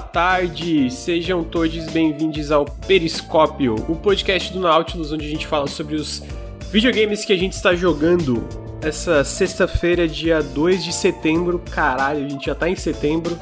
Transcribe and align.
boa 0.00 0.02
tarde, 0.02 0.90
sejam 0.90 1.44
todos 1.44 1.86
bem-vindos 1.90 2.50
ao 2.50 2.64
Periscópio, 2.64 3.74
o 3.88 3.94
podcast 3.94 4.52
do 4.52 4.60
Nautilus, 4.60 5.12
onde 5.12 5.26
a 5.26 5.28
gente 5.28 5.46
fala 5.46 5.66
sobre 5.66 5.96
os 5.96 6.22
videogames 6.70 7.24
que 7.24 7.32
a 7.32 7.36
gente 7.36 7.52
está 7.52 7.74
jogando 7.74 8.46
essa 8.80 9.22
sexta-feira, 9.24 10.08
dia 10.08 10.42
2 10.42 10.84
de 10.84 10.92
setembro. 10.92 11.60
Caralho, 11.70 12.24
a 12.24 12.28
gente 12.28 12.46
já 12.46 12.54
tá 12.54 12.68
em 12.68 12.76
setembro. 12.76 13.38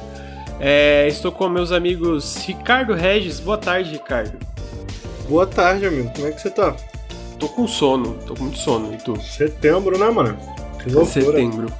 É, 0.59 1.07
estou 1.07 1.31
com 1.31 1.47
meus 1.47 1.71
amigos 1.71 2.35
Ricardo 2.45 2.93
Regis. 2.93 3.39
Boa 3.39 3.57
tarde, 3.57 3.91
Ricardo. 3.91 4.37
Boa 5.29 5.47
tarde, 5.47 5.85
amigo. 5.85 6.11
Como 6.13 6.27
é 6.27 6.31
que 6.31 6.41
você 6.41 6.49
tá? 6.49 6.75
Tô 7.37 7.47
com 7.47 7.67
sono, 7.67 8.15
tô 8.25 8.33
com 8.33 8.43
muito 8.43 8.57
sono. 8.57 8.93
E 8.93 8.97
tu? 8.97 9.19
Setembro, 9.21 9.97
né, 9.97 10.09
mano? 10.09 10.37
Que 10.83 10.89
loucura. 10.89 11.05
Setembro. 11.05 11.71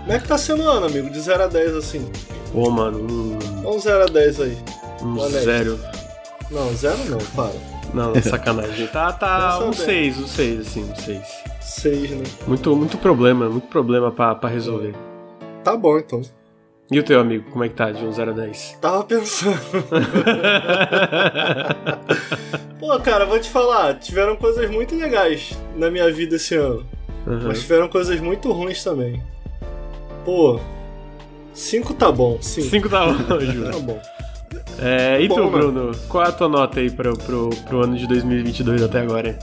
Como 0.00 0.12
é 0.12 0.18
que 0.20 0.28
tá 0.28 0.38
sendo 0.38 0.62
o 0.62 0.68
ano, 0.68 0.86
amigo? 0.86 1.10
De 1.10 1.18
0 1.18 1.44
a 1.44 1.46
10, 1.46 1.74
assim. 1.76 2.08
Pô, 2.54 2.70
mano, 2.70 3.00
um, 3.00 3.38
Vamos 3.64 3.82
0 3.82 4.02
a 4.02 4.06
10 4.06 4.40
aí. 4.40 4.56
um 5.02 5.18
Honesto. 5.18 5.44
zero. 5.44 5.80
Não, 6.50 6.72
zero 6.74 6.98
não, 7.08 7.18
para. 7.34 7.52
Não, 7.92 8.14
sacanagem. 8.22 8.86
Tá, 8.88 9.12
tá 9.12 9.58
Dessa 9.58 9.64
um 9.68 9.70
vez. 9.72 10.16
6, 10.16 10.18
um 10.18 10.26
6, 10.26 10.60
assim, 10.60 10.84
um 10.84 10.94
6. 10.94 11.22
6, 11.60 12.10
né? 12.10 12.24
Muito, 12.46 12.76
muito 12.76 12.98
problema, 12.98 13.48
muito 13.48 13.66
problema 13.68 14.10
pra, 14.12 14.34
pra 14.34 14.48
resolver. 14.50 14.94
Tá 15.62 15.76
bom, 15.76 15.98
então. 15.98 16.20
E 16.90 17.00
o 17.00 17.02
teu 17.02 17.18
amigo, 17.18 17.50
como 17.50 17.64
é 17.64 17.68
que 17.68 17.74
tá 17.74 17.90
de 17.90 18.04
um 18.04 18.12
0 18.12 18.32
a 18.32 18.34
10? 18.34 18.76
Tava 18.80 19.02
pensando. 19.04 19.58
Pô, 22.78 23.00
cara, 23.00 23.24
vou 23.24 23.40
te 23.40 23.48
falar. 23.48 23.94
Tiveram 23.94 24.36
coisas 24.36 24.70
muito 24.70 24.94
legais 24.94 25.56
na 25.76 25.90
minha 25.90 26.12
vida 26.12 26.36
esse 26.36 26.54
ano. 26.54 26.84
Uhum. 27.26 27.44
Mas 27.46 27.62
tiveram 27.62 27.88
coisas 27.88 28.20
muito 28.20 28.52
ruins 28.52 28.84
também. 28.84 29.22
Pô, 30.26 30.60
5 31.54 31.94
tá 31.94 32.10
bom, 32.12 32.38
5. 32.40 32.68
5 32.70 32.88
tá 32.88 33.06
bom, 33.06 33.40
Ju. 33.40 33.70
Tá 33.70 33.78
bom. 33.78 33.98
É, 34.80 35.20
e 35.20 35.28
Bom, 35.28 35.34
tu, 35.36 35.42
mano. 35.50 35.50
Bruno? 35.72 35.96
Qual 36.08 36.24
é 36.24 36.28
a 36.28 36.32
tua 36.32 36.48
nota 36.48 36.80
aí 36.80 36.90
pro, 36.90 37.16
pro, 37.16 37.50
pro 37.66 37.82
ano 37.84 37.96
de 37.96 38.06
2022 38.08 38.82
até 38.82 39.00
agora? 39.00 39.38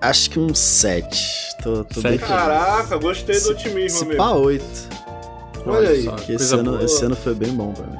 Acho 0.00 0.30
que 0.30 0.38
um 0.38 0.54
7. 0.54 1.56
Tô, 1.62 1.84
tô 1.84 2.00
Sete? 2.00 2.02
bem 2.02 2.18
feliz. 2.18 2.26
Caraca, 2.26 2.96
gostei 2.98 3.38
do 3.40 3.50
otimismo, 3.50 3.98
Se 3.98 4.04
amigo. 4.04 4.16
pá 4.18 4.30
8. 4.32 4.64
Olha 5.66 5.90
aí, 5.90 6.04
só, 6.04 6.12
Que 6.12 6.32
esse 6.34 6.54
ano, 6.54 6.72
boa. 6.72 6.84
esse 6.84 7.04
ano 7.04 7.16
foi 7.16 7.34
bem 7.34 7.52
bom 7.52 7.72
pra 7.72 7.86
mim. 7.86 7.98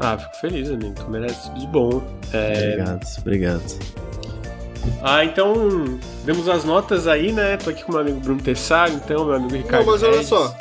Ah, 0.00 0.16
fico 0.18 0.36
feliz, 0.36 0.70
amigo. 0.70 0.94
Tu 0.94 1.10
merece 1.10 1.42
tudo 1.48 1.60
de 1.60 1.66
bom. 1.68 2.02
É, 2.32 2.72
Obrigado, 2.74 3.06
obrigado. 3.20 3.78
Ah, 5.02 5.24
então, 5.24 5.98
vemos 6.24 6.48
as 6.48 6.64
notas 6.64 7.06
aí, 7.06 7.32
né? 7.32 7.56
Tô 7.56 7.70
aqui 7.70 7.84
com 7.84 7.92
meu 7.92 8.00
amigo 8.00 8.20
Bruno 8.20 8.40
Tessaro, 8.40 8.92
então, 8.92 9.24
meu 9.24 9.34
amigo 9.34 9.54
Ricardo. 9.54 9.84
Não, 9.86 9.92
mas 9.92 10.02
olha 10.02 10.12
Regis. 10.12 10.28
só. 10.28 10.54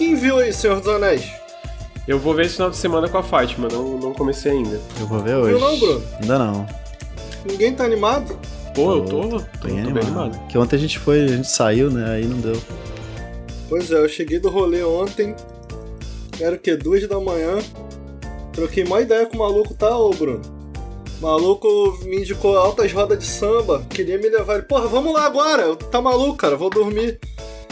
Quem 0.00 0.14
viu 0.14 0.38
aí 0.38 0.50
Senhor 0.50 0.80
dos 0.80 0.88
Anéis? 0.88 1.30
Eu 2.08 2.18
vou 2.18 2.34
ver 2.34 2.46
esse 2.46 2.54
final 2.54 2.70
de 2.70 2.76
semana 2.78 3.06
com 3.06 3.18
a 3.18 3.22
Fátima, 3.22 3.68
não, 3.70 3.98
não 3.98 4.14
comecei 4.14 4.50
ainda. 4.52 4.80
Eu 4.98 5.06
vou 5.06 5.18
ver 5.20 5.34
hoje. 5.34 5.50
Viu 5.50 5.60
não, 5.60 5.78
Bruno? 5.78 6.02
Ainda 6.22 6.38
não. 6.38 6.66
Ninguém 7.44 7.74
tá 7.74 7.84
animado? 7.84 8.38
Pô, 8.74 8.92
eu 8.94 9.04
Tô- 9.04 9.28
tô, 9.28 9.40
tô, 9.40 9.68
bem 9.68 9.78
animado. 9.78 10.40
Que 10.48 10.56
ontem 10.56 10.76
a 10.76 10.78
gente 10.78 10.98
foi, 10.98 11.24
a 11.24 11.28
gente 11.28 11.48
saiu, 11.50 11.90
né? 11.90 12.12
Aí 12.14 12.24
não 12.24 12.38
deu. 12.40 12.58
Pois 13.68 13.90
é, 13.92 13.96
eu 14.02 14.08
cheguei 14.08 14.38
do 14.38 14.48
rolê 14.48 14.82
ontem. 14.82 15.36
Era 16.40 16.56
o 16.56 16.58
que? 16.58 16.74
Duas 16.76 17.06
da 17.06 17.20
manhã. 17.20 17.58
Troquei 18.54 18.84
uma 18.84 19.02
ideia 19.02 19.26
com 19.26 19.36
o 19.36 19.40
maluco, 19.40 19.74
tá, 19.74 19.94
ô 19.98 20.08
Bruno? 20.14 20.40
O 21.20 21.22
maluco 21.22 21.98
me 22.04 22.20
indicou 22.22 22.56
altas 22.56 22.90
rodas 22.90 23.18
de 23.18 23.26
samba. 23.26 23.84
Queria 23.90 24.16
me 24.16 24.30
levar. 24.30 24.54
Ele, 24.54 24.62
porra, 24.62 24.86
vamos 24.86 25.12
lá 25.12 25.26
agora. 25.26 25.76
Tá 25.76 26.00
maluco, 26.00 26.36
cara? 26.36 26.56
Vou 26.56 26.70
dormir. 26.70 27.20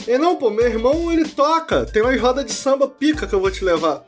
E 0.09 0.17
não, 0.17 0.37
pô, 0.37 0.49
meu 0.49 0.65
irmão 0.65 1.13
ele 1.13 1.29
toca. 1.29 1.85
Tem 1.85 2.01
umas 2.01 2.19
rodas 2.19 2.47
de 2.47 2.53
samba 2.53 2.89
pica 2.89 3.27
que 3.27 3.35
eu 3.35 3.41
vou 3.41 3.51
te 3.51 3.63
levar. 3.63 4.03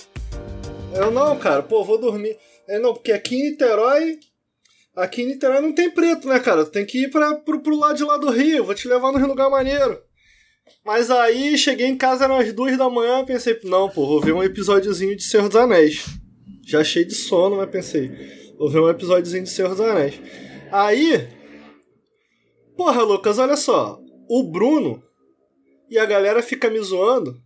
Eu 0.94 1.10
não, 1.10 1.38
cara, 1.38 1.62
pô, 1.62 1.84
vou 1.84 1.98
dormir. 1.98 2.38
É 2.66 2.78
não, 2.78 2.94
porque 2.94 3.12
aqui 3.12 3.36
em 3.36 3.50
Niterói. 3.50 4.18
Aqui 4.96 5.20
em 5.20 5.26
Niterói 5.26 5.60
não 5.60 5.74
tem 5.74 5.90
preto, 5.90 6.26
né, 6.26 6.40
cara? 6.40 6.64
Tem 6.64 6.86
que 6.86 7.02
ir 7.02 7.10
pra, 7.10 7.34
pro, 7.34 7.60
pro 7.60 7.78
lado 7.78 7.98
de 7.98 8.04
lá 8.04 8.16
do 8.16 8.30
Rio. 8.30 8.64
Vou 8.64 8.74
te 8.74 8.88
levar 8.88 9.12
num 9.12 9.26
lugar 9.26 9.50
maneiro. 9.50 10.00
Mas 10.82 11.10
aí 11.10 11.58
cheguei 11.58 11.86
em 11.86 11.98
casa 11.98 12.24
eram 12.24 12.38
as 12.38 12.50
duas 12.50 12.78
da 12.78 12.88
manhã, 12.88 13.22
pensei, 13.22 13.60
não, 13.64 13.90
pô, 13.90 14.06
vou 14.06 14.22
ver 14.22 14.32
um 14.32 14.42
episódiozinho 14.42 15.14
de 15.14 15.22
Senhor 15.22 15.48
dos 15.48 15.56
Anéis. 15.56 16.06
Já 16.66 16.82
cheio 16.82 17.06
de 17.06 17.14
sono, 17.14 17.56
mas 17.56 17.68
pensei, 17.68 18.10
vou 18.56 18.70
ver 18.70 18.80
um 18.80 18.88
episódiozinho 18.88 19.44
de 19.44 19.50
Senhor 19.50 19.68
dos 19.68 19.80
Anéis. 19.82 20.18
Aí, 20.72 21.28
porra, 22.74 23.02
Lucas, 23.02 23.38
olha 23.38 23.56
só, 23.56 24.00
o 24.28 24.44
Bruno 24.44 25.02
e 25.90 25.98
a 25.98 26.06
galera 26.06 26.42
fica 26.42 26.70
me 26.70 26.80
zoando 26.80 27.42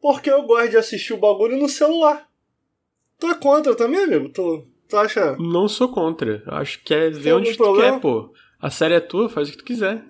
porque 0.00 0.28
eu 0.28 0.42
gosto 0.42 0.70
de 0.70 0.76
assistir 0.76 1.12
o 1.12 1.18
bagulho 1.18 1.56
no 1.56 1.68
celular. 1.68 2.28
Tu 3.20 3.28
é 3.28 3.34
contra 3.34 3.74
também, 3.76 4.02
amigo? 4.02 4.28
Tu, 4.30 4.66
tu 4.88 4.96
acha? 4.96 5.36
Não 5.36 5.68
sou 5.68 5.88
contra. 5.92 6.42
Acho 6.48 6.82
que 6.82 6.92
é 6.92 7.08
ver 7.08 7.34
onde 7.34 7.52
tu 7.52 7.58
problema? 7.58 7.92
quer, 7.92 8.00
pô. 8.00 8.32
A 8.60 8.68
série 8.68 8.94
é 8.94 9.00
tua, 9.00 9.28
faz 9.28 9.48
o 9.48 9.52
que 9.52 9.58
tu 9.58 9.64
quiser. 9.64 10.04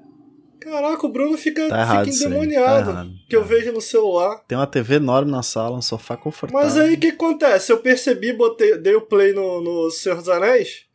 Caraca, 0.59 1.07
o 1.07 1.11
Bruno 1.11 1.37
fica, 1.37 1.69
Tá 1.69 1.81
errado 1.81 2.07
fica 2.07 2.17
aí, 2.17 2.25
endemoniado 2.33 2.85
tá 2.87 2.91
errado. 2.93 3.11
que 3.29 3.37
eu 3.37 3.45
vejo 3.45 3.73
no 3.73 3.81
celular. 3.81 4.43
Tem 4.47 4.57
uma 4.57 4.67
TV 4.67 4.95
enorme 4.95 5.31
na 5.31 5.43
sala, 5.43 5.77
um 5.77 5.83
sofá 5.83 6.17
confortável. 6.17 6.65
Mas 6.65 6.79
aí 6.79 6.95
o 6.95 7.01
que 7.01 7.09
acontece? 7.09 7.73
Eu 7.73 7.79
percebi, 7.81 8.33
botei, 8.33 8.79
dei 8.79 8.95
o 8.95 9.03
play 9.03 9.33
no, 9.35 9.61
no 9.61 9.91
Senhor 9.91 10.17
dos 10.19 10.29
Anéis. 10.29 10.87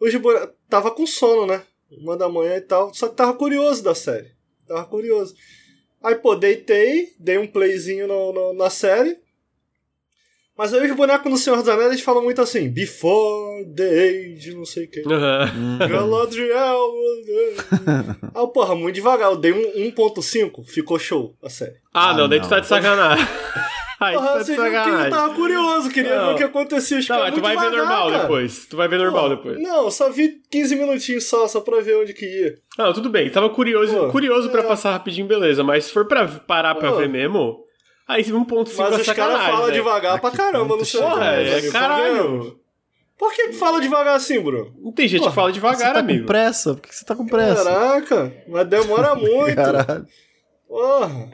Hoje 0.00 0.20
tava 0.68 0.90
com 0.90 1.06
sono, 1.06 1.46
né? 1.46 1.62
Uma 1.90 2.16
da 2.16 2.28
manhã 2.28 2.56
e 2.56 2.60
tal. 2.60 2.92
Só 2.92 3.08
que 3.08 3.14
tava 3.14 3.32
curioso 3.34 3.82
da 3.84 3.94
série. 3.94 4.32
Tava 4.66 4.84
curioso. 4.84 5.34
Aí, 6.04 6.14
pô, 6.16 6.36
deitei, 6.36 7.14
dei 7.18 7.38
um 7.38 7.46
playzinho 7.46 8.06
no, 8.06 8.32
no- 8.32 8.52
na 8.52 8.68
série. 8.68 9.16
Mas 10.56 10.72
aí 10.72 10.88
os 10.88 10.96
bonecos 10.96 11.28
no 11.30 11.36
Senhor 11.36 11.56
dos 11.56 11.68
Anéis 11.68 11.88
eles 11.88 12.00
falam 12.02 12.22
muito 12.22 12.40
assim: 12.40 12.68
Before 12.68 13.64
the 13.74 13.82
age, 14.34 14.54
não 14.54 14.64
sei 14.64 14.84
o 14.84 14.88
quê. 14.90 15.02
Aham. 15.04 15.52
Hum, 15.56 15.78
Galadriel. 15.78 16.92
ah, 18.34 18.46
porra, 18.46 18.76
muito 18.76 18.94
devagar. 18.94 19.30
Eu 19.32 19.36
dei 19.36 19.52
um 19.52 19.90
1.5, 19.90 20.64
ficou 20.64 20.96
show 20.98 21.34
a 21.42 21.48
série. 21.50 21.74
Ah, 21.92 22.10
Ah, 22.10 22.14
não, 22.16 22.28
daí 22.28 22.38
tu 22.38 22.42
não. 22.44 22.50
tá 22.50 22.60
de 22.60 22.66
sacanagem. 22.68 23.26
Aí 24.00 24.14
Porra, 24.14 24.26
tá 24.26 24.38
de 24.38 24.44
vocês 24.44 24.58
viram 24.60 24.84
que 24.84 24.90
eu 24.90 25.10
tava 25.10 25.34
curioso, 25.34 25.88
queria 25.90 26.16
Não. 26.16 26.26
ver 26.28 26.32
o 26.34 26.36
que 26.36 26.42
acontecia. 26.44 26.98
Os 26.98 27.08
Não, 27.08 27.16
tu 27.32 27.40
vai 27.40 27.56
ver 27.56 27.62
devagar, 27.62 27.72
normal 27.72 28.10
cara. 28.10 28.22
depois. 28.22 28.66
Tu 28.66 28.76
vai 28.76 28.88
ver 28.88 28.98
normal 28.98 29.22
Pô, 29.22 29.36
depois. 29.36 29.62
Não, 29.62 29.90
só 29.90 30.10
vi 30.10 30.40
15 30.50 30.76
minutinhos 30.76 31.24
só, 31.28 31.46
só 31.46 31.60
pra 31.60 31.80
ver 31.80 31.96
onde 31.96 32.12
que 32.12 32.24
ia. 32.26 32.54
Não, 32.76 32.92
tudo 32.92 33.08
bem. 33.08 33.30
Tava 33.30 33.48
curioso, 33.50 33.94
Pô, 33.96 34.08
curioso 34.10 34.50
pra 34.50 34.62
é. 34.62 34.64
passar 34.66 34.90
rapidinho, 34.92 35.26
beleza. 35.26 35.62
Mas 35.62 35.84
se 35.84 35.92
for 35.92 36.06
pra 36.06 36.26
parar 36.26 36.74
pra 36.74 36.90
Pô. 36.90 36.96
ver 36.98 37.08
mesmo, 37.08 37.64
aí 38.08 38.22
1.5 38.24 38.74
Mas 38.76 38.98
é 38.98 39.00
os 39.10 39.16
caras 39.16 39.40
falam 39.42 39.66
né? 39.68 39.72
devagar 39.72 40.16
Ah, 40.16 40.18
pra 40.18 40.30
caramba 40.32 40.76
no 40.76 40.84
seu 40.84 41.00
Porra, 41.00 41.24
é 41.26 41.52
amigo, 41.58 41.72
tá 41.72 41.78
caralho. 41.80 42.60
Por 43.16 43.32
que 43.32 43.46
que 43.46 43.52
fala 43.52 43.80
devagar 43.80 44.16
assim, 44.16 44.40
Bruno? 44.40 44.74
Não 44.82 44.90
tem 44.90 45.06
gente 45.06 45.22
Pô, 45.22 45.28
que 45.28 45.34
fala 45.36 45.48
Você 45.50 45.54
devagar, 45.54 45.92
tá 45.94 46.00
amigo. 46.00 46.20
com 46.22 46.26
pressa? 46.26 46.74
Por 46.74 46.82
que 46.82 46.94
você 46.94 47.04
tá 47.04 47.14
com 47.14 47.26
pressa? 47.26 47.62
Caraca, 47.64 48.32
mas 48.48 48.66
demora 48.66 49.14
muito. 49.16 49.54
Caralho. 49.54 50.04
Porra. 50.68 51.30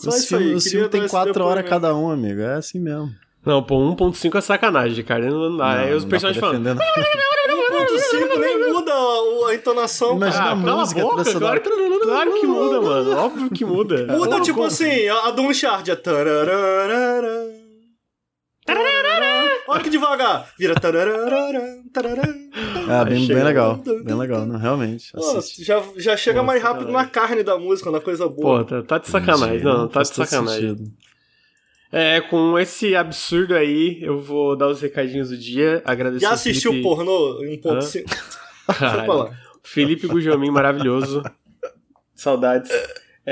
Só 0.00 0.10
Os 0.10 0.24
filmes, 0.26 0.64
os 0.66 0.72
dar 0.72 0.88
tem 0.88 1.00
esse 1.02 1.10
4 1.10 1.44
horas 1.44 1.68
cada 1.68 1.94
um, 1.94 2.10
amigo. 2.10 2.40
É 2.40 2.54
assim 2.54 2.80
mesmo. 2.80 3.10
Não, 3.44 3.62
pô, 3.62 3.76
1.5 3.94 4.36
é 4.36 4.40
sacanagem, 4.40 5.04
cara. 5.04 5.30
Não 5.30 5.56
dá. 5.56 5.80
Aí 5.80 5.94
os 5.94 6.04
não 6.04 6.10
dá 6.10 6.18
personagens 6.18 6.42
não. 6.60 6.74
1.5 6.76 8.38
nem 8.38 8.72
muda 8.72 8.92
a, 8.92 9.54
entonação, 9.54 10.16
Imagina. 10.16 10.42
Ah, 10.44 10.52
a 10.52 10.56
cala 10.56 10.72
a 10.72 10.76
música, 10.76 11.00
boca, 11.00 11.14
claro, 11.16 11.30
sonora. 11.32 11.60
claro 11.60 12.34
que 12.34 12.46
muda, 12.46 12.80
mano. 12.80 13.16
Óbvio 13.16 13.50
que 13.50 13.64
muda. 13.64 14.06
Muda 14.06 14.30
Como- 14.30 14.42
tipo 14.42 14.54
como? 14.56 14.66
assim, 14.66 15.08
a, 15.08 15.26
a 15.28 15.30
do 15.30 15.42
Uncharted 15.42 15.90
é 15.90 15.96
tarararara. 15.96 17.50
Olha 19.70 19.82
que 19.82 19.90
devagar. 19.90 20.50
Vira. 20.58 20.74
Ah, 22.88 23.04
bem, 23.04 23.26
bem 23.26 23.42
legal. 23.44 23.76
Bem 24.04 24.14
legal, 24.16 24.44
não, 24.46 24.58
realmente. 24.58 25.12
Pô, 25.12 25.40
já, 25.58 25.82
já 25.96 26.16
chega 26.16 26.40
Pô, 26.40 26.46
mais 26.46 26.62
rápido 26.62 26.86
sacanagem. 26.86 27.06
na 27.06 27.10
carne 27.10 27.42
da 27.42 27.58
música, 27.58 27.90
na 27.90 28.00
coisa 28.00 28.24
Pô, 28.28 28.34
boa. 28.42 28.64
tá, 28.64 28.82
tá 28.82 28.98
de 28.98 29.08
sacanagem. 29.08 29.54
Mentira, 29.54 29.72
Não, 29.74 29.88
tá 29.88 30.02
de 30.02 30.08
sacanagem. 30.08 30.68
sentido. 30.70 30.92
É, 31.92 32.20
com 32.20 32.58
esse 32.58 32.94
absurdo 32.94 33.54
aí, 33.54 33.98
eu 34.02 34.20
vou 34.20 34.56
dar 34.56 34.68
os 34.68 34.80
recadinhos 34.80 35.30
do 35.30 35.36
dia. 35.36 35.82
Agradecer 35.84 36.24
Já 36.24 36.32
assistiu 36.32 36.70
Felipe... 36.72 36.88
pornô 36.88 37.42
em 37.44 37.60
1.5? 37.60 37.60
Deixa 37.90 37.98
eu 37.98 38.74
Caralho. 38.74 39.06
falar. 39.06 39.40
Felipe 39.62 40.06
Gujomin, 40.06 40.50
maravilhoso. 40.50 41.22
Saudades. 42.14 42.70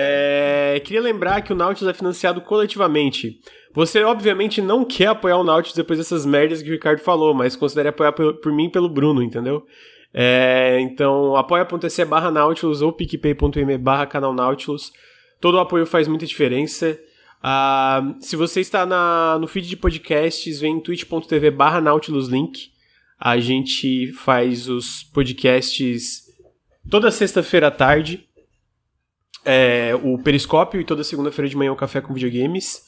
É, 0.00 0.80
queria 0.84 1.02
lembrar 1.02 1.42
que 1.42 1.52
o 1.52 1.56
Nautilus 1.56 1.92
é 1.92 1.96
financiado 1.96 2.40
coletivamente. 2.40 3.40
Você, 3.74 4.04
obviamente, 4.04 4.62
não 4.62 4.84
quer 4.84 5.08
apoiar 5.08 5.38
o 5.38 5.42
Nautilus 5.42 5.74
depois 5.74 5.98
dessas 5.98 6.24
merdas 6.24 6.62
que 6.62 6.68
o 6.68 6.72
Ricardo 6.72 7.00
falou, 7.00 7.34
mas 7.34 7.56
considere 7.56 7.88
apoiar 7.88 8.12
por, 8.12 8.34
por 8.34 8.52
mim 8.52 8.66
e 8.66 8.70
pelo 8.70 8.88
Bruno, 8.88 9.20
entendeu? 9.20 9.66
É, 10.14 10.78
então, 10.80 11.34
apoia.se 11.34 12.04
barra 12.04 12.30
Nautilus 12.30 12.80
ou 12.80 12.92
picpay.me 12.92 13.76
barra 13.76 14.06
canal 14.06 14.32
Nautilus. 14.32 14.92
Todo 15.40 15.56
o 15.56 15.60
apoio 15.60 15.84
faz 15.84 16.06
muita 16.06 16.26
diferença. 16.26 16.96
Ah, 17.42 18.14
se 18.20 18.36
você 18.36 18.60
está 18.60 18.86
na, 18.86 19.36
no 19.40 19.48
feed 19.48 19.68
de 19.68 19.76
podcasts, 19.76 20.60
vem 20.60 20.76
em 20.76 20.80
twitch.tv 20.80 21.50
barra 21.50 21.80
Nautilus 21.80 22.28
Link. 22.28 22.70
A 23.18 23.38
gente 23.38 24.12
faz 24.12 24.68
os 24.68 25.02
podcasts 25.02 26.22
toda 26.88 27.10
sexta-feira 27.10 27.66
à 27.66 27.70
tarde. 27.72 28.27
É, 29.50 29.98
o 30.02 30.18
Periscópio 30.18 30.78
e 30.78 30.84
toda 30.84 31.02
segunda-feira 31.02 31.48
de 31.48 31.56
manhã 31.56 31.72
o 31.72 31.76
Café 31.76 32.02
com 32.02 32.12
Videogames. 32.12 32.82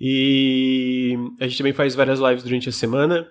E 0.00 1.16
a 1.40 1.44
gente 1.48 1.58
também 1.58 1.72
faz 1.72 1.96
várias 1.96 2.20
lives 2.20 2.44
durante 2.44 2.68
a 2.68 2.72
semana. 2.72 3.28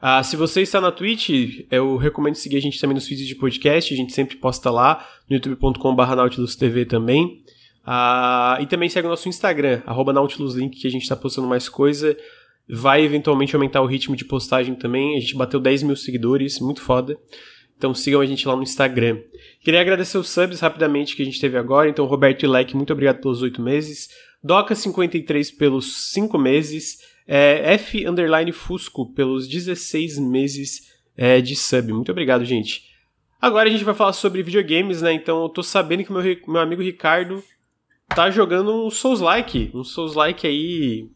Ah, 0.00 0.22
se 0.22 0.34
você 0.34 0.62
está 0.62 0.80
na 0.80 0.90
Twitch, 0.90 1.66
eu 1.70 1.98
recomendo 1.98 2.34
seguir 2.34 2.56
a 2.56 2.60
gente 2.60 2.80
também 2.80 2.94
nos 2.94 3.06
feeds 3.06 3.26
de 3.26 3.34
podcast. 3.34 3.92
A 3.92 3.96
gente 3.98 4.14
sempre 4.14 4.36
posta 4.36 4.70
lá 4.70 5.06
no 5.28 5.36
youtube.com.br 5.36 6.14
NautilusTV 6.16 6.86
também. 6.86 7.42
Ah, 7.84 8.56
e 8.62 8.66
também 8.66 8.88
segue 8.88 9.06
o 9.06 9.10
nosso 9.10 9.28
Instagram, 9.28 9.82
NautilusLink, 9.86 10.80
que 10.80 10.86
a 10.86 10.90
gente 10.90 11.02
está 11.02 11.16
postando 11.16 11.46
mais 11.46 11.68
coisa. 11.68 12.16
Vai 12.66 13.02
eventualmente 13.02 13.54
aumentar 13.54 13.82
o 13.82 13.86
ritmo 13.86 14.16
de 14.16 14.24
postagem 14.24 14.74
também. 14.74 15.18
A 15.18 15.20
gente 15.20 15.36
bateu 15.36 15.60
10 15.60 15.82
mil 15.82 15.96
seguidores, 15.96 16.60
muito 16.60 16.80
foda. 16.80 17.18
Então 17.76 17.92
sigam 17.92 18.22
a 18.22 18.26
gente 18.26 18.48
lá 18.48 18.56
no 18.56 18.62
Instagram. 18.62 19.18
Queria 19.62 19.80
agradecer 19.80 20.16
os 20.18 20.28
subs 20.28 20.60
rapidamente 20.60 21.16
que 21.16 21.22
a 21.22 21.24
gente 21.24 21.40
teve 21.40 21.58
agora. 21.58 21.88
Então, 21.88 22.04
Roberto 22.04 22.44
Ilek, 22.44 22.76
muito 22.76 22.92
obrigado 22.92 23.20
pelos 23.20 23.42
8 23.42 23.60
meses. 23.60 24.08
Doca53 24.44 25.56
pelos 25.56 26.12
5 26.12 26.38
meses. 26.38 26.98
É, 27.26 27.74
F 27.74 28.06
underline 28.06 28.52
Fusco 28.52 29.12
pelos 29.12 29.48
16 29.48 30.18
meses 30.18 30.92
é, 31.16 31.40
de 31.40 31.56
sub. 31.56 31.92
Muito 31.92 32.12
obrigado, 32.12 32.44
gente. 32.44 32.84
Agora 33.40 33.68
a 33.68 33.72
gente 33.72 33.84
vai 33.84 33.94
falar 33.94 34.12
sobre 34.12 34.42
videogames, 34.42 35.02
né? 35.02 35.12
Então 35.12 35.42
eu 35.42 35.48
tô 35.48 35.62
sabendo 35.62 36.04
que 36.04 36.12
meu, 36.12 36.22
meu 36.46 36.60
amigo 36.60 36.82
Ricardo 36.82 37.42
tá 38.08 38.30
jogando 38.30 38.86
um 38.86 38.90
Souls-like. 38.90 39.70
Um 39.74 39.82
Souls-like 39.84 40.46
aí. 40.46 41.08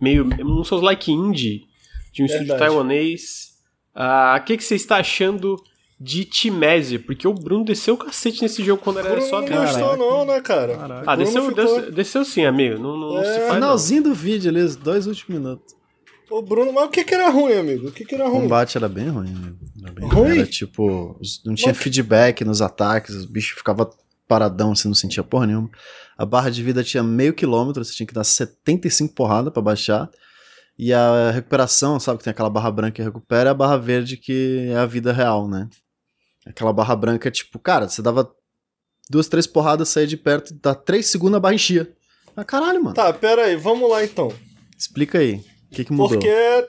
Meio. 0.00 0.28
Um 0.44 0.64
Souls-like 0.64 1.12
indie. 1.12 1.66
De 2.12 2.22
um 2.22 2.26
Verdade. 2.26 2.44
estúdio 2.44 2.58
taiwanês. 2.58 3.58
Ah, 3.94 4.38
O 4.40 4.44
que, 4.44 4.56
que 4.56 4.64
você 4.64 4.74
está 4.74 4.96
achando 4.96 5.56
de 6.00 6.24
Timésia? 6.24 6.98
Porque 6.98 7.26
o 7.26 7.34
Bruno 7.34 7.64
desceu 7.64 7.94
o 7.94 7.98
cacete 7.98 8.42
nesse 8.42 8.62
jogo 8.64 8.82
quando 8.82 9.00
era 9.00 9.10
Bruno 9.10 9.26
só 9.26 9.40
não 9.40 9.48
dele. 9.48 9.60
gostou 9.60 9.96
não, 9.96 10.24
né, 10.24 10.40
cara? 10.40 10.76
Caralho. 10.76 11.04
Ah, 11.10 11.16
desceu, 11.16 11.48
ficou- 11.48 11.64
desceu, 11.64 11.92
desceu 11.92 12.24
sim, 12.24 12.44
amigo. 12.44 12.78
Não, 12.78 12.96
não 12.96 13.18
É, 13.18 13.24
se 13.24 13.30
faz 13.32 13.46
não. 13.46 13.54
Finalzinho 13.54 14.02
do 14.04 14.14
vídeo 14.14 14.50
ali, 14.50 14.60
os 14.60 14.76
dois 14.76 15.06
últimos 15.06 15.38
minutos. 15.40 15.74
O 16.30 16.42
Bruno, 16.42 16.72
mas 16.72 16.84
o 16.84 16.88
que 16.88 17.02
que 17.04 17.14
era 17.14 17.30
ruim, 17.30 17.54
amigo? 17.54 17.88
O 17.88 17.92
que 17.92 18.04
que 18.04 18.14
era 18.14 18.26
O 18.28 18.30
ruim? 18.32 18.42
combate 18.42 18.76
era 18.76 18.88
bem 18.88 19.08
ruim. 19.08 19.30
né? 19.30 19.52
Era, 19.82 19.92
bem 19.92 20.08
Ruim? 20.08 20.38
era 20.38 20.46
tipo, 20.46 21.18
não 21.44 21.54
tinha 21.54 21.72
Mas- 21.72 21.82
feedback 21.82 22.44
nos 22.44 22.60
ataques, 22.60 23.14
os 23.14 23.24
bichos 23.24 23.56
ficavam 23.56 23.88
paradão, 24.28 24.74
você 24.74 24.86
não 24.86 24.94
sentia 24.94 25.24
porra 25.24 25.46
nenhuma. 25.46 25.70
A 26.18 26.26
barra 26.26 26.50
de 26.50 26.62
vida 26.62 26.84
tinha 26.84 27.02
meio 27.02 27.32
quilômetro, 27.32 27.82
você 27.82 27.94
tinha 27.94 28.06
que 28.06 28.12
dar 28.12 28.24
75 28.24 29.14
porrada 29.14 29.50
pra 29.50 29.62
baixar. 29.62 30.10
E 30.78 30.92
a 30.92 31.30
recuperação, 31.32 31.98
sabe 31.98 32.18
que 32.18 32.24
tem 32.24 32.30
aquela 32.30 32.50
barra 32.50 32.70
branca 32.70 32.92
que 32.92 33.02
recupera, 33.02 33.48
e 33.48 33.52
a 33.52 33.54
barra 33.54 33.76
verde 33.78 34.16
que 34.18 34.68
é 34.70 34.76
a 34.76 34.84
vida 34.86 35.12
real, 35.12 35.48
né? 35.48 35.66
Aquela 36.48 36.72
barra 36.72 36.96
branca, 36.96 37.30
tipo, 37.30 37.58
cara, 37.58 37.88
você 37.88 38.00
dava 38.00 38.34
duas, 39.10 39.28
três 39.28 39.46
porradas, 39.46 39.90
saía 39.90 40.06
de 40.06 40.16
perto, 40.16 40.54
dá 40.54 40.74
três 40.74 41.06
segundos, 41.06 41.36
a 41.36 41.40
barra 41.40 41.54
enchia. 41.54 41.92
Ah, 42.34 42.44
caralho, 42.44 42.82
mano. 42.82 42.94
Tá, 42.94 43.12
pera 43.12 43.44
aí, 43.44 43.56
vamos 43.56 43.90
lá 43.90 44.02
então. 44.04 44.32
Explica 44.76 45.18
aí. 45.18 45.44
O 45.70 45.74
que, 45.74 45.84
que 45.84 45.92
mudou? 45.92 46.18
Porque 46.18 46.68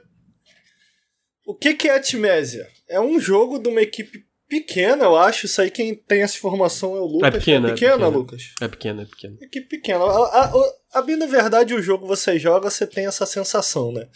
o 1.45 1.55
que 1.55 1.73
que 1.73 1.87
é 1.87 1.95
a 1.95 1.99
Timésia? 1.99 2.67
É 2.87 2.99
um 2.99 3.19
jogo 3.19 3.57
de 3.57 3.69
uma 3.69 3.81
equipe 3.81 4.23
pequena, 4.47 5.05
eu 5.05 5.15
acho. 5.15 5.45
Isso 5.45 5.61
aí 5.61 5.71
quem 5.71 5.95
tem 5.95 6.21
essa 6.21 6.37
informação 6.37 6.95
é 6.95 6.99
o 6.99 7.05
Lucas. 7.05 7.35
pequena, 7.35 7.69
é 7.69 7.73
pequena, 7.73 7.93
pequena. 7.93 8.07
Lucas. 8.07 8.53
É 8.61 8.67
pequeno, 8.67 9.01
é 9.01 9.05
pequeno. 9.05 9.37
Equipe 9.41 9.67
pequena. 9.67 10.03
A, 10.03 10.45
a, 10.45 10.73
a, 10.93 11.01
bem 11.01 11.15
na 11.15 11.25
verdade, 11.25 11.73
o 11.73 11.81
jogo 11.81 12.05
você 12.05 12.37
joga, 12.37 12.69
você 12.69 12.85
tem 12.85 13.07
essa 13.07 13.25
sensação, 13.25 13.91
né? 13.91 14.07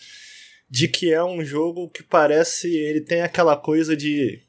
De 0.69 0.88
que 0.88 1.12
é 1.12 1.24
um 1.24 1.44
jogo 1.44 1.89
que 1.89 2.04
parece. 2.04 2.75
Ele 2.75 3.01
tem 3.01 3.21
aquela 3.21 3.56
coisa 3.56 3.95
de 3.95 4.42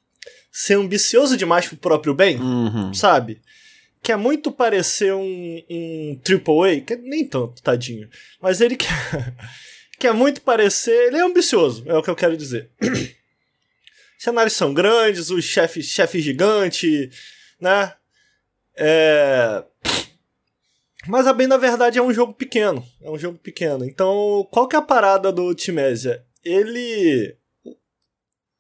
ser 0.57 0.75
ambicioso 0.75 1.37
demais 1.37 1.67
pro 1.67 1.77
próprio 1.77 2.15
bem, 2.15 2.39
Uhum. 2.41 2.95
sabe? 2.95 3.41
Que 4.01 4.13
é 4.13 4.17
muito 4.17 4.53
parecer 4.53 5.13
um, 5.13 5.63
um 5.69 6.21
AAA, 6.25 6.81
que 6.83 6.95
nem 6.95 7.27
tanto, 7.27 7.61
tadinho. 7.61 8.09
Mas 8.41 8.61
ele 8.61 8.77
quer, 8.79 9.35
quer 9.99 10.15
muito 10.15 10.41
parecer. 10.43 11.09
Ele 11.09 11.17
é 11.17 11.23
ambicioso, 11.23 11.83
é 11.87 11.97
o 11.97 12.03
que 12.03 12.11
eu 12.11 12.15
quero 12.15 12.37
dizer. 12.37 12.71
Cenários 14.17 14.53
são 14.55 14.73
grandes, 14.73 15.29
os 15.31 15.45
chefes 15.45 15.87
chefe 15.87 16.21
gigante, 16.21 17.11
né? 17.61 17.93
É. 18.77 19.65
Mas 21.07 21.27
a 21.27 21.33
bem 21.33 21.47
na 21.49 21.57
verdade 21.57 21.99
é 21.99 22.03
um 22.03 22.13
jogo 22.15 22.33
pequeno. 22.33 22.87
É 23.03 23.11
um 23.11 23.19
jogo 23.19 23.39
pequeno. 23.39 23.85
Então, 23.85 24.47
qual 24.51 24.69
que 24.69 24.77
é 24.77 24.79
a 24.79 24.83
parada 24.83 25.33
do 25.33 25.53
Timésia? 25.55 26.25
Ele. 26.45 27.37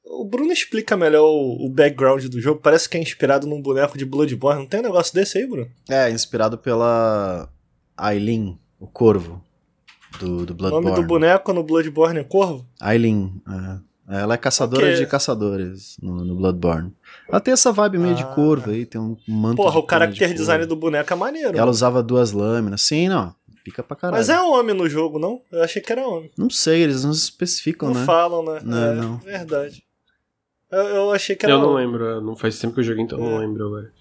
O 0.04 0.24
Bruno 0.24 0.52
explica 0.52 0.96
melhor 0.96 1.24
o, 1.24 1.64
o 1.64 1.68
background 1.68 2.24
do 2.26 2.40
jogo. 2.40 2.60
Parece 2.62 2.88
que 2.88 2.96
é 2.96 3.00
inspirado 3.00 3.46
num 3.46 3.60
boneco 3.60 3.96
de 3.98 4.04
Bloodborne. 4.04 4.60
Não 4.60 4.66
tem 4.68 4.80
um 4.80 4.84
negócio 4.84 5.14
desse 5.14 5.38
aí, 5.38 5.46
Bruno? 5.46 5.68
É, 5.88 6.10
inspirado 6.10 6.58
pela 6.58 7.48
Aileen, 7.96 8.58
o 8.78 8.86
corvo 8.86 9.42
do, 10.20 10.44
do 10.46 10.52
O 10.52 10.56
Bloodborne. 10.56 10.86
nome 10.86 11.00
do 11.02 11.06
boneco 11.06 11.52
no 11.52 11.62
Bloodborne 11.64 12.20
é 12.20 12.24
Corvo? 12.24 12.66
Aileen, 12.80 13.42
é. 13.48 13.94
Ela 14.06 14.34
é 14.34 14.36
caçadora 14.36 14.84
Ok. 14.86 14.96
de 14.98 15.06
caçadores 15.06 15.96
no, 16.02 16.22
no 16.22 16.34
Bloodborne. 16.36 16.92
Ela 17.26 17.40
tem 17.40 17.52
essa 17.54 17.72
vibe 17.72 17.96
meio 17.96 18.14
de 18.14 18.22
Ah. 18.22 18.26
corvo 18.26 18.70
aí, 18.70 18.84
tem 18.84 19.00
um 19.00 19.16
manto 19.26 19.56
Porra, 19.56 19.72
de 19.72 19.78
o 19.78 19.86
character 19.88 20.28
de 20.28 20.34
design 20.34 20.66
do 20.66 20.76
boneco 20.76 21.10
é 21.10 21.16
maneiro. 21.16 21.56
Ela 21.56 21.70
usava 21.70 22.02
duas 22.02 22.30
lâminas. 22.30 22.82
Sim, 22.82 23.08
não. 23.08 23.34
Pica 23.64 23.82
pra 23.82 23.96
caralho. 23.96 24.18
Mas 24.18 24.28
é 24.28 24.38
homem 24.38 24.76
no 24.76 24.86
jogo, 24.90 25.18
não? 25.18 25.40
Eu 25.50 25.62
achei 25.64 25.80
que 25.80 25.90
era 25.90 26.06
homem. 26.06 26.30
Não 26.36 26.50
sei, 26.50 26.82
eles 26.82 27.02
não 27.02 27.12
especificam, 27.12 27.88
Não 27.88 28.00
né? 28.00 28.04
falam, 28.04 28.44
né? 28.44 28.60
Não, 28.62 28.78
é, 28.84 28.94
não. 28.94 29.16
verdade. 29.16 29.82
Eu, 30.74 30.84
eu 30.88 31.12
achei 31.12 31.34
que 31.36 31.44
era 31.46 31.54
Eu 31.54 31.58
não 31.60 31.74
lembro, 31.74 32.20
não 32.20 32.36
faz 32.36 32.58
tempo 32.58 32.74
que 32.74 32.80
eu 32.80 32.84
joguei, 32.84 33.02
então 33.04 33.18
eu 33.18 33.24
não 33.24 33.36
É. 33.36 33.46
lembro 33.46 33.66
agora. 33.66 33.92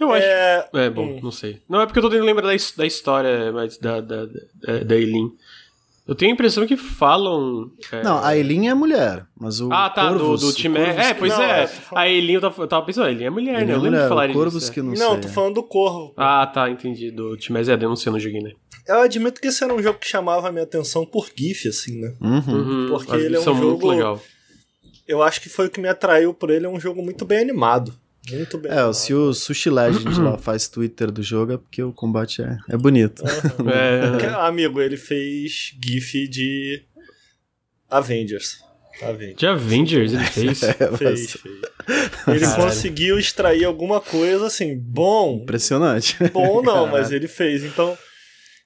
Eu 0.00 0.12
acho. 0.12 0.26
É, 0.26 0.68
É, 0.74 0.90
bom, 0.90 1.04
Hum. 1.06 1.20
não 1.22 1.30
sei. 1.30 1.60
Não, 1.68 1.80
é 1.80 1.86
porque 1.86 1.98
eu 1.98 2.02
tô 2.02 2.10
tentando 2.10 2.26
lembrar 2.26 2.42
da, 2.48 2.56
da 2.76 2.86
história 2.86 3.52
mais 3.52 3.78
da, 3.78 4.00
da, 4.00 4.26
da, 4.26 4.78
da 4.84 4.96
Eileen. 4.96 5.32
Eu 6.06 6.14
tenho 6.14 6.32
a 6.32 6.34
impressão 6.34 6.66
que 6.66 6.76
falam. 6.76 7.70
é- 7.90 8.02
Não, 8.02 8.18
a 8.18 8.28
Aileen 8.28 8.68
é 8.68 8.74
mulher, 8.74 9.24
mas 9.40 9.58
o 9.60 9.72
Ah, 9.72 9.88
tá, 9.88 10.08
Corvus, 10.10 10.40
do, 10.42 10.46
do 10.48 10.52
o 10.52 10.54
time. 10.54 10.76
Corvus 10.78 10.96
É, 10.98 11.14
pois 11.14 11.32
Não, 11.32 11.42
é. 11.42 11.64
é, 11.64 11.70
A 11.94 12.08
Eileen, 12.10 12.34
eu 12.34 12.40
tava, 12.42 12.62
eu 12.62 12.66
tava 12.68 12.84
pensando, 12.84 13.06
a 13.06 13.10
Eileen 13.10 13.26
é 13.26 13.30
mulher, 13.30 13.54
Ele 13.56 13.64
né? 13.64 13.72
é 13.72 13.76
Eu 13.76 13.80
lembro 13.80 14.02
de 14.02 14.08
falar 14.08 14.28
o 14.28 14.32
Corvus 14.34 14.60
disso. 14.60 14.72
que 14.72 14.80
é. 14.80 14.82
não, 14.82 14.90
Não, 14.92 15.12
sei. 15.12 15.20
tô 15.22 15.28
falando 15.28 15.54
do 15.54 15.62
Corvo. 15.62 16.12
Ah, 16.16 16.46
tá, 16.46 16.68
entendi. 16.68 17.10
Do 17.10 17.36
Timés 17.38 17.68
é, 17.70 17.72
eu 17.74 17.78
não 17.78 17.96
joguei, 17.96 18.42
né? 18.42 18.52
Eu 18.86 19.00
admito 19.00 19.40
que 19.40 19.48
esse 19.48 19.64
era 19.64 19.72
um 19.72 19.82
jogo 19.82 19.98
que 19.98 20.06
chamava 20.06 20.46
a 20.48 20.52
minha 20.52 20.64
atenção 20.64 21.06
por 21.06 21.26
GIF, 21.34 21.68
assim, 21.68 21.98
né? 22.02 22.14
Uhum. 22.20 22.36
Uhum, 22.54 22.86
Porque 22.90 23.12
as 23.16 23.22
ele 23.22 23.36
é 23.36 23.40
um 23.40 23.42
são 23.42 23.54
muito 23.54 23.80
jogo- 23.80 23.90
legal. 23.90 24.20
Eu 25.06 25.22
acho 25.22 25.40
que 25.40 25.48
foi 25.48 25.66
o 25.66 25.70
que 25.70 25.80
me 25.80 25.88
atraiu 25.88 26.32
por 26.32 26.50
ele, 26.50 26.66
é 26.66 26.68
um 26.68 26.80
jogo 26.80 27.02
muito 27.02 27.24
bem 27.24 27.38
animado. 27.40 27.94
Muito 28.30 28.56
bem 28.56 28.70
É, 28.70 28.74
animado. 28.76 28.94
se 28.94 29.12
o 29.12 29.34
Sushi 29.34 29.68
Legend 29.68 30.20
lá 30.20 30.36
faz 30.38 30.66
Twitter 30.66 31.10
do 31.10 31.22
jogo 31.22 31.52
é 31.52 31.56
porque 31.58 31.82
o 31.82 31.92
combate 31.92 32.40
é, 32.42 32.56
é 32.70 32.76
bonito. 32.76 33.22
Que- 33.22 34.24
É, 34.26 34.28
Amigo, 34.46 34.80
ele 34.80 34.96
fez 34.96 35.74
GIF 35.84 36.26
de 36.28 36.82
Avengers. 37.90 38.62
Avengers. 39.02 39.36
de 39.36 39.46
Avengers 39.46 40.12
ele 40.12 40.24
fez. 40.24 40.62
É, 40.64 40.72
Fez, 40.72 40.90
mas- 40.90 40.96
fez. 40.96 41.38
Ele 42.28 42.40
Caralho. 42.40 42.62
conseguiu 42.62 43.18
extrair 43.18 43.64
alguma 43.64 44.00
coisa 44.00 44.46
assim, 44.46 44.74
bom, 44.78 45.40
Impressionante. 45.42 46.16
bom 46.32 46.62
não, 46.62 46.86
Caralho. 46.86 46.92
mas 46.92 47.12
ele 47.12 47.28
fez. 47.28 47.62
Então, 47.64 47.98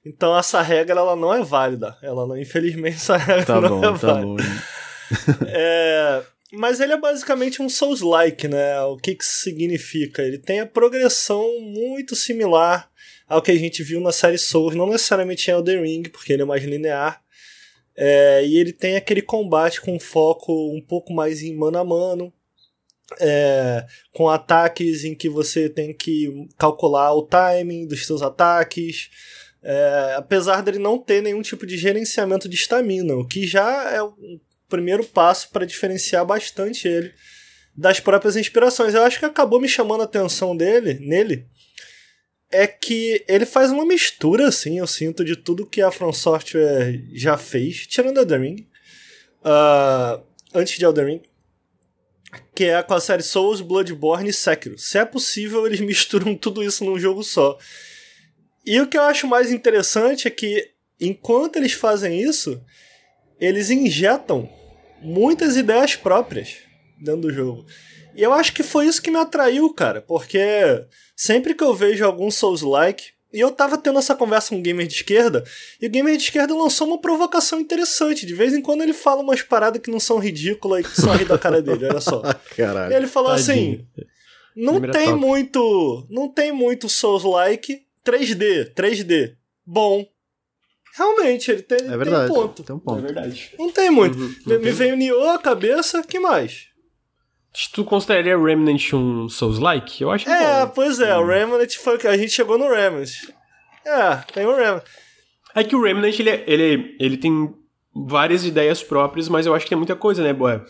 então 0.05 0.37
essa 0.37 0.61
regra 0.61 0.99
ela 0.99 1.15
não 1.15 1.33
é 1.33 1.43
válida. 1.43 1.97
Ela 2.01 2.25
não, 2.25 2.37
infelizmente 2.37 2.95
essa 2.95 3.17
regra 3.17 3.43
Tá 3.45 3.59
não 3.59 3.69
bom, 3.69 3.79
é 3.79 3.81
tá 3.81 3.91
válida. 3.91 4.25
bom. 4.25 4.37
É, 5.47 6.23
mas 6.51 6.79
ele 6.79 6.93
é 6.93 6.97
basicamente 6.97 7.61
um 7.61 7.69
Souls-like, 7.69 8.47
né? 8.47 8.81
O 8.81 8.97
que 8.97 9.15
que 9.15 9.23
isso 9.23 9.43
significa? 9.43 10.23
Ele 10.23 10.37
tem 10.37 10.59
a 10.59 10.65
progressão 10.65 11.59
muito 11.61 12.15
similar 12.15 12.89
ao 13.27 13.41
que 13.41 13.51
a 13.51 13.57
gente 13.57 13.83
viu 13.83 14.01
na 14.01 14.11
série 14.11 14.39
Souls, 14.39 14.75
não 14.75 14.89
necessariamente 14.89 15.49
em 15.49 15.53
Elden 15.53 15.83
Ring, 15.83 16.03
porque 16.03 16.33
ele 16.33 16.41
é 16.41 16.45
mais 16.45 16.63
linear. 16.63 17.21
É, 17.95 18.43
e 18.45 18.57
ele 18.57 18.73
tem 18.73 18.95
aquele 18.95 19.21
combate 19.21 19.81
com 19.81 19.99
foco 19.99 20.73
um 20.73 20.81
pouco 20.81 21.13
mais 21.13 21.43
em 21.43 21.55
mano 21.55 21.77
a 21.77 21.83
mano, 21.83 22.33
é, 23.19 23.85
com 24.13 24.29
ataques 24.29 25.03
em 25.03 25.13
que 25.13 25.29
você 25.29 25.69
tem 25.69 25.93
que 25.93 26.47
calcular 26.57 27.13
o 27.13 27.23
timing 27.23 27.85
dos 27.85 28.05
seus 28.05 28.21
ataques. 28.21 29.09
É, 29.61 30.15
apesar 30.15 30.63
dele 30.63 30.79
não 30.79 30.97
ter 30.97 31.21
nenhum 31.21 31.41
tipo 31.41 31.65
de 31.65 31.77
gerenciamento 31.77 32.47
de 32.47 32.55
estamina, 32.55 33.13
o 33.15 33.27
que 33.27 33.45
já 33.45 33.91
é 33.91 34.01
um 34.01 34.39
primeiro 34.69 35.03
passo 35.03 35.49
para 35.49 35.65
diferenciar 35.65 36.25
bastante 36.25 36.87
ele 36.87 37.13
das 37.75 37.99
próprias 37.99 38.35
inspirações. 38.35 38.93
Eu 38.93 39.03
acho 39.03 39.19
que 39.19 39.25
acabou 39.25 39.59
me 39.59 39.67
chamando 39.67 40.01
a 40.01 40.05
atenção 40.05 40.55
dele, 40.55 40.95
nele, 41.01 41.45
é 42.51 42.65
que 42.67 43.23
ele 43.27 43.45
faz 43.45 43.71
uma 43.71 43.85
mistura, 43.85 44.47
assim, 44.47 44.79
eu 44.79 44.87
sinto, 44.87 45.23
de 45.23 45.35
tudo 45.35 45.65
que 45.65 45.81
a 45.81 45.91
From 45.91 46.11
Software 46.11 47.01
já 47.13 47.37
fez, 47.37 47.85
tirando 47.87 48.17
Elden 48.17 48.41
Ring, 48.41 48.67
ah, 49.43 50.19
antes 50.53 50.77
de 50.77 50.85
Elden 50.85 51.05
Ring, 51.05 51.21
que 52.55 52.65
é 52.65 52.81
com 52.83 52.93
a 52.93 52.99
série 52.99 53.23
Souls, 53.23 53.61
Bloodborne 53.61 54.29
e 54.29 54.33
Sekiro. 54.33 54.77
Se 54.77 54.97
é 54.97 55.05
possível, 55.05 55.65
eles 55.65 55.79
misturam 55.81 56.35
tudo 56.35 56.63
isso 56.63 56.83
num 56.83 56.99
jogo 56.99 57.23
só. 57.23 57.57
E 58.65 58.81
o 58.81 58.87
que 58.87 58.97
eu 58.97 59.03
acho 59.03 59.27
mais 59.27 59.51
interessante 59.51 60.27
é 60.27 60.31
que, 60.31 60.69
enquanto 60.99 61.55
eles 61.55 61.73
fazem 61.73 62.21
isso, 62.21 62.61
eles 63.39 63.69
injetam 63.69 64.49
muitas 65.01 65.55
ideias 65.57 65.95
próprias 65.95 66.57
dentro 66.97 67.21
do 67.21 67.33
jogo. 67.33 67.65
E 68.15 68.21
eu 68.23 68.33
acho 68.33 68.53
que 68.53 68.63
foi 68.63 68.85
isso 68.87 69.01
que 69.01 69.11
me 69.11 69.17
atraiu, 69.17 69.73
cara, 69.73 70.01
porque 70.01 70.39
sempre 71.15 71.53
que 71.53 71.63
eu 71.63 71.73
vejo 71.73 72.03
algum 72.05 72.29
Souls-like, 72.29 73.11
E 73.31 73.39
eu 73.39 73.51
tava 73.51 73.77
tendo 73.77 73.99
essa 73.99 74.15
conversa 74.15 74.49
com 74.49 74.55
um 74.55 74.61
gamer 74.61 74.87
de 74.87 74.95
esquerda, 74.95 75.43
e 75.79 75.85
o 75.85 75.89
gamer 75.89 76.17
de 76.17 76.23
esquerda 76.23 76.55
lançou 76.55 76.87
uma 76.87 76.99
provocação 76.99 77.59
interessante. 77.59 78.25
De 78.25 78.33
vez 78.33 78.53
em 78.55 78.61
quando 78.61 78.81
ele 78.81 78.91
fala 78.91 79.21
umas 79.21 79.43
paradas 79.43 79.79
que 79.81 79.91
não 79.91 79.99
são 79.99 80.17
ridículas 80.17 80.79
e 80.83 80.89
que 80.89 80.99
só 80.99 81.11
ri 81.13 81.25
da 81.25 81.37
cara 81.37 81.61
dele, 81.61 81.85
olha 81.85 82.01
só. 82.01 82.23
Caralho. 82.57 82.91
E 82.91 82.95
ele 82.95 83.05
falou 83.05 83.29
Tadinho. 83.35 83.85
assim: 83.95 84.05
não 84.55 84.77
é 84.83 84.91
tem 84.91 85.05
top. 85.09 85.19
muito. 85.19 86.07
Não 86.09 86.27
tem 86.27 86.51
muito 86.51 86.89
Souls-like 86.89 87.83
3D. 88.03 88.73
3D. 88.73 89.35
Bom. 89.63 90.07
Realmente, 90.95 91.51
ele 91.51 91.61
tem, 91.61 91.77
É 91.77 91.81
tem 91.81 91.97
verdade. 91.97 92.31
um 92.31 92.35
ponto. 92.35 92.63
Tem 92.63 92.75
um 92.75 92.79
É 92.79 92.81
ponto. 92.81 93.01
verdade. 93.01 93.51
Não 93.57 93.71
tem 93.71 93.89
muito. 93.89 94.17
Uhum, 94.17 94.27
me, 94.27 94.35
não 94.45 94.55
me 94.57 94.63
tem. 94.63 94.71
veio 94.73 94.95
Nioh 94.97 95.29
à 95.35 95.39
cabeça, 95.39 96.01
que 96.03 96.19
mais? 96.19 96.67
Tu 97.73 97.83
consideraria 97.83 98.37
Remnant 98.37 98.93
um 98.93 99.27
Souls-like? 99.27 100.01
Eu 100.03 100.11
acho 100.11 100.29
É, 100.29 100.65
bom. 100.65 100.71
pois 100.75 100.99
é, 100.99 101.15
o 101.17 101.25
Remnant 101.25 101.73
foi 101.77 101.97
que 101.97 102.07
a 102.07 102.15
gente 102.17 102.31
chegou 102.31 102.57
no 102.57 102.69
Remnant. 102.69 103.09
É, 103.85 104.15
tem 104.33 104.45
o 104.45 104.55
Remnant. 104.55 104.83
É 105.55 105.63
que 105.63 105.75
o 105.75 105.81
Remnant, 105.81 106.17
ele, 106.19 106.29
é- 106.29 106.43
ele, 106.45 106.95
ele 106.99 107.17
tem 107.17 107.53
várias 107.93 108.45
ideias 108.45 108.83
próprias, 108.83 109.27
mas 109.27 109.45
eu 109.45 109.53
acho 109.55 109.65
que 109.65 109.69
tem 109.69 109.77
muita 109.77 109.95
coisa, 109.95 110.21
né, 110.23 110.31
Boé? 110.31 110.61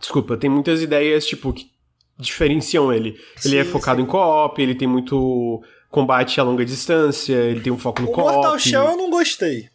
Desculpa, 0.00 0.36
tem 0.36 0.50
muitas 0.50 0.82
ideias, 0.82 1.24
tipo, 1.26 1.52
que 1.52 1.70
diferenciam 2.18 2.92
ele. 2.92 3.16
Ele 3.44 3.56
é 3.56 3.64
Sim, 3.64 3.70
focado 3.70 4.00
sim. 4.00 4.06
em 4.06 4.10
co-op, 4.10 4.60
ele 4.60 4.74
tem 4.74 4.88
muito 4.88 5.62
combate 5.94 6.40
a 6.40 6.42
longa 6.42 6.64
distância, 6.64 7.32
ele 7.34 7.60
tem 7.60 7.72
um 7.72 7.78
foco 7.78 8.02
no 8.02 8.08
O 8.08 8.12
co-op. 8.12 8.32
Mortal 8.32 8.58
Shell 8.58 8.84
eu 8.90 8.96
não 8.96 9.08
gostei. 9.10 9.68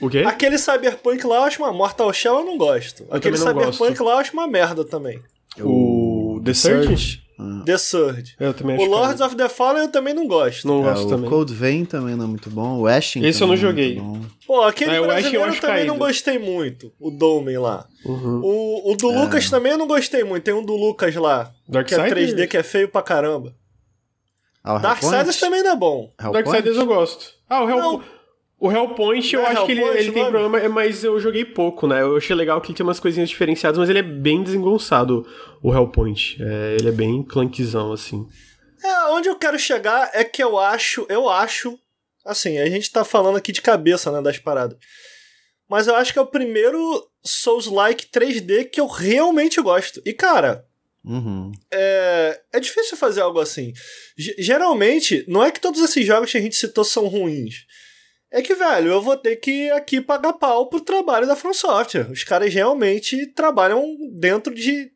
O 0.00 0.10
quê? 0.10 0.18
Aquele 0.26 0.58
Cyberpunk 0.58 1.26
lá 1.26 1.36
eu 1.36 1.42
acho 1.44 1.62
uma. 1.62 1.72
Mortal 1.72 2.12
Shell 2.12 2.40
eu 2.40 2.44
não 2.44 2.58
gosto. 2.58 3.04
Aquele 3.10 3.38
também 3.38 3.54
não 3.64 3.72
Cyberpunk 3.72 3.88
gosto. 3.98 4.04
lá 4.04 4.12
eu 4.12 4.18
acho 4.18 4.32
uma 4.34 4.46
merda 4.46 4.84
também. 4.84 5.18
O 5.60 6.40
The 6.44 6.52
Surge? 6.54 7.22
Ah. 7.38 7.62
The 7.66 7.76
Surge. 7.78 8.34
Eu 8.40 8.54
também 8.54 8.76
O 8.76 8.80
acho 8.82 8.90
Lords 8.90 9.16
que 9.16 9.22
of 9.22 9.36
the 9.36 9.48
Fallen 9.48 9.82
eu 9.82 9.88
também 9.90 10.14
não 10.14 10.26
gosto. 10.26 10.66
não 10.66 10.80
É, 10.80 10.84
gosto 10.90 11.06
o 11.06 11.08
também. 11.10 11.28
Cold 11.30 11.52
Vein 11.54 11.84
também 11.84 12.14
não 12.16 12.24
é 12.24 12.28
muito 12.28 12.48
bom. 12.50 12.78
O 12.80 12.86
Ashen 12.86 13.24
Esse 13.24 13.42
eu 13.42 13.46
não 13.46 13.54
é 13.54 13.56
joguei. 13.58 13.96
bom. 14.00 14.20
Pô, 14.46 14.62
aquele 14.62 14.90
É, 14.92 15.00
o 15.00 15.04
eu 15.04 15.06
brasileiro 15.06 15.44
acho 15.44 15.60
também 15.60 15.76
caído. 15.76 15.92
não 15.92 15.98
gostei 15.98 16.38
muito. 16.38 16.92
O 17.00 17.10
Domen 17.10 17.58
lá. 17.58 17.86
Uhum. 18.04 18.40
O, 18.42 18.92
o 18.92 18.96
do 18.96 19.10
É. 19.10 19.18
Lucas 19.20 19.50
também 19.50 19.72
eu 19.72 19.78
não 19.78 19.86
gostei 19.86 20.24
muito. 20.24 20.44
Tem 20.44 20.54
um 20.54 20.64
do 20.64 20.74
Lucas 20.76 21.14
lá, 21.14 21.50
que 21.66 21.70
é 21.70 21.72
Darksiders? 21.72 22.32
3D, 22.34 22.46
que 22.48 22.56
é 22.56 22.62
feio 22.62 22.88
pra 22.88 23.02
caramba. 23.02 23.54
Ah, 24.66 24.78
Darksiders 24.78 25.38
também 25.38 25.62
não 25.62 25.70
é 25.70 25.76
bom. 25.76 26.12
Darksiders 26.18 26.76
eu 26.76 26.86
gosto. 26.86 27.32
Ah, 27.48 27.62
o, 27.62 27.70
Hell... 27.70 27.78
Não. 27.78 28.04
o 28.58 28.72
Hellpoint 28.72 29.32
eu 29.32 29.42
é 29.42 29.46
acho 29.46 29.64
que 29.64 29.70
ele, 29.70 29.84
ele 29.84 30.10
tem 30.10 30.24
problema, 30.24 30.58
é, 30.58 30.66
mas 30.66 31.04
eu 31.04 31.20
joguei 31.20 31.44
pouco, 31.44 31.86
né? 31.86 32.02
Eu 32.02 32.16
achei 32.16 32.34
legal 32.34 32.60
que 32.60 32.72
ele 32.72 32.76
tem 32.76 32.84
umas 32.84 32.98
coisinhas 32.98 33.28
diferenciadas, 33.28 33.78
mas 33.78 33.88
ele 33.88 34.00
é 34.00 34.02
bem 34.02 34.42
desengonçado, 34.42 35.24
o 35.62 35.72
Hellpoint. 35.72 36.42
É, 36.42 36.76
ele 36.80 36.88
é 36.88 36.92
bem 36.92 37.22
clunkzão, 37.22 37.92
assim. 37.92 38.26
É, 38.82 39.04
onde 39.10 39.28
eu 39.28 39.36
quero 39.36 39.56
chegar 39.56 40.10
é 40.12 40.24
que 40.24 40.42
eu 40.42 40.58
acho, 40.58 41.06
eu 41.08 41.28
acho, 41.28 41.78
assim, 42.24 42.58
a 42.58 42.68
gente 42.68 42.90
tá 42.90 43.04
falando 43.04 43.36
aqui 43.36 43.52
de 43.52 43.62
cabeça, 43.62 44.10
né, 44.10 44.20
das 44.20 44.38
paradas. 44.38 44.76
Mas 45.70 45.86
eu 45.86 45.94
acho 45.94 46.12
que 46.12 46.18
é 46.18 46.22
o 46.22 46.26
primeiro 46.26 47.08
Souls-like 47.24 48.06
3D 48.06 48.64
que 48.64 48.80
eu 48.80 48.88
realmente 48.88 49.60
gosto. 49.60 50.02
E, 50.04 50.12
cara, 50.12 50.64
Uhum. 51.06 51.52
é, 51.72 52.40
é 52.52 52.58
difícil 52.60 52.96
fazer 52.96 53.20
algo 53.20 53.38
assim. 53.38 53.72
G- 54.18 54.34
geralmente, 54.38 55.24
não 55.28 55.44
é 55.44 55.52
que 55.52 55.60
todos 55.60 55.80
esses 55.80 56.04
jogos 56.04 56.32
que 56.32 56.38
a 56.38 56.40
gente 56.40 56.56
citou 56.56 56.84
são 56.84 57.06
ruins. 57.06 57.64
É 58.32 58.42
que, 58.42 58.54
velho, 58.56 58.88
eu 58.90 59.00
vou 59.00 59.16
ter 59.16 59.36
que 59.36 59.70
aqui 59.70 60.00
pagar 60.00 60.32
pau 60.32 60.68
pro 60.68 60.80
trabalho 60.80 61.26
da 61.26 61.36
From 61.36 61.54
Software. 61.54 62.10
Os 62.10 62.24
caras 62.24 62.52
realmente 62.52 63.26
trabalham 63.28 63.96
dentro 64.18 64.52
de. 64.52 64.90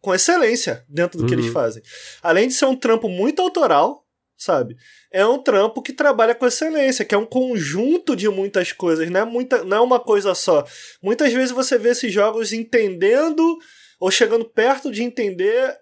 com 0.00 0.14
excelência 0.14 0.84
dentro 0.88 1.18
do 1.18 1.26
que 1.26 1.34
Uhum. 1.34 1.40
eles 1.40 1.52
fazem. 1.52 1.82
Além 2.22 2.46
de 2.46 2.54
ser 2.54 2.66
um 2.66 2.76
trampo 2.76 3.08
muito 3.08 3.42
autoral, 3.42 4.06
sabe? 4.36 4.76
É 5.10 5.26
um 5.26 5.42
trampo 5.42 5.82
que 5.82 5.92
trabalha 5.92 6.36
com 6.36 6.46
excelência, 6.46 7.04
que 7.04 7.14
é 7.16 7.18
um 7.18 7.26
conjunto 7.26 8.14
de 8.14 8.28
muitas 8.28 8.70
coisas, 8.70 9.10
não 9.10 9.20
é, 9.20 9.24
muita, 9.24 9.64
não 9.64 9.76
é 9.76 9.80
uma 9.80 9.98
coisa 9.98 10.32
só. 10.36 10.64
Muitas 11.02 11.32
vezes 11.32 11.50
você 11.50 11.76
vê 11.76 11.88
esses 11.90 12.12
jogos 12.12 12.52
entendendo 12.52 13.58
ou 13.98 14.10
chegando 14.10 14.44
perto 14.44 14.90
de 14.90 15.02
entender 15.02 15.76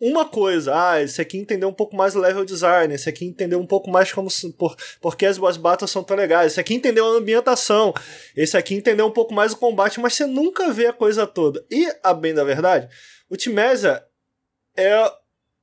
uma 0.00 0.24
coisa. 0.24 0.72
Ah, 0.74 1.02
esse 1.02 1.20
aqui 1.20 1.38
entendeu 1.38 1.68
um 1.68 1.72
pouco 1.72 1.96
mais 1.96 2.14
o 2.14 2.20
level 2.20 2.44
design, 2.44 2.92
esse 2.92 3.08
aqui 3.08 3.24
entendeu 3.24 3.60
um 3.60 3.66
pouco 3.66 3.90
mais 3.90 4.12
como 4.12 4.28
se- 4.30 4.52
por, 4.52 4.76
porque 5.00 5.24
as 5.24 5.38
boss 5.38 5.56
battles 5.56 5.90
são 5.90 6.02
tão 6.04 6.16
legais, 6.16 6.52
esse 6.52 6.60
aqui 6.60 6.74
entendeu 6.74 7.06
a 7.06 7.16
ambientação, 7.16 7.94
esse 8.36 8.56
aqui 8.56 8.74
entendeu 8.74 9.06
um 9.06 9.10
pouco 9.12 9.32
mais 9.32 9.52
o 9.52 9.56
combate, 9.56 10.00
mas 10.00 10.14
você 10.14 10.26
nunca 10.26 10.72
vê 10.72 10.86
a 10.86 10.92
coisa 10.92 11.26
toda. 11.26 11.64
E, 11.70 11.86
a 12.02 12.12
bem 12.12 12.34
da 12.34 12.44
verdade, 12.44 12.88
o 13.30 13.36
Timesa 13.36 14.04
é 14.76 15.10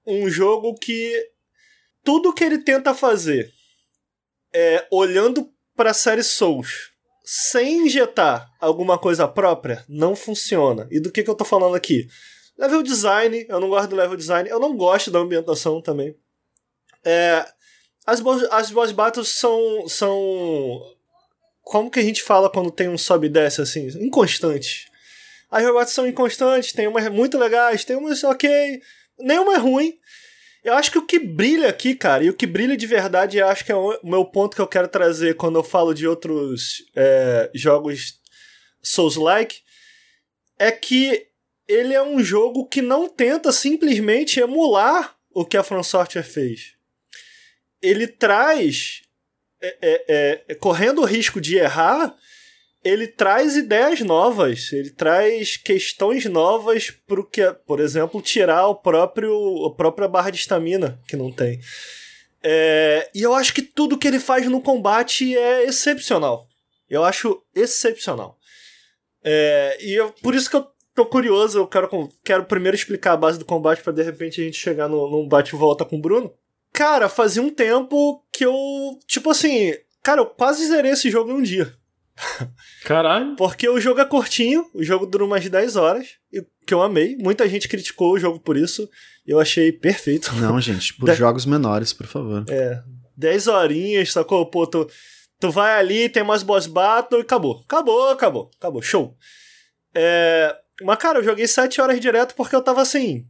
um 0.08 0.30
jogo 0.30 0.74
que 0.76 1.30
tudo 2.04 2.34
que 2.34 2.44
ele 2.44 2.58
tenta 2.60 2.96
fazer 2.96 3.52
é 4.54 4.88
olhando 4.92 5.54
para 5.76 5.92
a 5.92 5.94
série 5.94 6.24
Souls 6.24 6.91
sem 7.24 7.86
injetar 7.86 8.52
alguma 8.60 8.98
coisa 8.98 9.28
própria, 9.28 9.86
não 9.88 10.16
funciona. 10.16 10.88
E 10.92 11.00
do 11.00 11.12
que, 11.12 11.24
que 11.24 11.30
eu 11.30 11.36
tô 11.36 11.46
falando 11.46 11.76
aqui? 11.76 12.08
Level 12.58 12.84
design, 12.84 13.46
eu 13.48 13.60
não 13.60 13.70
gosto 13.70 13.90
do 13.90 13.96
level 13.96 14.18
design, 14.18 14.50
eu 14.50 14.60
não 14.60 14.76
gosto 14.76 15.10
da 15.10 15.20
ambientação 15.20 15.82
também. 15.82 16.16
É, 17.04 17.46
as, 18.06 18.20
boss, 18.20 18.44
as 18.52 18.72
boss 18.72 18.92
battles 18.92 19.30
são, 19.30 19.88
são. 19.88 20.82
Como 21.62 21.90
que 21.90 22.00
a 22.00 22.04
gente 22.04 22.22
fala 22.22 22.50
quando 22.50 22.72
tem 22.72 22.90
um 22.90 22.98
sobe 22.98 23.28
e 23.28 23.30
desce 23.30 23.62
assim? 23.62 23.88
Inconstantes. 24.04 24.86
As 25.50 25.64
battles 25.64 25.94
são 25.94 26.08
inconstantes, 26.08 26.74
tem 26.74 26.88
umas 26.88 27.08
muito 27.10 27.38
legais, 27.38 27.84
tem 27.84 27.96
umas 27.96 28.24
ok, 28.24 28.82
nenhuma 29.20 29.56
é 29.56 29.58
ruim. 29.58 29.98
Eu 30.64 30.76
acho 30.76 30.92
que 30.92 30.98
o 30.98 31.06
que 31.06 31.18
brilha 31.18 31.70
aqui, 31.70 31.96
cara, 31.96 32.24
e 32.24 32.30
o 32.30 32.36
que 32.36 32.46
brilha 32.46 32.78
de 32.78 32.86
verdade, 32.86 33.38
eu 33.38 33.48
acho 33.48 33.66
que 33.66 33.72
é 33.72 33.76
o 33.76 33.98
meu 34.04 34.24
ponto 34.24 34.56
que 34.56 34.62
eu 34.62 34.68
quero 34.68 34.88
trazer 34.88 35.36
quando 35.36 35.58
eu 35.58 35.64
falo 35.64 35.94
de 35.94 36.08
outros 36.08 36.86
é, 36.96 37.50
jogos 37.54 38.20
Souls-like, 38.82 39.62
é 40.60 40.72
que 40.72 41.28
ele 41.68 41.94
é 41.94 42.04
um 42.04 42.24
jogo 42.24 42.68
que 42.68 42.82
não 42.82 43.10
tenta 43.10 43.52
simplesmente 43.52 44.40
emular 44.40 45.16
o 45.34 45.46
que 45.46 45.58
a 45.58 45.64
From 45.64 45.82
Software 45.82 46.24
fez. 46.24 46.76
Ele 47.82 48.06
traz, 48.06 49.02
é, 49.60 49.78
é, 49.82 50.44
é, 50.48 50.56
correndo 50.56 51.02
o 51.02 51.06
risco 51.06 51.42
de 51.42 51.58
errar, 51.58 52.16
ele 52.84 53.08
traz 53.08 53.56
ideias 53.56 54.02
novas, 54.02 54.72
ele 54.74 54.90
traz 54.90 55.58
questões 55.58 56.26
novas 56.26 56.90
pro 56.90 57.26
que, 57.26 57.44
por 57.66 57.80
exemplo, 57.80 58.22
tirar 58.22 58.68
o 58.68 58.76
próprio 58.76 59.66
a 59.66 59.76
própria 59.76 60.08
barra 60.08 60.32
de 60.32 60.38
estamina 60.38 61.00
que 61.08 61.16
não 61.16 61.32
tem. 61.32 61.60
É, 62.44 63.10
e 63.14 63.22
eu 63.22 63.36
acho 63.36 63.54
que 63.54 63.62
tudo 63.62 63.98
que 63.98 64.08
ele 64.08 64.20
faz 64.20 64.48
no 64.48 64.62
combate 64.62 65.38
é 65.38 65.64
excepcional. 65.64 66.48
Eu 66.90 67.04
acho 67.04 67.42
excepcional. 67.56 68.38
É, 69.24 69.78
e 69.80 69.94
eu, 69.94 70.12
por 70.22 70.34
isso 70.34 70.50
que 70.50 70.56
eu 70.56 70.68
tô 70.96 71.06
curioso, 71.06 71.60
eu 71.60 71.68
quero, 71.68 72.10
quero 72.24 72.46
primeiro 72.46 72.76
explicar 72.76 73.14
a 73.14 73.18
base 73.18 73.38
do 73.38 73.46
combate 73.46 73.84
para 73.84 73.94
de 73.94 74.02
repente 74.02 74.42
a 74.42 74.44
gente 74.44 74.58
chegar 74.58 74.88
no, 74.88 75.10
num 75.10 75.28
bate 75.28 75.56
e 75.56 75.58
volta 75.58 75.86
com 75.86 75.98
o 75.98 76.02
Bruno. 76.02 76.34
Cara, 76.74 77.08
fazia 77.08 77.44
um 77.44 77.50
tempo 77.50 78.26
que 78.32 78.46
eu, 78.46 78.56
tipo 79.06 79.30
assim, 79.30 79.74
cara, 80.02 80.22
eu 80.22 80.26
quase 80.26 80.68
zerei 80.68 80.92
esse 80.92 81.12
jogo 81.12 81.32
em 81.32 81.36
um 81.36 81.42
dia. 81.42 81.72
Caralho. 82.84 83.36
Porque 83.36 83.68
o 83.68 83.80
jogo 83.80 84.00
é 84.02 84.06
curtinho, 84.06 84.70
o 84.74 84.84
jogo 84.84 85.06
dura 85.06 85.26
umas 85.26 85.48
10 85.48 85.76
horas, 85.76 86.08
e 86.32 86.44
que 86.66 86.74
eu 86.74 86.82
amei. 86.82 87.16
Muita 87.18 87.48
gente 87.48 87.68
criticou 87.68 88.14
o 88.14 88.20
jogo 88.20 88.40
por 88.40 88.58
isso. 88.58 88.90
Eu 89.26 89.40
achei 89.40 89.72
perfeito. 89.72 90.34
Não, 90.36 90.60
gente, 90.60 90.94
por 90.96 91.06
De- 91.12 91.16
jogos 91.16 91.46
menores, 91.46 91.94
por 91.94 92.08
favor. 92.08 92.44
É, 92.50 92.82
10 93.18 93.48
horinhas, 93.48 94.12
sacou? 94.12 94.46
Pô, 94.46 94.66
tu, 94.66 94.88
tu 95.40 95.52
vai 95.52 95.80
ali, 95.80 96.10
tem 96.10 96.24
mais 96.24 96.44
boss 96.44 96.66
battle 96.68 97.20
e 97.20 97.24
acabou. 97.24 97.62
Acabou, 97.66 98.10
acabou, 98.10 98.52
acabou. 98.58 98.82
Show. 98.82 99.16
É, 99.94 100.56
mas, 100.84 100.98
cara, 100.98 101.20
eu 101.20 101.24
joguei 101.24 101.48
7 101.48 101.80
horas 101.82 102.00
direto 102.00 102.34
porque 102.36 102.56
eu 102.56 102.62
tava 102.62 102.82
assim. 102.82 103.26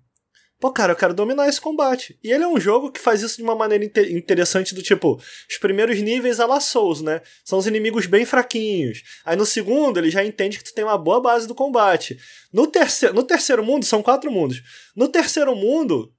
Pô, 0.61 0.71
cara, 0.71 0.91
eu 0.91 0.95
quero 0.95 1.11
dominar 1.11 1.49
esse 1.49 1.59
combate. 1.59 2.15
E 2.23 2.31
ele 2.31 2.43
é 2.43 2.47
um 2.47 2.59
jogo 2.59 2.91
que 2.91 2.99
faz 2.99 3.23
isso 3.23 3.37
de 3.37 3.41
uma 3.41 3.55
maneira 3.55 3.83
inte- 3.83 4.13
interessante 4.13 4.75
do 4.75 4.83
tipo, 4.83 5.19
os 5.49 5.57
primeiros 5.57 5.99
níveis 5.99 6.39
a 6.39 6.45
la 6.45 6.59
Souls, 6.59 7.01
né? 7.01 7.19
São 7.43 7.57
os 7.57 7.65
inimigos 7.65 8.05
bem 8.05 8.25
fraquinhos. 8.25 9.01
Aí 9.25 9.35
no 9.35 9.43
segundo, 9.43 9.97
ele 9.97 10.11
já 10.11 10.23
entende 10.23 10.59
que 10.59 10.63
tu 10.63 10.75
tem 10.75 10.83
uma 10.83 10.99
boa 10.99 11.19
base 11.19 11.47
do 11.47 11.55
combate. 11.55 12.15
No 12.53 12.67
terceiro, 12.67 13.15
no 13.15 13.23
terceiro 13.23 13.63
mundo, 13.63 13.85
são 13.85 14.03
quatro 14.03 14.31
mundos. 14.31 14.61
No 14.95 15.07
terceiro 15.07 15.55
mundo, 15.55 16.13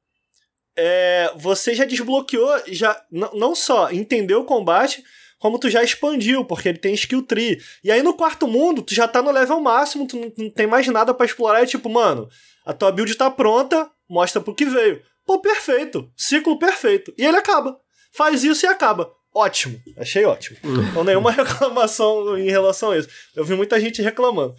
é, 0.76 1.32
você 1.36 1.72
já 1.72 1.84
desbloqueou, 1.84 2.62
já 2.66 3.00
não 3.10 3.54
só 3.54 3.92
entendeu 3.92 4.40
o 4.40 4.44
combate, 4.44 5.04
como 5.38 5.56
tu 5.56 5.70
já 5.70 5.84
expandiu, 5.84 6.44
porque 6.44 6.68
ele 6.68 6.78
tem 6.78 6.94
skill 6.94 7.22
tree. 7.22 7.60
E 7.84 7.92
aí 7.92 8.02
no 8.02 8.14
quarto 8.14 8.48
mundo, 8.48 8.82
tu 8.82 8.92
já 8.92 9.06
tá 9.06 9.22
no 9.22 9.30
level 9.30 9.60
máximo, 9.60 10.04
tu 10.04 10.16
não, 10.16 10.32
não 10.36 10.50
tem 10.50 10.66
mais 10.66 10.88
nada 10.88 11.14
pra 11.14 11.26
explorar, 11.26 11.62
é 11.62 11.66
tipo, 11.66 11.88
mano, 11.88 12.28
a 12.66 12.72
tua 12.72 12.90
build 12.90 13.14
tá 13.14 13.30
pronta, 13.30 13.88
mostra 14.12 14.42
pro 14.42 14.54
que 14.54 14.66
veio. 14.66 15.02
Pô, 15.24 15.40
perfeito, 15.40 16.12
ciclo 16.16 16.58
perfeito. 16.58 17.14
E 17.16 17.24
ele 17.24 17.38
acaba. 17.38 17.80
Faz 18.12 18.44
isso 18.44 18.66
e 18.66 18.68
acaba. 18.68 19.10
Ótimo, 19.34 19.80
achei 19.96 20.24
ótimo. 20.26 20.58
Então 20.90 21.02
nenhuma 21.02 21.32
reclamação 21.32 22.36
em 22.36 22.50
relação 22.50 22.90
a 22.90 22.98
isso. 22.98 23.08
Eu 23.34 23.44
vi 23.44 23.54
muita 23.54 23.80
gente 23.80 24.02
reclamando. 24.02 24.54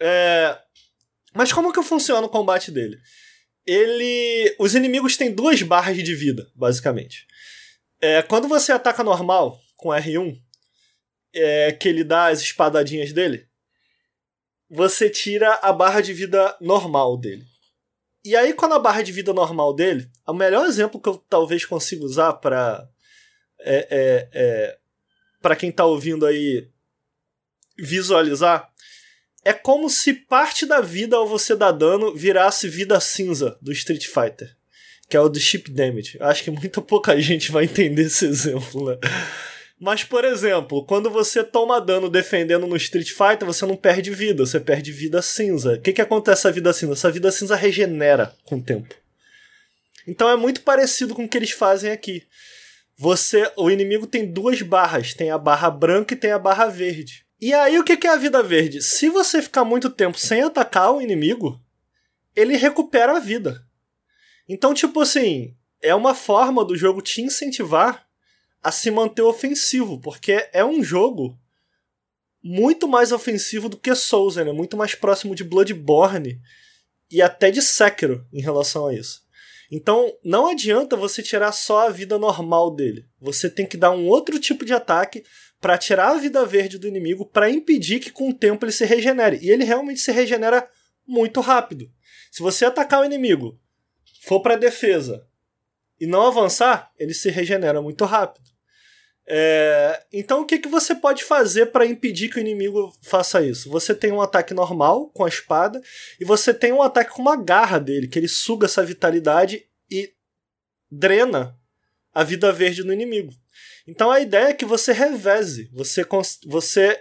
É... 0.00 0.58
Mas 1.34 1.52
como 1.52 1.72
que 1.72 1.82
funciona 1.82 2.26
o 2.26 2.30
combate 2.30 2.70
dele? 2.70 2.96
Ele. 3.66 4.56
Os 4.58 4.74
inimigos 4.74 5.16
têm 5.16 5.32
duas 5.32 5.60
barras 5.62 5.96
de 5.96 6.14
vida, 6.14 6.50
basicamente. 6.54 7.26
É, 8.00 8.22
quando 8.22 8.48
você 8.48 8.72
ataca 8.72 9.04
normal 9.04 9.60
com 9.76 9.90
R1, 9.90 10.36
é, 11.34 11.72
que 11.72 11.88
ele 11.88 12.02
dá 12.02 12.28
as 12.28 12.40
espadadinhas 12.40 13.12
dele, 13.12 13.46
você 14.68 15.08
tira 15.08 15.54
a 15.62 15.72
barra 15.72 16.00
de 16.00 16.12
vida 16.12 16.56
normal 16.60 17.16
dele. 17.16 17.51
E 18.24 18.36
aí, 18.36 18.52
quando 18.52 18.74
a 18.74 18.78
barra 18.78 19.02
de 19.02 19.10
vida 19.10 19.32
normal 19.32 19.74
dele, 19.74 20.08
o 20.26 20.32
melhor 20.32 20.66
exemplo 20.66 21.00
que 21.00 21.08
eu 21.08 21.16
talvez 21.28 21.64
consiga 21.64 22.04
usar 22.04 22.34
para 22.34 22.88
é, 23.58 23.86
é, 23.90 24.28
é 24.32 24.78
para 25.40 25.56
quem 25.56 25.72
tá 25.72 25.84
ouvindo 25.84 26.24
aí 26.24 26.68
visualizar, 27.76 28.70
é 29.44 29.52
como 29.52 29.90
se 29.90 30.12
parte 30.14 30.64
da 30.64 30.80
vida 30.80 31.16
ao 31.16 31.26
você 31.26 31.56
dar 31.56 31.72
dano 31.72 32.14
virasse 32.14 32.68
vida 32.68 33.00
cinza 33.00 33.58
do 33.60 33.72
Street 33.72 34.06
Fighter, 34.06 34.56
que 35.08 35.16
é 35.16 35.20
o 35.20 35.28
do 35.28 35.40
chip 35.40 35.68
damage. 35.70 36.16
Acho 36.20 36.44
que 36.44 36.50
muito 36.50 36.80
pouca 36.80 37.18
gente 37.20 37.50
vai 37.50 37.64
entender 37.64 38.02
esse 38.02 38.24
exemplo, 38.24 38.88
né? 38.88 38.98
Mas, 39.82 40.04
por 40.04 40.24
exemplo, 40.24 40.86
quando 40.86 41.10
você 41.10 41.42
toma 41.42 41.80
dano 41.80 42.08
defendendo 42.08 42.68
no 42.68 42.76
Street 42.76 43.08
Fighter, 43.08 43.44
você 43.44 43.66
não 43.66 43.74
perde 43.74 44.12
vida, 44.12 44.46
você 44.46 44.60
perde 44.60 44.92
vida 44.92 45.20
cinza. 45.20 45.72
O 45.72 45.80
que, 45.80 45.92
que 45.92 46.00
acontece 46.00 46.46
a 46.46 46.52
vida 46.52 46.72
cinza? 46.72 46.92
Essa 46.92 47.10
vida 47.10 47.32
cinza 47.32 47.56
regenera 47.56 48.32
com 48.44 48.58
o 48.58 48.62
tempo. 48.62 48.94
Então 50.06 50.30
é 50.30 50.36
muito 50.36 50.60
parecido 50.60 51.16
com 51.16 51.24
o 51.24 51.28
que 51.28 51.36
eles 51.36 51.50
fazem 51.50 51.90
aqui. 51.90 52.22
Você, 52.96 53.50
o 53.56 53.68
inimigo 53.72 54.06
tem 54.06 54.24
duas 54.24 54.62
barras, 54.62 55.14
tem 55.14 55.32
a 55.32 55.36
barra 55.38 55.68
branca 55.68 56.14
e 56.14 56.16
tem 56.16 56.30
a 56.30 56.38
barra 56.38 56.66
verde. 56.66 57.26
E 57.40 57.52
aí 57.52 57.76
o 57.76 57.82
que 57.82 58.06
é 58.06 58.10
a 58.10 58.16
vida 58.16 58.40
verde? 58.40 58.80
Se 58.80 59.08
você 59.08 59.42
ficar 59.42 59.64
muito 59.64 59.90
tempo 59.90 60.16
sem 60.16 60.42
atacar 60.42 60.92
o 60.92 61.02
inimigo, 61.02 61.60
ele 62.36 62.54
recupera 62.54 63.16
a 63.16 63.18
vida. 63.18 63.66
Então, 64.48 64.74
tipo 64.74 65.00
assim, 65.00 65.56
é 65.82 65.92
uma 65.92 66.14
forma 66.14 66.64
do 66.64 66.76
jogo 66.76 67.02
te 67.02 67.20
incentivar 67.20 68.06
a 68.62 68.70
se 68.70 68.90
manter 68.90 69.22
ofensivo, 69.22 69.98
porque 69.98 70.48
é 70.52 70.64
um 70.64 70.82
jogo 70.82 71.38
muito 72.42 72.88
mais 72.88 73.12
ofensivo 73.12 73.68
do 73.68 73.76
que 73.76 73.94
Souls, 73.94 74.36
né? 74.36 74.52
Muito 74.52 74.76
mais 74.76 74.94
próximo 74.94 75.34
de 75.34 75.44
Bloodborne 75.44 76.40
e 77.10 77.20
até 77.22 77.50
de 77.50 77.62
Sekiro 77.62 78.26
em 78.32 78.40
relação 78.40 78.86
a 78.86 78.94
isso. 78.94 79.22
Então, 79.70 80.12
não 80.22 80.48
adianta 80.48 80.96
você 80.96 81.22
tirar 81.22 81.50
só 81.52 81.86
a 81.86 81.90
vida 81.90 82.18
normal 82.18 82.74
dele. 82.74 83.06
Você 83.20 83.48
tem 83.48 83.66
que 83.66 83.76
dar 83.76 83.90
um 83.90 84.06
outro 84.06 84.38
tipo 84.38 84.64
de 84.64 84.74
ataque 84.74 85.24
para 85.60 85.78
tirar 85.78 86.10
a 86.10 86.18
vida 86.18 86.44
verde 86.44 86.76
do 86.76 86.88
inimigo 86.88 87.24
para 87.24 87.48
impedir 87.48 88.00
que 88.00 88.10
com 88.10 88.28
o 88.28 88.34
tempo 88.34 88.64
ele 88.64 88.72
se 88.72 88.84
regenere. 88.84 89.38
E 89.40 89.50
ele 89.50 89.64
realmente 89.64 90.00
se 90.00 90.12
regenera 90.12 90.68
muito 91.06 91.40
rápido. 91.40 91.90
Se 92.30 92.42
você 92.42 92.64
atacar 92.64 93.00
o 93.00 93.04
inimigo, 93.04 93.58
for 94.22 94.40
para 94.40 94.56
defesa 94.56 95.26
e 95.98 96.06
não 96.06 96.26
avançar, 96.26 96.92
ele 96.98 97.14
se 97.14 97.30
regenera 97.30 97.80
muito 97.80 98.04
rápido. 98.04 98.41
É, 99.26 100.04
então 100.12 100.40
o 100.40 100.44
que, 100.44 100.58
que 100.58 100.68
você 100.68 100.94
pode 100.94 101.22
fazer 101.22 101.66
para 101.66 101.86
impedir 101.86 102.28
que 102.28 102.38
o 102.38 102.40
inimigo 102.40 102.92
faça 103.02 103.40
isso? 103.40 103.70
Você 103.70 103.94
tem 103.94 104.12
um 104.12 104.20
ataque 104.20 104.52
normal 104.52 105.08
com 105.10 105.24
a 105.24 105.28
espada 105.28 105.80
e 106.20 106.24
você 106.24 106.52
tem 106.52 106.72
um 106.72 106.82
ataque 106.82 107.12
com 107.12 107.22
uma 107.22 107.36
garra 107.36 107.78
dele, 107.78 108.08
que 108.08 108.18
ele 108.18 108.28
suga 108.28 108.66
essa 108.66 108.84
vitalidade 108.84 109.66
e 109.90 110.12
drena 110.90 111.56
a 112.12 112.24
vida 112.24 112.52
verde 112.52 112.82
do 112.82 112.92
inimigo. 112.92 113.32
Então 113.86 114.10
a 114.10 114.20
ideia 114.20 114.48
é 114.48 114.54
que 114.54 114.64
você 114.64 114.92
reveze, 114.92 115.70
você, 115.72 116.04
você 116.46 117.00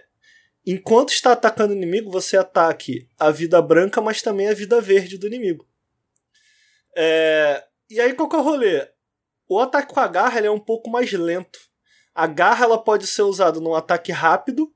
enquanto 0.66 1.10
está 1.10 1.32
atacando 1.32 1.74
o 1.74 1.78
inimigo, 1.78 2.12
você 2.12 2.38
ataque 2.38 3.10
a 3.20 3.32
vida 3.32 3.62
branca, 3.62 4.00
mas 4.00 4.22
também 4.22 4.48
a 4.48 4.54
vida 4.54 4.80
verde 4.80 5.18
do 5.18 5.28
inimigo. 5.28 5.68
É, 6.96 7.64
e 7.90 8.00
aí 8.00 8.14
qual 8.14 8.30
que 8.30 8.36
é 8.36 8.40
o 8.40 8.44
rolê? 8.44 8.88
O 9.50 9.60
ataque 9.60 9.94
com 9.94 10.00
a 10.00 10.08
garra 10.08 10.40
é 10.40 10.50
um 10.50 10.60
pouco 10.60 10.90
mais 10.90 11.12
lento. 11.12 11.71
A 12.14 12.28
garra 12.28 12.66
ela 12.66 12.78
pode 12.78 13.08
ser 13.08 13.22
usada 13.22 13.60
num 13.60 13.76
ataque 13.76 14.12
rápido 14.12 14.72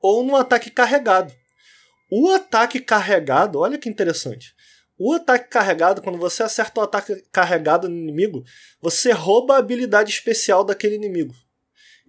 ou 0.00 0.22
num 0.22 0.36
ataque 0.36 0.70
carregado. 0.70 1.32
O 2.10 2.30
ataque 2.30 2.80
carregado, 2.80 3.58
olha 3.58 3.78
que 3.78 3.88
interessante. 3.88 4.54
O 4.98 5.12
ataque 5.12 5.48
carregado, 5.48 6.02
quando 6.02 6.18
você 6.18 6.42
acerta 6.42 6.80
o 6.80 6.84
ataque 6.84 7.22
carregado 7.30 7.88
no 7.88 7.96
inimigo, 7.96 8.44
você 8.80 9.12
rouba 9.12 9.54
a 9.54 9.58
habilidade 9.58 10.10
especial 10.10 10.64
daquele 10.64 10.96
inimigo. 10.96 11.34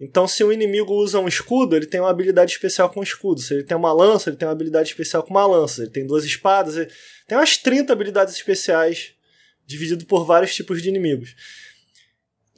Então, 0.00 0.26
se 0.26 0.42
o 0.42 0.50
inimigo 0.50 0.94
usa 0.94 1.20
um 1.20 1.28
escudo, 1.28 1.76
ele 1.76 1.86
tem 1.86 2.00
uma 2.00 2.08
habilidade 2.08 2.52
especial 2.52 2.88
com 2.88 3.02
escudo. 3.02 3.40
Se 3.40 3.52
ele 3.52 3.64
tem 3.64 3.76
uma 3.76 3.92
lança, 3.92 4.30
ele 4.30 4.36
tem 4.36 4.48
uma 4.48 4.52
habilidade 4.52 4.88
especial 4.88 5.22
com 5.22 5.30
uma 5.30 5.46
lança. 5.46 5.74
Se 5.74 5.82
ele 5.82 5.90
tem 5.90 6.06
duas 6.06 6.24
espadas, 6.24 6.76
ele 6.76 6.90
tem 7.28 7.36
umas 7.36 7.58
30 7.58 7.92
habilidades 7.92 8.34
especiais 8.34 9.12
dividido 9.66 10.06
por 10.06 10.24
vários 10.24 10.54
tipos 10.54 10.82
de 10.82 10.88
inimigos. 10.88 11.36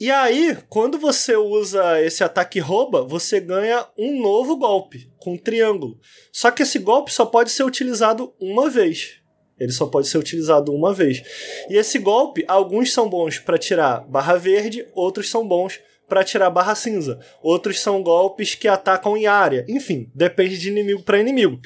E 0.03 0.11
aí, 0.11 0.57
quando 0.67 0.99
você 0.99 1.33
usa 1.37 2.01
esse 2.01 2.25
ataque 2.25 2.59
rouba, 2.59 3.05
você 3.05 3.39
ganha 3.39 3.87
um 3.97 4.21
novo 4.21 4.57
golpe 4.57 5.09
com 5.17 5.35
um 5.35 5.37
triângulo. 5.37 5.97
Só 6.29 6.51
que 6.51 6.63
esse 6.63 6.77
golpe 6.77 7.09
só 7.09 7.25
pode 7.25 7.49
ser 7.49 7.63
utilizado 7.63 8.35
uma 8.37 8.69
vez. 8.69 9.21
Ele 9.57 9.71
só 9.71 9.85
pode 9.85 10.09
ser 10.09 10.17
utilizado 10.17 10.73
uma 10.73 10.93
vez. 10.93 11.23
E 11.69 11.77
esse 11.77 11.97
golpe, 11.99 12.43
alguns 12.49 12.91
são 12.91 13.09
bons 13.09 13.39
para 13.39 13.57
tirar 13.57 14.01
barra 14.01 14.35
verde, 14.35 14.85
outros 14.93 15.29
são 15.29 15.47
bons 15.47 15.79
para 16.05 16.21
tirar 16.21 16.49
barra 16.49 16.75
cinza. 16.75 17.17
Outros 17.41 17.79
são 17.79 18.03
golpes 18.03 18.55
que 18.55 18.67
atacam 18.67 19.15
em 19.15 19.25
área. 19.25 19.65
Enfim, 19.69 20.11
depende 20.13 20.57
de 20.57 20.67
inimigo 20.67 21.01
para 21.03 21.21
inimigo. 21.21 21.61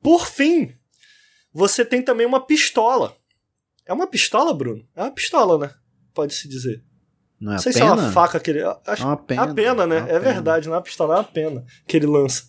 Por 0.00 0.28
fim, 0.28 0.72
você 1.52 1.84
tem 1.84 2.02
também 2.02 2.24
uma 2.24 2.46
pistola. 2.46 3.16
É 3.84 3.92
uma 3.92 4.06
pistola, 4.06 4.54
Bruno? 4.54 4.86
É 4.94 5.02
uma 5.02 5.10
pistola, 5.10 5.58
né? 5.58 5.74
Pode-se 6.14 6.46
dizer. 6.46 6.80
Não 7.44 7.52
é 7.52 7.56
Não 7.56 7.62
sei 7.62 7.72
pena? 7.74 7.84
se 7.84 7.90
é 7.90 7.94
uma 7.94 8.10
faca 8.12 8.40
que 8.40 8.50
ele. 8.50 8.62
Acho, 8.86 9.02
É 9.02 9.06
uma 9.06 9.16
pena, 9.18 9.42
A 9.42 9.54
pena, 9.54 9.86
né? 9.86 9.96
é 9.96 10.00
uma 10.00 10.08
É, 10.08 10.12
pena. 10.18 10.20
verdade, 10.32 10.66
não 10.66 10.74
é 10.74 10.78
uma 10.78 10.82
pistola, 10.82 11.14
é 11.14 11.18
uma 11.18 11.24
pena 11.24 11.62
que 11.86 11.96
ele 11.98 12.06
lança. 12.06 12.44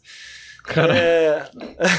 Cara, 0.63 0.97
É, 0.97 1.49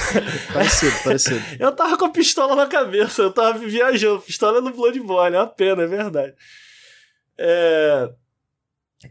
Parecido, 0.52 0.96
parecido. 1.04 1.42
eu 1.60 1.70
tava 1.72 1.96
com 1.98 2.06
a 2.06 2.10
pistola 2.10 2.56
na 2.56 2.66
cabeça, 2.66 3.20
eu 3.22 3.30
tava 3.30 3.58
viajando. 3.58 4.20
Pistola 4.22 4.58
é 4.58 4.60
no 4.62 4.72
Bloodborne, 4.72 5.36
é 5.36 5.40
uma 5.40 5.46
pena, 5.46 5.82
é 5.82 5.86
verdade. 5.86 6.34
É... 7.38 8.08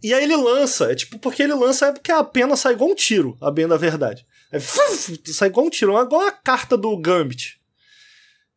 E 0.04 0.13
aí 0.13 0.24
ele 0.24 0.36
lança, 0.36 0.91
é 0.91 0.95
tipo, 0.95 1.19
porque 1.19 1.43
ele 1.43 1.54
lança 1.54 1.86
é 1.86 1.91
porque 1.91 2.12
a 2.12 2.24
pena 2.24 2.56
sai 2.56 2.74
igual 2.74 2.89
um 2.89 2.95
tiro, 2.95 3.38
a 3.39 3.52
bem 3.52 3.67
da 3.67 3.78
verdade. 3.78 4.26
É, 4.52 4.60
fuf, 4.60 5.21
sai 5.32 5.50
igual 5.50 5.67
um 5.67 5.69
tiro, 5.69 5.95
igual 6.02 6.21
a 6.28 6.32
carta 6.32 6.76
do 6.76 6.98
Gambit. 6.98 7.60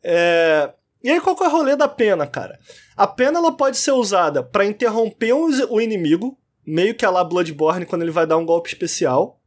É... 0.02 0.72
E 1.02 1.10
aí 1.10 1.20
qual 1.20 1.36
que 1.36 1.44
é 1.44 1.46
o 1.46 1.50
rolê 1.50 1.76
da 1.76 1.88
pena, 1.88 2.26
cara? 2.26 2.58
A 2.96 3.06
pena 3.06 3.38
ela 3.38 3.56
pode 3.56 3.76
ser 3.76 3.92
usada 3.92 4.42
pra 4.42 4.64
interromper 4.64 5.32
o 5.32 5.80
inimigo, 5.80 6.38
meio 6.66 6.94
que 6.94 7.04
a 7.04 7.10
lá 7.10 7.22
Bloodborne 7.22 7.86
quando 7.86 8.02
ele 8.02 8.10
vai 8.10 8.26
dar 8.26 8.36
um 8.36 8.44
golpe 8.44 8.68
especial. 8.68 9.40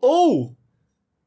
Ou 0.00 0.56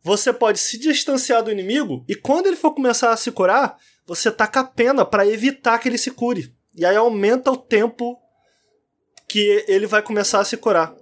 você 0.03 0.34
pode 0.34 0.60
se 0.60 0.77
distanciar 0.79 1.43
do 1.43 1.51
inimigo 1.51 2.03
e 2.07 2.15
quando 2.15 2.47
ele 2.47 2.55
for 2.55 2.73
começar 2.73 3.12
a 3.12 3.17
se 3.17 3.31
curar, 3.31 3.77
você 4.05 4.31
taca 4.31 4.62
a 4.62 4.63
pena 4.63 5.05
pra 5.05 5.27
evitar 5.27 5.77
que 5.77 5.88
ele 5.88 5.97
se 5.97 6.12
cure. 6.12 6.53
E 6.75 6.86
aí 6.86 6.95
aumenta 6.95 7.51
o 7.51 7.57
tempo 7.57 8.19
que 9.27 9.63
ele 9.67 9.86
vai 9.86 10.01
começar 10.01 10.39
a 10.39 10.45
se 10.45 10.57
curar. 10.57 10.95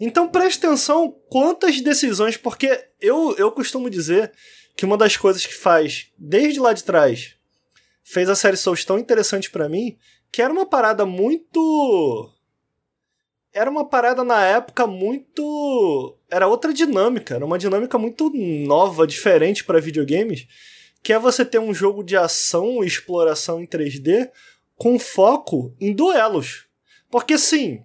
Então 0.00 0.28
preste 0.28 0.64
atenção 0.64 1.14
quantas 1.28 1.80
decisões, 1.80 2.36
porque 2.36 2.88
eu, 3.00 3.34
eu 3.36 3.50
costumo 3.50 3.90
dizer 3.90 4.32
que 4.76 4.84
uma 4.84 4.96
das 4.96 5.16
coisas 5.16 5.44
que 5.44 5.54
faz 5.54 6.10
desde 6.18 6.60
lá 6.60 6.72
de 6.72 6.84
trás 6.84 7.33
fez 8.04 8.28
a 8.28 8.36
série 8.36 8.56
Souls 8.56 8.84
tão 8.84 8.98
interessante 8.98 9.50
pra 9.50 9.68
mim, 9.68 9.96
que 10.30 10.42
era 10.42 10.52
uma 10.52 10.66
parada 10.66 11.06
muito 11.06 12.30
era 13.52 13.70
uma 13.70 13.88
parada 13.88 14.24
na 14.24 14.44
época 14.44 14.86
muito 14.86 16.16
era 16.28 16.46
outra 16.46 16.72
dinâmica, 16.72 17.36
era 17.36 17.46
uma 17.46 17.58
dinâmica 17.58 17.96
muito 17.96 18.30
nova, 18.30 19.06
diferente 19.06 19.64
pra 19.64 19.80
videogames, 19.80 20.46
que 21.02 21.12
é 21.12 21.18
você 21.18 21.44
ter 21.44 21.58
um 21.58 21.72
jogo 21.72 22.02
de 22.02 22.16
ação 22.16 22.82
e 22.82 22.86
exploração 22.86 23.62
em 23.62 23.66
3D 23.66 24.30
com 24.76 24.98
foco 24.98 25.74
em 25.80 25.92
duelos. 25.92 26.66
Porque 27.10 27.38
sim, 27.38 27.84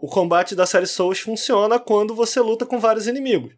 o 0.00 0.06
combate 0.06 0.54
da 0.54 0.66
série 0.66 0.86
Souls 0.86 1.18
funciona 1.18 1.78
quando 1.78 2.14
você 2.14 2.40
luta 2.40 2.64
com 2.64 2.78
vários 2.78 3.06
inimigos. 3.06 3.52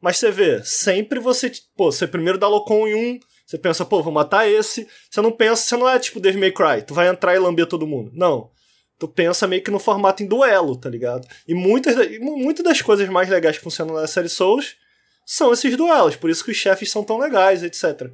Mas 0.00 0.16
você 0.16 0.30
vê, 0.30 0.64
sempre 0.64 1.18
você, 1.20 1.52
pô, 1.76 1.92
você 1.92 2.06
primeiro 2.06 2.38
dá 2.38 2.48
locom 2.48 2.86
em 2.86 2.94
um, 2.94 3.20
você 3.48 3.56
pensa, 3.56 3.82
pô, 3.82 4.02
vou 4.02 4.12
matar 4.12 4.46
esse. 4.46 4.86
Você 5.10 5.22
não 5.22 5.32
pensa, 5.32 5.62
você 5.62 5.76
não 5.78 5.88
é 5.88 5.98
tipo 5.98 6.20
Devil 6.20 6.38
May 6.38 6.52
Cry, 6.52 6.84
tu 6.86 6.92
vai 6.92 7.08
entrar 7.08 7.34
e 7.34 7.38
lamber 7.38 7.64
todo 7.64 7.86
mundo. 7.86 8.10
Não. 8.12 8.50
Tu 8.98 9.08
pensa 9.08 9.46
meio 9.46 9.62
que 9.62 9.70
no 9.70 9.78
formato 9.78 10.22
em 10.22 10.26
duelo, 10.26 10.76
tá 10.76 10.90
ligado? 10.90 11.26
E 11.46 11.54
muitas, 11.54 11.96
muitas 12.20 12.62
das 12.62 12.82
coisas 12.82 13.08
mais 13.08 13.26
legais 13.26 13.56
que 13.56 13.64
funcionam 13.64 13.94
na 13.94 14.06
série 14.06 14.28
Souls 14.28 14.76
são 15.24 15.50
esses 15.50 15.74
duelos, 15.78 16.14
por 16.14 16.28
isso 16.28 16.44
que 16.44 16.50
os 16.50 16.58
chefes 16.58 16.90
são 16.90 17.02
tão 17.02 17.16
legais, 17.16 17.62
etc. 17.62 18.10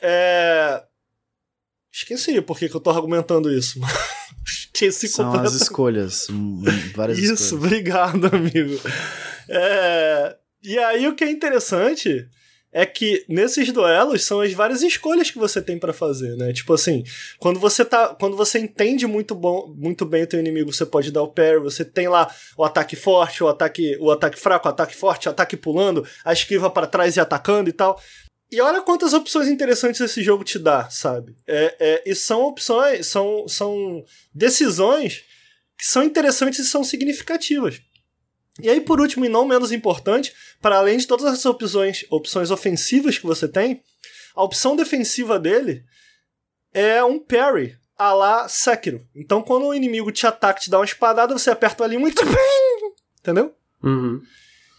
É... 0.00 0.80
Esqueci 1.92 2.40
por 2.40 2.56
que 2.56 2.68
que 2.68 2.76
eu 2.76 2.80
tô 2.80 2.90
argumentando 2.90 3.50
isso. 3.50 3.80
Esqueci 4.46 5.08
São 5.08 5.32
as 5.32 5.54
escolhas. 5.54 6.28
Várias 6.94 7.18
Isso, 7.18 7.32
escolhas. 7.32 7.52
obrigado, 7.64 8.26
amigo. 8.26 8.80
É, 9.48 10.36
E 10.62 10.78
aí 10.78 11.08
o 11.08 11.16
que 11.16 11.24
é 11.24 11.30
interessante 11.30 12.28
é 12.76 12.84
que 12.84 13.24
nesses 13.26 13.72
duelos 13.72 14.22
são 14.22 14.42
as 14.42 14.52
várias 14.52 14.82
escolhas 14.82 15.30
que 15.30 15.38
você 15.38 15.62
tem 15.62 15.78
para 15.78 15.94
fazer, 15.94 16.36
né? 16.36 16.52
Tipo 16.52 16.74
assim, 16.74 17.02
quando 17.38 17.58
você 17.58 17.86
tá, 17.86 18.08
quando 18.08 18.36
você 18.36 18.58
entende 18.58 19.06
muito 19.06 19.34
bom, 19.34 19.74
muito 19.74 20.04
bem 20.04 20.24
o 20.24 20.26
teu 20.26 20.38
inimigo, 20.38 20.70
você 20.70 20.84
pode 20.84 21.10
dar 21.10 21.22
o 21.22 21.28
parry, 21.28 21.58
você 21.58 21.86
tem 21.86 22.06
lá 22.06 22.30
o 22.54 22.62
ataque 22.62 22.94
forte, 22.94 23.42
o 23.42 23.48
ataque, 23.48 23.96
o 23.98 24.10
ataque 24.10 24.38
fraco, 24.38 24.68
o 24.68 24.70
ataque 24.70 24.94
forte, 24.94 25.26
o 25.26 25.30
ataque 25.30 25.56
pulando, 25.56 26.06
a 26.22 26.34
esquiva 26.34 26.68
para 26.68 26.86
trás 26.86 27.16
e 27.16 27.20
atacando 27.20 27.70
e 27.70 27.72
tal. 27.72 27.98
E 28.52 28.60
olha 28.60 28.82
quantas 28.82 29.14
opções 29.14 29.48
interessantes 29.48 30.02
esse 30.02 30.22
jogo 30.22 30.44
te 30.44 30.58
dá, 30.58 30.90
sabe? 30.90 31.34
É, 31.46 31.76
é, 31.80 32.02
e 32.04 32.14
são 32.14 32.42
opções, 32.42 33.06
são, 33.06 33.48
são 33.48 34.04
decisões 34.34 35.24
que 35.78 35.86
são 35.86 36.02
interessantes 36.02 36.58
e 36.58 36.66
são 36.66 36.84
significativas. 36.84 37.80
E 38.60 38.70
aí, 38.70 38.80
por 38.80 39.00
último 39.00 39.24
e 39.24 39.28
não 39.28 39.46
menos 39.46 39.70
importante, 39.70 40.32
para 40.60 40.78
além 40.78 40.96
de 40.96 41.06
todas 41.06 41.26
essas 41.26 41.44
opções, 41.44 42.04
opções 42.10 42.50
ofensivas 42.50 43.18
que 43.18 43.26
você 43.26 43.46
tem, 43.46 43.82
a 44.34 44.42
opção 44.42 44.74
defensiva 44.74 45.38
dele 45.38 45.84
é 46.72 47.02
um 47.04 47.18
parry 47.18 47.76
a 47.98 48.12
la 48.12 48.48
Sekiro. 48.48 49.06
Então, 49.14 49.42
quando 49.42 49.66
o 49.66 49.74
inimigo 49.74 50.12
te 50.12 50.26
ataca, 50.26 50.60
te 50.60 50.70
dá 50.70 50.78
uma 50.78 50.84
espadada, 50.84 51.36
você 51.36 51.50
aperta 51.50 51.84
ali 51.84 51.98
muito. 51.98 52.22
Entendeu? 53.20 53.54
Uhum. 53.82 54.22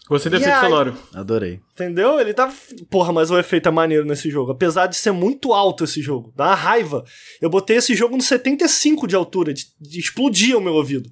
Gostei 0.08 0.30
do 0.30 0.36
efeito 0.36 0.54
aí, 0.54 0.60
sonoro. 0.60 0.96
Adorei. 1.12 1.60
Entendeu? 1.72 2.18
Ele 2.18 2.32
tá. 2.32 2.52
Porra, 2.88 3.12
mas 3.12 3.30
o 3.30 3.38
efeito 3.38 3.68
é 3.68 3.72
maneiro 3.72 4.06
nesse 4.06 4.30
jogo. 4.30 4.52
Apesar 4.52 4.86
de 4.86 4.96
ser 4.96 5.12
muito 5.12 5.52
alto 5.52 5.84
esse 5.84 6.00
jogo. 6.00 6.32
Dá 6.34 6.46
uma 6.46 6.54
raiva. 6.54 7.04
Eu 7.42 7.50
botei 7.50 7.76
esse 7.76 7.94
jogo 7.94 8.16
no 8.16 8.22
75 8.22 9.06
de 9.06 9.14
altura, 9.14 9.52
de, 9.52 9.66
de 9.78 10.00
explodir 10.00 10.56
o 10.56 10.60
meu 10.60 10.72
ouvido. 10.74 11.10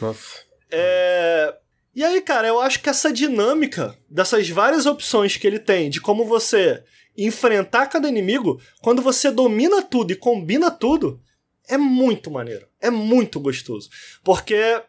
Nossa. 0.00 0.44
É. 0.70 1.56
E 1.96 2.04
aí, 2.04 2.20
cara, 2.20 2.46
eu 2.46 2.60
acho 2.60 2.82
que 2.82 2.90
essa 2.90 3.10
dinâmica 3.10 3.96
dessas 4.06 4.46
várias 4.50 4.84
opções 4.84 5.38
que 5.38 5.46
ele 5.46 5.58
tem 5.58 5.88
de 5.88 5.98
como 5.98 6.26
você 6.26 6.84
enfrentar 7.16 7.86
cada 7.86 8.06
inimigo, 8.06 8.60
quando 8.82 9.00
você 9.00 9.30
domina 9.30 9.80
tudo 9.80 10.12
e 10.12 10.14
combina 10.14 10.70
tudo, 10.70 11.18
é 11.66 11.78
muito 11.78 12.30
maneiro. 12.30 12.68
É 12.82 12.90
muito 12.90 13.40
gostoso. 13.40 13.88
Porque 14.22 14.82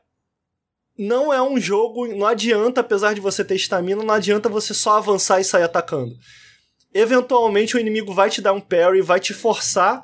não 0.98 1.34
é 1.34 1.42
um 1.42 1.58
jogo, 1.58 2.08
não 2.08 2.28
adianta, 2.28 2.82
apesar 2.82 3.14
de 3.14 3.22
você 3.22 3.42
ter 3.42 3.56
estamina, 3.56 4.04
não 4.04 4.14
adianta 4.14 4.50
você 4.50 4.74
só 4.74 4.98
avançar 4.98 5.40
e 5.40 5.46
sair 5.46 5.64
atacando. 5.64 6.14
Eventualmente 6.94 7.78
o 7.78 7.80
inimigo 7.80 8.14
vai 8.14 8.30
te 8.30 8.42
dar 8.42 8.52
um 8.52 8.60
parry, 8.60 9.02
vai 9.02 9.22
te 9.22 9.34
forçar 9.34 10.04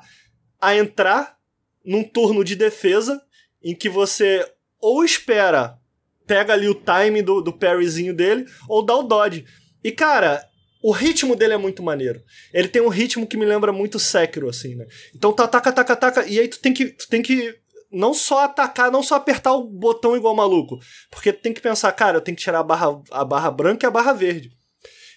a 0.58 0.74
entrar 0.74 1.36
num 1.84 2.02
turno 2.02 2.42
de 2.42 2.56
defesa 2.56 3.20
em 3.62 3.74
que 3.74 3.90
você 3.90 4.50
ou 4.80 5.04
espera 5.04 5.78
pega 6.26 6.52
ali 6.52 6.68
o 6.68 6.74
time 6.74 7.22
do, 7.22 7.40
do 7.40 7.52
parryzinho 7.52 8.14
dele, 8.14 8.46
ou 8.68 8.84
dá 8.84 8.94
o 8.96 9.02
dodge. 9.02 9.44
E, 9.82 9.92
cara, 9.92 10.42
o 10.82 10.90
ritmo 10.90 11.34
dele 11.34 11.54
é 11.54 11.56
muito 11.56 11.82
maneiro. 11.82 12.22
Ele 12.52 12.68
tem 12.68 12.82
um 12.82 12.88
ritmo 12.88 13.26
que 13.26 13.36
me 13.36 13.46
lembra 13.46 13.72
muito 13.72 13.98
Sekiro, 13.98 14.48
assim, 14.48 14.74
né? 14.74 14.86
Então 15.14 15.32
tu 15.32 15.42
ataca, 15.42 15.70
ataca, 15.70 15.92
ataca, 15.94 16.26
e 16.26 16.38
aí 16.38 16.48
tu 16.48 16.60
tem 16.60 16.74
que, 16.74 16.86
tu 16.86 17.08
tem 17.08 17.22
que 17.22 17.54
não 17.90 18.12
só 18.12 18.40
atacar, 18.40 18.90
não 18.90 19.02
só 19.02 19.14
apertar 19.14 19.54
o 19.54 19.64
botão 19.64 20.16
igual 20.16 20.34
maluco. 20.34 20.78
Porque 21.10 21.32
tu 21.32 21.40
tem 21.40 21.54
que 21.54 21.60
pensar, 21.60 21.90
cara, 21.92 22.18
eu 22.18 22.20
tenho 22.20 22.36
que 22.36 22.42
tirar 22.42 22.58
a 22.58 22.62
barra, 22.62 23.00
a 23.10 23.24
barra 23.24 23.50
branca 23.50 23.86
e 23.86 23.88
a 23.88 23.90
barra 23.90 24.12
verde. 24.12 24.50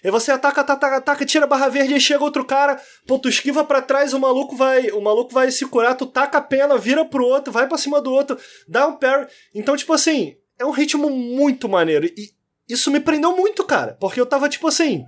E 0.02 0.10
você 0.10 0.30
ataca, 0.30 0.60
ataca, 0.60 0.96
ataca, 0.96 1.26
tira 1.26 1.44
a 1.44 1.48
barra 1.48 1.68
verde, 1.68 1.92
aí 1.92 2.00
chega 2.00 2.22
outro 2.22 2.44
cara, 2.44 2.80
pô, 3.06 3.18
tu 3.18 3.28
esquiva 3.28 3.64
para 3.64 3.82
trás, 3.82 4.14
o 4.14 4.20
maluco 4.20 4.56
vai, 4.56 4.90
o 4.92 5.00
maluco 5.00 5.34
vai 5.34 5.50
se 5.50 5.66
curar, 5.66 5.96
tu 5.96 6.06
taca 6.06 6.38
a 6.38 6.40
pena, 6.40 6.78
vira 6.78 7.04
pro 7.04 7.24
outro, 7.24 7.52
vai 7.52 7.66
para 7.66 7.76
cima 7.76 8.00
do 8.00 8.12
outro, 8.12 8.38
dá 8.66 8.86
um 8.86 8.96
parry. 8.96 9.26
Então, 9.54 9.76
tipo 9.76 9.92
assim, 9.92 10.36
é 10.58 10.64
um 10.64 10.70
ritmo 10.70 11.08
muito 11.08 11.68
maneiro. 11.68 12.06
E 12.06 12.32
isso 12.68 12.90
me 12.90 13.00
prendeu 13.00 13.36
muito, 13.36 13.64
cara. 13.64 13.96
Porque 14.00 14.20
eu 14.20 14.26
tava 14.26 14.48
tipo 14.48 14.66
assim. 14.66 15.04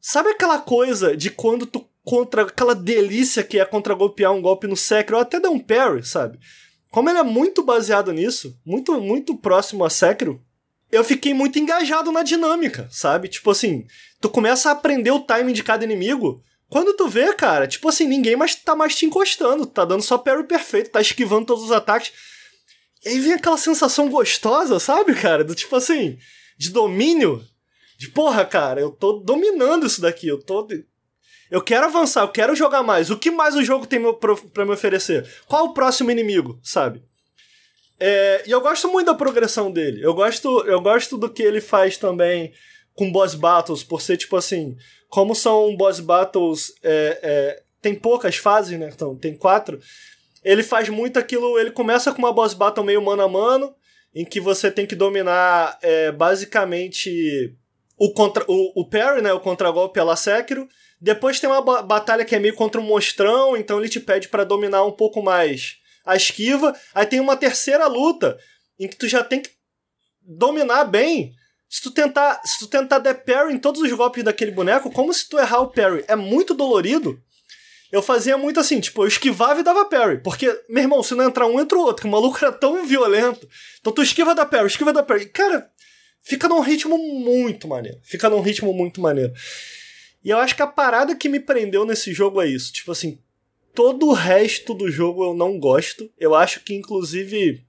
Sabe 0.00 0.30
aquela 0.30 0.58
coisa 0.58 1.16
de 1.16 1.30
quando 1.30 1.66
tu 1.66 1.86
contra. 2.02 2.42
aquela 2.42 2.74
delícia 2.74 3.42
que 3.42 3.58
é 3.58 3.64
contra 3.64 3.94
golpear 3.94 4.32
um 4.32 4.42
golpe 4.42 4.66
no 4.66 4.76
Sekiro, 4.76 5.16
ou 5.16 5.22
até 5.22 5.38
dar 5.38 5.50
um 5.50 5.58
parry, 5.58 6.04
sabe? 6.04 6.38
Como 6.90 7.08
ele 7.08 7.18
é 7.18 7.22
muito 7.22 7.62
baseado 7.62 8.12
nisso, 8.12 8.58
muito, 8.64 9.00
muito 9.00 9.36
próximo 9.36 9.84
a 9.84 9.90
Sekiro, 9.90 10.42
eu 10.90 11.04
fiquei 11.04 11.32
muito 11.32 11.58
engajado 11.58 12.10
na 12.10 12.22
dinâmica, 12.22 12.88
sabe? 12.90 13.28
Tipo 13.28 13.50
assim, 13.50 13.86
tu 14.20 14.28
começa 14.28 14.68
a 14.68 14.72
aprender 14.72 15.12
o 15.12 15.20
timing 15.20 15.52
de 15.52 15.62
cada 15.62 15.84
inimigo. 15.84 16.42
Quando 16.68 16.94
tu 16.94 17.08
vê, 17.08 17.32
cara, 17.34 17.68
tipo 17.68 17.88
assim, 17.88 18.06
ninguém 18.06 18.36
mais 18.36 18.54
tá 18.54 18.74
mais 18.74 18.96
te 18.96 19.06
encostando, 19.06 19.66
tá 19.66 19.84
dando 19.84 20.02
só 20.02 20.18
parry 20.18 20.44
perfeito, 20.44 20.90
tá 20.90 21.00
esquivando 21.00 21.46
todos 21.46 21.64
os 21.64 21.72
ataques. 21.72 22.12
E 23.04 23.08
aí 23.08 23.20
vem 23.20 23.32
aquela 23.32 23.56
sensação 23.56 24.08
gostosa, 24.08 24.78
sabe, 24.78 25.14
cara? 25.14 25.42
Do 25.42 25.54
tipo 25.54 25.74
assim, 25.76 26.18
de 26.58 26.70
domínio. 26.70 27.42
De 27.98 28.08
porra, 28.08 28.44
cara, 28.44 28.80
eu 28.80 28.90
tô 28.90 29.14
dominando 29.14 29.86
isso 29.86 30.00
daqui, 30.00 30.28
eu 30.28 30.38
tô. 30.38 30.66
Eu 31.50 31.62
quero 31.62 31.86
avançar, 31.86 32.22
eu 32.22 32.28
quero 32.28 32.54
jogar 32.54 32.82
mais. 32.82 33.10
O 33.10 33.18
que 33.18 33.30
mais 33.30 33.56
o 33.56 33.64
jogo 33.64 33.86
tem 33.86 34.00
para 34.52 34.64
me 34.64 34.72
oferecer? 34.72 35.28
Qual 35.46 35.66
o 35.66 35.74
próximo 35.74 36.10
inimigo, 36.10 36.58
sabe? 36.62 37.02
É, 37.98 38.44
e 38.46 38.50
eu 38.50 38.60
gosto 38.60 38.88
muito 38.88 39.06
da 39.06 39.14
progressão 39.14 39.70
dele. 39.70 40.02
Eu 40.02 40.14
gosto, 40.14 40.64
eu 40.66 40.80
gosto 40.80 41.18
do 41.18 41.28
que 41.28 41.42
ele 41.42 41.60
faz 41.60 41.98
também 41.98 42.52
com 42.94 43.12
boss 43.12 43.34
battles, 43.34 43.82
por 43.82 44.00
ser 44.00 44.16
tipo 44.16 44.36
assim. 44.36 44.76
Como 45.08 45.34
são 45.34 45.76
boss 45.76 46.00
battles. 46.00 46.72
É, 46.82 47.18
é, 47.22 47.62
tem 47.82 47.94
poucas 47.94 48.36
fases, 48.36 48.78
né? 48.78 48.90
Então, 48.92 49.16
tem 49.16 49.36
quatro 49.36 49.80
ele 50.44 50.62
faz 50.62 50.88
muito 50.88 51.18
aquilo. 51.18 51.58
Ele 51.58 51.70
começa 51.70 52.12
com 52.12 52.18
uma 52.18 52.32
boss 52.32 52.54
battle 52.54 52.84
meio 52.84 53.02
mano 53.02 53.22
a 53.22 53.28
mano, 53.28 53.74
em 54.14 54.24
que 54.24 54.40
você 54.40 54.70
tem 54.70 54.86
que 54.86 54.96
dominar 54.96 55.78
é, 55.82 56.10
basicamente 56.12 57.54
o, 57.96 58.12
contra, 58.12 58.44
o, 58.48 58.80
o 58.80 58.88
parry, 58.88 59.22
né? 59.22 59.32
O 59.32 59.40
contragolpe 59.40 60.00
a 60.00 60.16
Sekiro. 60.16 60.68
Depois 61.00 61.40
tem 61.40 61.48
uma 61.48 61.82
batalha 61.82 62.24
que 62.24 62.34
é 62.34 62.38
meio 62.38 62.54
contra 62.54 62.80
um 62.80 62.84
monstrão, 62.84 63.56
então 63.56 63.78
ele 63.78 63.88
te 63.88 64.00
pede 64.00 64.28
para 64.28 64.44
dominar 64.44 64.84
um 64.84 64.92
pouco 64.92 65.22
mais 65.22 65.78
a 66.04 66.14
esquiva. 66.14 66.74
Aí 66.94 67.06
tem 67.06 67.20
uma 67.20 67.36
terceira 67.36 67.86
luta 67.86 68.38
em 68.78 68.88
que 68.88 68.96
tu 68.96 69.08
já 69.08 69.24
tem 69.24 69.40
que 69.40 69.50
dominar 70.20 70.84
bem. 70.84 71.34
Se 71.68 71.82
tu 71.82 71.90
tentar, 71.90 72.40
se 72.44 72.58
tu 72.58 72.66
tentar 72.66 72.98
der 72.98 73.24
parry 73.24 73.54
em 73.54 73.58
todos 73.58 73.80
os 73.80 73.92
golpes 73.92 74.24
daquele 74.24 74.50
boneco, 74.50 74.90
como 74.90 75.12
se 75.14 75.28
tu 75.28 75.38
errar 75.38 75.60
o 75.60 75.68
parry 75.68 76.04
é 76.08 76.16
muito 76.16 76.52
dolorido, 76.52 77.22
eu 77.90 78.00
fazia 78.00 78.38
muito 78.38 78.60
assim, 78.60 78.80
tipo, 78.80 79.02
eu 79.02 79.08
esquivava 79.08 79.60
e 79.60 79.64
dava 79.64 79.84
parry. 79.84 80.18
Porque, 80.18 80.46
meu 80.68 80.82
irmão, 80.82 81.02
se 81.02 81.14
não 81.14 81.24
entrar 81.24 81.46
um, 81.46 81.60
entra 81.60 81.76
o 81.76 81.82
outro. 81.82 82.06
O 82.06 82.10
maluco 82.10 82.38
era 82.40 82.52
tão 82.52 82.86
violento. 82.86 83.48
Então 83.80 83.92
tu 83.92 84.02
esquiva 84.02 84.34
da 84.34 84.46
parry, 84.46 84.66
esquiva 84.66 84.92
da 84.92 85.02
parry. 85.02 85.26
Cara, 85.26 85.70
fica 86.22 86.48
num 86.48 86.60
ritmo 86.60 86.96
muito 86.96 87.66
maneiro. 87.66 87.98
Fica 88.04 88.30
num 88.30 88.40
ritmo 88.40 88.72
muito 88.72 89.00
maneiro. 89.00 89.32
E 90.24 90.30
eu 90.30 90.38
acho 90.38 90.54
que 90.54 90.62
a 90.62 90.66
parada 90.66 91.16
que 91.16 91.28
me 91.28 91.40
prendeu 91.40 91.84
nesse 91.84 92.12
jogo 92.12 92.40
é 92.40 92.46
isso. 92.46 92.72
Tipo 92.72 92.92
assim, 92.92 93.18
todo 93.74 94.08
o 94.08 94.12
resto 94.12 94.72
do 94.72 94.90
jogo 94.90 95.24
eu 95.24 95.34
não 95.34 95.58
gosto. 95.58 96.08
Eu 96.18 96.34
acho 96.34 96.60
que, 96.60 96.74
inclusive, 96.74 97.64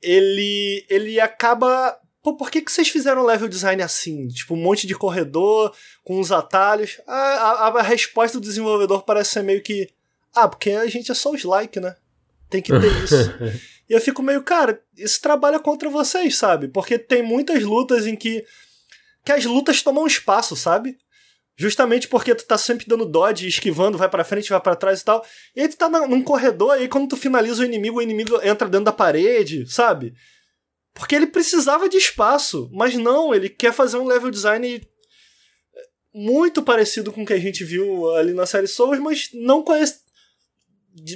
ele, 0.00 0.86
ele 0.88 1.20
acaba 1.20 1.98
Pô, 2.22 2.36
por 2.36 2.50
que, 2.50 2.62
que 2.62 2.70
vocês 2.70 2.88
fizeram 2.88 3.24
level 3.24 3.48
design 3.48 3.82
assim? 3.82 4.28
Tipo, 4.28 4.54
um 4.54 4.62
monte 4.62 4.86
de 4.86 4.94
corredor, 4.94 5.74
com 6.04 6.20
uns 6.20 6.30
atalhos. 6.30 7.00
A, 7.06 7.16
a, 7.16 7.68
a 7.80 7.82
resposta 7.82 8.38
do 8.38 8.46
desenvolvedor 8.46 9.02
parece 9.02 9.30
ser 9.30 9.42
meio 9.42 9.60
que. 9.60 9.90
Ah, 10.32 10.46
porque 10.46 10.70
a 10.70 10.86
gente 10.86 11.10
é 11.10 11.14
só 11.14 11.32
os 11.32 11.42
like, 11.42 11.80
né? 11.80 11.96
Tem 12.48 12.62
que 12.62 12.72
ter 12.78 13.02
isso. 13.02 13.16
e 13.90 13.92
eu 13.92 14.00
fico 14.00 14.22
meio, 14.22 14.42
cara, 14.42 14.80
isso 14.96 15.20
trabalha 15.20 15.58
contra 15.58 15.90
vocês, 15.90 16.38
sabe? 16.38 16.68
Porque 16.68 16.96
tem 16.96 17.22
muitas 17.22 17.64
lutas 17.64 18.06
em 18.06 18.14
que. 18.14 18.44
que 19.24 19.32
as 19.32 19.44
lutas 19.44 19.82
tomam 19.82 20.06
espaço, 20.06 20.54
sabe? 20.54 20.96
Justamente 21.56 22.06
porque 22.06 22.34
tu 22.36 22.46
tá 22.46 22.56
sempre 22.56 22.86
dando 22.86 23.04
dodge, 23.04 23.48
esquivando, 23.48 23.98
vai 23.98 24.08
para 24.08 24.24
frente, 24.24 24.48
vai 24.48 24.60
para 24.60 24.76
trás 24.76 25.00
e 25.00 25.04
tal. 25.04 25.24
E 25.56 25.60
aí 25.60 25.68
tu 25.68 25.76
tá 25.76 25.88
num 25.88 26.22
corredor, 26.22 26.76
e 26.76 26.82
aí 26.82 26.88
quando 26.88 27.08
tu 27.08 27.16
finaliza 27.16 27.62
o 27.62 27.64
inimigo, 27.64 27.98
o 27.98 28.02
inimigo 28.02 28.40
entra 28.42 28.68
dentro 28.68 28.86
da 28.86 28.92
parede, 28.92 29.66
sabe? 29.66 30.14
Porque 30.94 31.14
ele 31.14 31.26
precisava 31.26 31.88
de 31.88 31.96
espaço, 31.96 32.70
mas 32.72 32.94
não, 32.94 33.34
ele 33.34 33.48
quer 33.48 33.72
fazer 33.72 33.96
um 33.96 34.06
level 34.06 34.30
design 34.30 34.86
muito 36.14 36.62
parecido 36.62 37.12
com 37.12 37.22
o 37.22 37.26
que 37.26 37.32
a 37.32 37.38
gente 37.38 37.64
viu 37.64 38.14
ali 38.14 38.34
na 38.34 38.44
série 38.44 38.66
Souls, 38.66 38.98
mas 38.98 39.30
não 39.32 39.62
conhece 39.62 40.00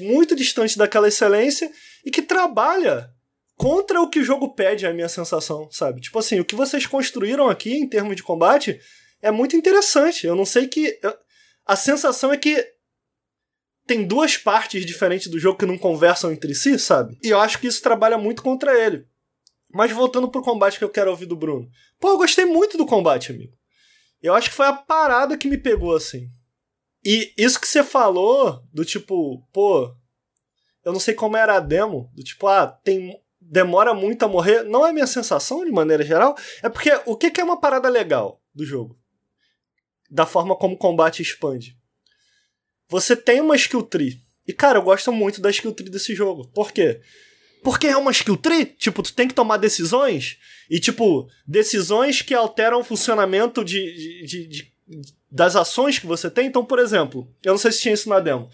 muito 0.00 0.34
distante 0.34 0.78
daquela 0.78 1.08
excelência 1.08 1.70
e 2.04 2.10
que 2.10 2.22
trabalha 2.22 3.10
contra 3.56 4.00
o 4.00 4.08
que 4.08 4.20
o 4.20 4.24
jogo 4.24 4.54
pede, 4.54 4.86
é 4.86 4.88
a 4.88 4.94
minha 4.94 5.08
sensação, 5.08 5.68
sabe? 5.70 6.00
Tipo 6.00 6.18
assim, 6.18 6.40
o 6.40 6.44
que 6.44 6.54
vocês 6.54 6.86
construíram 6.86 7.48
aqui 7.48 7.74
em 7.74 7.88
termos 7.88 8.16
de 8.16 8.22
combate 8.22 8.80
é 9.20 9.30
muito 9.30 9.56
interessante. 9.56 10.26
Eu 10.26 10.36
não 10.36 10.44
sei 10.44 10.66
que 10.66 10.98
a 11.66 11.76
sensação 11.76 12.32
é 12.32 12.36
que 12.36 12.64
tem 13.86 14.06
duas 14.06 14.36
partes 14.36 14.84
diferentes 14.84 15.28
do 15.28 15.38
jogo 15.38 15.58
que 15.58 15.66
não 15.66 15.78
conversam 15.78 16.32
entre 16.32 16.54
si, 16.54 16.78
sabe? 16.78 17.16
E 17.22 17.28
eu 17.28 17.40
acho 17.40 17.58
que 17.58 17.66
isso 17.66 17.82
trabalha 17.82 18.18
muito 18.18 18.42
contra 18.42 18.78
ele. 18.78 19.06
Mas 19.76 19.92
voltando 19.92 20.28
pro 20.28 20.42
combate 20.42 20.78
que 20.78 20.84
eu 20.84 20.90
quero 20.90 21.10
ouvir 21.10 21.26
do 21.26 21.36
Bruno. 21.36 21.68
Pô, 22.00 22.08
eu 22.08 22.18
gostei 22.18 22.44
muito 22.44 22.76
do 22.76 22.86
combate, 22.86 23.32
amigo. 23.32 23.52
Eu 24.22 24.34
acho 24.34 24.50
que 24.50 24.56
foi 24.56 24.66
a 24.66 24.72
parada 24.72 25.36
que 25.36 25.48
me 25.48 25.58
pegou 25.58 25.94
assim. 25.94 26.28
E 27.04 27.32
isso 27.36 27.60
que 27.60 27.68
você 27.68 27.84
falou, 27.84 28.62
do 28.72 28.84
tipo, 28.84 29.46
pô, 29.52 29.94
eu 30.84 30.92
não 30.92 30.98
sei 30.98 31.14
como 31.14 31.36
era 31.36 31.56
a 31.56 31.60
demo, 31.60 32.10
do 32.14 32.24
tipo, 32.24 32.48
ah, 32.48 32.66
tem 32.66 33.20
demora 33.40 33.94
muito 33.94 34.24
a 34.24 34.28
morrer, 34.28 34.64
não 34.64 34.84
é 34.84 34.92
minha 34.92 35.06
sensação 35.06 35.64
de 35.64 35.70
maneira 35.70 36.04
geral, 36.04 36.36
é 36.64 36.68
porque 36.68 36.90
o 37.06 37.16
que, 37.16 37.30
que 37.30 37.40
é 37.40 37.44
uma 37.44 37.60
parada 37.60 37.88
legal 37.88 38.42
do 38.52 38.64
jogo? 38.64 38.98
da 40.10 40.26
forma 40.26 40.56
como 40.56 40.74
o 40.74 40.78
combate 40.78 41.22
expande. 41.22 41.76
Você 42.88 43.16
tem 43.16 43.40
uma 43.40 43.56
skill 43.56 43.82
tree. 43.82 44.22
E, 44.46 44.52
cara, 44.52 44.78
eu 44.78 44.82
gosto 44.82 45.12
muito 45.12 45.40
da 45.40 45.50
skill 45.50 45.72
tree 45.72 45.90
desse 45.90 46.14
jogo. 46.14 46.48
Por 46.48 46.72
quê? 46.72 47.00
Porque 47.66 47.88
é 47.88 47.96
uma 47.96 48.12
skill 48.12 48.36
tree. 48.36 48.64
Tipo, 48.64 49.02
tu 49.02 49.12
tem 49.12 49.26
que 49.26 49.34
tomar 49.34 49.56
decisões. 49.56 50.38
E, 50.70 50.78
tipo, 50.78 51.28
decisões 51.44 52.22
que 52.22 52.32
alteram 52.32 52.78
o 52.78 52.84
funcionamento 52.84 53.64
de, 53.64 54.24
de, 54.24 54.46
de, 54.46 54.46
de 54.46 54.72
das 55.28 55.56
ações 55.56 55.98
que 55.98 56.06
você 56.06 56.30
tem. 56.30 56.46
Então, 56.46 56.64
por 56.64 56.78
exemplo, 56.78 57.28
eu 57.42 57.54
não 57.54 57.58
sei 57.58 57.72
se 57.72 57.80
tinha 57.80 57.94
isso 57.94 58.08
na 58.08 58.20
demo. 58.20 58.48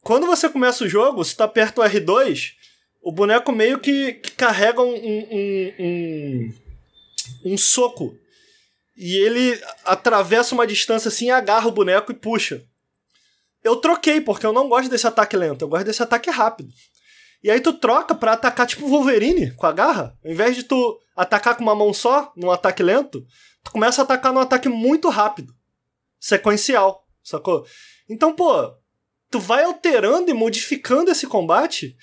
Quando 0.00 0.26
você 0.26 0.48
começa 0.48 0.82
o 0.82 0.88
jogo, 0.88 1.22
se 1.22 1.36
tu 1.36 1.42
aperta 1.42 1.82
o 1.82 1.84
R2, 1.84 2.52
o 3.02 3.12
boneco 3.12 3.52
meio 3.52 3.78
que, 3.78 4.14
que 4.14 4.30
carrega 4.30 4.80
um, 4.80 4.94
um, 4.94 5.74
um, 5.78 6.54
um, 7.52 7.58
soco. 7.58 8.16
E 8.96 9.14
ele 9.14 9.60
atravessa 9.84 10.54
uma 10.54 10.66
distância 10.66 11.08
assim, 11.08 11.28
agarra 11.28 11.68
o 11.68 11.72
boneco 11.72 12.10
e 12.10 12.14
puxa. 12.14 12.64
Eu 13.62 13.76
troquei, 13.76 14.22
porque 14.22 14.46
eu 14.46 14.54
não 14.54 14.70
gosto 14.70 14.88
desse 14.88 15.06
ataque 15.06 15.36
lento, 15.36 15.60
eu 15.60 15.68
gosto 15.68 15.84
desse 15.84 16.02
ataque 16.02 16.30
rápido. 16.30 16.72
E 17.42 17.50
aí 17.50 17.60
tu 17.60 17.72
troca 17.72 18.14
para 18.14 18.32
atacar 18.32 18.66
tipo 18.66 18.86
Wolverine 18.86 19.52
com 19.52 19.66
a 19.66 19.72
garra. 19.72 20.16
Ao 20.24 20.30
invés 20.30 20.54
de 20.54 20.62
tu 20.62 20.98
atacar 21.16 21.56
com 21.56 21.62
uma 21.62 21.74
mão 21.74 21.92
só, 21.92 22.32
num 22.36 22.50
ataque 22.50 22.82
lento, 22.82 23.24
tu 23.64 23.70
começa 23.70 24.02
a 24.02 24.04
atacar 24.04 24.32
num 24.32 24.40
ataque 24.40 24.68
muito 24.68 25.08
rápido. 25.08 25.54
Sequencial, 26.18 27.06
sacou? 27.22 27.66
Então, 28.08 28.34
pô, 28.34 28.52
tu 29.30 29.38
vai 29.38 29.64
alterando 29.64 30.30
e 30.30 30.34
modificando 30.34 31.10
esse 31.10 31.26
combate. 31.26 31.96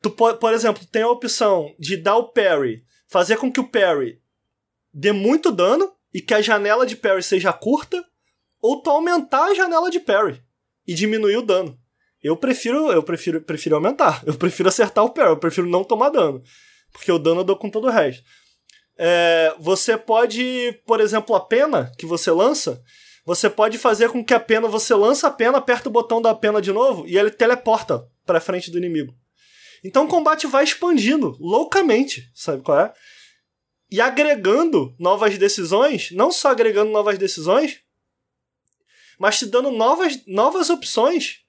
Tu, 0.00 0.10
por 0.10 0.52
exemplo, 0.52 0.84
tem 0.86 1.02
a 1.02 1.08
opção 1.08 1.74
de 1.78 1.96
dar 1.96 2.16
o 2.16 2.28
parry, 2.28 2.84
fazer 3.08 3.36
com 3.36 3.50
que 3.50 3.60
o 3.60 3.68
parry 3.68 4.20
dê 4.92 5.10
muito 5.10 5.50
dano 5.50 5.92
e 6.12 6.20
que 6.20 6.34
a 6.34 6.42
janela 6.42 6.86
de 6.86 6.94
parry 6.94 7.22
seja 7.22 7.52
curta, 7.52 8.04
ou 8.60 8.80
tu 8.80 8.90
aumentar 8.90 9.46
a 9.46 9.54
janela 9.54 9.90
de 9.90 9.98
parry 9.98 10.40
e 10.86 10.94
diminuir 10.94 11.38
o 11.38 11.42
dano. 11.42 11.76
Eu 12.24 12.38
prefiro, 12.38 12.90
eu 12.90 13.02
prefiro, 13.02 13.38
prefiro 13.42 13.74
aumentar. 13.76 14.22
Eu 14.24 14.32
prefiro 14.32 14.70
acertar 14.70 15.04
o 15.04 15.10
parry, 15.10 15.28
eu 15.28 15.36
prefiro 15.36 15.68
não 15.68 15.84
tomar 15.84 16.08
dano. 16.08 16.42
Porque 16.90 17.12
o 17.12 17.18
dano 17.18 17.40
eu 17.40 17.44
dou 17.44 17.54
com 17.54 17.68
todo 17.68 17.86
o 17.86 17.90
resto. 17.90 18.24
É, 18.96 19.54
você 19.58 19.98
pode, 19.98 20.80
por 20.86 21.02
exemplo, 21.02 21.36
a 21.36 21.40
pena 21.40 21.92
que 21.98 22.06
você 22.06 22.30
lança, 22.30 22.82
você 23.26 23.50
pode 23.50 23.76
fazer 23.76 24.08
com 24.08 24.24
que 24.24 24.32
a 24.32 24.40
pena, 24.40 24.66
você 24.66 24.94
lança 24.94 25.28
a 25.28 25.30
pena, 25.30 25.58
aperta 25.58 25.90
o 25.90 25.92
botão 25.92 26.22
da 26.22 26.34
pena 26.34 26.62
de 26.62 26.72
novo 26.72 27.06
e 27.06 27.18
ele 27.18 27.30
teleporta 27.30 28.08
para 28.24 28.40
frente 28.40 28.70
do 28.70 28.78
inimigo. 28.78 29.14
Então 29.84 30.06
o 30.06 30.08
combate 30.08 30.46
vai 30.46 30.64
expandindo 30.64 31.36
loucamente, 31.38 32.30
sabe 32.34 32.62
qual 32.62 32.80
é? 32.80 32.92
E 33.90 34.00
agregando 34.00 34.94
novas 34.98 35.36
decisões, 35.36 36.10
não 36.12 36.32
só 36.32 36.52
agregando 36.52 36.90
novas 36.90 37.18
decisões, 37.18 37.80
mas 39.18 39.38
te 39.38 39.44
dando 39.44 39.70
novas, 39.70 40.22
novas 40.26 40.70
opções 40.70 41.43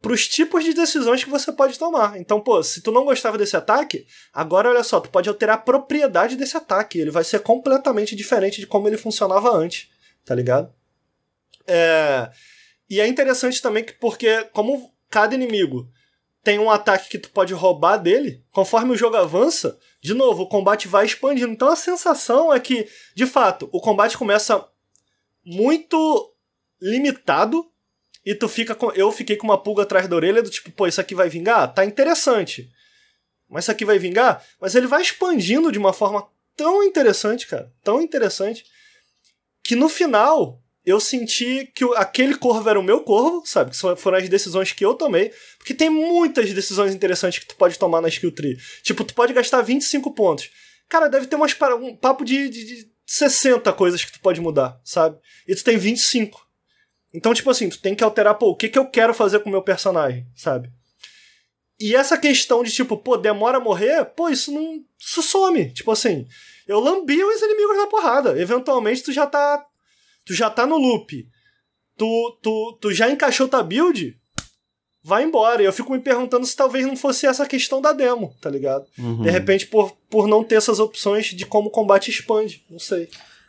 para 0.00 0.12
os 0.12 0.28
tipos 0.28 0.64
de 0.64 0.72
decisões 0.72 1.24
que 1.24 1.30
você 1.30 1.52
pode 1.52 1.78
tomar. 1.78 2.18
Então, 2.20 2.40
pô, 2.40 2.62
se 2.62 2.80
tu 2.80 2.92
não 2.92 3.04
gostava 3.04 3.36
desse 3.36 3.56
ataque, 3.56 4.06
agora 4.32 4.70
olha 4.70 4.84
só, 4.84 5.00
tu 5.00 5.10
pode 5.10 5.28
alterar 5.28 5.56
a 5.56 5.60
propriedade 5.60 6.36
desse 6.36 6.56
ataque. 6.56 6.98
Ele 6.98 7.10
vai 7.10 7.24
ser 7.24 7.40
completamente 7.40 8.14
diferente 8.14 8.60
de 8.60 8.66
como 8.66 8.88
ele 8.88 8.96
funcionava 8.96 9.50
antes, 9.50 9.88
tá 10.24 10.34
ligado? 10.34 10.72
É... 11.66 12.30
E 12.88 13.00
é 13.00 13.06
interessante 13.06 13.60
também 13.60 13.84
que, 13.84 13.92
porque 13.92 14.44
como 14.52 14.94
cada 15.10 15.34
inimigo 15.34 15.90
tem 16.42 16.58
um 16.58 16.70
ataque 16.70 17.08
que 17.10 17.18
tu 17.18 17.30
pode 17.30 17.52
roubar 17.52 17.98
dele, 17.98 18.42
conforme 18.50 18.92
o 18.92 18.96
jogo 18.96 19.16
avança, 19.16 19.78
de 20.00 20.14
novo, 20.14 20.44
o 20.44 20.48
combate 20.48 20.88
vai 20.88 21.04
expandindo. 21.04 21.52
Então 21.52 21.68
a 21.68 21.76
sensação 21.76 22.52
é 22.52 22.60
que, 22.60 22.88
de 23.14 23.26
fato, 23.26 23.68
o 23.72 23.80
combate 23.80 24.16
começa 24.16 24.66
muito 25.44 26.32
limitado 26.80 27.70
e 28.24 28.34
tu 28.34 28.48
fica 28.48 28.74
com. 28.74 28.90
Eu 28.92 29.10
fiquei 29.12 29.36
com 29.36 29.46
uma 29.46 29.62
pulga 29.62 29.82
atrás 29.82 30.08
da 30.08 30.16
orelha 30.16 30.42
do 30.42 30.50
tipo, 30.50 30.70
pô, 30.70 30.86
isso 30.86 31.00
aqui 31.00 31.14
vai 31.14 31.28
vingar? 31.28 31.72
Tá 31.72 31.84
interessante. 31.84 32.70
Mas 33.48 33.64
isso 33.64 33.70
aqui 33.70 33.84
vai 33.84 33.98
vingar? 33.98 34.44
Mas 34.60 34.74
ele 34.74 34.86
vai 34.86 35.02
expandindo 35.02 35.72
de 35.72 35.78
uma 35.78 35.92
forma 35.92 36.26
tão 36.56 36.82
interessante, 36.82 37.46
cara. 37.46 37.72
Tão 37.82 38.02
interessante. 38.02 38.64
Que 39.62 39.74
no 39.74 39.88
final 39.88 40.62
eu 40.84 41.00
senti 41.00 41.70
que 41.74 41.84
aquele 41.96 42.34
corvo 42.34 42.68
era 42.68 42.80
o 42.80 42.82
meu 42.82 43.00
corvo, 43.00 43.42
sabe? 43.44 43.70
Que 43.70 43.96
foram 43.96 44.18
as 44.18 44.28
decisões 44.28 44.72
que 44.72 44.84
eu 44.84 44.94
tomei. 44.94 45.32
Porque 45.58 45.74
tem 45.74 45.88
muitas 45.88 46.52
decisões 46.52 46.94
interessantes 46.94 47.38
que 47.38 47.46
tu 47.46 47.56
pode 47.56 47.78
tomar 47.78 48.00
na 48.00 48.08
skill 48.08 48.32
tree. 48.32 48.58
Tipo, 48.82 49.04
tu 49.04 49.14
pode 49.14 49.32
gastar 49.32 49.62
25 49.62 50.12
pontos. 50.12 50.50
Cara, 50.88 51.08
deve 51.08 51.26
ter 51.26 51.36
umas, 51.36 51.54
um 51.80 51.94
papo 51.94 52.24
de, 52.24 52.48
de, 52.48 52.64
de 52.64 52.90
60 53.06 53.70
coisas 53.74 54.04
que 54.04 54.12
tu 54.12 54.20
pode 54.20 54.40
mudar, 54.40 54.80
sabe? 54.82 55.18
E 55.46 55.54
tu 55.54 55.62
tem 55.62 55.76
25. 55.76 56.47
Então, 57.12 57.32
tipo 57.32 57.50
assim, 57.50 57.68
tu 57.68 57.80
tem 57.80 57.94
que 57.94 58.04
alterar, 58.04 58.34
pô, 58.34 58.50
o 58.50 58.56
que, 58.56 58.68
que 58.68 58.78
eu 58.78 58.86
quero 58.86 59.14
fazer 59.14 59.40
com 59.40 59.48
o 59.48 59.52
meu 59.52 59.62
personagem, 59.62 60.26
sabe? 60.36 60.70
E 61.80 61.94
essa 61.94 62.18
questão 62.18 62.62
de, 62.62 62.72
tipo, 62.72 62.96
pô, 62.96 63.16
demora 63.16 63.58
a 63.58 63.60
morrer, 63.60 64.04
pô, 64.04 64.28
isso 64.28 64.52
não. 64.52 64.82
Isso 64.98 65.22
some. 65.22 65.70
Tipo 65.72 65.92
assim, 65.92 66.26
eu 66.66 66.80
lambi 66.80 67.22
os 67.22 67.40
inimigos 67.40 67.76
na 67.76 67.86
porrada. 67.86 68.38
Eventualmente 68.40 69.02
tu 69.02 69.12
já 69.12 69.26
tá. 69.26 69.64
Tu 70.24 70.34
já 70.34 70.50
tá 70.50 70.66
no 70.66 70.76
loop. 70.76 71.26
Tu, 71.96 72.38
tu, 72.42 72.78
tu 72.80 72.92
já 72.92 73.10
encaixou 73.10 73.48
tua 73.48 73.62
build, 73.62 74.16
vai 75.02 75.22
embora. 75.22 75.62
E 75.62 75.64
eu 75.64 75.72
fico 75.72 75.92
me 75.92 76.00
perguntando 76.00 76.44
se 76.46 76.54
talvez 76.54 76.84
não 76.84 76.96
fosse 76.96 77.26
essa 77.26 77.46
questão 77.46 77.80
da 77.80 77.92
demo, 77.92 78.36
tá 78.40 78.50
ligado? 78.50 78.84
Uhum. 78.98 79.22
De 79.22 79.30
repente, 79.30 79.66
por, 79.66 79.96
por 80.10 80.26
não 80.26 80.44
ter 80.44 80.56
essas 80.56 80.80
opções 80.80 81.26
de 81.26 81.46
como 81.46 81.68
o 81.68 81.72
combate 81.72 82.10
expande. 82.10 82.64
Não 82.68 82.78
sei. 82.78 83.08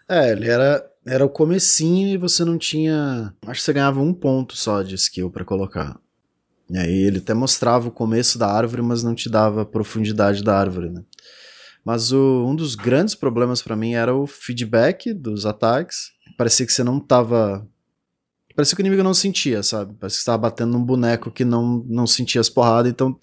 É, 0.10 0.32
ele 0.32 0.50
era 0.50 0.90
era 1.06 1.26
o 1.26 1.30
comecinho 1.30 2.10
e 2.10 2.18
você 2.18 2.46
não 2.46 2.58
tinha. 2.58 3.34
Acho 3.46 3.60
que 3.60 3.66
você 3.66 3.74
ganhava 3.74 4.02
um 4.02 4.14
ponto 4.14 4.56
só 4.56 4.82
de 4.82 4.96
skill 4.96 5.32
para 5.32 5.46
colocar. 5.46 6.00
E 6.70 6.78
aí 6.78 6.94
ele 6.94 7.18
até 7.18 7.34
mostrava 7.34 7.88
o 7.88 7.92
começo 7.92 8.38
da 8.38 8.48
árvore, 8.48 8.82
mas 8.82 9.04
não 9.04 9.16
te 9.16 9.30
dava 9.30 9.64
a 9.64 9.66
profundidade 9.66 10.44
da 10.44 10.58
árvore, 10.58 10.90
né? 10.90 11.04
Mas 11.84 12.12
o, 12.12 12.46
um 12.46 12.56
dos 12.56 12.76
grandes 12.76 13.16
problemas 13.16 13.62
para 13.62 13.76
mim 13.76 13.94
era 13.94 14.14
o 14.14 14.28
feedback 14.28 15.14
dos 15.14 15.46
ataques. 15.46 16.12
Parecia 16.38 16.66
que 16.66 16.74
você 16.74 16.84
não 16.84 17.00
tava. 17.00 17.68
Parecia 18.56 18.76
que 18.76 18.82
o 18.82 18.84
inimigo 18.84 19.02
não 19.02 19.14
sentia, 19.14 19.64
sabe? 19.64 19.96
Parecia 19.96 20.18
que 20.18 20.24
você 20.24 20.26
tava 20.26 20.38
batendo 20.38 20.74
num 20.74 20.84
boneco 20.84 21.32
que 21.32 21.46
não, 21.46 21.84
não 21.88 22.06
sentia 22.06 22.42
as 22.42 22.50
porradas, 22.50 22.92
então 22.92 23.18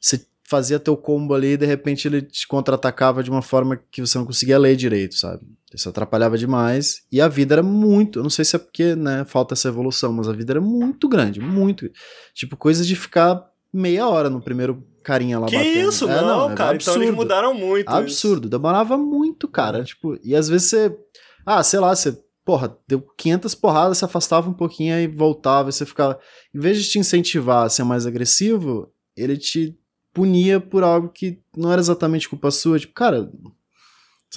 você 0.00 0.26
fazia 0.44 0.78
teu 0.78 0.96
combo 0.96 1.34
ali 1.34 1.52
e 1.52 1.56
de 1.56 1.66
repente 1.66 2.06
ele 2.08 2.20
te 2.20 2.46
contra-atacava 2.46 3.22
de 3.22 3.30
uma 3.30 3.42
forma 3.42 3.80
que 3.90 4.00
você 4.00 4.18
não 4.18 4.26
conseguia 4.26 4.58
ler 4.58 4.76
direito, 4.76 5.14
sabe? 5.14 5.46
Isso 5.74 5.88
atrapalhava 5.88 6.38
demais. 6.38 7.02
E 7.10 7.20
a 7.20 7.28
vida 7.28 7.54
era 7.54 7.62
muito. 7.62 8.18
Eu 8.18 8.22
não 8.22 8.30
sei 8.30 8.44
se 8.44 8.56
é 8.56 8.58
porque, 8.58 8.94
né, 8.94 9.24
falta 9.24 9.54
essa 9.54 9.68
evolução, 9.68 10.12
mas 10.12 10.28
a 10.28 10.32
vida 10.32 10.52
era 10.52 10.60
muito 10.60 11.08
grande. 11.08 11.40
Muito. 11.40 11.90
Tipo, 12.34 12.56
coisa 12.56 12.84
de 12.84 12.94
ficar 12.94 13.44
meia 13.72 14.08
hora 14.08 14.30
no 14.30 14.40
primeiro 14.40 14.86
carinha 15.02 15.38
lá 15.38 15.46
que 15.46 15.56
batendo. 15.56 15.88
isso? 15.88 16.08
É, 16.08 16.20
não, 16.20 16.48
não 16.48 16.54
cara. 16.54 16.74
Absurdo. 16.74 16.96
Então 16.96 17.02
eles 17.02 17.14
mudaram 17.14 17.54
muito. 17.54 17.88
Absurdo. 17.88 18.42
Isso. 18.42 18.50
Demorava 18.50 18.96
muito, 18.96 19.48
cara. 19.48 19.84
Tipo, 19.84 20.18
e 20.22 20.34
às 20.34 20.48
vezes 20.48 20.68
você. 20.68 20.96
Ah, 21.44 21.62
sei 21.62 21.80
lá, 21.80 21.94
você. 21.94 22.18
Porra, 22.44 22.76
deu 22.86 23.00
500 23.16 23.54
porradas, 23.56 23.98
se 23.98 24.04
afastava 24.04 24.48
um 24.48 24.54
pouquinho 24.54 24.96
e 25.00 25.08
voltava. 25.08 25.68
E 25.68 25.72
você 25.72 25.84
ficava. 25.84 26.18
Em 26.54 26.60
vez 26.60 26.82
de 26.82 26.88
te 26.88 26.98
incentivar 26.98 27.66
a 27.66 27.68
ser 27.68 27.84
mais 27.84 28.06
agressivo, 28.06 28.92
ele 29.16 29.36
te 29.36 29.76
punia 30.12 30.58
por 30.58 30.82
algo 30.82 31.08
que 31.08 31.40
não 31.56 31.70
era 31.70 31.80
exatamente 31.80 32.28
culpa 32.28 32.50
sua. 32.50 32.78
Tipo, 32.78 32.94
cara, 32.94 33.30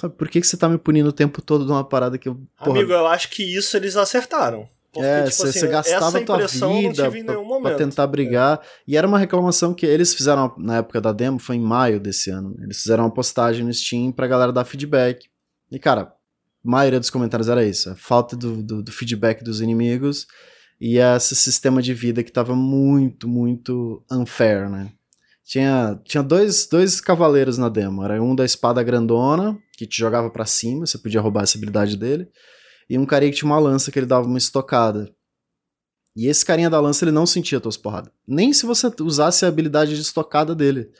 Sabe, 0.00 0.14
por 0.14 0.28
que, 0.30 0.40
que 0.40 0.46
você 0.46 0.56
tá 0.56 0.66
me 0.66 0.78
punindo 0.78 1.10
o 1.10 1.12
tempo 1.12 1.42
todo 1.42 1.66
de 1.66 1.70
uma 1.70 1.84
parada 1.84 2.16
que 2.16 2.26
eu. 2.26 2.40
Porra... 2.56 2.70
Amigo, 2.70 2.92
eu 2.92 3.06
acho 3.06 3.28
que 3.28 3.42
isso 3.42 3.76
eles 3.76 3.96
acertaram. 3.96 4.66
Porque, 4.90 5.06
é, 5.06 5.24
tipo 5.24 5.36
você, 5.36 5.58
assim, 5.58 5.68
gastava 5.68 6.18
a 6.18 6.24
tua 6.24 6.46
vida 6.46 7.10
pra, 7.10 7.60
pra, 7.60 7.74
tentar 7.76 8.06
brigar. 8.06 8.58
É. 8.60 8.66
E 8.88 8.96
era 8.96 9.06
uma 9.06 9.18
reclamação 9.18 9.74
que 9.74 9.84
eles 9.84 10.14
fizeram 10.14 10.52
na 10.56 10.78
época 10.78 11.00
da 11.00 11.12
demo, 11.12 11.38
foi 11.38 11.56
em 11.56 11.60
maio 11.60 12.00
desse 12.00 12.30
ano. 12.30 12.56
Eles 12.60 12.78
fizeram 12.78 13.04
uma 13.04 13.12
postagem 13.12 13.64
no 13.64 13.72
Steam 13.72 14.10
pra 14.10 14.26
galera 14.26 14.52
dar 14.52 14.64
feedback. 14.64 15.28
E, 15.70 15.78
cara, 15.78 16.02
a 16.02 16.12
maioria 16.64 16.98
dos 16.98 17.10
comentários 17.10 17.48
era 17.48 17.62
isso: 17.62 17.90
a 17.90 17.94
falta 17.94 18.34
do, 18.34 18.62
do, 18.62 18.82
do 18.82 18.90
feedback 18.90 19.44
dos 19.44 19.60
inimigos 19.60 20.26
e 20.80 20.96
esse 20.96 21.36
sistema 21.36 21.82
de 21.82 21.92
vida 21.92 22.24
que 22.24 22.32
tava 22.32 22.56
muito, 22.56 23.28
muito 23.28 24.02
unfair, 24.10 24.68
né? 24.68 24.90
Tinha, 25.44 26.00
tinha 26.04 26.22
dois, 26.22 26.66
dois 26.66 27.00
cavaleiros 27.00 27.58
na 27.58 27.68
demo. 27.68 28.02
Era 28.02 28.22
um 28.22 28.34
da 28.34 28.44
espada 28.44 28.82
grandona, 28.82 29.58
que 29.80 29.86
te 29.86 29.98
jogava 29.98 30.28
para 30.28 30.44
cima, 30.44 30.84
você 30.84 30.98
podia 30.98 31.22
roubar 31.22 31.44
essa 31.44 31.56
habilidade 31.56 31.96
dele. 31.96 32.28
E 32.88 32.98
um 32.98 33.06
carinha 33.06 33.32
que 33.32 33.38
tinha 33.38 33.50
uma 33.50 33.58
lança 33.58 33.90
que 33.90 33.98
ele 33.98 34.04
dava 34.04 34.26
uma 34.26 34.36
estocada. 34.36 35.10
E 36.14 36.26
esse 36.26 36.44
carinha 36.44 36.68
da 36.68 36.78
lança 36.78 37.02
ele 37.02 37.12
não 37.12 37.24
sentia 37.24 37.58
tuas 37.58 37.78
porradas. 37.78 38.12
Nem 38.28 38.52
se 38.52 38.66
você 38.66 38.92
usasse 39.00 39.44
a 39.44 39.48
habilidade 39.48 39.94
de 39.94 40.02
estocada 40.02 40.54
dele. 40.54 40.90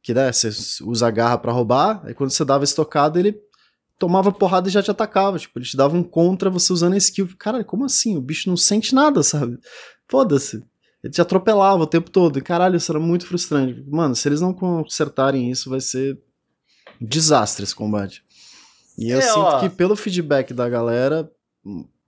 Que 0.00 0.14
né, 0.14 0.30
você 0.30 0.50
usa 0.84 1.08
a 1.08 1.10
garra 1.10 1.36
para 1.36 1.50
roubar, 1.50 2.00
aí 2.04 2.14
quando 2.14 2.30
você 2.30 2.44
dava 2.44 2.62
estocada, 2.62 3.18
ele 3.18 3.36
tomava 3.98 4.30
porrada 4.30 4.68
e 4.68 4.70
já 4.70 4.84
te 4.84 4.90
atacava. 4.92 5.36
Tipo, 5.36 5.58
ele 5.58 5.66
te 5.66 5.76
dava 5.76 5.96
um 5.96 6.04
contra 6.04 6.48
você 6.48 6.72
usando 6.72 6.92
a 6.92 6.96
skill. 6.96 7.28
Cara, 7.36 7.64
como 7.64 7.84
assim? 7.84 8.16
O 8.16 8.20
bicho 8.20 8.48
não 8.48 8.56
sente 8.56 8.94
nada, 8.94 9.24
sabe? 9.24 9.58
Foda-se. 10.06 10.62
Ele 11.02 11.12
te 11.12 11.20
atropelava 11.20 11.82
o 11.82 11.86
tempo 11.88 12.08
todo. 12.08 12.38
E 12.38 12.42
caralho, 12.42 12.76
isso 12.76 12.92
era 12.92 13.00
muito 13.00 13.26
frustrante. 13.26 13.84
Mano, 13.88 14.14
se 14.14 14.28
eles 14.28 14.40
não 14.40 14.54
consertarem 14.54 15.50
isso, 15.50 15.70
vai 15.70 15.80
ser 15.80 16.16
um 17.00 17.06
desastre 17.06 17.64
esse 17.64 17.74
combate. 17.74 18.27
E 18.98 19.10
eu 19.10 19.18
é, 19.18 19.22
sinto 19.22 19.38
ó. 19.38 19.60
que 19.60 19.70
pelo 19.70 19.94
feedback 19.94 20.52
da 20.52 20.68
galera, 20.68 21.30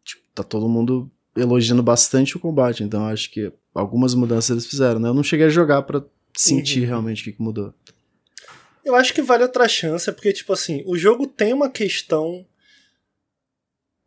tipo, 0.04 0.22
tá 0.34 0.42
todo 0.42 0.68
mundo 0.68 1.10
elogiando 1.36 1.82
bastante 1.82 2.36
o 2.36 2.40
combate, 2.40 2.82
então 2.82 3.06
acho 3.06 3.30
que 3.30 3.52
algumas 3.72 4.14
mudanças 4.14 4.50
eles 4.50 4.66
fizeram, 4.66 4.98
né? 4.98 5.08
Eu 5.08 5.14
não 5.14 5.22
cheguei 5.22 5.46
a 5.46 5.50
jogar 5.50 5.82
para 5.82 6.04
sentir 6.36 6.80
uhum. 6.80 6.86
realmente 6.86 7.22
o 7.22 7.24
que, 7.24 7.32
que 7.32 7.42
mudou. 7.42 7.72
Eu 8.84 8.96
acho 8.96 9.14
que 9.14 9.22
vale 9.22 9.44
outra 9.44 9.68
chance, 9.68 10.10
porque, 10.10 10.32
tipo 10.32 10.52
assim, 10.52 10.82
o 10.86 10.96
jogo 10.96 11.26
tem 11.26 11.52
uma 11.52 11.70
questão 11.70 12.44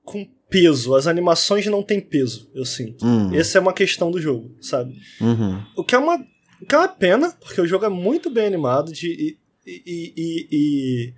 com 0.03 0.27
peso. 0.49 0.93
As 0.95 1.07
animações 1.07 1.65
não 1.67 1.81
têm 1.81 2.01
peso, 2.01 2.49
eu 2.53 2.65
sinto. 2.65 3.05
Uhum. 3.05 3.33
Essa 3.33 3.57
é 3.57 3.61
uma 3.61 3.73
questão 3.73 4.11
do 4.11 4.19
jogo, 4.19 4.55
sabe? 4.59 4.99
Uhum. 5.21 5.63
O, 5.75 5.83
que 5.83 5.95
é 5.95 5.97
uma, 5.97 6.15
o 6.61 6.65
que 6.65 6.75
é 6.75 6.77
uma 6.77 6.87
pena, 6.87 7.31
porque 7.31 7.61
o 7.61 7.67
jogo 7.67 7.85
é 7.85 7.89
muito 7.89 8.29
bem 8.29 8.45
animado 8.45 8.91
de, 8.91 9.07
e, 9.07 9.37
e, 9.65 10.13
e, 10.15 10.47
e, 10.51 11.13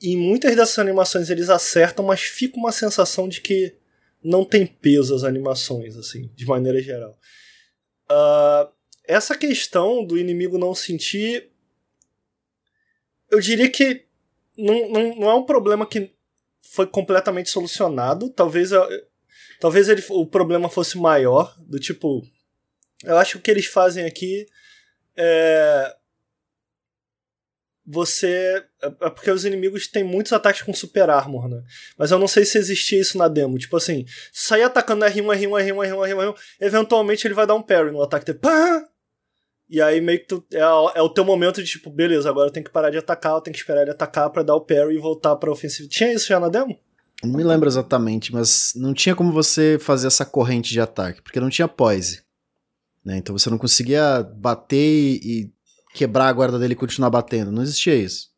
e 0.00 0.16
muitas 0.16 0.56
dessas 0.56 0.78
animações 0.78 1.28
eles 1.28 1.50
acertam, 1.50 2.04
mas 2.04 2.20
fica 2.20 2.56
uma 2.56 2.72
sensação 2.72 3.28
de 3.28 3.40
que 3.40 3.76
não 4.22 4.44
tem 4.44 4.66
peso 4.66 5.14
as 5.14 5.24
animações, 5.24 5.96
assim, 5.96 6.30
de 6.34 6.46
maneira 6.46 6.80
geral. 6.80 7.18
Uh, 8.10 8.70
essa 9.04 9.36
questão 9.36 10.04
do 10.04 10.16
inimigo 10.16 10.58
não 10.58 10.74
sentir. 10.74 11.50
Eu 13.30 13.40
diria 13.40 13.68
que 13.68 14.04
não, 14.56 14.88
não, 14.90 15.16
não 15.16 15.30
é 15.30 15.34
um 15.34 15.44
problema 15.44 15.86
que 15.86 16.12
foi 16.62 16.86
completamente 16.86 17.50
solucionado. 17.50 18.30
Talvez, 18.30 18.70
talvez 19.58 19.88
ele, 19.88 20.02
o 20.10 20.26
problema 20.26 20.68
fosse 20.68 20.98
maior, 20.98 21.56
do 21.60 21.78
tipo. 21.78 22.22
Eu 23.04 23.16
acho 23.16 23.32
que 23.32 23.38
o 23.38 23.40
que 23.40 23.50
eles 23.50 23.66
fazem 23.66 24.04
aqui 24.04 24.46
é. 25.16 25.96
Você. 27.92 28.64
É, 28.82 28.86
é 28.86 29.10
porque 29.10 29.30
os 29.30 29.44
inimigos 29.44 29.86
têm 29.88 30.04
muitos 30.04 30.32
ataques 30.32 30.62
com 30.62 30.72
super 30.72 31.10
armor, 31.10 31.48
né? 31.48 31.62
Mas 31.98 32.10
eu 32.10 32.18
não 32.18 32.28
sei 32.28 32.44
se 32.44 32.58
existia 32.58 33.00
isso 33.00 33.18
na 33.18 33.28
demo. 33.28 33.58
Tipo 33.58 33.76
assim, 33.76 34.04
sair 34.32 34.62
atacando 34.62 35.04
R1, 35.04 35.24
R1, 35.24 35.48
R1, 35.48 35.74
R1, 35.74 35.96
R1, 35.96 36.14
R1, 36.14 36.36
eventualmente 36.60 37.26
ele 37.26 37.34
vai 37.34 37.46
dar 37.46 37.54
um 37.54 37.62
parry 37.62 37.90
no 37.90 38.02
ataque. 38.02 38.32
Pá! 38.34 38.84
E 39.68 39.80
aí 39.80 40.00
meio 40.00 40.18
que 40.18 40.26
tu, 40.26 40.44
é, 40.52 40.58
é, 40.58 41.02
o 41.02 41.08
teu 41.08 41.24
momento 41.24 41.62
de 41.62 41.70
tipo, 41.70 41.90
beleza, 41.90 42.28
agora 42.28 42.48
eu 42.48 42.52
tenho 42.52 42.64
que 42.64 42.72
parar 42.72 42.90
de 42.90 42.98
atacar, 42.98 43.34
eu 43.34 43.40
tenho 43.40 43.54
que 43.54 43.60
esperar 43.60 43.82
ele 43.82 43.92
atacar 43.92 44.28
para 44.30 44.42
dar 44.42 44.56
o 44.56 44.60
parry 44.60 44.96
e 44.96 44.98
voltar 44.98 45.36
pra 45.36 45.50
ofensiva. 45.50 45.88
Tinha 45.88 46.12
isso 46.12 46.26
já 46.26 46.40
na 46.40 46.48
demo? 46.48 46.76
Não 47.22 47.36
me 47.36 47.44
lembro 47.44 47.68
exatamente, 47.68 48.32
mas 48.32 48.72
não 48.74 48.92
tinha 48.92 49.14
como 49.14 49.30
você 49.30 49.78
fazer 49.78 50.08
essa 50.08 50.24
corrente 50.24 50.70
de 50.72 50.80
ataque, 50.80 51.22
porque 51.22 51.38
não 51.38 51.50
tinha 51.50 51.68
poise. 51.68 52.22
Né? 53.04 53.18
Então 53.18 53.36
você 53.36 53.48
não 53.48 53.58
conseguia 53.58 54.22
bater 54.22 55.20
e 55.22 55.52
quebrar 55.94 56.28
a 56.28 56.32
guarda 56.32 56.58
dele 56.58 56.74
e 56.74 56.76
continuar 56.76 57.10
batendo. 57.10 57.52
Não 57.52 57.62
existia 57.62 57.94
isso. 57.94 58.28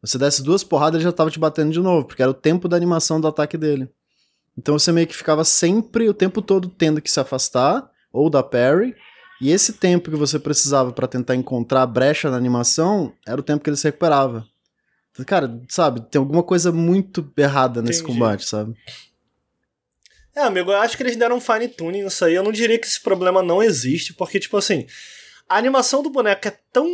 Você 0.00 0.16
desse 0.18 0.42
duas 0.42 0.62
porradas, 0.62 0.96
ele 0.96 1.04
já 1.04 1.12
tava 1.12 1.30
te 1.30 1.38
batendo 1.38 1.72
de 1.72 1.80
novo, 1.80 2.06
porque 2.06 2.22
era 2.22 2.30
o 2.30 2.34
tempo 2.34 2.68
da 2.68 2.76
animação 2.76 3.20
do 3.20 3.26
ataque 3.26 3.56
dele. 3.56 3.88
Então 4.56 4.78
você 4.78 4.92
meio 4.92 5.06
que 5.06 5.16
ficava 5.16 5.44
sempre, 5.44 6.08
o 6.08 6.14
tempo 6.14 6.40
todo, 6.40 6.68
tendo 6.68 7.00
que 7.00 7.10
se 7.10 7.18
afastar, 7.18 7.88
ou 8.12 8.30
dar 8.30 8.42
parry, 8.42 8.94
e 9.40 9.50
esse 9.50 9.74
tempo 9.74 10.10
que 10.10 10.16
você 10.16 10.38
precisava 10.38 10.92
para 10.92 11.06
tentar 11.06 11.36
encontrar 11.36 11.82
a 11.82 11.86
brecha 11.86 12.30
na 12.30 12.36
animação 12.36 13.12
era 13.26 13.40
o 13.40 13.44
tempo 13.44 13.62
que 13.62 13.70
ele 13.70 13.76
se 13.76 13.84
recuperava. 13.84 14.46
Então, 15.12 15.24
cara, 15.24 15.60
sabe, 15.68 16.00
tem 16.10 16.18
alguma 16.18 16.42
coisa 16.42 16.72
muito 16.72 17.32
errada 17.36 17.82
nesse 17.82 18.00
Entendi. 18.02 18.18
combate, 18.18 18.44
sabe? 18.48 18.74
É, 20.34 20.42
amigo, 20.42 20.70
eu 20.70 20.76
acho 20.76 20.96
que 20.96 21.02
eles 21.02 21.16
deram 21.16 21.36
um 21.36 21.40
fine 21.40 21.66
tuning 21.68 22.04
nisso 22.04 22.24
aí. 22.24 22.34
Eu 22.34 22.44
não 22.44 22.52
diria 22.52 22.78
que 22.78 22.86
esse 22.86 23.00
problema 23.00 23.42
não 23.42 23.60
existe, 23.60 24.14
porque, 24.14 24.38
tipo 24.38 24.56
assim, 24.56 24.86
a 25.48 25.56
animação 25.56 26.02
do 26.02 26.10
boneco 26.10 26.46
é 26.46 26.58
tão. 26.72 26.86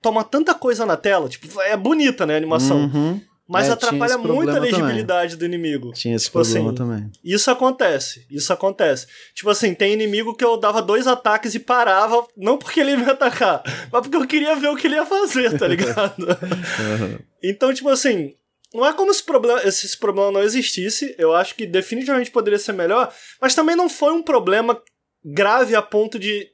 toma 0.00 0.24
tanta 0.24 0.54
coisa 0.54 0.86
na 0.86 0.96
tela, 0.96 1.28
tipo, 1.28 1.60
é 1.60 1.76
bonita, 1.76 2.24
né, 2.26 2.34
a 2.34 2.38
animação. 2.38 2.78
Uhum. 2.78 3.20
Mas 3.48 3.68
é, 3.68 3.72
atrapalha 3.72 4.18
muito 4.18 4.50
a 4.50 4.58
legibilidade 4.58 5.36
também. 5.36 5.48
do 5.48 5.54
inimigo. 5.54 5.92
Tinha 5.92 6.16
esse 6.16 6.24
tipo 6.24 6.40
problema 6.40 6.70
assim, 6.70 6.76
também. 6.76 7.12
Isso 7.22 7.48
acontece, 7.48 8.26
isso 8.28 8.52
acontece. 8.52 9.06
Tipo 9.34 9.50
assim, 9.50 9.72
tem 9.72 9.92
inimigo 9.92 10.34
que 10.34 10.44
eu 10.44 10.56
dava 10.56 10.82
dois 10.82 11.06
ataques 11.06 11.54
e 11.54 11.60
parava, 11.60 12.26
não 12.36 12.58
porque 12.58 12.80
ele 12.80 12.92
ia 12.92 12.98
me 12.98 13.08
atacar, 13.08 13.62
mas 13.92 14.02
porque 14.02 14.16
eu 14.16 14.26
queria 14.26 14.56
ver 14.56 14.68
o 14.68 14.76
que 14.76 14.88
ele 14.88 14.96
ia 14.96 15.06
fazer, 15.06 15.56
tá 15.56 15.68
ligado? 15.68 16.18
uhum. 16.26 17.18
Então, 17.40 17.72
tipo 17.72 17.88
assim, 17.88 18.34
não 18.74 18.84
é 18.84 18.92
como 18.92 19.14
se 19.14 19.22
problema, 19.22 19.62
esse 19.62 19.96
problema 19.96 20.32
não 20.32 20.42
existisse, 20.42 21.14
eu 21.16 21.32
acho 21.32 21.54
que 21.54 21.66
definitivamente 21.66 22.32
poderia 22.32 22.58
ser 22.58 22.72
melhor, 22.72 23.12
mas 23.40 23.54
também 23.54 23.76
não 23.76 23.88
foi 23.88 24.12
um 24.12 24.22
problema 24.22 24.80
grave 25.24 25.76
a 25.76 25.82
ponto 25.82 26.18
de 26.18 26.48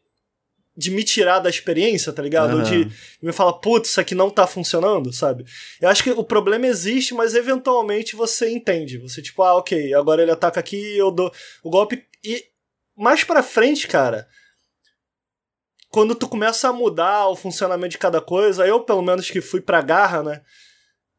de 0.77 0.91
me 0.91 1.05
tirar 1.05 1.39
da 1.39 1.51
experiência, 1.51 2.13
tá 2.13 2.23
ligado? 2.23 2.55
Uhum. 2.55 2.59
Ou 2.59 2.65
de 2.65 2.91
me 3.21 3.33
falar, 3.33 3.55
putz, 3.55 3.91
isso 3.91 4.01
aqui 4.01 4.15
não 4.15 4.31
tá 4.31 4.47
funcionando, 4.47 5.13
sabe? 5.13 5.45
Eu 5.81 5.89
acho 5.89 6.03
que 6.03 6.11
o 6.11 6.25
problema 6.25 6.67
existe, 6.67 7.15
mas 7.15 7.35
eventualmente 7.35 8.17
você 8.17 8.51
entende. 8.51 8.99
Você, 8.99 9.21
tipo, 9.21 9.43
ah, 9.43 9.57
ok, 9.57 9.93
agora 9.95 10.23
ele 10.23 10.31
ataca 10.31 10.61
aqui 10.61 10.77
e 10.77 10.99
eu 10.99 11.11
dou 11.11 11.33
o 11.63 11.71
golpe. 11.71 12.05
E 12.25 12.47
mais 12.97 13.23
pra 13.23 13.43
frente, 13.43 13.87
cara, 13.87 14.27
quando 15.91 16.15
tu 16.15 16.27
começa 16.27 16.69
a 16.69 16.73
mudar 16.73 17.29
o 17.29 17.37
funcionamento 17.37 17.91
de 17.91 17.99
cada 17.99 18.21
coisa, 18.21 18.67
eu, 18.67 18.81
pelo 18.81 19.03
menos 19.03 19.31
que 19.31 19.43
fui 19.43 19.61
pra 19.61 19.83
garra, 19.83 20.23
né? 20.23 20.41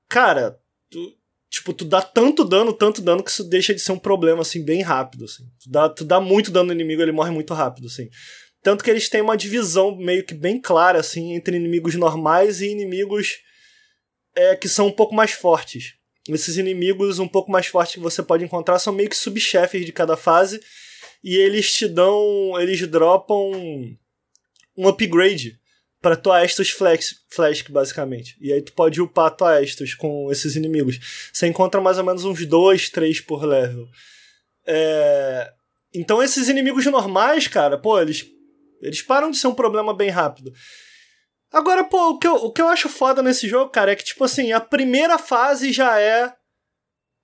Cara, 0.10 0.60
tu, 0.90 1.16
tipo, 1.48 1.74
tu 1.74 1.86
dá 1.86 2.02
tanto 2.02 2.44
dano, 2.44 2.74
tanto 2.74 3.00
dano 3.00 3.24
que 3.24 3.30
isso 3.30 3.44
deixa 3.44 3.72
de 3.72 3.80
ser 3.80 3.92
um 3.92 4.00
problema, 4.00 4.42
assim, 4.42 4.66
bem 4.66 4.82
rápido, 4.82 5.26
assim. 5.26 5.44
Tu 5.64 5.70
dá, 5.70 5.88
tu 5.90 6.04
dá 6.04 6.20
muito 6.20 6.50
dano 6.50 6.68
no 6.68 6.74
inimigo, 6.74 7.04
ele 7.04 7.12
morre 7.12 7.30
muito 7.30 7.54
rápido, 7.54 7.86
assim. 7.86 8.10
Tanto 8.64 8.84
que 8.84 8.90
eles 8.90 9.10
têm 9.10 9.22
uma 9.22 9.36
divisão 9.36 9.96
meio 9.96 10.24
que 10.24 10.34
bem 10.34 10.60
clara, 10.60 11.00
assim, 11.00 11.34
entre 11.34 11.58
inimigos 11.58 11.96
normais 11.96 12.62
e 12.62 12.68
inimigos 12.70 13.42
é, 14.34 14.56
que 14.56 14.70
são 14.70 14.88
um 14.88 14.92
pouco 14.92 15.14
mais 15.14 15.32
fortes. 15.32 15.96
Esses 16.30 16.56
inimigos 16.56 17.20
um 17.20 17.28
pouco 17.28 17.52
mais 17.52 17.68
fortes 17.68 17.96
que 17.96 18.00
você 18.00 18.24
pode 18.24 18.46
encontrar 18.46 18.80
são 18.80 18.94
meio 18.94 19.10
que 19.10 19.18
subchefes 19.18 19.86
de 19.86 19.92
cada 19.92 20.16
fase. 20.16 20.62
E 21.22 21.36
eles 21.36 21.74
te 21.74 21.88
dão. 21.88 22.60
Eles 22.60 22.88
dropam 22.88 23.52
um 24.78 24.88
upgrade 24.88 25.60
para 26.02 26.16
tua 26.16 26.44
Estus 26.44 26.70
Flash, 26.70 27.62
basicamente. 27.70 28.38
E 28.40 28.52
aí 28.52 28.62
tu 28.62 28.74
pode 28.74 29.02
upar 29.02 29.32
tua 29.32 29.62
Estus 29.62 29.94
com 29.94 30.32
esses 30.32 30.56
inimigos. 30.56 31.30
Você 31.32 31.48
encontra 31.48 31.82
mais 31.82 31.98
ou 31.98 32.04
menos 32.04 32.24
uns 32.24 32.46
2, 32.46 32.90
3 32.90 33.22
por 33.22 33.44
level. 33.46 33.88
É... 34.66 35.52
Então 35.94 36.24
esses 36.24 36.48
inimigos 36.50 36.86
normais, 36.86 37.48
cara, 37.48 37.78
pô, 37.78 38.02
eles 38.02 38.26
eles 38.84 39.02
param 39.02 39.32
de 39.32 39.38
ser 39.38 39.48
um 39.48 39.56
problema 39.56 39.94
bem 39.94 40.10
rápido. 40.10 40.52
Agora, 41.52 41.84
pô, 41.84 42.10
o 42.10 42.18
que, 42.18 42.28
eu, 42.28 42.36
o 42.36 42.52
que 42.52 42.62
eu 42.62 42.68
acho 42.68 42.90
foda 42.90 43.22
nesse 43.22 43.48
jogo, 43.48 43.70
cara, 43.70 43.92
é 43.92 43.96
que, 43.96 44.04
tipo 44.04 44.24
assim, 44.24 44.52
a 44.52 44.60
primeira 44.60 45.20
fase 45.20 45.72
já 45.72 46.00
é 46.00 46.34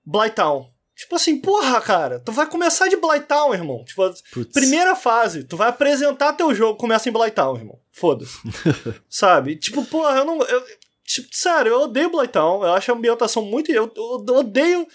Blighttown. 0.05 0.71
Tipo 0.95 1.15
assim, 1.15 1.39
porra, 1.39 1.79
cara, 1.79 2.19
tu 2.19 2.31
vai 2.31 2.45
começar 2.45 2.89
de 2.89 2.97
Blighttown, 2.97 3.53
irmão. 3.53 3.83
Tipo, 3.85 4.03
Puts. 4.33 4.51
primeira 4.51 4.95
fase, 4.95 5.45
tu 5.45 5.55
vai 5.55 5.69
apresentar 5.69 6.33
teu 6.33 6.53
jogo, 6.53 6.77
começa 6.77 7.07
em 7.07 7.11
Blighttown, 7.11 7.55
irmão. 7.55 7.79
Foda-se. 7.91 8.37
Sabe? 9.09 9.55
Tipo, 9.55 9.85
porra, 9.85 10.17
eu 10.17 10.25
não. 10.25 10.41
Eu, 10.43 10.63
tipo, 11.05 11.29
sério, 11.31 11.71
eu 11.71 11.81
odeio 11.83 12.11
Blighttown. 12.11 12.63
Eu 12.63 12.73
acho 12.73 12.91
a 12.91 12.95
ambientação 12.95 13.43
muito. 13.43 13.71
Eu, 13.71 13.91
eu, 13.95 14.25
eu 14.27 14.35
odeio 14.35 14.85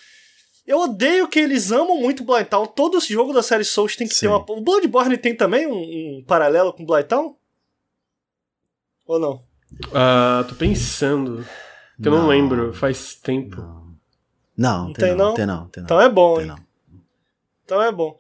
eu 0.66 0.80
odeio 0.80 1.28
que 1.28 1.38
eles 1.38 1.70
amam 1.70 1.98
muito 1.98 2.24
Blighttown. 2.24 2.66
Todo 2.66 3.00
jogo 3.00 3.32
da 3.32 3.42
série 3.42 3.64
Souls 3.64 3.96
tem 3.96 4.08
que 4.08 4.14
Sim. 4.14 4.20
ter 4.20 4.28
uma. 4.28 4.44
O 4.48 4.60
Bloodborne 4.60 5.18
tem 5.18 5.36
também 5.36 5.66
um, 5.66 6.18
um 6.18 6.24
paralelo 6.24 6.72
com 6.72 6.86
Blighttown? 6.86 7.36
Ou 9.06 9.18
não? 9.18 9.42
Ah, 9.92 10.44
tô 10.48 10.54
pensando. 10.54 11.44
Que 11.96 12.08
não. 12.08 12.16
eu 12.16 12.22
não 12.22 12.28
lembro, 12.28 12.72
faz 12.72 13.14
tempo. 13.14 13.56
Não, 14.56 14.86
não 14.86 14.92
tem, 14.92 15.08
tem, 15.08 15.16
não, 15.16 15.34
tem 15.34 15.46
não, 15.46 15.68
tem 15.68 15.82
não. 15.82 15.84
Então 15.84 16.00
é 16.00 16.08
bom, 16.08 16.36
tem 16.36 16.44
hein? 16.44 16.48
Não. 16.48 16.58
Então 17.64 17.82
é 17.82 17.92
bom. 17.92 18.16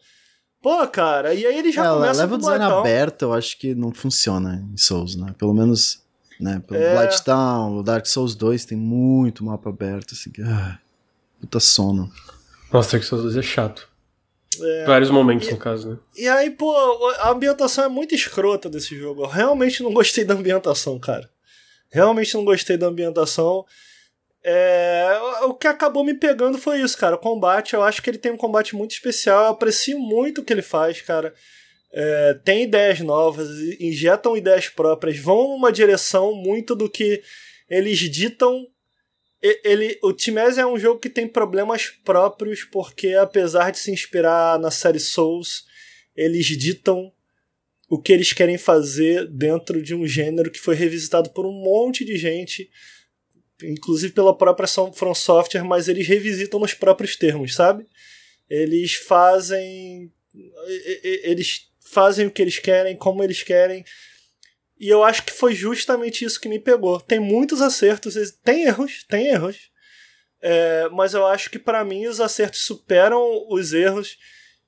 Pô, 0.60 0.86
cara, 0.88 1.34
e 1.34 1.46
aí 1.46 1.58
ele 1.58 1.70
já 1.70 1.84
é, 1.84 1.88
começa 1.88 2.20
leva 2.22 2.34
o 2.34 2.38
design 2.38 2.64
aberto, 2.64 3.22
eu 3.22 3.32
acho 3.34 3.58
que 3.58 3.74
não 3.74 3.92
funciona 3.92 4.66
em 4.72 4.76
Souls, 4.76 5.14
né? 5.14 5.34
Pelo 5.38 5.52
menos, 5.52 6.02
né? 6.40 6.62
Pelo 6.66 6.82
é... 6.82 6.94
Blighttown, 6.94 7.76
o 7.76 7.82
Dark 7.82 8.06
Souls 8.06 8.34
2 8.34 8.64
tem 8.64 8.78
muito 8.78 9.44
mapa 9.44 9.68
aberto, 9.68 10.14
assim. 10.14 10.32
Ah, 10.42 10.78
puta 11.40 11.60
sono. 11.60 12.10
Nossa, 12.74 12.90
Dark 12.90 13.04
Souls 13.04 13.22
2 13.22 13.36
é 13.36 13.42
chato. 13.42 13.88
É, 14.60 14.84
Vários 14.84 15.08
momentos, 15.08 15.46
e, 15.46 15.52
no 15.52 15.58
caso, 15.58 15.90
né? 15.90 15.98
E 16.16 16.26
aí, 16.26 16.50
pô, 16.50 16.74
a 17.20 17.30
ambientação 17.30 17.84
é 17.84 17.88
muito 17.88 18.16
escrota 18.16 18.68
desse 18.68 18.98
jogo. 18.98 19.22
Eu 19.22 19.28
realmente 19.28 19.80
não 19.80 19.94
gostei 19.94 20.24
da 20.24 20.34
ambientação, 20.34 20.98
cara. 20.98 21.30
Realmente 21.88 22.34
não 22.34 22.44
gostei 22.44 22.76
da 22.76 22.88
ambientação. 22.88 23.64
É, 24.42 25.20
o 25.44 25.54
que 25.54 25.68
acabou 25.68 26.02
me 26.02 26.14
pegando 26.14 26.58
foi 26.58 26.80
isso, 26.80 26.98
cara. 26.98 27.14
O 27.14 27.20
combate, 27.20 27.74
eu 27.74 27.82
acho 27.82 28.02
que 28.02 28.10
ele 28.10 28.18
tem 28.18 28.32
um 28.32 28.36
combate 28.36 28.74
muito 28.74 28.90
especial. 28.90 29.44
Eu 29.44 29.50
aprecio 29.50 29.96
muito 29.96 30.40
o 30.40 30.44
que 30.44 30.52
ele 30.52 30.60
faz, 30.60 31.00
cara. 31.00 31.32
É, 31.92 32.34
tem 32.44 32.64
ideias 32.64 32.98
novas, 32.98 33.48
injetam 33.78 34.36
ideias 34.36 34.68
próprias, 34.68 35.16
vão 35.16 35.50
numa 35.50 35.70
direção 35.70 36.34
muito 36.34 36.74
do 36.74 36.90
que 36.90 37.22
eles 37.70 38.00
ditam 38.00 38.66
ele, 39.62 39.98
o 40.02 40.12
Timés 40.12 40.56
é 40.56 40.64
um 40.64 40.78
jogo 40.78 40.98
que 40.98 41.10
tem 41.10 41.28
problemas 41.28 41.88
próprios, 42.02 42.64
porque 42.64 43.14
apesar 43.14 43.70
de 43.70 43.78
se 43.78 43.90
inspirar 43.90 44.58
na 44.58 44.70
série 44.70 44.98
Souls, 44.98 45.66
eles 46.16 46.46
ditam 46.46 47.12
o 47.90 48.00
que 48.00 48.12
eles 48.12 48.32
querem 48.32 48.56
fazer 48.56 49.26
dentro 49.28 49.82
de 49.82 49.94
um 49.94 50.06
gênero 50.06 50.50
que 50.50 50.58
foi 50.58 50.74
revisitado 50.74 51.28
por 51.30 51.44
um 51.44 51.52
monte 51.52 52.06
de 52.06 52.16
gente, 52.16 52.70
inclusive 53.62 54.14
pela 54.14 54.36
própria 54.36 54.66
From 54.66 55.14
Software, 55.14 55.64
mas 55.64 55.88
eles 55.88 56.08
revisitam 56.08 56.58
nos 56.58 56.72
próprios 56.72 57.14
termos, 57.14 57.54
sabe? 57.54 57.86
Eles 58.48 58.94
fazem. 58.94 60.10
Eles 61.22 61.68
fazem 61.80 62.26
o 62.26 62.30
que 62.30 62.40
eles 62.40 62.58
querem, 62.58 62.96
como 62.96 63.22
eles 63.22 63.42
querem. 63.42 63.84
E 64.78 64.88
eu 64.88 65.04
acho 65.04 65.24
que 65.24 65.32
foi 65.32 65.54
justamente 65.54 66.24
isso 66.24 66.40
que 66.40 66.48
me 66.48 66.58
pegou. 66.58 67.00
Tem 67.00 67.20
muitos 67.20 67.60
acertos, 67.60 68.14
tem 68.42 68.64
erros, 68.64 69.04
tem 69.08 69.28
erros. 69.28 69.70
É, 70.42 70.88
mas 70.90 71.14
eu 71.14 71.26
acho 71.26 71.48
que 71.48 71.58
para 71.58 71.84
mim 71.84 72.06
os 72.06 72.20
acertos 72.20 72.66
superam 72.66 73.46
os 73.48 73.72
erros 73.72 74.18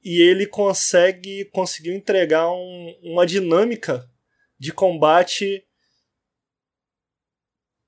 e 0.03 0.23
ele 0.23 0.47
consegue 0.47 1.45
conseguiu 1.47 1.93
entregar 1.93 2.49
um, 2.49 2.99
uma 3.03 3.27
dinâmica 3.27 4.09
de 4.59 4.73
combate 4.73 5.67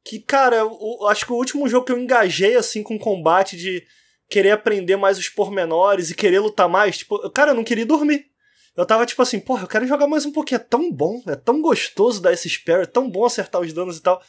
que, 0.05 0.19
cara, 0.19 0.57
eu, 0.57 1.07
acho 1.07 1.27
que 1.27 1.33
o 1.33 1.37
último 1.37 1.69
jogo 1.69 1.87
que 1.87 1.93
eu 1.93 1.99
engajei 1.99 2.57
assim 2.57 2.83
com 2.83 2.99
combate 2.99 3.57
de 3.57 3.87
querer 4.29 4.51
aprender 4.51 4.97
mais 4.97 5.19
os 5.19 5.29
pormenores 5.29 6.11
e 6.11 6.15
querer 6.15 6.41
lutar 6.41 6.69
mais, 6.69 6.99
tipo, 6.99 7.31
cara, 7.31 7.51
eu 7.51 7.55
não 7.55 7.65
queria 7.65 7.87
dormir. 7.87 8.27
Eu 8.79 8.87
tava 8.87 9.05
tipo 9.05 9.21
assim, 9.21 9.41
porra, 9.41 9.65
eu 9.65 9.69
quero 9.69 9.89
jogar 9.89 10.07
mais 10.07 10.25
um 10.25 10.31
pouquinho, 10.31 10.55
é 10.55 10.65
tão 10.65 10.93
bom, 10.93 11.21
é 11.27 11.35
tão 11.35 11.61
gostoso 11.61 12.23
dar 12.23 12.33
esse 12.33 12.49
spare, 12.49 12.85
é 12.85 12.87
tão 12.87 13.11
bom 13.11 13.27
acertar 13.27 13.61
os 13.61 13.73
danos 13.73 13.99
e 13.99 14.01
tal. 14.01 14.23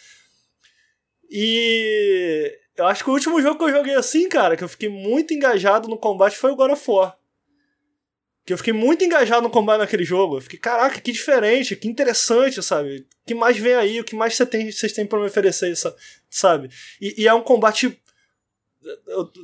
E 1.30 2.60
eu 2.76 2.88
acho 2.88 3.04
que 3.04 3.12
o 3.12 3.14
último 3.14 3.40
jogo 3.44 3.60
que 3.60 3.66
eu 3.66 3.72
joguei 3.72 3.94
assim, 3.94 4.28
cara, 4.28 4.58
que 4.58 4.64
eu 4.64 4.68
fiquei 4.68 4.90
muito 4.90 5.36
engajado 5.36 5.88
no 5.88 6.00
combate 6.00 6.36
foi 6.36 6.50
o 6.50 6.56
God 6.56 6.72
of 6.72 6.84
War. 6.90 7.16
Que 8.44 8.52
eu 8.52 8.58
fiquei 8.58 8.74
muito 8.74 9.04
engajado 9.04 9.44
no 9.44 9.52
combate 9.52 9.82
naquele 9.82 10.04
jogo. 10.04 10.38
Eu 10.38 10.42
fiquei, 10.42 10.58
caraca, 10.58 11.00
que 11.00 11.12
diferente, 11.12 11.76
que 11.76 11.88
interessante, 11.88 12.64
sabe? 12.64 13.02
O 13.02 13.28
que 13.28 13.36
mais 13.36 13.56
vem 13.56 13.76
aí? 13.76 14.00
O 14.00 14.04
que 14.04 14.16
mais 14.16 14.36
você 14.36 14.48
tem, 14.48 14.72
vocês 14.72 14.92
têm 14.94 15.06
para 15.06 15.20
me 15.20 15.28
oferecer, 15.28 15.76
sabe? 16.28 16.72
E, 17.00 17.22
e, 17.22 17.28
é 17.28 17.34
um 17.36 17.44
combate. 17.44 18.02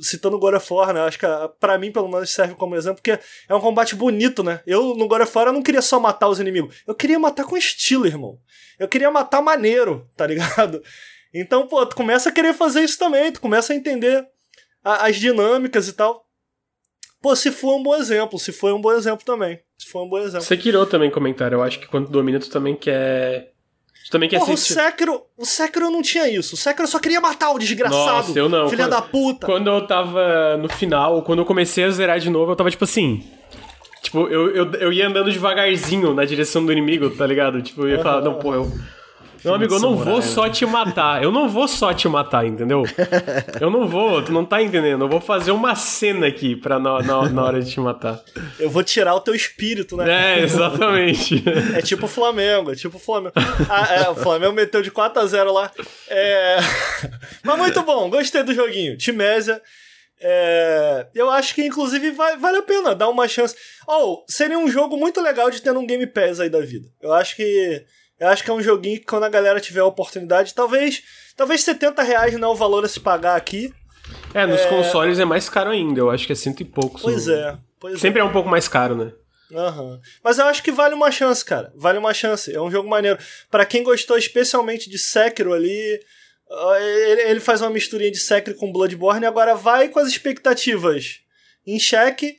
Citando 0.00 0.38
God 0.38 0.54
of 0.54 0.72
War, 0.72 0.92
né? 0.92 1.00
Acho 1.00 1.18
que 1.18 1.26
para 1.60 1.78
mim, 1.78 1.92
pelo 1.92 2.08
menos, 2.08 2.30
serve 2.30 2.54
como 2.54 2.74
exemplo, 2.74 3.02
porque 3.02 3.18
é 3.48 3.54
um 3.54 3.60
combate 3.60 3.94
bonito, 3.94 4.42
né? 4.42 4.60
Eu, 4.66 4.94
no 4.94 5.06
God 5.06 5.22
of 5.22 5.32
War, 5.36 5.48
eu 5.48 5.52
não 5.52 5.62
queria 5.62 5.82
só 5.82 6.00
matar 6.00 6.28
os 6.28 6.40
inimigos. 6.40 6.76
Eu 6.86 6.94
queria 6.94 7.18
matar 7.18 7.44
com 7.44 7.56
estilo, 7.56 8.06
irmão. 8.06 8.38
Eu 8.78 8.88
queria 8.88 9.10
matar 9.10 9.42
maneiro, 9.42 10.08
tá 10.16 10.26
ligado? 10.26 10.82
Então, 11.38 11.66
pô, 11.66 11.84
tu 11.84 11.94
começa 11.94 12.30
a 12.30 12.32
querer 12.32 12.54
fazer 12.54 12.82
isso 12.82 12.98
também, 12.98 13.30
tu 13.30 13.42
começa 13.42 13.70
a 13.70 13.76
entender 13.76 14.26
a, 14.82 15.06
as 15.06 15.16
dinâmicas 15.16 15.86
e 15.86 15.92
tal. 15.92 16.24
Pô, 17.20 17.34
se 17.34 17.50
for 17.50 17.76
um 17.76 17.82
bom 17.82 17.94
exemplo, 17.94 18.38
se 18.38 18.52
foi 18.52 18.72
um 18.72 18.80
bom 18.80 18.92
exemplo 18.92 19.26
também. 19.26 19.60
Se 19.76 19.86
for 19.90 20.04
um 20.04 20.08
bom 20.08 20.18
exemplo. 20.18 20.46
Você 20.46 20.56
quirou 20.56 20.86
também 20.86 21.10
comentário. 21.10 21.56
Eu 21.56 21.62
acho 21.62 21.80
que 21.80 21.86
quando 21.88 22.08
domina, 22.08 22.38
tu 22.38 22.48
também 22.48 22.74
quer. 22.74 23.52
Tu 24.06 24.10
também 24.10 24.28
quer 24.28 24.38
Porra, 24.38 24.52
o 24.52 24.56
Sekiro, 24.56 25.22
o 25.36 25.44
Sekiro 25.44 25.90
não 25.90 26.00
tinha 26.00 26.28
isso. 26.28 26.54
O 26.54 26.56
Sekiro 26.56 26.86
só 26.86 27.00
queria 27.00 27.20
matar 27.20 27.50
o 27.50 27.58
desgraçado. 27.58 28.28
Nossa, 28.28 28.38
eu 28.38 28.48
não. 28.48 28.68
Filha 28.68 28.84
quando, 28.84 28.90
da 28.90 29.02
puta. 29.02 29.46
Quando 29.46 29.66
eu 29.68 29.84
tava 29.84 30.56
no 30.58 30.68
final, 30.68 31.22
quando 31.22 31.40
eu 31.40 31.44
comecei 31.44 31.82
a 31.82 31.90
zerar 31.90 32.20
de 32.20 32.30
novo, 32.30 32.52
eu 32.52 32.56
tava 32.56 32.70
tipo 32.70 32.84
assim. 32.84 33.24
Tipo, 34.00 34.28
eu, 34.28 34.54
eu, 34.54 34.72
eu 34.74 34.92
ia 34.92 35.08
andando 35.08 35.32
devagarzinho 35.32 36.14
na 36.14 36.24
direção 36.24 36.64
do 36.64 36.70
inimigo, 36.70 37.10
tá 37.10 37.26
ligado? 37.26 37.60
Tipo, 37.60 37.82
eu 37.82 37.96
ia 37.96 37.98
falar, 38.00 38.20
não, 38.20 38.34
pô, 38.34 38.54
eu 38.54 38.72
meu 39.44 39.54
amigo, 39.54 39.74
eu 39.74 39.80
não 39.80 39.96
vou 39.96 40.20
só 40.22 40.48
te 40.48 40.64
matar. 40.66 41.22
Eu 41.22 41.30
não 41.30 41.48
vou 41.48 41.68
só 41.68 41.92
te 41.92 42.08
matar, 42.08 42.46
entendeu? 42.46 42.84
Eu 43.60 43.70
não 43.70 43.86
vou, 43.86 44.22
tu 44.22 44.32
não 44.32 44.44
tá 44.44 44.62
entendendo. 44.62 45.04
Eu 45.04 45.08
vou 45.08 45.20
fazer 45.20 45.50
uma 45.50 45.74
cena 45.74 46.26
aqui 46.26 46.54
pra 46.54 46.78
na, 46.78 47.00
na, 47.02 47.28
na 47.28 47.44
hora 47.44 47.60
de 47.60 47.70
te 47.70 47.80
matar. 47.80 48.20
Eu 48.58 48.70
vou 48.70 48.82
tirar 48.82 49.14
o 49.14 49.20
teu 49.20 49.34
espírito, 49.34 49.96
né? 49.96 50.38
É, 50.38 50.42
exatamente. 50.42 51.42
É 51.74 51.82
tipo 51.82 52.06
o 52.06 52.08
Flamengo, 52.08 52.72
é 52.72 52.74
tipo 52.74 52.96
o 52.96 53.00
Flamengo. 53.00 53.32
Ah, 53.68 53.94
é, 53.94 54.08
o 54.08 54.14
Flamengo 54.14 54.52
meteu 54.52 54.82
de 54.82 54.90
4x0 54.90 55.52
lá. 55.52 55.70
É... 56.08 56.58
Mas 57.42 57.58
muito 57.58 57.82
bom, 57.82 58.08
gostei 58.10 58.42
do 58.42 58.54
joguinho. 58.54 58.96
Timésia. 58.96 59.60
É, 60.18 61.06
eu 61.14 61.30
acho 61.30 61.54
que 61.54 61.62
inclusive 61.62 62.10
vai, 62.10 62.36
vale 62.38 62.58
a 62.58 62.62
pena 62.62 62.94
dar 62.94 63.08
uma 63.08 63.28
chance. 63.28 63.54
Ou, 63.86 64.14
oh, 64.14 64.24
seria 64.26 64.58
um 64.58 64.68
jogo 64.68 64.96
muito 64.96 65.20
legal 65.20 65.50
de 65.50 65.60
ter 65.60 65.72
num 65.72 65.86
Game 65.86 66.06
Pass 66.06 66.40
aí 66.40 66.48
da 66.48 66.60
vida. 66.60 66.88
Eu 67.00 67.12
acho 67.12 67.36
que 67.36 67.84
eu 68.18 68.28
acho 68.28 68.42
que 68.42 68.50
é 68.50 68.54
um 68.54 68.62
joguinho 68.62 69.00
que 69.00 69.06
quando 69.06 69.24
a 69.24 69.28
galera 69.28 69.60
tiver 69.60 69.80
a 69.80 69.86
oportunidade, 69.86 70.54
talvez, 70.54 71.02
talvez 71.36 71.62
70 71.62 72.02
reais 72.02 72.34
não 72.34 72.48
é 72.48 72.52
o 72.52 72.56
valor 72.56 72.84
a 72.84 72.88
se 72.88 73.00
pagar 73.00 73.36
aqui. 73.36 73.72
É, 74.32 74.46
nos 74.46 74.60
é... 74.60 74.68
consoles 74.68 75.18
é 75.18 75.24
mais 75.24 75.48
caro 75.48 75.70
ainda, 75.70 76.00
eu 76.00 76.10
acho 76.10 76.26
que 76.26 76.32
é 76.32 76.36
cento 76.36 76.60
e 76.60 76.64
poucos. 76.64 77.02
Pois 77.02 77.28
é. 77.28 77.56
Pois 77.78 78.00
Sempre 78.00 78.20
é. 78.20 78.22
é 78.22 78.24
um 78.24 78.32
pouco 78.32 78.48
mais 78.48 78.68
caro, 78.68 78.96
né? 78.96 79.12
Uhum. 79.50 80.00
Mas 80.24 80.38
eu 80.38 80.46
acho 80.46 80.62
que 80.62 80.72
vale 80.72 80.94
uma 80.94 81.10
chance, 81.10 81.44
cara. 81.44 81.72
Vale 81.76 81.98
uma 81.98 82.12
chance. 82.12 82.52
É 82.52 82.60
um 82.60 82.70
jogo 82.70 82.88
maneiro. 82.88 83.18
para 83.50 83.64
quem 83.64 83.82
gostou 83.82 84.18
especialmente 84.18 84.90
de 84.90 84.98
Sekiro 84.98 85.52
ali, 85.52 86.00
ele 87.28 87.40
faz 87.40 87.60
uma 87.60 87.70
misturinha 87.70 88.10
de 88.10 88.18
Sekiro 88.18 88.56
com 88.56 88.72
Bloodborne 88.72 89.26
agora 89.26 89.54
vai 89.54 89.88
com 89.88 89.98
as 89.98 90.08
expectativas 90.08 91.20
em 91.66 91.78
xeque 91.78 92.36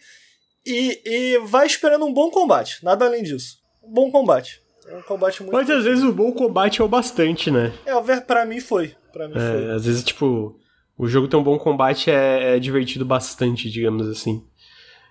e, 0.65 1.01
e 1.05 1.37
vai 1.39 1.65
esperando 1.65 2.05
um 2.05 2.13
bom 2.13 2.29
combate. 2.29 2.83
Nada 2.83 3.05
além 3.05 3.23
disso. 3.23 3.57
Um 3.83 3.93
bom 3.93 4.11
combate. 4.11 4.61
É 4.87 4.95
um 4.95 5.01
combate 5.01 5.41
muito. 5.41 5.53
Mas 5.53 5.69
às 5.69 5.83
vezes 5.83 6.03
o 6.03 6.13
bom 6.13 6.31
combate 6.31 6.81
é 6.81 6.83
o 6.83 6.87
bastante, 6.87 7.51
né? 7.51 7.73
É, 7.85 8.19
pra 8.21 8.45
mim 8.45 8.59
foi. 8.59 8.95
Pra 9.11 9.27
mim 9.27 9.35
é, 9.35 9.39
foi. 9.39 9.71
Às 9.71 9.85
vezes, 9.85 10.03
tipo, 10.03 10.57
o 10.97 11.07
jogo 11.07 11.27
tem 11.27 11.39
um 11.39 11.43
bom 11.43 11.57
combate 11.57 12.09
é, 12.09 12.55
é 12.55 12.59
divertido 12.59 13.05
bastante, 13.05 13.69
digamos 13.69 14.07
assim. 14.07 14.43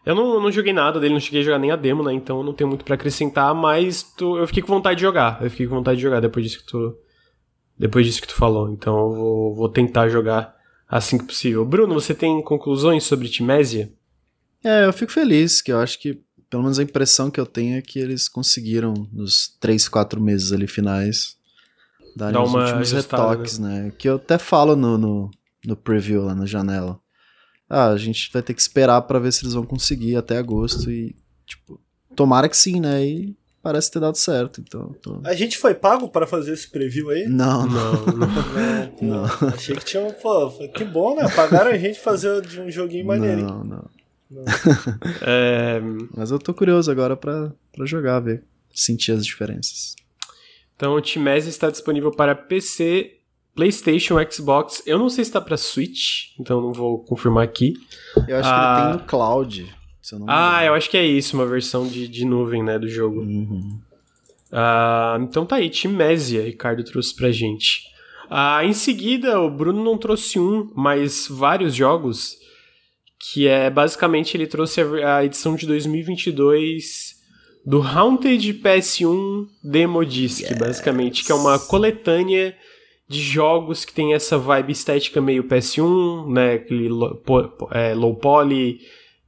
Eu 0.05 0.15
não, 0.15 0.41
não 0.41 0.53
joguei 0.53 0.73
nada 0.73 1.01
dele, 1.01 1.15
não 1.15 1.21
cheguei 1.21 1.41
a 1.41 1.45
jogar 1.45 1.59
nem 1.59 1.73
a 1.73 1.77
demo, 1.77 2.03
né? 2.03 2.13
Então 2.13 2.43
não 2.43 2.53
tenho 2.53 2.69
muito 2.69 2.85
para 2.85 2.95
acrescentar, 2.95 3.55
mas 3.55 4.03
tu, 4.03 4.39
eu 4.39 4.47
fiquei 4.47 4.63
com 4.63 4.73
vontade 4.73 4.97
de 4.97 5.03
jogar. 5.03 5.43
Eu 5.43 5.51
fiquei 5.51 5.67
com 5.67 5.75
vontade 5.75 5.97
de 5.97 6.03
jogar 6.03 6.21
depois 6.21 6.45
disso 6.45 6.61
que 6.61 6.67
tu. 6.67 6.97
Depois 7.79 8.07
disso 8.07 8.23
que 8.23 8.29
tu 8.29 8.35
falou. 8.35 8.71
Então 8.71 8.97
eu 8.97 9.13
vou, 9.13 9.55
vou 9.55 9.69
tentar 9.69 10.09
jogar 10.09 10.55
assim 10.89 11.19
que 11.19 11.25
possível. 11.25 11.65
Bruno, 11.65 11.93
você 11.93 12.15
tem 12.15 12.41
conclusões 12.41 13.05
sobre 13.05 13.29
Timésia? 13.29 13.93
É, 14.65 14.87
eu 14.87 14.93
fico 14.93 15.13
feliz, 15.13 15.61
que 15.61 15.73
eu 15.73 15.79
acho 15.79 15.99
que 16.01 16.21
pelo 16.49 16.63
menos 16.63 16.79
a 16.79 16.83
impressão 16.83 17.31
que 17.31 17.41
eu 17.41 17.47
tenho 17.47 17.77
é 17.77 17.83
que 17.83 17.99
eles 17.99 18.29
conseguiram, 18.29 18.95
nos 19.13 19.57
3, 19.61 19.89
4 19.89 20.21
meses 20.21 20.53
ali 20.53 20.67
finais, 20.67 21.37
dar 22.17 22.41
os 22.41 22.55
últimos 22.55 22.93
retoques, 22.93 23.59
né? 23.59 23.83
né? 23.83 23.93
Que 23.97 24.09
eu 24.09 24.17
até 24.17 24.39
falo 24.39 24.75
no, 24.75 24.97
no, 24.97 25.31
no, 25.65 25.77
preview 25.77 26.25
lá 26.25 26.35
na 26.35 26.47
janela. 26.47 26.99
Ah, 27.69 27.89
a 27.89 27.97
gente 27.97 28.31
vai 28.33 28.43
ter 28.43 28.55
que 28.55 28.61
esperar 28.61 29.03
para 29.03 29.19
ver 29.19 29.33
se 29.33 29.45
eles 29.45 29.55
vão 29.55 29.67
conseguir 29.67 30.17
até 30.17 30.39
agosto 30.39 30.91
e, 30.91 31.17
tipo, 31.45 31.81
tomara 32.15 32.49
que 32.49 32.57
sim, 32.57 32.81
né? 32.81 33.05
E 33.05 33.37
parece 33.61 33.91
ter 33.91 33.99
dado 33.99 34.17
certo, 34.17 34.61
então... 34.61 34.95
Tô... 35.03 35.21
A 35.25 35.35
gente 35.35 35.59
foi 35.59 35.75
pago 35.75 36.09
para 36.09 36.25
fazer 36.25 36.53
esse 36.53 36.71
preview 36.71 37.11
aí? 37.11 37.27
Não, 37.27 37.67
não. 37.67 37.93
não, 38.07 39.25
não. 39.25 39.25
Achei 39.53 39.75
que 39.75 39.85
tinha, 39.85 40.01
pô, 40.13 40.49
que 40.69 40.85
bom, 40.85 41.17
né? 41.17 41.29
Pagaram 41.35 41.73
a 41.73 41.77
gente 41.77 41.99
fazer 41.99 42.41
de 42.43 42.61
um 42.61 42.71
joguinho 42.71 43.05
maneiro. 43.05 43.43
Não, 43.43 43.65
não. 43.65 43.96
É... 45.23 45.81
Mas 46.17 46.31
eu 46.31 46.39
tô 46.39 46.53
curioso 46.53 46.91
agora 46.91 47.17
para 47.17 47.53
jogar, 47.85 48.21
ver, 48.21 48.45
sentir 48.73 49.13
as 49.13 49.25
diferenças. 49.25 49.95
Então, 50.75 50.95
o 50.95 51.01
Timese 51.01 51.49
está 51.49 51.71
disponível 51.71 52.11
para 52.11 52.35
PC, 52.35 53.17
PlayStation, 53.55 54.17
Xbox. 54.31 54.83
Eu 54.87 54.99
não 54.99 55.09
sei 55.09 55.25
se 55.25 55.31
está 55.31 55.41
para 55.41 55.57
Switch, 55.57 56.39
então 56.39 56.61
não 56.61 56.73
vou 56.73 56.99
confirmar 56.99 57.45
aqui. 57.45 57.75
Eu 58.29 58.37
acho 58.37 58.49
ah... 58.49 58.53
que 58.53 58.81
ele 58.81 58.91
tem 58.93 59.01
no 59.01 59.09
cloud. 59.09 59.75
ah, 60.29 60.65
eu 60.65 60.75
acho 60.75 60.91
que 60.91 60.97
é 60.97 61.05
isso, 61.05 61.37
uma 61.37 61.47
versão 61.47 61.89
de, 61.89 62.07
de 62.07 62.25
nuvem, 62.25 62.63
né, 62.63 62.79
do 62.79 62.89
jogo. 62.89 63.21
Uhum. 63.21 63.81
Ah, 64.53 65.17
então 65.21 65.47
tá 65.47 65.57
aí, 65.57 65.71
Timésia, 65.71 66.45
Ricardo 66.45 66.85
trouxe 66.85 67.15
pra 67.15 67.33
gente. 67.33 67.83
Ah, 68.29 68.65
em 68.65 68.73
seguida, 68.73 69.41
o 69.41 69.51
Bruno 69.51 69.83
não 69.83 69.97
trouxe 69.97 70.39
um, 70.39 70.71
mas 70.75 71.27
vários 71.29 71.75
jogos 71.75 72.37
que 73.33 73.49
é 73.49 73.69
basicamente 73.69 74.37
ele 74.37 74.47
trouxe 74.47 74.81
a, 74.81 75.17
a 75.17 75.25
edição 75.25 75.57
de 75.57 75.67
2022 75.67 77.17
do 77.65 77.83
Haunted 77.83 78.55
PS1 78.55 79.47
Demo 79.63 80.05
Disc, 80.05 80.43
yes. 80.43 80.59
basicamente, 80.59 81.25
que 81.25 81.33
é 81.33 81.35
uma 81.35 81.59
coletânea 81.59 82.57
de 83.09 83.21
jogos 83.21 83.85
que 83.85 83.93
tem 83.93 84.15
essa 84.15 84.39
vibe 84.39 84.73
estética 84.73 85.21
meio 85.21 85.45
PS1, 85.45 86.33
né, 86.33 86.55
aquele 86.55 86.89
low, 86.89 87.21
é, 87.73 87.95
low 87.95 88.15
poly, 88.17 88.79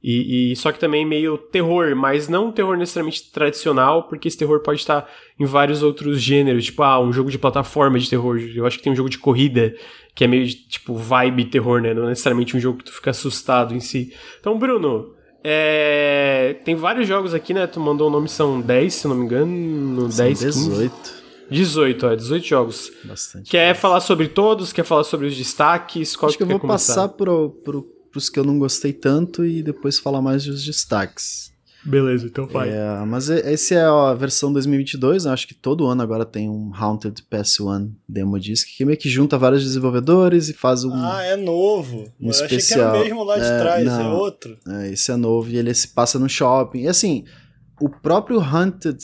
e, 0.01 0.51
e, 0.51 0.55
só 0.55 0.71
que 0.71 0.79
também 0.79 1.05
meio 1.05 1.37
terror, 1.37 1.93
mas 1.93 2.29
não 2.29 2.47
um 2.47 2.51
terror 2.51 2.77
necessariamente 2.77 3.29
tradicional, 3.31 4.03
porque 4.03 4.29
esse 4.29 4.37
terror 4.37 4.61
pode 4.61 4.79
estar 4.79 5.09
em 5.37 5.45
vários 5.45 5.83
outros 5.83 6.21
gêneros, 6.21 6.65
tipo, 6.65 6.83
ah, 6.83 6.99
um 7.01 7.11
jogo 7.11 7.29
de 7.29 7.37
plataforma 7.37 7.99
de 7.99 8.09
terror. 8.09 8.39
Eu 8.55 8.65
acho 8.65 8.77
que 8.77 8.83
tem 8.83 8.93
um 8.93 8.95
jogo 8.95 9.09
de 9.09 9.17
corrida 9.17 9.75
que 10.15 10.23
é 10.23 10.27
meio 10.27 10.45
de, 10.45 10.55
tipo 10.55 10.95
vibe 10.95 11.45
terror, 11.45 11.81
né? 11.81 11.93
Não 11.93 12.05
é 12.05 12.09
necessariamente 12.09 12.55
um 12.55 12.59
jogo 12.59 12.77
que 12.77 12.85
tu 12.85 12.93
fica 12.93 13.09
assustado 13.09 13.75
em 13.75 13.81
si. 13.81 14.13
Então, 14.39 14.57
Bruno, 14.57 15.13
é... 15.43 16.55
tem 16.63 16.75
vários 16.75 17.07
jogos 17.07 17.33
aqui, 17.33 17.53
né? 17.53 17.67
Tu 17.67 17.79
mandou 17.79 18.07
o 18.07 18.11
nome, 18.11 18.29
são 18.29 18.61
10, 18.61 18.93
se 18.93 19.07
não 19.07 19.15
me 19.15 19.25
engano, 19.25 20.09
são 20.11 20.25
10, 20.25 20.39
18. 20.39 20.95
15. 20.95 21.19
18, 21.51 22.05
é, 22.05 22.15
18 22.15 22.45
jogos. 22.45 22.91
Bastante. 23.03 23.49
Quer 23.49 23.75
falar 23.75 23.99
sobre 24.01 24.27
todos? 24.27 24.71
Quer 24.71 24.83
falar 24.83 25.03
sobre 25.03 25.27
os 25.27 25.35
destaques? 25.35 26.15
Qual 26.15 26.29
Acho 26.29 26.37
que, 26.37 26.45
que 26.45 26.51
eu 26.51 26.51
vou 26.51 26.59
começar? 26.59 26.93
passar 26.93 27.09
pro, 27.09 27.49
pro, 27.65 27.85
pros 28.11 28.29
que 28.29 28.39
eu 28.39 28.43
não 28.43 28.57
gostei 28.59 28.93
tanto 28.93 29.45
e 29.45 29.61
depois 29.63 29.97
falar 29.99 30.21
mais 30.21 30.45
dos 30.45 30.63
destaques. 30.63 31.49
Beleza, 31.85 32.25
então 32.27 32.45
vai. 32.45 32.69
É, 32.69 33.05
mas 33.07 33.29
esse 33.29 33.73
é 33.73 33.81
a 33.83 34.13
versão 34.13 34.51
2022, 34.51 35.23
né? 35.23 35.31
acho 35.31 35.47
que 35.47 35.53
todo 35.53 35.87
ano 35.87 36.01
agora 36.01 36.25
tem 36.25 36.49
um 36.49 36.71
Haunted 36.75 37.23
PS1 37.31 37.89
Demo 38.07 38.37
Disc, 38.37 38.67
que 38.75 38.83
meio 38.83 38.97
que 38.97 39.07
junta 39.09 39.37
vários 39.37 39.63
desenvolvedores 39.63 40.49
e 40.49 40.53
faz 40.53 40.83
um 40.83 40.91
Ah, 40.93 41.23
é 41.23 41.37
novo. 41.37 42.11
Um 42.19 42.25
Eu 42.25 42.31
especial. 42.31 42.49
achei 42.49 42.67
que 42.67 42.73
era 42.73 42.99
o 42.99 43.03
mesmo 43.05 43.23
lá 43.23 43.37
de 43.39 43.45
É, 43.45 43.59
trás, 43.59 43.81
é 43.83 43.85
não. 43.89 44.13
outro. 44.17 44.57
É, 44.67 44.91
esse 44.91 45.09
é 45.09 45.15
novo 45.15 45.49
e 45.49 45.55
ele 45.57 45.73
se 45.73 45.87
passa 45.87 46.19
no 46.19 46.27
shopping. 46.27 46.81
E 46.81 46.87
assim, 46.89 47.23
o 47.79 47.87
próprio 47.87 48.41
Hunted, 48.41 48.97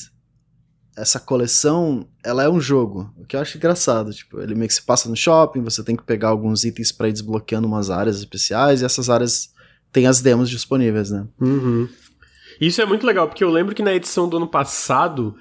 essa 0.97 1.19
coleção, 1.19 2.07
ela 2.23 2.43
é 2.43 2.49
um 2.49 2.59
jogo. 2.59 3.11
O 3.17 3.25
que 3.25 3.35
eu 3.35 3.39
acho 3.39 3.57
engraçado. 3.57 4.13
Tipo, 4.13 4.41
ele 4.41 4.55
meio 4.55 4.67
que 4.67 4.73
se 4.73 4.81
passa 4.81 5.09
no 5.09 5.15
shopping, 5.15 5.61
você 5.61 5.83
tem 5.83 5.95
que 5.95 6.03
pegar 6.03 6.29
alguns 6.29 6.63
itens 6.63 6.91
pra 6.91 7.09
ir 7.09 7.13
desbloqueando 7.13 7.67
umas 7.67 7.89
áreas 7.89 8.17
especiais, 8.17 8.81
e 8.81 8.85
essas 8.85 9.09
áreas 9.09 9.53
têm 9.91 10.07
as 10.07 10.21
demos 10.21 10.49
disponíveis, 10.49 11.11
né? 11.11 11.25
Uhum. 11.39 11.87
Isso 12.59 12.81
é 12.81 12.85
muito 12.85 13.05
legal, 13.05 13.27
porque 13.27 13.43
eu 13.43 13.49
lembro 13.49 13.75
que 13.75 13.83
na 13.83 13.93
edição 13.93 14.29
do 14.29 14.37
ano 14.37 14.47
passado 14.47 15.35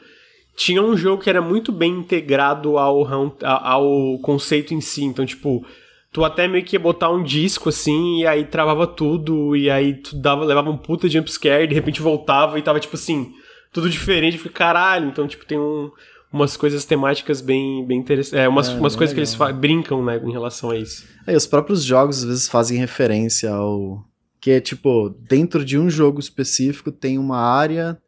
tinha 0.57 0.83
um 0.83 0.97
jogo 0.97 1.23
que 1.23 1.31
era 1.31 1.43
muito 1.43 1.73
bem 1.73 1.99
integrado 1.99 2.77
ao, 2.79 3.07
ao 3.43 4.19
conceito 4.21 4.75
em 4.75 4.81
si. 4.81 5.05
Então, 5.05 5.25
tipo, 5.25 5.65
tu 6.13 6.25
até 6.25 6.47
meio 6.47 6.65
que 6.65 6.77
ia 6.77 6.81
botar 6.81 7.11
um 7.11 7.23
disco 7.23 7.69
assim, 7.69 8.21
e 8.21 8.27
aí 8.27 8.45
travava 8.45 8.87
tudo, 8.87 9.57
e 9.57 9.71
aí 9.71 9.95
tu 9.95 10.17
dava, 10.17 10.45
levava 10.45 10.71
um 10.71 10.77
puta 10.77 11.09
jumpscare, 11.09 11.65
e 11.65 11.69
de 11.69 11.75
repente 11.75 12.03
voltava 12.03 12.59
e 12.59 12.63
tava, 12.63 12.81
tipo 12.81 12.97
assim, 12.97 13.33
tudo 13.75 13.91
diferente. 13.91 14.35
Eu 14.37 14.39
fiquei, 14.43 14.53
caralho, 14.57 15.09
então, 15.09 15.29
tipo, 15.29 15.45
tem 15.45 15.59
um- 15.59 15.91
umas 16.33 16.57
coisas 16.57 16.85
temáticas 16.85 17.41
bem, 17.41 17.87
bem 17.87 17.99
interessantes. 18.01 18.39
É, 18.43 18.49
umas, 18.49 18.69
É, 18.69 18.75
umas 18.75 18.93
bem 18.95 18.99
coisas 18.99 19.13
que 19.15 19.21
eles 19.21 19.33
legal. 19.39 19.53
brincam, 19.55 20.05
né, 20.05 20.17
em 20.25 20.33
relação 20.33 20.71
a 20.71 20.77
isso. 20.79 21.05
É, 21.27 21.37
os 21.37 21.47
próprios 21.47 21.85
jogos 21.85 22.19
às 22.19 22.25
vezes 22.25 22.49
fazem 22.49 22.79
referência 22.79 23.51
ao. 23.53 24.03
Que 24.41 24.51
é 24.53 24.61
tipo, 24.61 25.09
dentro 25.29 25.65
de 25.65 25.79
um 25.79 25.89
jogo 25.89 26.21
específico 26.21 26.93
tem 26.93 27.19
uma 27.19 27.39
área 27.39 27.99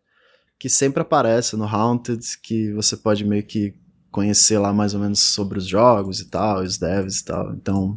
que 0.59 0.69
sempre 0.69 1.01
aparece 1.03 1.57
no 1.57 1.65
Haunted, 1.65 2.21
que 2.43 2.73
você 2.73 2.97
pode 2.97 3.25
meio 3.25 3.43
que 3.43 3.75
conhecer 4.11 4.59
lá 4.59 4.73
mais 4.73 4.93
ou 4.95 5.01
menos 5.01 5.21
sobre 5.33 5.59
os 5.59 5.67
jogos 5.67 6.21
e 6.21 6.29
tal, 6.29 6.63
os 6.63 6.77
devs 6.79 7.21
e 7.21 7.25
tal. 7.25 7.53
Então, 7.55 7.97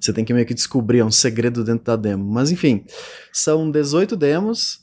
você 0.00 0.12
tem 0.12 0.24
que 0.24 0.34
meio 0.34 0.44
que 0.46 0.54
descobrir, 0.54 0.98
é 0.98 1.04
um 1.04 1.10
segredo 1.10 1.62
dentro 1.64 1.84
da 1.84 1.96
demo. 1.96 2.24
Mas 2.30 2.50
enfim, 2.50 2.84
são 3.32 3.70
18 3.70 4.16
demos 4.16 4.80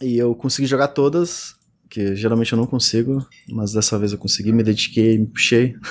e 0.00 0.16
eu 0.18 0.34
consegui 0.34 0.66
jogar 0.66 0.88
todas, 0.88 1.54
que 1.88 2.14
geralmente 2.14 2.52
eu 2.52 2.58
não 2.58 2.66
consigo, 2.66 3.26
mas 3.48 3.72
dessa 3.72 3.98
vez 3.98 4.12
eu 4.12 4.18
consegui, 4.18 4.52
me 4.52 4.62
dediquei, 4.62 5.18
me 5.18 5.26
puxei. 5.26 5.74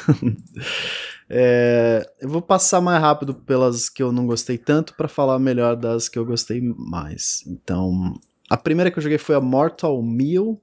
É, 1.31 2.09
eu 2.19 2.27
vou 2.27 2.41
passar 2.41 2.81
mais 2.81 2.99
rápido 2.99 3.35
pelas 3.35 3.87
que 3.87 4.01
eu 4.01 4.11
não 4.11 4.25
gostei 4.25 4.57
tanto 4.57 4.95
para 4.95 5.07
falar 5.07 5.37
melhor 5.37 5.75
das 5.75 6.09
que 6.09 6.17
eu 6.17 6.25
gostei 6.25 6.59
mais. 6.75 7.43
Então, 7.45 8.15
a 8.49 8.57
primeira 8.57 8.89
que 8.89 8.97
eu 8.97 9.03
joguei 9.03 9.19
foi 9.19 9.35
a 9.35 9.39
Mortal 9.41 10.01
Meal, 10.01 10.57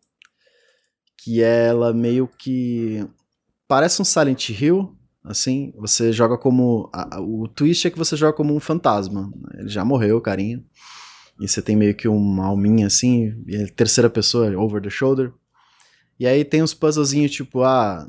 que 1.18 1.42
ela 1.42 1.92
meio 1.92 2.28
que 2.38 3.06
parece 3.68 4.02
um 4.02 4.04
Silent 4.04 4.50
Hill, 4.50 4.94
assim, 5.24 5.72
você 5.76 6.12
joga 6.12 6.38
como 6.38 6.88
a- 6.92 7.20
o 7.20 7.48
twist 7.48 7.86
é 7.86 7.90
que 7.90 7.98
você 7.98 8.16
joga 8.16 8.32
como 8.36 8.54
um 8.54 8.60
fantasma. 8.60 9.30
Ele 9.54 9.68
já 9.68 9.84
morreu, 9.84 10.20
carinha. 10.20 10.62
E 11.40 11.46
você 11.46 11.60
tem 11.60 11.76
meio 11.76 11.94
que 11.94 12.08
uma 12.08 12.46
alminha 12.46 12.86
assim, 12.86 13.42
e 13.46 13.56
é 13.56 13.66
terceira 13.66 14.08
pessoa, 14.08 14.50
over 14.58 14.80
the 14.80 14.90
shoulder. 14.90 15.32
E 16.18 16.26
aí 16.26 16.44
tem 16.44 16.62
uns 16.62 16.72
puzzlezinhos 16.72 17.30
tipo, 17.30 17.62
ah, 17.62 18.08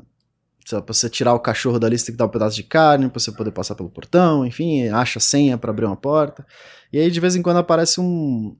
pra 0.68 0.82
você 0.86 1.08
tirar 1.10 1.34
o 1.34 1.40
cachorro 1.40 1.78
da 1.78 1.88
lista 1.88 2.06
tem 2.06 2.14
que 2.14 2.18
dar 2.18 2.26
um 2.26 2.30
pedaço 2.30 2.56
de 2.56 2.62
carne 2.62 3.08
pra 3.08 3.20
você 3.20 3.32
poder 3.32 3.50
passar 3.50 3.74
pelo 3.74 3.90
portão, 3.90 4.46
enfim, 4.46 4.88
acha 4.88 5.20
senha 5.20 5.58
pra 5.58 5.70
abrir 5.70 5.84
uma 5.86 5.96
porta. 5.96 6.46
E 6.92 6.98
aí 6.98 7.10
de 7.10 7.20
vez 7.20 7.36
em 7.36 7.42
quando 7.42 7.58
aparece 7.58 8.00
um, 8.00 8.56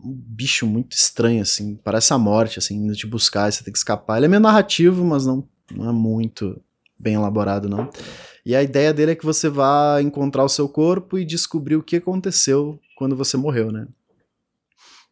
um 0.00 0.12
bicho 0.12 0.66
muito 0.66 0.92
estranho, 0.92 1.42
assim, 1.42 1.76
parece 1.82 2.12
a 2.12 2.18
morte, 2.18 2.58
assim, 2.58 2.76
indo 2.76 2.94
te 2.94 3.06
buscar 3.06 3.48
e 3.48 3.52
você 3.52 3.64
tem 3.64 3.72
que 3.72 3.78
escapar. 3.78 4.16
Ele 4.16 4.26
é 4.26 4.28
meio 4.28 4.40
narrativo, 4.40 5.04
mas 5.04 5.26
não, 5.26 5.46
não 5.74 5.88
é 5.88 5.92
muito 5.92 6.60
bem 6.98 7.14
elaborado, 7.14 7.68
não. 7.68 7.90
E 8.44 8.56
a 8.56 8.62
ideia 8.62 8.92
dele 8.92 9.12
é 9.12 9.14
que 9.14 9.24
você 9.24 9.48
vá 9.48 10.00
encontrar 10.02 10.44
o 10.44 10.48
seu 10.48 10.68
corpo 10.68 11.18
e 11.18 11.24
descobrir 11.24 11.76
o 11.76 11.82
que 11.82 11.96
aconteceu 11.96 12.78
quando 12.96 13.16
você 13.16 13.36
morreu, 13.36 13.70
né? 13.70 13.86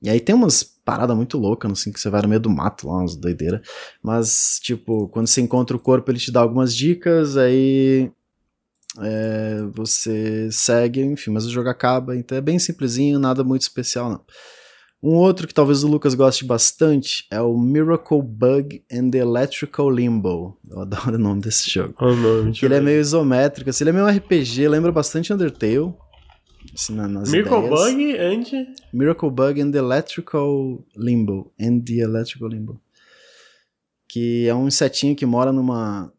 E 0.03 0.09
aí 0.09 0.18
tem 0.18 0.34
umas 0.34 0.62
paradas 0.62 1.14
muito 1.14 1.38
loucas, 1.38 1.70
assim, 1.70 1.92
que 1.92 2.01
você 2.01 2.09
vai 2.09 2.22
no 2.22 2.28
meio 2.28 2.40
do 2.40 2.51
mato 2.51 2.88
lá, 2.88 2.98
umas 2.98 3.14
doideiras. 3.14 3.61
Mas, 4.03 4.59
tipo, 4.62 5.09
quando 5.09 5.26
você 5.26 5.40
encontra 5.40 5.76
o 5.76 5.80
corpo, 5.80 6.11
ele 6.11 6.18
te 6.18 6.32
dá 6.32 6.40
algumas 6.40 6.74
dicas, 6.74 7.36
aí 7.36 8.11
é, 8.98 9.62
você 9.74 10.48
segue, 10.51 11.03
enfim, 11.03 11.30
mas 11.30 11.46
o 11.46 11.51
jogo 11.51 11.68
acaba, 11.68 12.16
então 12.16 12.36
é 12.36 12.40
bem 12.40 12.59
simplesinho, 12.59 13.18
nada 13.18 13.44
muito 13.44 13.62
especial, 13.62 14.11
não. 14.11 14.20
Um 15.03 15.14
outro 15.14 15.46
que 15.48 15.55
talvez 15.55 15.82
o 15.82 15.88
Lucas 15.88 16.12
goste 16.12 16.44
bastante 16.44 17.26
é 17.30 17.40
o 17.40 17.57
Miracle 17.57 18.20
Bug 18.20 18.82
and 18.92 19.09
the 19.11 19.18
Electrical 19.18 19.88
Limbo. 19.88 20.59
Eu 20.70 20.80
adoro 20.80 21.14
o 21.14 21.18
nome 21.18 21.40
desse 21.40 21.70
jogo. 21.70 21.94
Oh, 21.98 22.14
não, 22.14 22.53
Ele 22.62 22.74
é 22.74 22.80
meio 22.80 23.01
isométrico, 23.01 23.70
assim, 23.70 23.84
ele 23.84 23.90
é 23.90 23.92
meio 23.94 24.07
RPG, 24.07 24.68
lembra 24.68 24.92
bastante 24.92 25.32
Undertale. 25.32 25.94
Na- 26.90 27.08
nas 27.08 27.30
Miracle 27.30 27.58
ideias. 27.58 27.80
Bug 27.80 28.18
and... 28.18 28.74
Miracle 28.92 29.30
Bug 29.30 29.61
and 29.61 29.70
the 29.72 29.78
Electrical 29.78 30.84
Limbo. 30.96 31.52
And 31.61 31.80
the 31.80 31.98
Electrical 32.00 32.48
Limbo. 32.48 32.80
Que 34.08 34.46
é 34.46 34.54
um 34.54 34.68
insetinho 34.68 35.16
que 35.16 35.26
mora 35.26 35.52
numa 35.52 36.12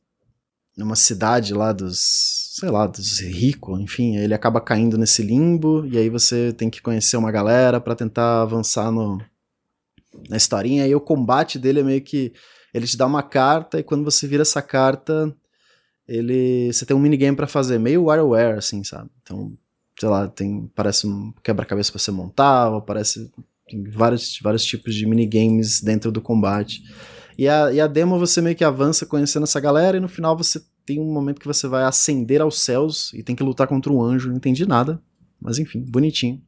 numa 0.78 0.96
cidade 0.96 1.54
lá 1.54 1.74
dos, 1.74 2.54
sei 2.56 2.70
lá, 2.70 2.88
dos 2.88 3.20
ricos, 3.20 3.80
enfim, 3.80 4.16
ele 4.16 4.34
acaba 4.34 4.62
caindo 4.62 4.98
nesse 4.98 5.22
limbo 5.22 5.86
e 5.86 5.98
aí 5.98 6.10
você 6.10 6.54
tem 6.54 6.70
que 6.70 6.82
conhecer 6.82 7.18
uma 7.18 7.30
galera 7.30 7.80
pra 7.80 7.94
tentar 7.94 8.42
avançar 8.42 8.90
no 8.92 9.22
na 10.30 10.38
historinha 10.38 10.88
e 10.88 10.96
o 10.96 11.02
combate 11.02 11.60
dele 11.60 11.82
é 11.82 11.84
meio 11.84 12.02
que 12.02 12.34
ele 12.74 12.88
te 12.88 12.98
dá 12.98 13.06
uma 13.06 13.22
carta 13.22 13.80
e 13.80 13.84
quando 13.84 14.04
você 14.04 14.26
vira 14.26 14.42
essa 14.42 14.62
carta, 14.62 15.36
ele 16.08 16.72
você 16.72 16.86
tem 16.86 16.96
um 16.96 17.00
minigame 17.00 17.36
pra 17.36 17.48
fazer, 17.48 17.78
meio 17.78 18.06
WarioWare 18.06 18.58
assim, 18.58 18.84
sabe? 18.84 19.10
Então, 19.22 19.56
sei 20.02 20.10
lá, 20.10 20.28
tem 20.28 20.68
parece 20.76 21.06
um 21.06 21.32
quebra-cabeça 21.44 21.92
pra 21.92 22.00
você 22.00 22.10
montar, 22.10 22.72
ou 22.72 22.82
parece 22.82 23.32
tem 23.70 23.84
vários 23.84 24.40
vários 24.42 24.66
tipos 24.66 24.96
de 24.96 25.06
minigames 25.06 25.80
dentro 25.80 26.12
do 26.12 26.20
combate. 26.20 26.82
E 27.38 27.48
a, 27.48 27.72
e 27.72 27.80
a 27.80 27.86
demo 27.86 28.18
você 28.18 28.42
meio 28.42 28.56
que 28.56 28.64
avança 28.64 29.06
conhecendo 29.06 29.44
essa 29.44 29.60
galera, 29.60 29.98
e 29.98 30.00
no 30.00 30.10
final 30.10 30.36
você 30.36 30.60
tem 30.88 31.00
um 31.00 31.14
momento 31.14 31.40
que 31.40 31.46
você 31.46 31.68
vai 31.68 31.84
ascender 31.84 32.42
aos 32.42 32.60
céus 32.62 33.14
e 33.14 33.22
tem 33.22 33.36
que 33.36 33.44
lutar 33.44 33.68
contra 33.68 33.94
um 33.94 34.02
anjo. 34.02 34.30
Não 34.30 34.38
entendi 34.38 34.66
nada, 34.66 35.00
mas 35.40 35.60
enfim, 35.60 35.86
bonitinho. 35.88 36.42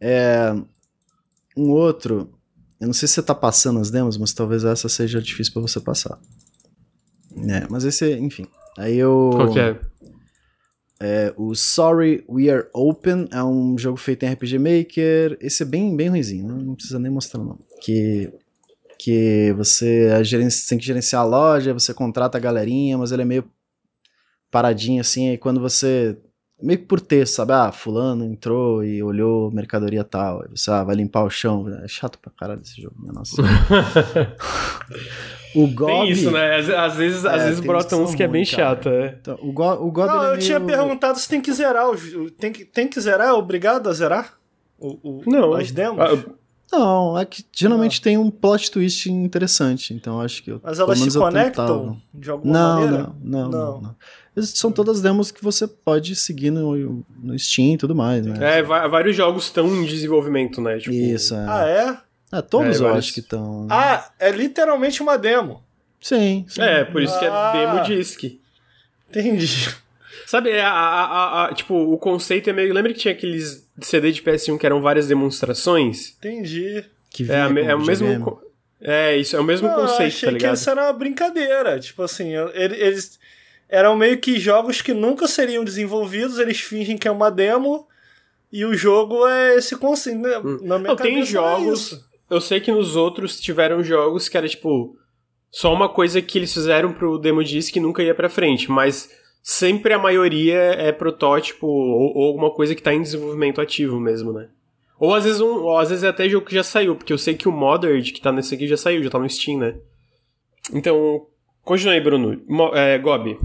É, 0.00 0.54
um 1.56 1.70
outro, 1.70 2.32
eu 2.80 2.86
não 2.86 2.94
sei 2.94 3.08
se 3.08 3.14
você 3.14 3.22
tá 3.22 3.34
passando 3.34 3.80
as 3.80 3.90
demos, 3.90 4.16
mas 4.16 4.32
talvez 4.32 4.62
essa 4.62 4.88
seja 4.88 5.20
difícil 5.20 5.52
pra 5.52 5.62
você 5.62 5.80
passar. 5.80 6.20
É, 7.48 7.66
mas 7.68 7.82
esse, 7.82 8.16
enfim. 8.16 8.46
Aí 8.78 8.96
eu. 8.96 9.30
Qual 9.34 9.52
que 9.52 9.58
é? 9.58 9.91
É, 11.04 11.34
o 11.36 11.52
Sorry 11.52 12.24
We 12.28 12.48
Are 12.48 12.68
Open 12.72 13.26
é 13.32 13.42
um 13.42 13.76
jogo 13.76 13.96
feito 13.96 14.22
em 14.22 14.32
RPG 14.32 14.58
Maker. 14.58 15.36
Esse 15.40 15.64
é 15.64 15.66
bem, 15.66 15.96
bem 15.96 16.08
ruimzinho, 16.08 16.46
não 16.46 16.76
precisa 16.76 16.98
nem 17.00 17.10
mostrar 17.10 17.42
não. 17.42 17.58
Que, 17.80 18.32
que 18.98 19.52
você 19.56 20.06
é 20.06 20.22
gerenci- 20.22 20.68
tem 20.68 20.78
que 20.78 20.86
gerenciar 20.86 21.22
a 21.22 21.26
loja, 21.26 21.74
você 21.74 21.92
contrata 21.92 22.38
a 22.38 22.40
galerinha, 22.40 22.96
mas 22.96 23.10
ele 23.10 23.22
é 23.22 23.24
meio 23.24 23.44
paradinho 24.48 25.00
assim, 25.00 25.32
e 25.32 25.38
quando 25.38 25.60
você... 25.60 26.16
Meio 26.62 26.78
que 26.78 26.84
por 26.86 27.00
texto, 27.00 27.34
sabe? 27.34 27.52
Ah, 27.52 27.72
fulano 27.72 28.24
entrou 28.24 28.84
e 28.84 29.02
olhou 29.02 29.50
mercadoria 29.50 30.04
tal. 30.04 30.42
Aí 30.42 30.48
você 30.54 30.70
ah, 30.70 30.84
vai 30.84 30.94
limpar 30.94 31.24
o 31.24 31.30
chão. 31.30 31.66
É 31.82 31.88
chato 31.88 32.18
pra 32.18 32.30
caralho 32.38 32.60
esse 32.62 32.80
jogo, 32.80 32.94
minha 33.00 33.12
nossa. 33.12 33.42
o 35.54 35.66
Gob... 35.68 35.86
Tem 35.90 36.10
isso, 36.10 36.30
né? 36.30 36.56
Às, 36.56 36.68
às 36.70 36.94
vezes, 36.96 37.24
às 37.24 37.42
É, 37.42 37.44
vezes 37.46 37.60
tem 37.60 37.68
brotam 37.68 38.02
uns 38.02 38.10
que 38.12 38.18
que 38.18 38.22
é 38.22 38.28
bem 38.28 38.44
cara. 38.44 38.56
chato, 38.56 38.88
é. 38.88 39.18
Então, 39.20 39.38
o, 39.42 39.52
Go 39.52 39.72
o 39.72 39.90
Gob 39.90 40.06
Não, 40.08 40.24
é 40.26 40.34
eu 40.34 40.38
tinha 40.38 40.58
meio- 40.58 40.78
perguntado 40.78 41.18
se 41.18 41.28
tem 41.28 41.40
que 41.40 41.52
zerar. 41.52 41.86
Tem 42.38 42.52
que, 42.52 42.64
tem 42.64 42.88
que 42.88 43.00
zerar? 43.00 43.28
É 43.28 43.32
obrigado 43.32 43.88
a 43.88 43.92
zerar? 43.92 44.34
O, 44.78 44.98
o- 45.02 45.22
Não. 45.26 45.52
As 45.54 45.70
demos? 45.70 46.00
Ah, 46.00 46.32
Não, 46.72 47.18
é 47.18 47.24
que 47.24 47.44
geralmente 47.52 48.00
tem 48.00 48.16
um 48.16 48.30
plot 48.30 48.70
twist 48.70 49.10
interessante, 49.10 49.92
então 49.92 50.20
acho 50.20 50.42
que 50.42 50.50
eu, 50.52 50.60
Mas 50.62 50.78
elas 50.78 50.98
se 50.98 51.18
conectam 51.18 51.66
tentava. 51.66 51.96
de 52.14 52.30
alguma 52.30 52.52
Não, 52.52 52.80
maneira? 52.80 53.02
não, 53.02 53.16
não, 53.20 53.50
não, 53.50 53.52
Não. 53.74 53.80
não. 53.82 53.96
São 54.40 54.72
todas 54.72 55.02
demos 55.02 55.30
que 55.30 55.42
você 55.44 55.66
pode 55.66 56.16
seguir 56.16 56.50
no, 56.50 57.04
no 57.22 57.38
Steam 57.38 57.74
e 57.74 57.76
tudo 57.78 57.94
mais, 57.94 58.24
né? 58.24 58.58
É, 58.58 58.62
vários 58.62 59.14
jogos 59.14 59.44
estão 59.44 59.66
em 59.76 59.84
desenvolvimento, 59.84 60.60
né? 60.60 60.78
Tipo, 60.78 60.94
Isso, 60.94 61.34
é. 61.34 61.46
Ah, 61.48 61.66
é? 62.32 62.38
É, 62.38 62.40
todos 62.42 62.76
É, 62.76 62.78
eu 62.78 62.84
vários- 62.84 63.04
acho 63.04 63.12
que 63.14 63.20
estão. 63.20 63.66
Ah, 63.70 64.10
é 64.18 64.30
literalmente 64.30 65.02
uma 65.02 65.18
demo. 65.18 65.62
sim, 66.00 66.46
sim. 66.48 66.62
É, 66.62 66.82
por 66.84 67.02
isso 67.02 67.18
que 67.18 67.24
é 67.26 67.28
Ah. 67.28 67.52
demo 67.52 67.84
disc. 67.84 68.24
Entendi. 69.10 69.68
Sabe, 70.26 70.50
é, 70.50 70.62
a, 70.62 70.70
a- 70.70 71.04
a- 71.04 71.46
a- 71.48 71.54
tipo, 71.54 71.74
o 71.74 71.98
conceito 71.98 72.48
é 72.48 72.52
meio. 72.54 72.72
Lembra 72.72 72.92
que 72.94 72.98
tinha 73.00 73.12
aqueles 73.12 73.68
CD 73.82 74.12
de 74.12 74.22
PS1 74.22 74.56
que 74.58 74.64
eram 74.64 74.80
várias 74.80 75.06
demonstrações? 75.08 76.14
Entendi. 76.18 76.84
Que 77.10 77.30
É, 77.30 77.48
me- 77.50 77.60
é 77.62 77.74
o 77.74 77.84
mesmo. 77.84 78.20
co- 78.24 78.42
É, 78.80 79.16
isso, 79.16 79.36
é 79.36 79.40
o 79.40 79.44
mesmo 79.44 79.68
Não, 79.68 79.74
eu 79.74 79.80
conceito, 79.82 80.02
achei 80.08 80.28
tá 80.28 80.32
ligado? 80.32 80.52
que 80.52 80.58
isso 80.58 80.70
era 80.70 80.82
uma 80.84 80.92
brincadeira. 80.92 81.78
Tipo 81.78 82.02
assim, 82.02 82.30
eles 82.54 83.18
eram 83.72 83.96
meio 83.96 84.18
que 84.20 84.38
jogos 84.38 84.80
que 84.82 84.92
nunca 84.94 85.26
seriam 85.26 85.64
desenvolvidos, 85.64 86.38
eles 86.38 86.60
fingem 86.60 86.96
que 86.96 87.08
é 87.08 87.10
uma 87.10 87.30
demo, 87.30 87.88
E 88.52 88.66
o 88.66 88.74
jogo 88.74 89.26
é 89.26 89.56
esse 89.56 89.74
conceito, 89.76 90.18
né? 90.20 90.38
Hum. 90.38 90.58
Na 90.62 90.78
minha 90.78 90.90
Não, 90.90 90.96
tem 90.96 91.24
jogos. 91.24 91.80
isso. 91.92 92.10
Eu 92.28 92.38
sei 92.40 92.60
que 92.60 92.70
nos 92.70 92.94
outros 92.96 93.40
tiveram 93.40 93.82
jogos 93.82 94.28
que 94.28 94.36
era 94.36 94.46
tipo. 94.46 94.94
Só 95.50 95.72
uma 95.72 95.88
coisa 95.88 96.20
que 96.20 96.38
eles 96.38 96.52
fizeram 96.52 96.92
pro 96.92 97.16
demo 97.18 97.42
disc 97.42 97.72
que 97.72 97.80
nunca 97.80 98.02
ia 98.02 98.14
pra 98.14 98.28
frente, 98.28 98.70
mas 98.70 99.10
sempre 99.42 99.92
a 99.94 99.98
maioria 99.98 100.56
é 100.56 100.92
protótipo 100.92 101.66
ou, 101.66 102.14
ou 102.16 102.26
alguma 102.28 102.50
coisa 102.50 102.74
que 102.74 102.82
tá 102.82 102.92
em 102.92 103.00
desenvolvimento 103.02 103.58
ativo 103.60 103.98
mesmo, 103.98 104.32
né? 104.34 104.48
Ou 104.98 105.14
às 105.14 105.24
vezes 105.24 105.40
um, 105.40 105.62
ou 105.62 105.78
às 105.78 105.88
vezes 105.88 106.04
é 106.04 106.08
até 106.08 106.28
jogo 106.28 106.46
que 106.46 106.54
já 106.54 106.62
saiu, 106.62 106.94
porque 106.94 107.12
eu 107.12 107.18
sei 107.18 107.34
que 107.34 107.48
o 107.48 107.52
Modern 107.52 108.02
que 108.02 108.20
tá 108.20 108.30
nesse 108.32 108.54
aqui 108.54 108.66
já 108.68 108.76
saiu, 108.76 109.02
já 109.02 109.10
tá 109.10 109.18
no 109.18 109.28
Steam, 109.28 109.58
né? 109.58 109.74
Então, 110.72 111.26
continua 111.64 111.94
aí, 111.94 112.00
Bruno. 112.00 112.40
Mo- 112.48 112.74
é, 112.74 112.96
Gobi. 112.98 113.38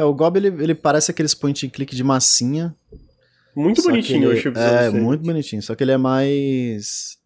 É, 0.00 0.04
o 0.04 0.14
Gob 0.14 0.38
ele, 0.38 0.48
ele 0.62 0.74
parece 0.74 1.10
aqueles 1.10 1.34
point 1.34 1.66
and 1.66 1.70
click 1.70 1.94
de 1.94 2.02
massinha. 2.02 2.74
Muito 3.54 3.82
bonitinho, 3.82 4.24
eu 4.24 4.30
ele- 4.30 4.38
achei 4.38 4.50
o 4.50 4.58
É, 4.58 4.90
muito 4.90 5.22
bonitinho. 5.24 5.62
Só 5.62 5.74
que 5.74 5.84
ele 5.84 5.92
é 5.92 5.96
mais. 5.98 7.18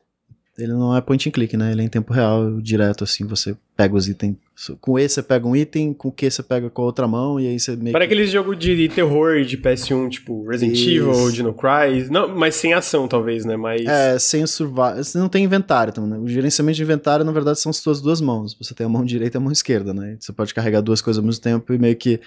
Ele 0.56 0.72
não 0.72 0.96
é 0.96 1.00
point 1.00 1.28
and 1.28 1.32
click, 1.32 1.56
né? 1.56 1.72
Ele 1.72 1.82
é 1.82 1.84
em 1.84 1.88
tempo 1.88 2.12
real, 2.12 2.60
direto, 2.60 3.02
assim. 3.02 3.26
Você 3.26 3.56
pega 3.76 3.94
os 3.94 4.08
itens. 4.08 4.36
Com 4.80 4.96
E 4.96 5.08
você 5.08 5.20
pega 5.20 5.48
um 5.48 5.56
item, 5.56 5.92
com 5.92 6.08
o 6.08 6.12
Q 6.12 6.30
você 6.30 6.42
pega 6.42 6.70
com 6.70 6.82
a 6.82 6.84
outra 6.84 7.08
mão, 7.08 7.40
e 7.40 7.48
aí 7.48 7.58
você 7.58 7.74
meio 7.74 7.90
Para 7.90 8.06
que. 8.06 8.14
aqueles 8.14 8.30
jogos 8.30 8.56
de 8.56 8.88
terror 8.88 9.42
de 9.42 9.58
PS1, 9.58 10.08
tipo 10.10 10.46
Resident 10.46 10.78
Isso. 10.78 10.90
Evil, 10.90 11.32
Dino 11.32 11.52
Cry. 11.52 12.08
Não, 12.08 12.28
mas 12.28 12.54
sem 12.54 12.72
ação, 12.72 13.08
talvez, 13.08 13.44
né? 13.44 13.56
Mas. 13.56 13.84
É, 13.84 14.16
sem 14.16 14.44
o 14.44 14.46
survival. 14.46 14.96
Você 14.96 15.18
não 15.18 15.28
tem 15.28 15.42
inventário 15.44 15.92
também, 15.92 16.10
né? 16.10 16.18
O 16.18 16.28
gerenciamento 16.28 16.76
de 16.76 16.82
inventário, 16.84 17.24
na 17.24 17.32
verdade, 17.32 17.58
são 17.58 17.70
as 17.70 17.78
suas 17.78 18.00
duas 18.00 18.20
mãos. 18.20 18.56
Você 18.56 18.72
tem 18.74 18.86
a 18.86 18.88
mão 18.88 19.04
direita 19.04 19.36
e 19.36 19.38
a 19.38 19.40
mão 19.40 19.50
esquerda, 19.50 19.92
né? 19.92 20.16
Você 20.20 20.32
pode 20.32 20.54
carregar 20.54 20.80
duas 20.82 21.00
coisas 21.00 21.18
ao 21.18 21.26
mesmo 21.26 21.42
tempo 21.42 21.74
e 21.74 21.78
meio 21.78 21.96
que 21.96 22.20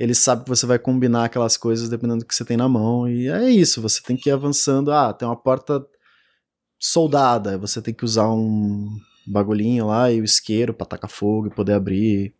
ele 0.00 0.14
sabe 0.14 0.44
que 0.44 0.48
você 0.48 0.64
vai 0.64 0.78
combinar 0.78 1.26
aquelas 1.26 1.58
coisas 1.58 1.90
dependendo 1.90 2.20
do 2.20 2.24
que 2.24 2.34
você 2.34 2.46
tem 2.46 2.56
na 2.56 2.68
mão. 2.68 3.06
E 3.06 3.28
é 3.28 3.50
isso, 3.50 3.82
você 3.82 4.00
tem 4.02 4.16
que 4.16 4.30
ir 4.30 4.32
avançando. 4.32 4.90
Ah, 4.90 5.12
tem 5.12 5.28
uma 5.28 5.36
porta 5.36 5.84
soldada, 6.84 7.56
você 7.56 7.80
tem 7.80 7.94
que 7.94 8.04
usar 8.04 8.30
um 8.30 8.94
bagulhinho 9.26 9.86
lá 9.86 10.12
e 10.12 10.20
o 10.20 10.24
isqueiro 10.24 10.74
pra 10.74 10.86
tacar 10.86 11.10
fogo 11.10 11.46
e 11.46 11.54
poder 11.54 11.72
abrir. 11.72 12.34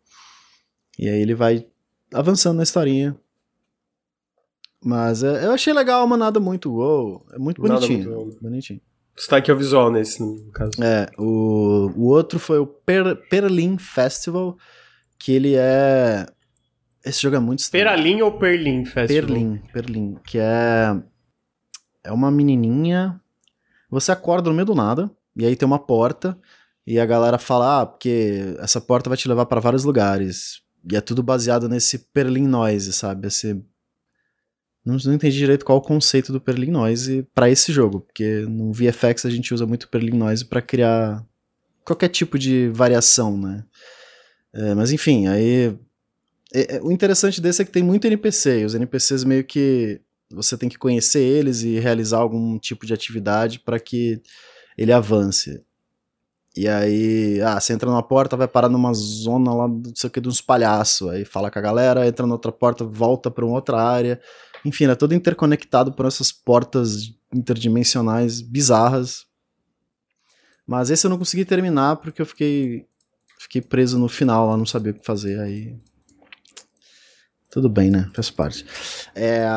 E 0.99 1.09
aí 1.09 1.19
ele 1.19 1.33
vai 1.33 1.65
avançando 2.13 2.57
na 2.57 2.63
historinha. 2.63 3.17
Mas 4.83 5.23
é, 5.23 5.45
eu 5.45 5.51
achei 5.51 5.73
legal, 5.73 6.05
mas 6.05 6.19
nada 6.19 6.39
muito 6.39 6.71
wow. 6.73 7.25
É 7.33 7.39
muito 7.39 7.59
Nada 7.63 7.79
bonitinho. 7.79 8.15
muito 8.15 8.39
bonitinho. 8.39 8.81
Destaque 9.15 9.49
ao 9.49 9.57
visual 9.57 9.91
nesse, 9.91 10.21
no 10.21 10.51
caso. 10.51 10.71
É, 10.83 11.09
o, 11.17 11.89
o 11.95 12.03
outro 12.09 12.37
foi 12.37 12.59
o 12.59 12.67
per, 12.67 13.15
Perlin 13.27 13.79
Festival, 13.79 14.55
que 15.17 15.31
ele 15.31 15.55
é. 15.55 16.27
Esse 17.03 17.21
jogo 17.21 17.35
é 17.35 17.39
muito 17.39 17.59
estranho. 17.59 17.83
Peralim 17.83 18.21
ou 18.21 18.37
Perlim 18.37 18.85
Festival? 18.85 19.25
Perlin, 19.27 19.61
Perlin, 19.73 20.17
que 20.23 20.37
é. 20.37 21.01
É 22.03 22.11
uma 22.11 22.29
menininha. 22.29 23.19
Você 23.95 24.11
acorda 24.11 24.49
no 24.49 24.55
meio 24.55 24.65
do 24.65 24.75
nada, 24.75 25.09
e 25.35 25.45
aí 25.45 25.55
tem 25.55 25.65
uma 25.65 25.79
porta, 25.79 26.37
e 26.85 26.99
a 26.99 27.05
galera 27.05 27.37
fala: 27.37 27.81
ah, 27.81 27.85
porque 27.85 28.55
essa 28.59 28.81
porta 28.81 29.09
vai 29.09 29.17
te 29.17 29.27
levar 29.27 29.45
pra 29.45 29.61
vários 29.61 29.83
lugares. 29.85 30.61
E 30.91 30.95
é 30.95 31.01
tudo 31.01 31.23
baseado 31.23 31.67
nesse 31.69 31.97
Perlin 32.13 32.45
Noise, 32.47 32.91
sabe? 32.93 33.27
Esse. 33.27 33.53
Não, 34.85 34.97
não 35.03 35.13
entendi 35.13 35.37
direito 35.37 35.65
qual 35.65 35.77
o 35.79 35.81
conceito 35.81 36.31
do 36.31 36.39
Perlin 36.39 36.69
Noise 36.71 37.25
pra 37.33 37.49
esse 37.49 37.71
jogo, 37.71 38.01
porque 38.01 38.41
no 38.41 38.71
VFX 38.71 39.25
a 39.25 39.29
gente 39.31 39.53
usa 39.53 39.65
muito 39.65 39.87
Perlin 39.89 40.17
Noise 40.17 40.45
pra 40.45 40.61
criar 40.61 41.25
qualquer 41.83 42.09
tipo 42.09 42.37
de 42.37 42.69
variação, 42.69 43.35
né? 43.37 43.63
É, 44.53 44.75
mas 44.75 44.91
enfim, 44.91 45.27
aí 45.27 45.75
é- 46.53 46.75
é- 46.75 46.81
o 46.83 46.91
interessante 46.91 47.41
desse 47.41 47.61
é 47.61 47.65
que 47.65 47.71
tem 47.71 47.81
muito 47.81 48.05
NPC, 48.05 48.59
e 48.61 48.65
os 48.65 48.75
NPCs 48.75 49.23
meio 49.23 49.43
que 49.43 50.01
você 50.31 50.57
tem 50.57 50.69
que 50.69 50.77
conhecer 50.77 51.21
eles 51.21 51.61
e 51.61 51.79
realizar 51.79 52.17
algum 52.17 52.57
tipo 52.57 52.85
de 52.85 52.93
atividade 52.93 53.59
para 53.59 53.79
que 53.79 54.21
ele 54.77 54.91
avance. 54.91 55.63
E 56.57 56.69
aí, 56.69 57.41
ah, 57.41 57.59
você 57.59 57.73
entra 57.73 57.89
numa 57.89 58.01
porta, 58.01 58.37
vai 58.37 58.47
parar 58.47 58.69
numa 58.69 58.93
zona 58.93 59.53
lá, 59.53 59.67
não 59.67 59.93
sei 59.93 60.07
o 60.07 60.11
que, 60.11 60.21
de 60.21 60.29
uns 60.29 60.39
palhaços. 60.39 61.09
Aí 61.09 61.25
fala 61.25 61.51
com 61.51 61.59
a 61.59 61.61
galera, 61.61 62.07
entra 62.07 62.25
na 62.25 62.33
outra 62.33 62.51
porta, 62.51 62.85
volta 62.85 63.29
para 63.29 63.45
uma 63.45 63.55
outra 63.55 63.81
área. 63.81 64.21
Enfim, 64.63 64.85
é 64.85 64.95
todo 64.95 65.13
interconectado 65.13 65.91
por 65.91 66.05
essas 66.05 66.31
portas 66.31 67.13
interdimensionais 67.33 68.41
bizarras. 68.41 69.25
Mas 70.65 70.89
esse 70.89 71.05
eu 71.05 71.09
não 71.09 71.17
consegui 71.17 71.45
terminar 71.45 71.97
porque 71.97 72.21
eu 72.21 72.25
fiquei 72.25 72.85
fiquei 73.37 73.61
preso 73.61 73.99
no 73.99 74.07
final 74.07 74.47
lá, 74.47 74.57
não 74.57 74.65
sabia 74.65 74.91
o 74.91 74.95
que 74.95 75.05
fazer. 75.05 75.39
Aí 75.39 75.75
tudo 77.51 77.69
bem, 77.69 77.91
né? 77.91 78.09
Faz 78.13 78.29
parte. 78.29 78.65
É, 79.13 79.47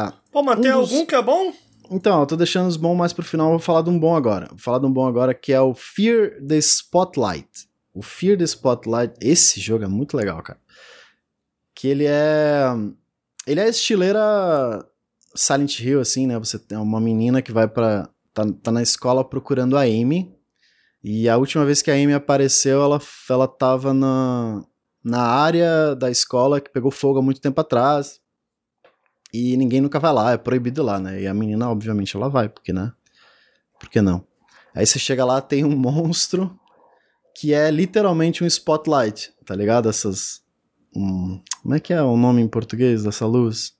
Mas 0.42 0.58
Um 0.58 0.62
tem 0.62 0.72
dos- 0.72 0.90
algum 0.92 1.06
que 1.06 1.14
é 1.14 1.22
bom? 1.22 1.52
então, 1.90 2.20
eu 2.20 2.26
tô 2.26 2.36
deixando 2.36 2.68
os 2.68 2.76
bons 2.76 2.94
mais 2.96 3.12
pro 3.12 3.24
final, 3.24 3.50
vou 3.50 3.58
falar 3.58 3.82
de 3.82 3.90
um 3.90 3.98
bom 3.98 4.14
agora. 4.14 4.46
Vou 4.50 4.58
falar 4.58 4.78
de 4.78 4.86
um 4.86 4.92
bom 4.92 5.06
agora 5.06 5.32
que 5.34 5.52
é 5.52 5.60
o 5.60 5.74
Fear 5.74 6.32
the 6.46 6.56
Spotlight. 6.58 7.48
O 7.94 8.02
Fear 8.02 8.36
the 8.38 8.44
Spotlight, 8.44 9.14
esse 9.20 9.60
jogo 9.60 9.84
é 9.84 9.88
muito 9.88 10.16
legal, 10.16 10.42
cara. 10.42 10.58
Que 11.74 11.88
ele 11.88 12.04
é. 12.06 12.64
Ele 13.46 13.60
é 13.60 13.68
estileira 13.68 14.84
Silent 15.34 15.80
Hill, 15.80 16.00
assim, 16.00 16.26
né? 16.26 16.38
Você 16.38 16.58
tem 16.58 16.76
uma 16.78 17.00
menina 17.00 17.40
que 17.42 17.52
vai 17.52 17.66
pra. 17.68 18.08
tá, 18.34 18.44
tá 18.62 18.70
na 18.70 18.82
escola 18.82 19.24
procurando 19.24 19.76
a 19.76 19.82
Amy. 19.82 20.34
E 21.02 21.28
a 21.28 21.36
última 21.36 21.64
vez 21.64 21.80
que 21.80 21.90
a 21.90 21.94
Amy 21.94 22.12
apareceu, 22.12 22.82
ela, 22.82 23.00
ela 23.30 23.46
tava 23.48 23.94
na, 23.94 24.64
na 25.02 25.22
área 25.22 25.94
da 25.94 26.10
escola 26.10 26.60
que 26.60 26.70
pegou 26.70 26.90
fogo 26.90 27.20
há 27.20 27.22
muito 27.22 27.40
tempo 27.40 27.60
atrás. 27.60 28.20
E 29.40 29.56
ninguém 29.56 29.80
nunca 29.80 30.00
vai 30.00 30.12
lá, 30.12 30.32
é 30.32 30.36
proibido 30.36 30.82
lá, 30.82 30.98
né? 30.98 31.20
E 31.22 31.26
a 31.26 31.32
menina, 31.34 31.70
obviamente, 31.70 32.16
ela 32.16 32.28
vai, 32.28 32.48
porque, 32.48 32.72
né? 32.72 32.92
Por 33.78 33.88
que 33.88 34.00
não? 34.00 34.26
Aí 34.74 34.84
você 34.86 34.98
chega 34.98 35.24
lá, 35.24 35.40
tem 35.40 35.64
um 35.64 35.76
monstro 35.76 36.58
que 37.36 37.54
é 37.54 37.70
literalmente 37.70 38.42
um 38.42 38.46
spotlight, 38.46 39.32
tá 39.46 39.54
ligado? 39.54 39.88
Essas. 39.88 40.42
um- 40.96 41.40
como 41.62 41.74
é 41.74 41.80
que 41.80 41.92
é 41.92 42.02
o 42.02 42.16
nome 42.16 42.40
em 42.42 42.48
português 42.48 43.04
dessa 43.04 43.26
luz? 43.26 43.74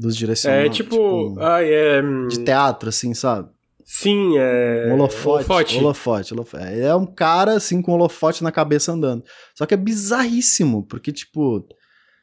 Luz 0.00 0.14
direcional. 0.16 0.60
É 0.60 0.68
tipo. 0.68 1.38
Ai, 1.40 1.72
é. 1.72 2.02
hum, 2.02 2.28
de 2.28 2.44
teatro, 2.44 2.88
assim, 2.88 3.14
sabe? 3.14 3.48
Sim, 3.84 4.36
é. 4.36 4.88
Um 4.90 4.94
holofote. 4.94 5.44
Holofote. 5.46 5.78
Holofote. 5.78 6.34
holofote. 6.34 6.62
É 6.64 6.80
é 6.88 6.94
um 6.94 7.06
cara, 7.06 7.54
assim, 7.54 7.80
com 7.80 7.92
um 7.92 7.94
holofote 7.94 8.44
na 8.44 8.52
cabeça 8.52 8.92
andando. 8.92 9.24
Só 9.54 9.64
que 9.64 9.72
é 9.72 9.76
bizarríssimo, 9.78 10.84
porque, 10.86 11.10
tipo, 11.10 11.66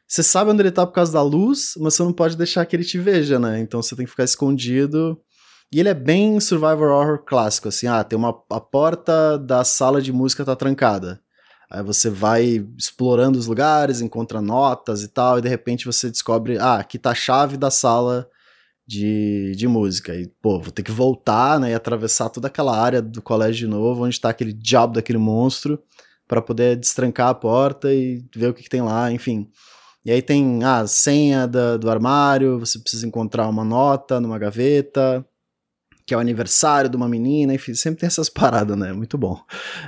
você 0.06 0.22
sabe 0.22 0.50
onde 0.50 0.62
ele 0.62 0.70
tá 0.70 0.86
por 0.86 0.92
causa 0.92 1.12
da 1.12 1.22
luz, 1.22 1.74
mas 1.78 1.94
você 1.94 2.02
não 2.02 2.12
pode 2.12 2.36
deixar 2.36 2.64
que 2.64 2.76
ele 2.76 2.84
te 2.84 2.98
veja, 2.98 3.38
né? 3.38 3.60
Então 3.60 3.82
você 3.82 3.96
tem 3.96 4.04
que 4.04 4.10
ficar 4.10 4.24
escondido. 4.24 5.20
E 5.72 5.80
ele 5.80 5.88
é 5.88 5.94
bem 5.94 6.38
survival 6.38 6.90
horror 6.90 7.24
clássico, 7.24 7.68
assim, 7.68 7.88
ah, 7.88 8.04
tem 8.04 8.16
uma 8.16 8.30
a 8.50 8.60
porta 8.60 9.36
da 9.36 9.64
sala 9.64 10.00
de 10.00 10.12
música 10.12 10.44
tá 10.44 10.54
trancada. 10.54 11.20
Aí 11.68 11.82
você 11.82 12.08
vai 12.08 12.64
explorando 12.78 13.38
os 13.38 13.48
lugares, 13.48 14.00
encontra 14.00 14.40
notas 14.40 15.02
e 15.02 15.08
tal, 15.08 15.38
e 15.38 15.42
de 15.42 15.48
repente 15.48 15.84
você 15.84 16.08
descobre, 16.08 16.58
ah, 16.58 16.76
aqui 16.76 16.98
tá 16.98 17.10
a 17.10 17.14
chave 17.14 17.56
da 17.56 17.70
sala 17.70 18.28
de, 18.86 19.52
de 19.56 19.66
música. 19.66 20.14
E, 20.14 20.28
pô, 20.40 20.60
vou 20.60 20.70
ter 20.70 20.84
que 20.84 20.92
voltar, 20.92 21.58
né, 21.58 21.72
e 21.72 21.74
atravessar 21.74 22.28
toda 22.30 22.46
aquela 22.46 22.78
área 22.78 23.02
do 23.02 23.20
colégio 23.20 23.66
de 23.66 23.66
novo, 23.66 24.04
onde 24.04 24.20
tá 24.20 24.30
aquele 24.30 24.52
diabo 24.52 24.94
daquele 24.94 25.18
monstro, 25.18 25.82
para 26.28 26.40
poder 26.40 26.76
destrancar 26.76 27.28
a 27.30 27.34
porta 27.34 27.92
e 27.92 28.24
ver 28.34 28.48
o 28.50 28.54
que, 28.54 28.62
que 28.62 28.70
tem 28.70 28.82
lá, 28.82 29.10
enfim. 29.10 29.48
E 30.06 30.12
aí 30.12 30.22
tem 30.22 30.62
ah, 30.62 30.78
a 30.78 30.86
senha 30.86 31.48
da, 31.48 31.76
do 31.76 31.90
armário, 31.90 32.60
você 32.60 32.78
precisa 32.78 33.04
encontrar 33.04 33.48
uma 33.48 33.64
nota 33.64 34.20
numa 34.20 34.38
gaveta, 34.38 35.26
que 36.06 36.14
é 36.14 36.16
o 36.16 36.20
aniversário 36.20 36.88
de 36.88 36.96
uma 36.96 37.08
menina, 37.08 37.52
enfim, 37.52 37.74
sempre 37.74 37.98
tem 37.98 38.06
essas 38.06 38.28
paradas, 38.30 38.78
né? 38.78 38.92
Muito 38.92 39.18
bom. 39.18 39.36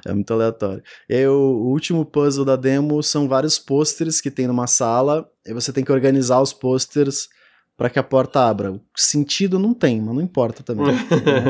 É 0.05 0.13
muito 0.13 0.35
aleatório. 0.35 0.83
E 1.09 1.15
aí, 1.15 1.29
o, 1.29 1.33
o 1.33 1.69
último 1.69 2.05
puzzle 2.05 2.45
da 2.45 2.57
demo 2.57 3.01
são 3.01 3.29
vários 3.29 3.61
pôsteres 3.61 4.21
que 4.21 4.29
tem 4.29 4.49
numa 4.49 4.67
sala, 4.67 5.31
e 5.47 5.55
você 5.55 5.73
tem 5.73 5.85
que 5.85 5.93
organizar 5.93 6.41
os 6.41 6.53
pôsteres 6.53 7.29
para 7.77 7.89
que 7.89 8.01
a 8.01 8.03
porta 8.03 8.41
abra. 8.41 8.73
O 8.73 8.81
sentido 8.97 9.57
não 9.57 9.73
tem, 9.73 10.01
mas 10.01 10.17
não 10.17 10.21
importa 10.21 10.65
também. 10.65 10.87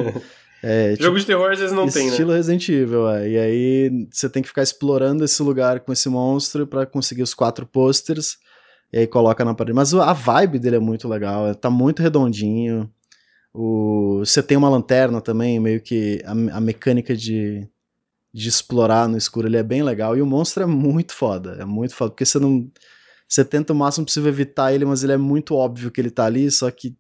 é, 0.63 0.91
tipo, 0.91 1.05
Jogo 1.05 1.19
de 1.19 1.25
terror 1.25 1.51
às 1.51 1.59
vezes 1.59 1.75
não 1.75 1.89
tem, 1.89 2.05
né? 2.05 2.11
Estilo 2.11 2.33
Resident 2.33 2.69
Evil, 2.69 3.09
é. 3.09 3.31
E 3.31 3.39
aí 3.39 4.09
você 4.13 4.29
tem 4.29 4.43
que 4.43 4.49
ficar 4.51 4.63
explorando 4.63 5.25
esse 5.25 5.43
lugar 5.43 5.81
com 5.81 5.91
esse 5.91 6.11
monstro 6.11 6.67
para 6.67 6.85
conseguir 6.85 7.23
os 7.23 7.33
quatro 7.33 7.65
posters. 7.65 8.37
E 8.93 8.99
aí 8.99 9.07
coloca 9.07 9.45
na 9.45 9.55
parede. 9.55 9.75
Mas 9.75 9.93
a 9.95 10.13
vibe 10.13 10.59
dele 10.59 10.77
é 10.77 10.81
muito 10.81 11.09
legal, 11.09 11.55
tá 11.55 11.71
muito 11.71 12.03
redondinho. 12.03 12.91
O... 13.53 14.21
Você 14.21 14.43
tem 14.43 14.57
uma 14.57 14.69
lanterna 14.69 15.21
também, 15.21 15.61
meio 15.61 15.81
que 15.81 16.23
a, 16.25 16.33
a 16.57 16.61
mecânica 16.61 17.17
de, 17.17 17.67
de 18.33 18.49
explorar 18.49 19.09
no 19.09 19.17
escuro 19.17 19.49
ele 19.49 19.57
é 19.57 19.63
bem 19.63 19.83
legal. 19.83 20.17
E 20.17 20.23
o 20.23 20.27
monstro 20.27 20.63
é 20.63 20.67
muito 20.67 21.15
foda, 21.15 21.57
é 21.61 21.65
muito 21.65 21.95
foda, 21.95 22.11
porque 22.11 22.25
você 22.25 22.39
não. 22.39 22.71
Você 23.29 23.45
tenta 23.45 23.75
o 23.75 23.77
máximo 23.77 24.07
possível 24.07 24.31
evitar 24.31 24.73
ele, 24.73 24.87
mas 24.87 25.05
ele 25.05 25.13
é 25.13 25.19
muito 25.19 25.55
óbvio 25.55 25.91
que 25.91 26.01
ele 26.01 26.11
tá 26.11 26.25
ali, 26.25 26.51
só 26.51 26.71
que, 26.71 26.97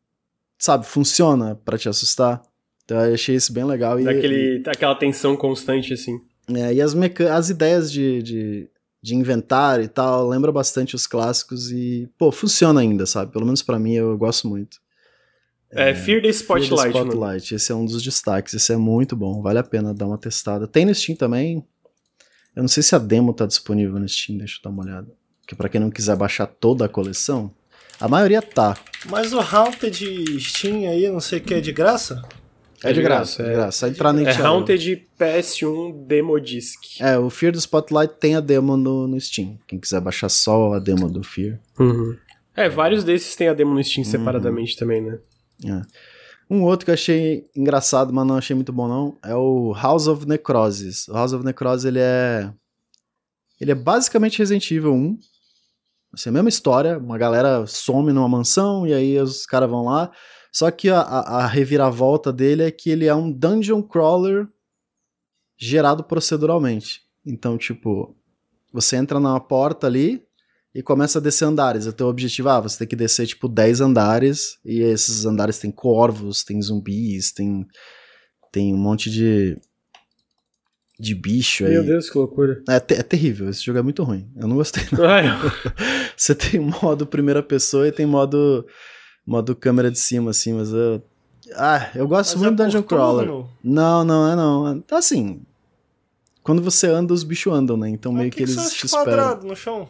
sabe, 0.59 0.85
funciona 0.85 1.55
para 1.65 1.79
te 1.79 1.89
assustar. 1.89 2.43
Então 2.85 3.03
eu 3.03 3.15
achei 3.15 3.35
isso 3.35 3.51
bem 3.51 3.65
legal. 3.65 3.99
E, 3.99 4.05
Daquele, 4.05 4.63
aquela 4.67 4.95
tensão 4.95 5.35
constante, 5.37 5.95
assim. 5.95 6.21
é, 6.55 6.75
e 6.75 6.83
as, 6.83 6.95
as 6.95 7.49
ideias 7.49 7.91
de, 7.91 8.23
de, 8.23 8.71
de 9.03 9.15
inventário 9.15 9.85
e 9.85 9.89
tal 9.89 10.29
lembra 10.29 10.51
bastante 10.51 10.97
os 10.97 11.07
clássicos 11.07 11.71
e, 11.71 12.09
pô, 12.19 12.33
funciona 12.33 12.81
ainda, 12.81 13.07
sabe? 13.07 13.33
Pelo 13.33 13.45
menos 13.45 13.63
pra 13.63 13.79
mim 13.79 13.95
eu 13.95 14.17
gosto 14.19 14.49
muito. 14.49 14.79
É, 15.71 15.95
Fear 15.95 16.23
the 16.23 16.29
Spotlight. 16.29 16.69
Fear 16.69 16.93
the 16.93 16.99
Spotlight. 16.99 17.55
Esse 17.55 17.73
é 17.73 17.75
um 17.75 17.85
dos 17.85 18.03
destaques. 18.03 18.55
Esse 18.55 18.73
é 18.73 18.77
muito 18.77 19.15
bom. 19.15 19.43
Vale 19.43 19.59
a 19.59 19.63
pena 19.63 19.93
dar 19.93 20.07
uma 20.07 20.19
testada. 20.19 20.67
Tem 20.67 20.85
no 20.85 20.95
Steam 20.95 21.15
também. 21.15 21.65
Eu 22.57 22.63
não 22.63 22.69
sei 22.69 22.83
se 22.83 22.95
a 22.95 22.99
demo 22.99 23.35
tá 23.35 23.47
disponível 23.47 23.99
no 23.99 24.09
Steam. 24.09 24.39
Deixa 24.39 24.59
eu 24.59 24.63
dar 24.65 24.71
uma 24.71 24.83
olhada. 24.83 25.09
Que 25.47 25.55
para 25.55 25.69
quem 25.69 25.81
não 25.81 25.91
quiser 25.91 26.17
baixar 26.17 26.47
toda 26.47 26.87
a 26.87 26.89
coleção, 26.89 27.55
a 28.01 28.09
maioria 28.09 28.41
tá. 28.41 28.77
Mas 29.07 29.33
o 29.33 29.41
Haunted 29.41 30.41
Steam 30.41 30.89
aí, 30.91 31.09
não 31.11 31.21
sei 31.21 31.39
o 31.39 31.43
que, 31.43 31.55
é 31.55 31.61
de 31.61 31.73
graça? 31.73 32.23
É 32.83 32.93
de 32.93 33.03
graça, 33.03 33.43
é 33.43 33.47
de 33.47 33.53
graça. 33.53 33.79
Só 33.79 33.87
entrar 33.89 34.13
no 34.13 34.27
É 34.27 34.33
Haunted 34.33 35.07
PS1 35.19 36.07
Demo 36.07 36.39
Disc. 36.41 37.01
É, 37.01 37.19
o 37.19 37.29
Fear 37.29 37.53
do 37.53 37.59
Spotlight 37.59 38.15
tem 38.21 38.37
a 38.37 38.41
demo 38.41 38.77
no, 38.77 39.09
no 39.09 39.21
Steam. 39.21 39.59
Quem 39.67 39.81
quiser 39.81 40.01
baixar 40.01 40.29
só 40.29 40.75
a 40.75 40.79
demo 40.79 41.09
do 41.09 41.23
Fear. 41.23 41.59
Uhum. 41.79 42.17
É, 42.55 42.69
vários 42.69 43.03
desses 43.03 43.35
tem 43.35 43.49
a 43.49 43.55
demo 43.55 43.75
no 43.75 43.83
Steam 43.83 44.05
uhum. 44.05 44.11
separadamente 44.11 44.77
também, 44.77 45.01
né? 45.01 45.19
É. 45.65 45.83
Um 46.51 46.63
outro 46.63 46.87
que 46.87 46.91
eu 46.91 46.95
achei 46.95 47.47
engraçado, 47.55 48.13
mas 48.13 48.27
não 48.27 48.37
achei 48.37 48.55
muito 48.55 48.73
bom 48.73 48.89
não, 48.89 49.19
é 49.23 49.35
o 49.35 49.75
House 49.75 50.07
of 50.07 50.27
Necrosis. 50.27 51.07
O 51.09 51.13
House 51.13 51.33
of 51.33 51.45
Necrosis, 51.45 51.85
ele 51.85 52.01
é... 52.01 52.51
Ele 53.61 53.73
é 53.73 53.75
basicamente 53.75 54.39
Resident 54.39 54.71
Evil 54.71 54.95
1. 54.95 55.19
Assim, 56.15 56.29
a 56.31 56.33
mesma 56.33 56.49
história, 56.49 56.97
uma 56.97 57.19
galera 57.19 57.67
some 57.67 58.13
numa 58.13 58.29
mansão 58.29 58.87
e 58.87 58.95
aí 58.95 59.19
os 59.19 59.45
caras 59.45 59.69
vão 59.69 59.85
lá 59.85 60.11
só 60.59 60.73
que 60.73 60.89
a, 60.89 60.99
a, 61.01 61.47
reviravolta 61.47 62.33
dele 62.33 62.65
é 62.65 62.71
que 62.73 62.91
ele 62.91 63.07
é 63.07 63.15
um 63.15 63.31
dungeon 63.31 63.81
crawler 63.81 64.49
gerado 65.57 66.03
proceduralmente. 66.03 67.03
Então, 67.25 67.57
tipo, 67.57 68.17
você 68.73 68.97
entra 68.97 69.21
na 69.21 69.39
porta 69.39 69.87
ali 69.87 70.21
e 70.75 70.83
começa 70.83 71.21
a 71.21 71.23
descer 71.23 71.45
andares. 71.45 71.87
O 71.87 71.93
teu 71.93 72.09
objetivo, 72.09 72.49
ah, 72.49 72.59
você 72.59 72.77
tem 72.77 72.89
que 72.89 72.97
descer, 72.97 73.29
tipo, 73.29 73.47
10 73.47 73.81
andares, 73.81 74.59
e 74.65 74.81
esses 74.81 75.25
andares 75.25 75.61
tem 75.61 75.71
corvos, 75.71 76.43
tem 76.43 76.61
zumbis, 76.61 77.31
tem, 77.31 77.65
tem 78.51 78.75
um 78.75 78.79
monte 78.79 79.09
de, 79.13 79.57
de 80.99 81.15
bicho 81.15 81.67
aí. 81.67 81.71
Meu 81.71 81.85
Deus, 81.85 82.11
que 82.11 82.19
loucura. 82.19 82.65
É, 82.69 82.75
é 82.75 83.03
terrível, 83.05 83.49
esse 83.49 83.65
jogo 83.65 83.79
é 83.79 83.83
muito 83.83 84.03
ruim. 84.03 84.29
Eu 84.35 84.49
não 84.49 84.57
gostei, 84.57 84.83
não. 84.91 84.99
você 86.17 86.35
tem 86.35 86.59
modo 86.59 87.07
primeira 87.07 87.45
pessoa 87.45 87.87
e 87.87 87.93
tem 87.93 88.07
modo 88.07 88.67
modo 89.29 89.55
câmera 89.55 89.91
de 89.91 89.99
cima, 89.99 90.31
assim, 90.31 90.55
mas 90.55 90.73
eu. 90.73 91.03
Ah, 91.55 91.91
eu 91.95 92.09
gosto 92.09 92.33
mas 92.33 92.43
muito 92.43 92.55
é 92.55 92.57
do 92.57 92.65
Dungeon 92.65 92.83
Crawler. 92.83 93.29
Não, 93.63 94.03
não 94.03 94.31
é 94.31 94.35
não. 94.35 94.81
Tá 94.81 94.99
assim. 94.99 95.43
Quando 96.43 96.63
você 96.63 96.87
anda, 96.87 97.13
os 97.13 97.23
bichos 97.23 97.53
andam, 97.53 97.77
né? 97.77 97.91
Então 97.91 98.11
meio 98.11 98.31
que, 98.31 98.39
que 98.39 98.43
eles 98.45 98.73
te 98.73 98.87
esperam. 98.87 99.43
no 99.43 99.55
chão. 99.55 99.87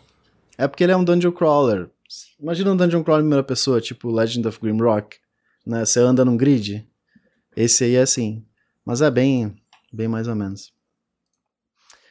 É 0.57 0.67
porque 0.67 0.83
ele 0.83 0.93
é 0.93 0.97
um 0.97 1.05
Dungeon 1.05 1.31
Crawler. 1.31 1.89
Imagina 2.41 2.73
um 2.73 2.77
Dungeon 2.77 3.05
Crawler 3.05 3.23
em 3.23 3.27
primeira 3.27 3.45
pessoa, 3.45 3.81
tipo 3.81 4.11
Legend 4.11 4.49
of 4.49 4.59
Grimrock, 4.61 5.17
né? 5.65 5.85
Você 5.85 6.01
anda 6.01 6.25
num 6.25 6.37
grid. 6.37 6.85
Esse 7.57 7.85
aí 7.85 7.95
é 7.95 8.03
assim. 8.03 8.45
Mas 8.85 9.01
é 9.03 9.11
bem, 9.11 9.55
bem 9.93 10.09
mais 10.09 10.27
ou 10.27 10.35
menos. 10.35 10.73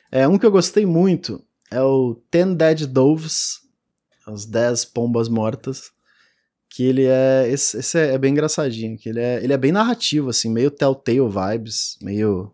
É, 0.09 0.25
um 0.27 0.37
que 0.37 0.45
eu 0.45 0.51
gostei 0.51 0.85
muito 0.85 1.43
é 1.69 1.81
o 1.81 2.15
Ten 2.31 2.53
Dead 2.53 2.85
Doves, 2.85 3.59
as 4.25 4.45
10 4.45 4.85
pombas 4.85 5.27
mortas 5.27 5.91
que 6.69 6.83
ele 6.83 7.05
é 7.05 7.49
esse, 7.49 7.77
esse, 7.77 7.97
é 7.97 8.17
bem 8.17 8.31
engraçadinho, 8.31 8.97
que 8.97 9.09
ele 9.09 9.19
é, 9.19 9.43
ele 9.43 9.53
é 9.53 9.57
bem 9.57 9.71
narrativo 9.71 10.29
assim, 10.29 10.51
meio 10.51 10.71
Telltale 10.71 11.19
vibes, 11.27 11.97
meio 12.01 12.51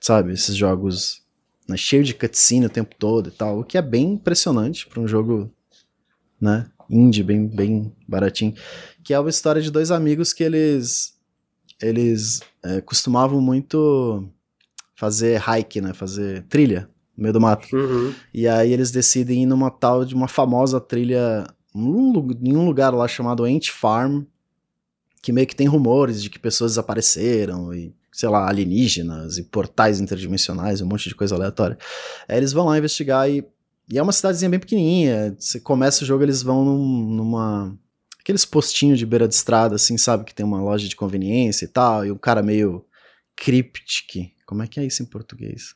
sabe, 0.00 0.32
esses 0.32 0.56
jogos 0.56 1.22
né, 1.68 1.76
cheio 1.76 2.02
de 2.02 2.14
cutscene 2.14 2.66
o 2.66 2.70
tempo 2.70 2.94
todo 2.98 3.28
e 3.28 3.32
tal, 3.32 3.60
o 3.60 3.64
que 3.64 3.78
é 3.78 3.82
bem 3.82 4.12
impressionante 4.14 4.86
para 4.86 5.00
um 5.00 5.06
jogo, 5.06 5.50
né, 6.40 6.66
indie 6.88 7.22
bem 7.22 7.46
bem 7.46 7.92
baratinho, 8.08 8.54
que 9.04 9.14
é 9.14 9.20
uma 9.20 9.30
história 9.30 9.62
de 9.62 9.70
dois 9.70 9.90
amigos 9.90 10.32
que 10.32 10.42
eles 10.42 11.14
eles 11.80 12.40
é, 12.62 12.80
costumavam 12.80 13.40
muito 13.40 14.28
fazer 14.96 15.40
hike, 15.40 15.80
né, 15.80 15.94
fazer 15.94 16.42
trilha 16.44 16.90
no 17.16 17.22
meio 17.22 17.32
do 17.32 17.40
mato. 17.40 17.74
Uhum. 17.74 18.12
E 18.34 18.46
aí 18.46 18.70
eles 18.70 18.90
decidem 18.90 19.44
ir 19.44 19.46
numa 19.46 19.70
tal 19.70 20.04
de 20.04 20.14
uma 20.14 20.28
famosa 20.28 20.78
trilha 20.78 21.46
em 21.74 22.56
um 22.56 22.64
lugar 22.64 22.92
lá 22.92 23.06
chamado 23.06 23.44
Ant 23.44 23.70
Farm, 23.70 24.24
que 25.22 25.32
meio 25.32 25.46
que 25.46 25.56
tem 25.56 25.66
rumores 25.66 26.22
de 26.22 26.30
que 26.30 26.38
pessoas 26.38 26.72
desapareceram 26.72 27.72
e, 27.72 27.94
sei 28.12 28.28
lá, 28.28 28.48
alienígenas 28.48 29.38
e 29.38 29.44
portais 29.44 30.00
interdimensionais, 30.00 30.80
um 30.80 30.86
monte 30.86 31.08
de 31.08 31.14
coisa 31.14 31.34
aleatória. 31.34 31.78
Aí 32.28 32.36
eles 32.36 32.52
vão 32.52 32.66
lá 32.66 32.78
investigar 32.78 33.30
e, 33.30 33.44
e 33.88 33.98
é 33.98 34.02
uma 34.02 34.12
cidadezinha 34.12 34.50
bem 34.50 34.60
pequenininha. 34.60 35.36
Você 35.38 35.60
começa 35.60 36.04
o 36.04 36.06
jogo, 36.06 36.22
eles 36.22 36.42
vão 36.42 36.64
num, 36.64 37.14
numa 37.14 37.78
aqueles 38.18 38.44
postinhos 38.44 38.98
de 38.98 39.06
beira 39.06 39.26
de 39.26 39.34
estrada, 39.34 39.74
assim, 39.74 39.96
sabe, 39.96 40.24
que 40.24 40.34
tem 40.34 40.44
uma 40.44 40.62
loja 40.62 40.86
de 40.86 40.94
conveniência 40.94 41.64
e 41.64 41.68
tal, 41.68 42.04
e 42.04 42.12
um 42.12 42.18
cara 42.18 42.42
meio 42.42 42.84
cryptic. 43.34 44.32
Como 44.46 44.62
é 44.62 44.66
que 44.66 44.78
é 44.78 44.84
isso 44.84 45.02
em 45.02 45.06
português? 45.06 45.74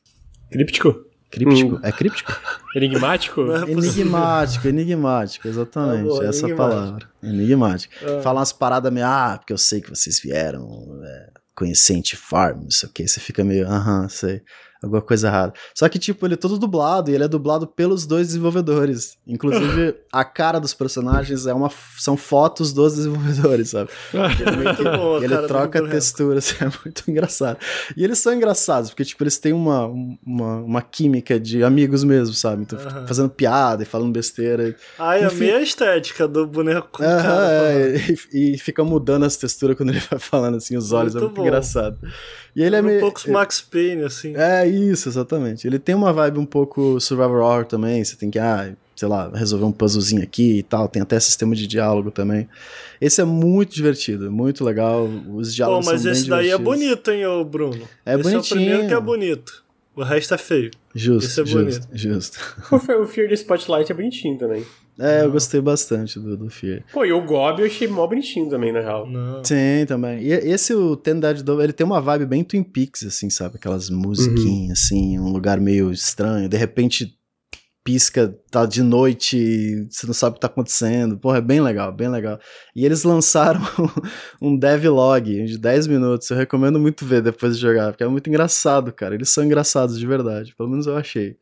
Críptico? 0.50 0.94
Críptico. 1.34 1.76
Hum. 1.76 1.80
É 1.82 1.92
críptico? 1.92 2.40
Enigmático? 2.74 3.52
É 3.52 3.70
enigmático, 3.70 4.68
enigmático, 4.68 5.48
exatamente. 5.48 6.18
Tá 6.18 6.24
essa 6.26 6.46
enigmático. 6.46 6.56
palavra. 6.56 7.08
Enigmático. 7.22 7.94
Ah. 8.02 8.22
Falar 8.22 8.40
umas 8.40 8.52
paradas 8.52 8.92
meio, 8.92 9.06
ah, 9.06 9.36
porque 9.38 9.52
eu 9.52 9.58
sei 9.58 9.80
que 9.80 9.90
vocês 9.90 10.20
vieram 10.20 10.66
é, 11.04 11.30
conhecer 11.54 12.02
Farm, 12.16 12.62
não 12.62 12.70
sei 12.70 12.88
o 12.88 12.92
que. 12.92 13.06
Você 13.06 13.20
fica 13.20 13.44
meio, 13.44 13.66
aham, 13.66 14.08
sei 14.08 14.42
alguma 14.84 15.02
coisa 15.02 15.28
errada. 15.28 15.52
Só 15.74 15.88
que, 15.88 15.98
tipo, 15.98 16.26
ele 16.26 16.34
é 16.34 16.36
todo 16.36 16.58
dublado 16.58 17.10
e 17.10 17.14
ele 17.14 17.24
é 17.24 17.28
dublado 17.28 17.66
pelos 17.66 18.06
dois 18.06 18.28
desenvolvedores. 18.28 19.16
Inclusive, 19.26 19.96
a 20.12 20.24
cara 20.24 20.58
dos 20.58 20.74
personagens 20.74 21.46
é 21.46 21.54
uma, 21.54 21.70
são 21.98 22.16
fotos 22.16 22.72
dos 22.72 22.94
desenvolvedores, 22.94 23.70
sabe? 23.70 23.90
Ele, 24.14 24.74
que, 24.74 24.84
bom, 24.84 25.18
ele 25.22 25.36
troca 25.46 25.78
a 25.78 25.88
textura, 25.88 26.38
assim, 26.38 26.56
é 26.60 26.70
muito 26.84 27.02
engraçado. 27.08 27.58
E 27.96 28.04
eles 28.04 28.18
são 28.18 28.32
engraçados, 28.32 28.90
porque, 28.90 29.04
tipo, 29.04 29.22
eles 29.22 29.38
têm 29.38 29.52
uma, 29.52 29.86
uma, 30.24 30.56
uma 30.58 30.82
química 30.82 31.38
de 31.40 31.62
amigos 31.62 32.04
mesmo, 32.04 32.34
sabe? 32.34 32.62
Então, 32.62 32.78
uhum. 32.78 33.06
fazendo 33.06 33.30
piada 33.30 33.82
e 33.82 33.86
falando 33.86 34.12
besteira. 34.12 34.74
Ai, 34.98 35.22
é 35.22 35.26
a 35.26 35.30
meia 35.30 35.60
estética 35.60 36.28
do 36.28 36.46
boneco 36.46 36.88
com 36.92 37.02
uhum, 37.02 37.08
cara. 37.08 37.72
É, 37.72 37.96
e, 38.32 38.54
e, 38.54 38.58
fica 38.58 38.84
mudando 38.84 39.24
as 39.24 39.36
texturas 39.36 39.76
quando 39.76 39.90
ele 39.90 40.02
vai 40.10 40.18
falando, 40.18 40.56
assim, 40.56 40.76
os 40.76 40.92
olhos, 40.92 41.14
muito 41.14 41.24
é 41.24 41.26
muito 41.26 41.36
bom. 41.36 41.46
engraçado. 41.46 41.98
E 42.54 42.62
ele 42.62 42.76
é 42.76 42.82
meio. 42.82 42.98
Um 42.98 43.00
pouco 43.00 43.30
Max 43.30 43.60
Payne, 43.60 44.04
assim. 44.04 44.34
É 44.36 44.68
isso, 44.74 45.08
exatamente. 45.08 45.66
Ele 45.66 45.78
tem 45.78 45.94
uma 45.94 46.12
vibe 46.12 46.38
um 46.38 46.46
pouco 46.46 47.00
Survivor 47.00 47.40
Horror 47.40 47.64
também. 47.64 48.04
Você 48.04 48.16
tem 48.16 48.30
que, 48.30 48.38
ah, 48.38 48.74
sei 48.94 49.08
lá, 49.08 49.30
resolver 49.34 49.64
um 49.64 49.72
puzzlezinho 49.72 50.22
aqui 50.22 50.58
e 50.58 50.62
tal. 50.62 50.88
Tem 50.88 51.02
até 51.02 51.18
sistema 51.18 51.54
de 51.54 51.66
diálogo 51.66 52.10
também. 52.10 52.48
Esse 53.00 53.20
é 53.20 53.24
muito 53.24 53.74
divertido, 53.74 54.30
muito 54.30 54.64
legal. 54.64 55.08
Os 55.34 55.54
diálogos 55.54 55.86
Pô, 55.86 55.92
mas 55.92 56.04
esse 56.04 56.28
daí 56.28 56.50
é 56.50 56.58
bonito, 56.58 57.10
hein, 57.10 57.26
ô 57.26 57.44
Bruno? 57.44 57.88
É 58.04 58.14
esse 58.14 58.22
bonitinho. 58.22 58.36
é 58.36 58.40
o 58.40 58.44
primeiro 58.44 58.88
que 58.88 58.94
é 58.94 59.00
bonito. 59.00 59.64
O 59.96 60.02
resto 60.02 60.34
é 60.34 60.38
feio. 60.38 60.70
Justo. 60.94 61.30
Esse 61.30 61.40
é 61.40 61.46
justo, 61.46 61.58
bonito. 61.58 61.88
Justo. 61.92 62.38
O 63.00 63.06
Fear 63.06 63.28
the 63.28 63.34
Spotlight 63.34 63.92
é 63.92 63.94
bonitinho 63.94 64.36
também. 64.36 64.64
É, 64.98 65.18
não. 65.18 65.24
eu 65.24 65.32
gostei 65.32 65.60
bastante 65.60 66.18
do, 66.20 66.36
do 66.36 66.48
Fear. 66.48 66.84
Pô, 66.92 67.04
e 67.04 67.12
o 67.12 67.20
Gob 67.20 67.60
eu 67.60 67.66
achei 67.66 67.88
mó 67.88 68.06
bonitinho 68.06 68.48
também, 68.48 68.72
na 68.72 68.80
real. 68.80 69.06
Não. 69.06 69.42
Sim, 69.44 69.84
também. 69.86 70.22
E 70.22 70.32
esse, 70.32 70.72
o 70.74 70.96
Ten 70.96 71.18
Dead 71.18 71.42
Dove, 71.42 71.64
ele 71.64 71.72
tem 71.72 71.86
uma 71.86 72.00
vibe 72.00 72.26
bem 72.26 72.44
Twin 72.44 72.62
Peaks, 72.62 73.04
assim, 73.04 73.28
sabe? 73.28 73.56
Aquelas 73.56 73.90
musiquinhas, 73.90 74.66
uhum. 74.66 74.72
assim, 74.72 75.18
um 75.18 75.32
lugar 75.32 75.60
meio 75.60 75.90
estranho. 75.90 76.48
De 76.48 76.56
repente 76.56 77.18
pisca, 77.84 78.34
tá 78.50 78.64
de 78.64 78.82
noite, 78.82 79.86
você 79.90 80.06
não 80.06 80.14
sabe 80.14 80.32
o 80.32 80.34
que 80.34 80.40
tá 80.40 80.46
acontecendo. 80.46 81.18
Porra, 81.18 81.38
é 81.38 81.42
bem 81.42 81.60
legal, 81.60 81.92
bem 81.92 82.08
legal. 82.08 82.40
E 82.74 82.84
eles 82.86 83.04
lançaram 83.04 83.60
um 84.40 84.56
devlog 84.56 85.44
de 85.44 85.58
10 85.58 85.86
minutos. 85.86 86.30
Eu 86.30 86.36
recomendo 86.38 86.80
muito 86.80 87.04
ver 87.04 87.20
depois 87.20 87.56
de 87.56 87.62
jogar, 87.62 87.92
porque 87.92 88.02
é 88.02 88.08
muito 88.08 88.26
engraçado, 88.28 88.90
cara. 88.90 89.14
Eles 89.14 89.28
são 89.28 89.44
engraçados 89.44 89.98
de 89.98 90.06
verdade. 90.06 90.54
Pelo 90.56 90.70
menos 90.70 90.86
eu 90.86 90.96
achei 90.96 91.36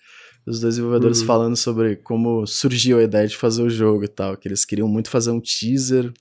os 0.46 0.60
desenvolvedores 0.60 1.20
uhum. 1.20 1.26
falando 1.26 1.56
sobre 1.56 1.96
como 1.96 2.46
surgiu 2.46 2.98
a 2.98 3.02
ideia 3.02 3.26
de 3.28 3.36
fazer 3.36 3.62
o 3.62 3.70
jogo 3.70 4.04
e 4.04 4.08
tal, 4.08 4.36
que 4.36 4.48
eles 4.48 4.64
queriam 4.64 4.88
muito 4.88 5.08
fazer 5.08 5.30
um 5.30 5.40
teaser. 5.40 6.12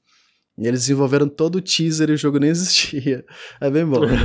E 0.57 0.67
eles 0.67 0.82
desenvolveram 0.82 1.28
todo 1.28 1.55
o 1.55 1.61
teaser 1.61 2.09
e 2.09 2.13
o 2.13 2.17
jogo 2.17 2.38
nem 2.38 2.49
existia. 2.51 3.26
É 3.59 3.69
bem 3.69 3.86
bom, 3.86 4.05
né? 4.05 4.15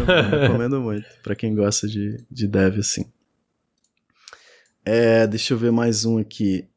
recomendo 0.42 0.80
muito 0.80 1.06
para 1.22 1.34
quem 1.34 1.54
gosta 1.54 1.88
de, 1.88 2.18
de 2.30 2.46
dev 2.46 2.78
assim. 2.78 3.06
É, 4.84 5.26
deixa 5.26 5.54
eu 5.54 5.58
ver 5.58 5.72
mais 5.72 6.04
um 6.04 6.18
aqui. 6.18 6.68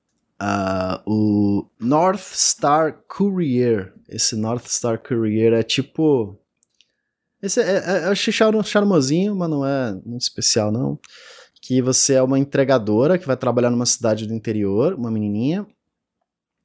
Uh, 0.41 1.01
o 1.05 1.70
North 1.80 2.34
Star 2.34 3.03
Courier. 3.07 3.93
Esse 4.07 4.36
North 4.38 4.65
Star 4.67 4.97
Courier 4.97 5.53
é 5.53 5.61
tipo. 5.61 6.39
Esse 7.41 7.61
é, 7.61 7.84
é, 7.86 8.05
eu 8.05 8.11
achei 8.11 8.34
charmosinho, 8.34 9.36
mas 9.36 9.49
não 9.49 9.65
é 9.65 9.93
muito 10.05 10.22
especial, 10.22 10.72
não 10.72 10.97
que 11.70 11.84
você 11.84 12.15
é 12.15 12.24
uma 12.24 12.39
entregadora 12.39 13.15
que 13.20 13.28
vai 13.28 13.38
trabalhar 13.38 13.70
numa 13.70 13.86
cidade 13.86 14.26
do 14.26 14.34
interior, 14.34 14.95
uma 14.95 15.11
menininha, 15.11 15.67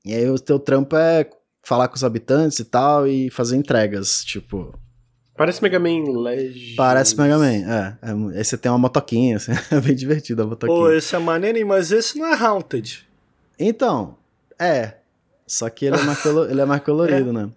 e 0.02 0.14
aí 0.14 0.30
o 0.30 0.38
teu 0.38 0.58
trampo 0.58 0.96
é 0.96 1.28
falar 1.62 1.88
com 1.88 1.94
os 1.94 2.02
habitantes 2.02 2.58
e 2.58 2.64
tal 2.64 3.06
e 3.06 3.28
fazer 3.28 3.58
entregas, 3.58 4.24
tipo... 4.24 4.74
Parece 5.36 5.62
Mega 5.62 5.78
Man 5.78 6.10
Legends. 6.22 6.74
Parece 6.74 7.18
Mega 7.18 7.36
Man, 7.36 7.44
é. 7.52 7.98
é 8.00 8.38
aí 8.38 8.42
você 8.42 8.56
tem 8.56 8.72
uma 8.72 8.78
motoquinha, 8.78 9.36
assim, 9.36 9.52
é 9.70 9.78
bem 9.78 9.94
divertido 9.94 10.40
a 10.40 10.46
motoquinha. 10.46 10.78
Pô, 10.78 10.90
esse 10.90 11.14
é 11.14 11.18
maneiro, 11.18 11.66
mas 11.66 11.92
esse 11.92 12.18
não 12.18 12.26
é 12.26 12.42
Haunted. 12.42 13.06
Então, 13.58 14.16
é. 14.58 14.94
Só 15.46 15.68
que 15.68 15.84
ele 15.84 15.96
é 15.96 16.02
mais, 16.02 16.22
colo 16.22 16.46
ele 16.46 16.62
é 16.62 16.64
mais 16.64 16.82
colorido, 16.82 17.28
é. 17.28 17.32
né? 17.34 17.50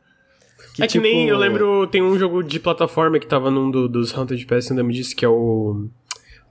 Que, 0.76 0.84
é 0.84 0.86
que 0.86 0.92
tipo... 0.92 1.04
nem 1.04 1.30
eu 1.30 1.38
lembro, 1.38 1.88
tem 1.88 2.04
um 2.04 2.20
jogo 2.20 2.44
de 2.44 2.60
plataforma 2.60 3.18
que 3.20 3.26
tava 3.26 3.50
num 3.50 3.72
do, 3.72 3.88
dos 3.88 4.14
Haunted 4.14 4.46
PS, 4.46 4.72
ainda 4.72 4.84
me 4.84 4.94
disse 4.94 5.16
que 5.16 5.24
é 5.24 5.30
o. 5.30 5.88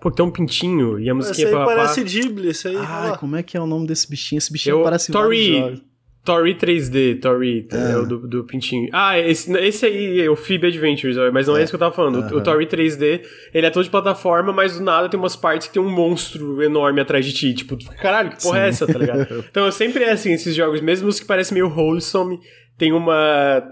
Pô, 0.00 0.10
tem 0.10 0.24
um 0.24 0.30
pintinho 0.30 1.00
e 1.00 1.08
a 1.08 1.14
musiquinha 1.14 1.48
esse 1.48 1.56
aí 1.56 1.64
parece 1.64 2.04
Ghibli, 2.04 2.48
esse 2.48 2.68
aí. 2.68 2.76
Ah, 2.76 3.16
como 3.18 3.36
é 3.36 3.42
que 3.42 3.56
é 3.56 3.60
o 3.60 3.66
nome 3.66 3.86
desse 3.86 4.08
bichinho? 4.08 4.38
Esse 4.38 4.52
bichinho 4.52 4.78
eu, 4.78 4.82
parece 4.82 5.10
Tori. 5.10 5.82
Tori 6.26 6.56
3D, 6.56 7.20
Tori, 7.20 7.68
é. 7.72 7.92
é 7.92 7.96
o 7.96 8.04
do, 8.04 8.26
do, 8.26 8.44
pintinho. 8.44 8.88
Ah, 8.92 9.16
esse, 9.16 9.50
esse 9.58 9.86
aí 9.86 10.20
é 10.20 10.28
o 10.28 10.34
Phoebe 10.34 10.66
Adventures, 10.66 11.16
mas 11.32 11.46
não 11.46 11.56
é, 11.56 11.60
é 11.60 11.62
isso 11.62 11.70
que 11.70 11.76
eu 11.76 11.80
tava 11.80 11.94
falando. 11.94 12.16
Uhum. 12.16 12.34
O, 12.34 12.38
o 12.38 12.42
Tori 12.42 12.66
3D, 12.66 13.24
ele 13.54 13.64
é 13.64 13.70
todo 13.70 13.84
de 13.84 13.90
plataforma, 13.90 14.52
mas 14.52 14.76
do 14.76 14.82
nada 14.82 15.08
tem 15.08 15.18
umas 15.18 15.36
partes 15.36 15.68
que 15.68 15.74
tem 15.74 15.80
um 15.80 15.88
monstro 15.88 16.60
enorme 16.60 17.00
atrás 17.00 17.24
de 17.24 17.32
ti. 17.32 17.54
Tipo, 17.54 17.78
caralho, 17.94 18.30
que 18.30 18.42
porra 18.42 18.58
Sim. 18.58 18.64
é 18.64 18.68
essa, 18.68 18.86
tá 18.88 18.98
ligado? 18.98 19.22
então 19.48 19.64
eu 19.64 19.70
sempre 19.70 20.02
é 20.02 20.10
assim, 20.10 20.32
esses 20.32 20.52
jogos, 20.52 20.80
mesmo 20.80 21.08
os 21.08 21.20
que 21.20 21.26
parecem 21.26 21.54
meio 21.54 21.72
wholesome, 21.72 22.40
tem 22.76 22.92
uma. 22.92 23.62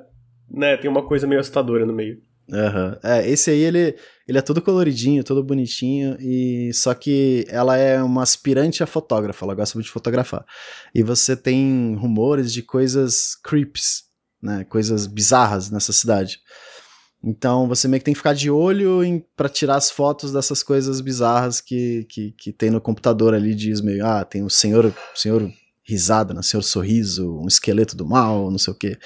né, 0.48 0.76
tem 0.76 0.88
uma 0.88 1.02
coisa 1.02 1.26
meio 1.26 1.40
assustadora 1.40 1.84
no 1.84 1.92
meio. 1.92 2.18
Uhum. 2.49 2.97
É, 3.03 3.28
esse 3.28 3.51
aí 3.51 3.61
ele, 3.61 3.97
ele 4.28 4.38
é 4.38 4.42
todo 4.42 4.61
coloridinho, 4.61 5.24
todo 5.24 5.42
bonitinho, 5.42 6.16
e 6.20 6.70
só 6.74 6.92
que 6.95 7.47
ela 7.49 7.76
é 7.76 8.03
uma 8.03 8.22
aspirante 8.22 8.82
a 8.82 8.86
fotógrafa, 8.86 9.45
ela 9.45 9.55
gosta 9.55 9.76
muito 9.76 9.86
de 9.86 9.92
fotografar. 9.92 10.45
E 10.95 11.03
você 11.03 11.36
tem 11.36 11.95
rumores 11.97 12.53
de 12.53 12.62
coisas 12.62 13.34
creeps, 13.42 14.05
né? 14.42 14.64
Coisas 14.64 15.07
bizarras 15.07 15.70
nessa 15.70 15.92
cidade. 15.92 16.38
Então 17.22 17.66
você 17.66 17.88
meio 17.88 18.01
que 18.01 18.05
tem 18.05 18.12
que 18.12 18.18
ficar 18.18 18.34
de 18.34 18.51
olho 18.51 19.01
para 19.34 19.49
tirar 19.49 19.76
as 19.76 19.90
fotos 19.90 20.30
dessas 20.30 20.62
coisas 20.62 21.01
bizarras 21.01 21.59
que, 21.59 22.05
que, 22.11 22.32
que 22.32 22.53
tem 22.53 22.68
no 22.68 22.80
computador 22.80 23.32
ali, 23.32 23.55
diz 23.55 23.80
meio, 23.80 24.05
ah, 24.05 24.22
tem 24.24 24.42
o 24.42 24.51
senhor, 24.51 24.95
senhor 25.14 25.51
risada, 25.87 26.32
né? 26.32 26.41
Senhor 26.43 26.62
Sorriso, 26.62 27.39
um 27.39 27.47
esqueleto 27.47 27.95
do 27.95 28.07
mal, 28.07 28.51
não 28.51 28.59
sei 28.59 28.72
o 28.72 28.76
quê. 28.76 28.99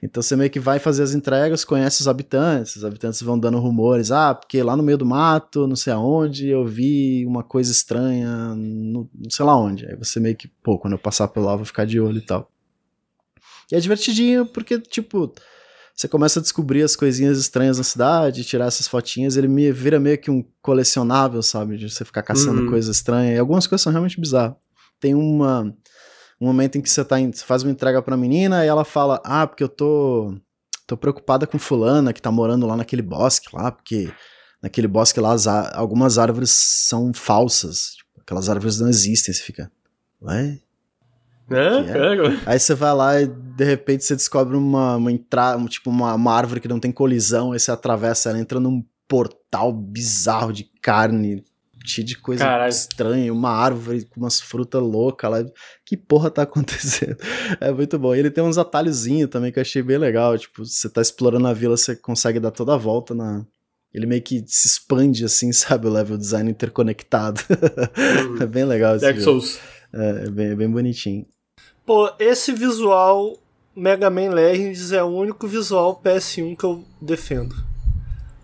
Então 0.00 0.22
você 0.22 0.36
meio 0.36 0.48
que 0.48 0.60
vai 0.60 0.78
fazer 0.78 1.02
as 1.02 1.12
entregas, 1.12 1.64
conhece 1.64 2.00
os 2.00 2.08
habitantes, 2.08 2.76
os 2.76 2.84
habitantes 2.84 3.20
vão 3.20 3.36
dando 3.36 3.58
rumores, 3.58 4.12
ah, 4.12 4.32
porque 4.32 4.62
lá 4.62 4.76
no 4.76 4.82
meio 4.82 4.96
do 4.96 5.04
mato, 5.04 5.66
não 5.66 5.74
sei 5.74 5.92
aonde, 5.92 6.48
eu 6.48 6.64
vi 6.64 7.26
uma 7.26 7.42
coisa 7.42 7.72
estranha, 7.72 8.54
no, 8.54 9.10
não 9.12 9.30
sei 9.30 9.44
lá 9.44 9.56
onde. 9.56 9.86
Aí 9.86 9.96
você 9.96 10.20
meio 10.20 10.36
que, 10.36 10.46
pô, 10.62 10.78
quando 10.78 10.92
eu 10.92 10.98
passar 10.98 11.26
por 11.26 11.40
lá, 11.40 11.52
eu 11.52 11.58
vou 11.58 11.66
ficar 11.66 11.84
de 11.84 11.98
olho 11.98 12.18
e 12.18 12.24
tal. 12.24 12.48
E 13.72 13.74
é 13.74 13.80
divertidinho 13.80 14.46
porque, 14.46 14.78
tipo, 14.78 15.32
você 15.96 16.06
começa 16.06 16.38
a 16.38 16.42
descobrir 16.42 16.84
as 16.84 16.94
coisinhas 16.94 17.38
estranhas 17.38 17.78
na 17.78 17.84
cidade, 17.84 18.44
tirar 18.44 18.66
essas 18.66 18.86
fotinhas, 18.86 19.36
ele 19.36 19.48
me 19.48 19.72
vira 19.72 19.98
meio 19.98 20.16
que 20.16 20.30
um 20.30 20.44
colecionável, 20.62 21.42
sabe? 21.42 21.76
De 21.76 21.90
você 21.90 22.04
ficar 22.04 22.22
caçando 22.22 22.62
uhum. 22.62 22.70
coisa 22.70 22.90
estranha. 22.92 23.34
E 23.34 23.38
algumas 23.38 23.66
coisas 23.66 23.82
são 23.82 23.92
realmente 23.92 24.20
bizarras. 24.20 24.54
Tem 25.00 25.14
uma 25.14 25.74
um 26.40 26.46
momento 26.46 26.78
em 26.78 26.80
que 26.80 26.88
você, 26.88 27.04
tá 27.04 27.20
em, 27.20 27.30
você 27.30 27.44
faz 27.44 27.62
uma 27.62 27.70
entrega 27.70 28.00
pra 28.00 28.16
menina 28.16 28.64
e 28.64 28.68
ela 28.68 28.84
fala: 28.84 29.20
Ah, 29.24 29.46
porque 29.46 29.62
eu 29.62 29.68
tô, 29.68 30.34
tô 30.86 30.96
preocupada 30.96 31.46
com 31.46 31.58
fulana 31.58 32.12
que 32.12 32.22
tá 32.22 32.30
morando 32.30 32.66
lá 32.66 32.76
naquele 32.76 33.02
bosque 33.02 33.54
lá, 33.54 33.70
porque 33.70 34.10
naquele 34.62 34.88
bosque 34.88 35.20
lá 35.20 35.32
as, 35.32 35.46
algumas 35.46 36.16
árvores 36.18 36.50
são 36.50 37.12
falsas. 37.12 37.96
Tipo, 37.96 38.20
aquelas 38.22 38.48
árvores 38.48 38.80
não 38.80 38.88
existem. 38.88 39.34
Você 39.34 39.42
fica, 39.42 39.70
ué? 40.22 40.58
É, 41.50 41.56
é? 41.56 42.40
Aí 42.46 42.60
você 42.60 42.74
vai 42.74 42.94
lá 42.94 43.20
e 43.20 43.26
de 43.26 43.64
repente 43.64 44.04
você 44.04 44.14
descobre 44.14 44.56
uma, 44.56 44.96
uma 44.96 45.10
entrada, 45.10 45.62
tipo 45.66 45.90
uma, 45.90 46.14
uma 46.14 46.32
árvore 46.32 46.60
que 46.60 46.68
não 46.68 46.78
tem 46.78 46.92
colisão, 46.92 47.52
aí 47.52 47.58
você 47.58 47.72
atravessa 47.72 48.30
ela, 48.30 48.38
entra 48.38 48.60
num 48.60 48.84
portal 49.08 49.72
bizarro 49.72 50.52
de 50.52 50.62
carne 50.80 51.44
cheio 51.84 52.06
de 52.06 52.16
coisa 52.16 52.44
Caralho. 52.44 52.70
estranha, 52.70 53.32
uma 53.32 53.50
árvore 53.50 54.04
com 54.04 54.20
umas 54.20 54.40
frutas 54.40 54.82
loucas 54.82 55.30
lá. 55.30 55.44
Que 55.84 55.96
porra 55.96 56.30
tá 56.30 56.42
acontecendo? 56.42 57.16
É 57.60 57.72
muito 57.72 57.98
bom. 57.98 58.14
E 58.14 58.18
ele 58.18 58.30
tem 58.30 58.44
uns 58.44 58.58
atalhozinhos 58.58 59.30
também 59.30 59.52
que 59.52 59.58
eu 59.58 59.62
achei 59.62 59.82
bem 59.82 59.98
legal. 59.98 60.36
Tipo, 60.38 60.64
você 60.64 60.88
tá 60.88 61.00
explorando 61.00 61.46
a 61.46 61.52
vila, 61.52 61.76
você 61.76 61.96
consegue 61.96 62.40
dar 62.40 62.50
toda 62.50 62.74
a 62.74 62.78
volta 62.78 63.14
na. 63.14 63.44
Ele 63.92 64.06
meio 64.06 64.22
que 64.22 64.44
se 64.46 64.68
expande 64.68 65.24
assim, 65.24 65.50
sabe? 65.52 65.86
O 65.86 65.90
level 65.90 66.16
design 66.16 66.50
interconectado. 66.50 67.40
Uhum. 67.48 68.42
é 68.42 68.46
bem 68.46 68.64
legal 68.64 68.96
esse 68.96 69.04
Dark 69.04 69.20
Souls. 69.20 69.58
É, 69.92 70.24
é 70.26 70.30
bem, 70.30 70.46
é 70.48 70.54
bem 70.54 70.70
bonitinho. 70.70 71.26
Pô, 71.84 72.12
esse 72.18 72.52
visual 72.52 73.36
Mega 73.74 74.10
Man 74.10 74.30
Legends 74.30 74.92
é 74.92 75.02
o 75.02 75.08
único 75.08 75.48
visual 75.48 76.00
PS1 76.04 76.56
que 76.56 76.64
eu 76.64 76.84
defendo. 77.00 77.54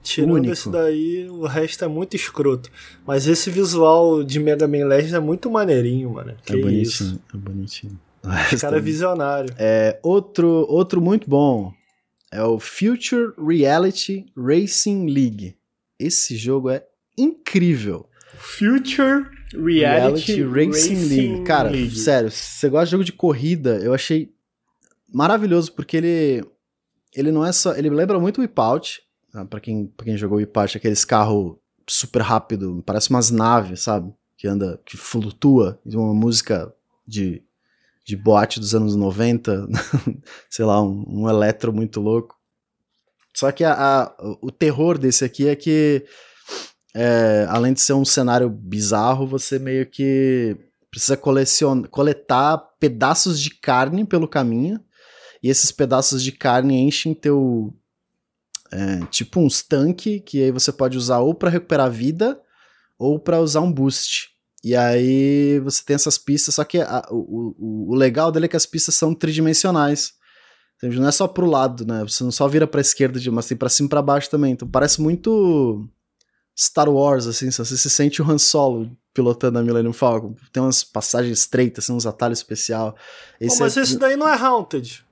Tirando 0.06 0.34
Único. 0.34 0.52
esse 0.52 0.70
daí, 0.70 1.28
o 1.28 1.46
resto 1.46 1.84
é 1.84 1.88
muito 1.88 2.14
escroto. 2.14 2.70
Mas 3.04 3.26
esse 3.26 3.50
visual 3.50 4.22
de 4.22 4.38
Mega 4.38 4.68
Man 4.68 4.86
Legends 4.86 5.12
é 5.12 5.18
muito 5.18 5.50
maneirinho, 5.50 6.10
mano. 6.10 6.36
Que 6.44 6.52
é 6.52 6.56
bonitinho, 6.60 6.82
isso? 6.82 7.20
é 7.34 7.36
bonitinho. 7.36 8.00
Esse 8.52 8.60
cara 8.60 8.76
é 8.76 8.80
visionário. 8.80 9.52
É, 9.58 9.98
outro, 10.04 10.64
outro 10.68 11.00
muito 11.00 11.28
bom 11.28 11.72
é 12.30 12.40
o 12.40 12.60
Future 12.60 13.32
Reality 13.36 14.26
Racing 14.36 15.06
League. 15.06 15.56
Esse 15.98 16.36
jogo 16.36 16.70
é 16.70 16.84
incrível. 17.18 18.08
Future 18.38 19.26
Reality, 19.54 20.34
Reality 20.36 20.42
Racing, 20.44 20.94
Racing, 20.94 21.08
League. 21.08 21.44
Cara, 21.44 21.68
League. 21.68 21.98
sério, 21.98 22.30
se 22.30 22.60
você 22.60 22.68
gosta 22.68 22.86
de 22.86 22.90
jogo 22.92 23.04
de 23.04 23.12
corrida, 23.12 23.80
eu 23.82 23.92
achei 23.92 24.32
maravilhoso 25.12 25.72
porque 25.72 25.96
ele 25.96 26.44
ele 27.12 27.32
não 27.32 27.44
é 27.44 27.50
só, 27.50 27.74
ele 27.74 27.88
lembra 27.88 28.20
muito 28.20 28.38
o 28.38 28.40
Wipeout, 28.42 29.00
ah, 29.36 29.44
para 29.44 29.60
quem, 29.60 29.86
pra 29.86 30.06
quem 30.06 30.16
jogou 30.16 30.40
Ipache, 30.40 30.78
aqueles 30.78 31.04
carros 31.04 31.56
super 31.86 32.22
rápido, 32.22 32.82
parece 32.86 33.10
umas 33.10 33.30
naves, 33.30 33.82
sabe? 33.82 34.12
Que 34.36 34.48
anda, 34.48 34.80
que 34.84 34.96
flutua, 34.96 35.78
uma 35.84 36.14
música 36.14 36.72
de, 37.06 37.42
de 38.04 38.16
boate 38.16 38.58
dos 38.58 38.74
anos 38.74 38.96
90, 38.96 39.68
sei 40.48 40.64
lá, 40.64 40.82
um, 40.82 41.04
um 41.06 41.28
eletro 41.28 41.72
muito 41.72 42.00
louco. 42.00 42.34
Só 43.34 43.52
que 43.52 43.62
a, 43.62 43.74
a, 43.74 44.16
o 44.40 44.50
terror 44.50 44.96
desse 44.96 45.22
aqui 45.22 45.46
é 45.46 45.54
que, 45.54 46.04
é, 46.94 47.46
além 47.50 47.74
de 47.74 47.82
ser 47.82 47.92
um 47.92 48.04
cenário 48.04 48.48
bizarro, 48.48 49.26
você 49.26 49.58
meio 49.58 49.84
que 49.84 50.56
precisa 50.90 51.16
colecionar, 51.16 51.90
coletar 51.90 52.56
pedaços 52.80 53.38
de 53.38 53.50
carne 53.50 54.06
pelo 54.06 54.26
caminho, 54.26 54.80
e 55.42 55.50
esses 55.50 55.70
pedaços 55.70 56.22
de 56.22 56.32
carne 56.32 56.78
enchem 56.78 57.12
teu, 57.12 57.74
é, 58.72 59.04
tipo 59.06 59.40
uns 59.40 59.62
tanque 59.62 60.20
que 60.20 60.42
aí 60.42 60.50
você 60.50 60.72
pode 60.72 60.96
usar 60.96 61.18
ou 61.20 61.34
para 61.34 61.50
recuperar 61.50 61.90
vida 61.90 62.40
ou 62.98 63.18
para 63.18 63.40
usar 63.40 63.60
um 63.60 63.72
boost. 63.72 64.30
E 64.64 64.74
aí 64.74 65.60
você 65.60 65.82
tem 65.84 65.94
essas 65.94 66.18
pistas, 66.18 66.54
só 66.56 66.64
que 66.64 66.80
a, 66.80 67.06
o, 67.10 67.54
o, 67.58 67.92
o, 67.92 67.94
legal 67.94 68.32
dele 68.32 68.46
é 68.46 68.48
que 68.48 68.56
as 68.56 68.66
pistas 68.66 68.94
são 68.94 69.14
tridimensionais. 69.14 70.14
Não 70.82 71.08
é 71.08 71.12
só 71.12 71.28
pro 71.28 71.46
lado, 71.46 71.86
né? 71.86 72.02
Você 72.02 72.24
não 72.24 72.32
só 72.32 72.48
vira 72.48 72.66
pra 72.66 72.80
esquerda, 72.80 73.18
mas 73.30 73.46
tem 73.46 73.56
pra 73.56 73.68
cima 73.68 73.86
e 73.86 73.90
pra 73.90 74.02
baixo 74.02 74.28
também. 74.28 74.52
Então 74.52 74.68
parece 74.68 75.00
muito 75.00 75.88
Star 76.58 76.88
Wars, 76.88 77.26
assim, 77.26 77.50
você 77.50 77.76
se 77.76 77.88
sente 77.88 78.20
o 78.20 78.30
Han 78.30 78.38
Solo 78.38 78.90
pilotando 79.14 79.58
a 79.58 79.62
Millennium 79.62 79.92
Falcon. 79.92 80.34
Tem 80.52 80.62
umas 80.62 80.82
passagens 80.82 81.38
estreitas, 81.38 81.84
assim, 81.84 81.92
uns 81.92 82.06
atalhos 82.06 82.40
especial. 82.40 82.96
Esse 83.40 83.60
mas 83.60 83.76
é... 83.76 83.82
esse 83.82 83.98
daí 83.98 84.16
não 84.16 84.28
é 84.28 84.34
Haunted. 84.36 85.05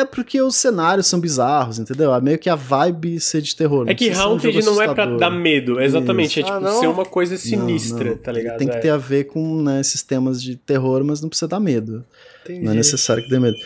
É 0.00 0.04
porque 0.04 0.40
os 0.40 0.56
cenários 0.56 1.06
são 1.06 1.20
bizarros, 1.20 1.78
entendeu? 1.78 2.12
É 2.14 2.20
meio 2.20 2.38
que 2.38 2.50
a 2.50 2.56
vibe 2.56 3.20
ser 3.20 3.40
de 3.40 3.54
terror. 3.54 3.88
É 3.88 3.94
que 3.94 4.10
Haunted 4.10 4.64
não 4.64 4.80
é 4.82 4.92
pra 4.92 5.06
dar 5.06 5.30
medo, 5.30 5.80
exatamente. 5.80 6.40
Isso. 6.40 6.48
É 6.48 6.52
tipo 6.52 6.66
ah, 6.66 6.72
ser 6.80 6.86
uma 6.88 7.04
coisa 7.04 7.36
sinistra, 7.36 8.04
não, 8.04 8.10
não. 8.12 8.18
tá 8.18 8.32
ligado? 8.32 8.58
Tem 8.58 8.68
que 8.68 8.76
é. 8.76 8.80
ter 8.80 8.90
a 8.90 8.96
ver 8.96 9.24
com 9.24 9.62
né, 9.62 9.82
sistemas 9.82 10.42
de 10.42 10.56
terror, 10.56 11.04
mas 11.04 11.20
não 11.20 11.28
precisa 11.28 11.48
dar 11.48 11.60
medo. 11.60 12.04
Entendi. 12.44 12.64
Não 12.64 12.72
é 12.72 12.74
necessário 12.74 13.22
que 13.22 13.30
dê 13.30 13.38
medo. 13.38 13.56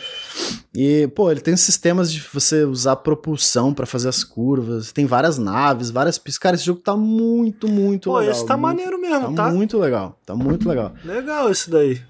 E, 0.75 1.09
pô, 1.09 1.31
ele 1.31 1.41
tem 1.41 1.57
sistemas 1.57 2.13
de 2.13 2.21
você 2.33 2.65
usar 2.65 2.97
propulsão 2.97 3.75
para 3.75 3.87
fazer 3.87 4.09
as 4.09 4.23
curvas. 4.23 4.93
Tem 4.93 5.05
várias 5.07 5.37
naves, 5.39 5.91
várias 5.91 6.17
pistas. 6.19 6.39
Cara, 6.39 6.57
esse 6.57 6.65
jogo 6.65 6.81
tá 6.81 6.97
muito, 6.97 7.67
muito 7.67 8.11
pô, 8.11 8.19
legal. 8.19 8.33
Pô, 8.33 8.39
esse 8.39 8.47
tá 8.47 8.57
muito, 8.57 8.63
maneiro 8.63 9.01
mesmo, 9.01 9.35
tá? 9.35 9.47
Tá 9.47 9.51
muito 9.51 9.79
legal. 9.79 10.19
Tá 10.25 10.37
muito 10.37 10.69
legal. 10.69 10.93
Legal 11.05 11.51
esse 11.51 11.69
daí. 11.69 12.01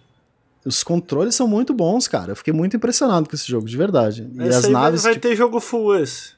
Os 0.68 0.82
controles 0.82 1.34
são 1.34 1.48
muito 1.48 1.72
bons, 1.72 2.06
cara. 2.06 2.32
Eu 2.32 2.36
fiquei 2.36 2.52
muito 2.52 2.76
impressionado 2.76 3.26
com 3.26 3.34
esse 3.34 3.48
jogo, 3.48 3.66
de 3.66 3.76
verdade. 3.76 4.30
E 4.34 4.42
esse 4.42 4.66
as 4.66 4.68
naves. 4.68 5.02
Vai, 5.02 5.12
vai 5.12 5.20
tipo... 5.20 5.28
ter 5.28 5.36
jogo 5.36 5.58
full 5.60 5.96
esse. 5.96 6.32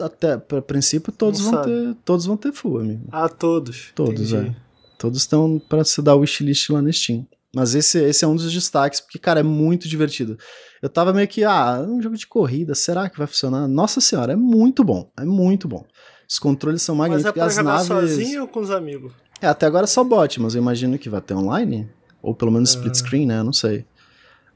Até, 0.00 0.36
pra 0.38 0.62
princípio, 0.62 1.12
todos 1.12 1.40
vão 1.40 1.62
ter. 1.62 1.96
Todos 2.04 2.24
vão 2.24 2.36
ter 2.36 2.52
full, 2.52 2.78
amigo. 2.78 3.08
Ah, 3.10 3.28
todos. 3.28 3.90
Todos, 3.94 4.32
Entendi. 4.32 4.54
é. 4.56 4.56
Todos 4.96 5.18
estão 5.18 5.60
pra 5.68 5.84
se 5.84 6.00
dar 6.00 6.14
wishlist 6.14 6.70
lá 6.70 6.80
no 6.80 6.92
Steam. 6.92 7.26
Mas 7.52 7.74
esse, 7.74 7.98
esse 7.98 8.24
é 8.24 8.28
um 8.28 8.36
dos 8.36 8.52
destaques, 8.52 9.00
porque, 9.00 9.18
cara, 9.18 9.40
é 9.40 9.42
muito 9.42 9.88
divertido. 9.88 10.38
Eu 10.80 10.88
tava 10.88 11.12
meio 11.12 11.26
que, 11.26 11.42
ah, 11.42 11.84
um 11.86 12.00
jogo 12.00 12.16
de 12.16 12.26
corrida, 12.28 12.76
será 12.76 13.10
que 13.10 13.18
vai 13.18 13.26
funcionar? 13.26 13.66
Nossa 13.66 14.00
senhora, 14.00 14.34
é 14.34 14.36
muito 14.36 14.84
bom. 14.84 15.10
É 15.18 15.24
muito 15.24 15.66
bom. 15.66 15.84
Os 16.28 16.38
controles 16.38 16.80
são 16.80 16.94
magníficos. 16.94 17.24
Mas 17.24 17.30
é 17.30 17.34
pra 17.34 17.46
as 17.46 17.54
jogar 17.56 17.84
naves... 17.84 17.86
sozinho 17.88 18.42
ou 18.42 18.48
com 18.48 18.60
os 18.60 18.70
amigos? 18.70 19.12
É, 19.42 19.48
até 19.48 19.66
agora 19.66 19.84
é 19.84 19.88
só 19.88 20.04
bot, 20.04 20.40
mas 20.40 20.54
eu 20.54 20.62
imagino 20.62 20.96
que 20.96 21.08
vai 21.08 21.20
ter 21.20 21.34
online. 21.34 21.90
Ou 22.22 22.34
pelo 22.34 22.50
menos 22.50 22.70
split 22.70 22.92
ah. 22.92 22.94
screen, 22.94 23.26
né? 23.26 23.42
Não 23.42 23.52
sei. 23.52 23.84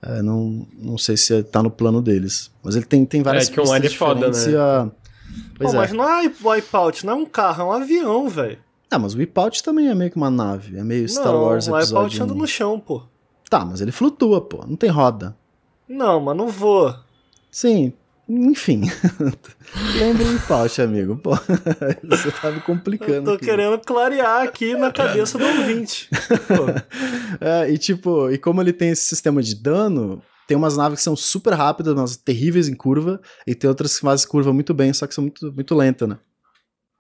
É, 0.03 0.21
não, 0.21 0.67
não 0.77 0.99
sei 0.99 1.17
se 1.17 1.43
tá 1.45 1.63
no 1.63 1.71
plano 1.71 2.03
deles. 2.03 2.51
Mas 2.63 2.77
ele 2.77 2.85
tem, 2.85 3.05
tem 3.07 3.23
várias 3.23 3.49
é, 3.49 3.53
que 3.53 3.61
online 3.61 3.87
é 3.87 3.91
foda, 3.91 4.31
né? 4.31 4.91
Pois 5.57 5.71
Pô, 5.71 5.77
é. 5.77 5.81
Mas 5.81 5.93
não 5.93 6.09
é 6.09 6.31
Wipeout, 6.43 7.07
não 7.07 7.13
é 7.15 7.17
um 7.17 7.27
carro, 7.27 7.63
é 7.63 7.65
um 7.65 7.73
avião, 7.73 8.29
velho. 8.29 8.59
Ah, 8.91 8.99
mas 8.99 9.15
o 9.15 9.19
Wipeout 9.19 9.63
também 9.63 9.89
é 9.89 9.95
meio 9.95 10.11
que 10.11 10.17
uma 10.17 10.31
nave. 10.31 10.77
É 10.79 10.85
meio 10.85 11.09
Star 11.09 11.33
não, 11.33 11.43
Wars 11.43 11.67
episódio... 11.67 11.95
Não, 11.95 12.01
o 12.01 12.05
Wipeout 12.05 12.23
anda 12.23 12.35
no 12.35 12.47
chão, 12.47 12.79
pô. 12.79 13.03
Tá, 13.49 13.65
mas 13.65 13.81
ele 13.81 13.93
flutua, 13.93 14.41
pô. 14.41 14.65
Não 14.67 14.77
tem 14.77 14.91
roda. 14.91 15.37
Não, 15.89 16.21
mas 16.21 16.37
não 16.37 16.49
voa. 16.49 17.05
Sim. 17.51 17.93
Enfim. 18.29 18.83
Lembre 19.99 20.25
em 20.25 20.39
pauta, 20.39 20.83
amigo. 20.83 21.17
Pô, 21.17 21.33
você 22.05 22.31
tá 22.31 22.51
me 22.51 22.61
complicando. 22.61 23.13
Eu 23.13 23.25
tô 23.25 23.31
aqui. 23.33 23.45
querendo 23.45 23.79
clarear 23.79 24.43
aqui 24.43 24.75
na 24.75 24.91
cabeça 24.91 25.37
do 25.37 25.45
ouvinte. 25.45 26.09
é, 27.41 27.71
e 27.71 27.77
tipo, 27.77 28.31
e 28.31 28.39
como 28.39 28.63
ele 28.63 28.73
tem 28.73 28.91
esse 28.91 29.07
sistema 29.07 29.43
de 29.43 29.55
dano, 29.55 30.23
tem 30.47 30.57
umas 30.57 30.77
naves 30.77 31.01
que 31.01 31.05
são 31.05 31.15
super 31.15 31.53
rápidas, 31.53 31.95
mas 31.95 32.17
terríveis 32.17 32.69
em 32.69 32.75
curva, 32.75 33.21
e 33.47 33.55
tem 33.55 33.69
outras 33.69 33.95
que 33.95 34.01
fazem 34.01 34.29
curva 34.29 34.53
muito 34.53 34.73
bem, 34.73 34.93
só 34.93 35.07
que 35.07 35.15
são 35.15 35.23
muito, 35.23 35.53
muito 35.53 35.75
lentas, 35.75 36.09
né? 36.09 36.19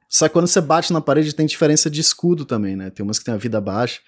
Só 0.08 0.28
que 0.28 0.32
quando 0.34 0.46
você 0.46 0.60
bate 0.60 0.92
na 0.92 1.00
parede 1.00 1.34
tem 1.34 1.46
diferença 1.46 1.90
de 1.90 2.00
escudo 2.00 2.44
também, 2.44 2.76
né? 2.76 2.90
Tem 2.90 3.02
umas 3.02 3.18
que 3.18 3.24
tem 3.24 3.34
a 3.34 3.38
vida 3.38 3.60
baixa. 3.60 4.00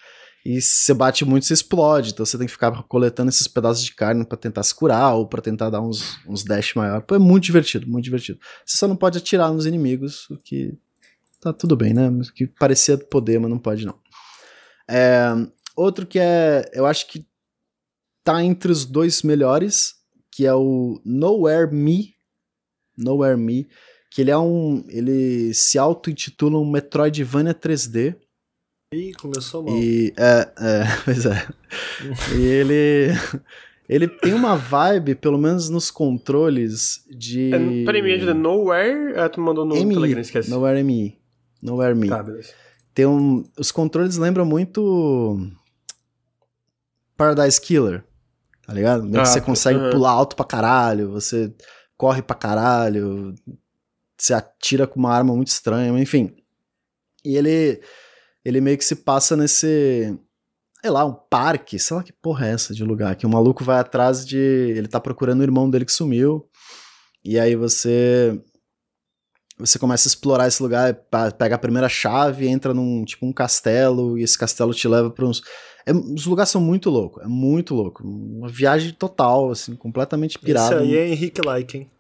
E 0.47 0.63
se 0.63 0.85
você 0.85 0.95
bate 0.95 1.25
muito, 1.25 1.45
você 1.45 1.55
explode. 1.55 2.11
Então 2.11 2.25
você 2.25 2.39
tem 2.39 2.47
que 2.47 2.53
ficar 2.53 2.71
coletando 2.85 3.31
esses 3.31 3.49
pedaços 3.49 3.85
de 3.85 3.93
carne 3.93 4.25
para 4.25 4.39
tentar 4.39 4.63
se 4.63 4.73
curar 4.73 5.15
ou 5.15 5.27
para 5.27 5.43
tentar 5.43 5.71
dar 5.71 5.81
uns, 5.81 6.21
uns 6.25 6.45
dash 6.45 6.73
maior. 6.75 7.03
Pô, 7.03 7.17
é 7.17 7.19
muito 7.19 7.43
divertido, 7.43 7.89
muito 7.89 8.05
divertido. 8.05 8.39
Você 8.65 8.79
só 8.79 8.87
não 8.87 8.95
pode 8.95 9.19
atirar 9.19 9.53
nos 9.53 9.67
inimigos, 9.67 10.31
o 10.31 10.37
que 10.37 10.73
tá 11.41 11.53
tudo 11.53 11.75
bem, 11.75 11.93
né? 11.93 12.09
Que 12.33 12.47
parecia 12.47 12.97
poder, 12.97 13.41
mas 13.41 13.51
não 13.51 13.59
pode 13.59 13.85
não. 13.85 13.99
É, 14.89 15.33
outro 15.75 16.07
que 16.07 16.21
é, 16.21 16.71
eu 16.73 16.87
acho 16.87 17.09
que 17.09 17.27
tá 18.23 18.41
entre 18.41 18.71
os 18.71 18.85
dois 18.85 19.23
melhores, 19.23 19.97
que 20.31 20.47
é 20.47 20.55
o 20.55 21.01
Nowhere 21.05 21.75
Me. 21.75 22.15
Nowhere 22.97 23.37
Me, 23.37 23.69
que 24.13 24.21
ele 24.21 24.31
é 24.31 24.39
um, 24.39 24.85
ele 24.87 25.53
se 25.53 25.77
auto-intitula 25.77 26.57
um 26.57 26.71
Metroidvania 26.71 27.53
3D 27.53 28.17
Ih, 28.95 29.13
começou 29.15 29.65
mal. 29.65 29.77
e, 29.77 30.15
é, 30.17 30.49
é, 30.59 30.85
pois 31.05 31.27
é. 31.27 31.47
e 32.37 32.43
ele. 32.43 33.09
Ele 33.89 34.09
tem 34.09 34.33
uma 34.35 34.57
vibe, 34.57 35.15
pelo 35.15 35.39
menos 35.39 35.69
nos 35.69 35.91
controles, 35.93 37.05
de. 37.09 37.53
É, 37.55 37.85
peraí, 37.85 38.03
me 38.03 38.13
ajuda. 38.15 38.35
Nowhere? 38.35 39.17
Ah, 39.19 39.29
tu 39.29 39.41
mandou 39.41 39.65
no 39.65 39.75
MI, 39.77 39.95
Telegram, 39.95 40.21
esquece. 40.21 40.51
Nowhere 40.51 40.83
MI. 40.83 41.17
Nowhere 41.63 41.95
Me. 41.95 42.09
Tá, 42.09 42.23
beleza. 42.23 42.53
Tem 42.95 43.07
um, 43.07 43.45
os 43.59 43.71
controles 43.73 44.17
lembram 44.17 44.45
muito. 44.45 45.39
Paradise 47.17 47.61
Killer. 47.61 48.05
Tá 48.67 48.73
ligado? 48.73 49.09
Que 49.09 49.17
Ah, 49.19 49.25
você 49.25 49.41
tá. 49.41 49.47
consegue 49.47 49.79
pular 49.91 50.11
alto 50.11 50.35
pra 50.37 50.45
caralho, 50.45 51.11
você 51.11 51.53
corre 51.97 52.23
pra 52.23 52.35
caralho, 52.37 53.35
você 54.19 54.35
atira 54.35 54.87
com 54.87 54.99
uma 54.99 55.13
arma 55.13 55.35
muito 55.35 55.49
estranha, 55.49 55.97
enfim. 56.01 56.35
E 57.25 57.37
ele. 57.37 57.81
Ele 58.47 58.61
meio 58.61 58.79
que 58.79 58.85
se 58.85 58.95
passa 58.95 59.37
nesse. 59.37 60.17
Sei 60.81 60.89
lá, 60.89 61.05
um 61.05 61.13
parque, 61.13 61.81
sei 61.81 61.97
lá 61.97 62.03
que 62.05 62.13
porra 62.13 62.47
é 62.47 62.53
essa 62.53 62.73
de 62.73 62.85
lugar, 62.85 63.17
que 63.17 63.27
o 63.27 63.29
maluco 63.29 63.65
vai 63.65 63.81
atrás 63.81 64.25
de. 64.25 64.39
Ele 64.39 64.87
tá 64.87 65.01
procurando 65.01 65.41
o 65.41 65.43
irmão 65.43 65.69
dele 65.69 65.85
que 65.85 65.91
sumiu. 65.91 66.49
E 67.25 67.41
aí 67.41 67.57
você. 67.57 68.41
Você 69.59 69.81
começa 69.81 70.07
a 70.07 70.11
explorar 70.11 70.47
esse 70.47 70.63
lugar, 70.63 70.95
pega 71.37 71.57
a 71.57 71.59
primeira 71.59 71.89
chave, 71.89 72.47
entra 72.47 72.73
num 72.73 73.05
tipo 73.05 73.27
um 73.27 73.33
castelo, 73.33 74.17
e 74.17 74.23
esse 74.23 74.39
castelo 74.39 74.73
te 74.73 74.87
leva 74.87 75.11
pra 75.11 75.27
uns. 75.27 75.43
É, 75.85 75.93
os 75.93 76.25
lugares 76.27 76.51
são 76.51 76.61
muito 76.61 76.89
loucos, 76.89 77.25
é 77.25 77.27
muito 77.27 77.75
louco. 77.75 78.07
Uma 78.07 78.49
viagem 78.49 78.93
total, 78.93 79.51
assim, 79.51 79.75
completamente 79.75 80.39
pirado. 80.39 80.75
Esse 80.75 80.85
aí 80.85 80.97
é 80.97 81.09
Henrique 81.09 81.41
Like, 81.45 81.79
hein? 81.79 81.91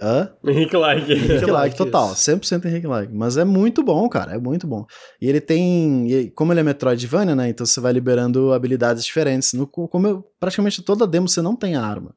Hã? 0.00 0.30
Henrique 0.44 0.76
Like. 0.76 1.12
Henrique 1.12 1.50
Like, 1.50 1.76
total, 1.76 2.12
isso. 2.12 2.30
100% 2.30 2.64
Henrique 2.66 2.86
Like. 2.86 3.12
Mas 3.12 3.36
é 3.36 3.44
muito 3.44 3.82
bom, 3.82 4.08
cara, 4.08 4.34
é 4.34 4.38
muito 4.38 4.66
bom. 4.66 4.86
E 5.20 5.28
ele 5.28 5.40
tem, 5.40 6.30
como 6.34 6.52
ele 6.52 6.60
é 6.60 6.62
Metroidvania, 6.62 7.34
né, 7.34 7.48
então 7.48 7.66
você 7.66 7.80
vai 7.80 7.92
liberando 7.92 8.52
habilidades 8.52 9.04
diferentes. 9.04 9.52
No, 9.52 9.66
como 9.66 10.06
eu, 10.06 10.24
praticamente 10.38 10.82
toda 10.82 11.06
demo 11.06 11.28
você 11.28 11.42
não 11.42 11.56
tem 11.56 11.74
arma. 11.74 12.14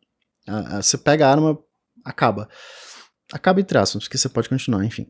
Você 0.82 0.98
pega 0.98 1.28
a 1.28 1.32
arma, 1.32 1.58
acaba. 2.06 2.48
Acaba 3.34 3.62
entre 3.62 3.78
aspas, 3.78 4.04
porque 4.04 4.18
você 4.18 4.30
pode 4.30 4.50
continuar, 4.50 4.86
enfim. 4.86 5.08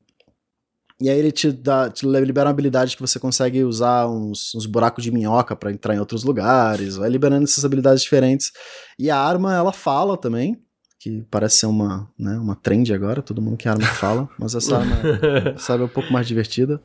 E 1.02 1.10
aí 1.10 1.18
ele 1.18 1.32
te, 1.32 1.52
dá, 1.52 1.90
te 1.90 2.06
libera 2.06 2.48
uma 2.48 2.52
habilidade 2.52 2.96
que 2.96 3.02
você 3.02 3.20
consegue 3.20 3.64
usar 3.64 4.08
uns, 4.08 4.54
uns 4.54 4.68
buracos 4.68 5.04
de 5.04 5.12
minhoca 5.12 5.56
pra 5.56 5.72
entrar 5.72 5.96
em 5.96 6.00
outros 6.00 6.24
lugares, 6.24 6.96
vai 6.96 7.10
liberando 7.10 7.44
essas 7.44 7.66
habilidades 7.66 8.04
diferentes. 8.04 8.52
E 9.00 9.10
a 9.10 9.18
arma, 9.18 9.56
ela 9.56 9.74
fala 9.74 10.16
também, 10.16 10.62
que 11.02 11.26
parece 11.32 11.58
ser 11.58 11.66
uma, 11.66 12.08
né, 12.18 12.38
uma 12.38 12.56
trend 12.56 12.94
agora, 12.94 13.24
todo 13.24 13.42
mundo 13.42 13.58
que 13.58 13.68
arma 13.68 13.88
fala, 13.88 14.30
mas 14.38 14.54
essa 14.54 14.78
arma 14.78 14.96
essa 15.56 15.74
arma 15.74 15.86
é 15.86 15.88
um 15.88 15.90
pouco 15.90 16.14
mais 16.14 16.28
divertida. 16.28 16.80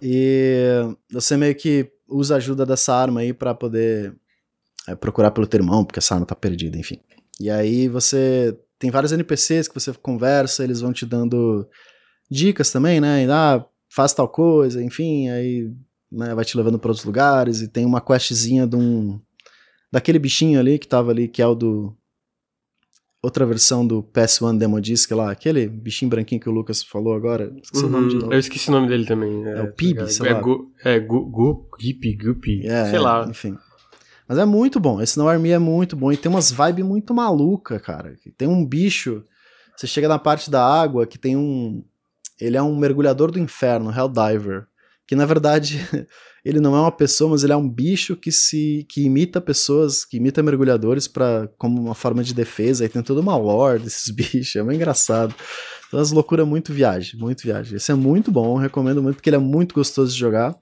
E 0.00 0.80
você 1.12 1.36
meio 1.36 1.54
que 1.54 1.92
usa 2.08 2.34
a 2.34 2.36
ajuda 2.38 2.64
dessa 2.64 2.94
arma 2.94 3.20
aí 3.20 3.34
pra 3.34 3.54
poder 3.54 4.16
é, 4.88 4.94
procurar 4.94 5.30
pelo 5.30 5.46
teu 5.46 5.60
irmão, 5.60 5.84
porque 5.84 5.98
essa 5.98 6.14
arma 6.14 6.24
tá 6.24 6.34
perdida, 6.34 6.78
enfim. 6.78 6.98
E 7.38 7.50
aí 7.50 7.86
você 7.86 8.58
tem 8.78 8.90
vários 8.90 9.12
NPCs 9.12 9.68
que 9.68 9.74
você 9.74 9.92
conversa, 9.92 10.64
eles 10.64 10.80
vão 10.80 10.90
te 10.90 11.04
dando 11.04 11.68
dicas 12.30 12.72
também, 12.72 12.98
né? 12.98 13.24
E, 13.24 13.30
ah, 13.30 13.62
faz 13.90 14.14
tal 14.14 14.26
coisa, 14.26 14.82
enfim, 14.82 15.28
aí 15.28 15.70
né, 16.10 16.34
vai 16.34 16.46
te 16.46 16.56
levando 16.56 16.78
para 16.78 16.88
outros 16.88 17.04
lugares 17.04 17.60
e 17.60 17.68
tem 17.68 17.84
uma 17.84 18.00
questzinha 18.00 18.66
de 18.66 18.76
um 18.76 19.20
daquele 19.92 20.18
bichinho 20.18 20.58
ali 20.58 20.78
que 20.78 20.88
tava 20.88 21.10
ali, 21.10 21.28
que 21.28 21.42
é 21.42 21.46
o 21.46 21.54
do 21.54 21.94
outra 23.24 23.46
versão 23.46 23.86
do 23.86 24.02
PS1 24.02 24.58
Demo 24.58 24.80
Disc 24.80 25.10
lá, 25.12 25.30
aquele 25.30 25.66
bichinho 25.66 26.10
branquinho 26.10 26.40
que 26.40 26.48
o 26.48 26.52
Lucas 26.52 26.82
falou 26.82 27.14
agora, 27.14 27.52
esqueci 27.62 27.84
o 27.84 27.88
nome 27.88 28.08
de 28.08 28.14
Uhum, 28.16 28.20
novo. 28.20 28.32
Eu 28.34 28.38
esqueci 28.38 28.68
o 28.68 28.72
nome 28.72 28.88
dele 28.88 29.06
também. 29.06 29.44
É 29.46 29.62
o 29.62 29.72
Pib, 29.72 29.98
é, 29.98 30.06
sei 30.06 30.28
é 30.28 30.34
lá. 30.34 30.40
Gu, 30.40 30.70
é 30.84 31.00
Gu, 31.00 31.24
Gu, 31.30 31.68
Guppy, 31.72 32.16
Guppy, 32.16 32.66
É, 32.66 32.90
sei 32.90 32.98
lá. 32.98 33.26
Enfim. 33.28 33.56
Mas 34.28 34.38
é 34.38 34.44
muito 34.44 34.78
bom. 34.80 35.00
Esse 35.02 35.18
No 35.18 35.28
Army 35.28 35.50
é 35.50 35.58
muito 35.58 35.96
bom. 35.96 36.10
E 36.10 36.16
tem 36.16 36.30
umas 36.30 36.50
vibes 36.50 36.84
muito 36.84 37.12
maluca, 37.12 37.78
cara. 37.78 38.14
Tem 38.38 38.48
um 38.48 38.64
bicho. 38.64 39.22
Você 39.76 39.86
chega 39.86 40.08
na 40.08 40.18
parte 40.18 40.50
da 40.50 40.64
água 40.64 41.06
que 41.06 41.18
tem 41.18 41.36
um. 41.36 41.84
Ele 42.40 42.56
é 42.56 42.62
um 42.62 42.76
mergulhador 42.76 43.30
do 43.30 43.38
inferno, 43.38 43.90
Helldiver. 43.90 44.66
Que 45.06 45.14
na 45.14 45.26
verdade 45.26 45.78
ele 46.44 46.60
não 46.60 46.76
é 46.76 46.80
uma 46.80 46.92
pessoa, 46.92 47.30
mas 47.30 47.42
ele 47.42 47.54
é 47.54 47.56
um 47.56 47.68
bicho 47.68 48.14
que 48.14 48.30
se 48.30 48.84
que 48.88 49.02
imita 49.02 49.40
pessoas, 49.40 50.04
que 50.04 50.18
imita 50.18 50.42
mergulhadores 50.42 51.08
para 51.08 51.48
como 51.56 51.80
uma 51.80 51.94
forma 51.94 52.22
de 52.22 52.34
defesa. 52.34 52.84
E 52.84 52.88
tem 52.88 53.02
toda 53.02 53.20
uma 53.20 53.36
lore 53.36 53.82
desses 53.82 54.10
bichos. 54.14 54.54
É 54.54 54.62
muito 54.62 54.76
engraçado. 54.76 55.34
Então, 55.88 55.98
as 55.98 56.10
loucuras 56.10 56.46
muito 56.46 56.72
viagem, 56.72 57.18
muito 57.18 57.42
viagem. 57.42 57.76
Esse 57.76 57.92
é 57.92 57.94
muito 57.94 58.30
bom, 58.30 58.56
recomendo 58.56 59.02
muito, 59.02 59.16
porque 59.16 59.30
ele 59.30 59.36
é 59.36 59.40
muito 59.40 59.74
gostoso 59.74 60.12
de 60.12 60.18
jogar. 60.18 60.54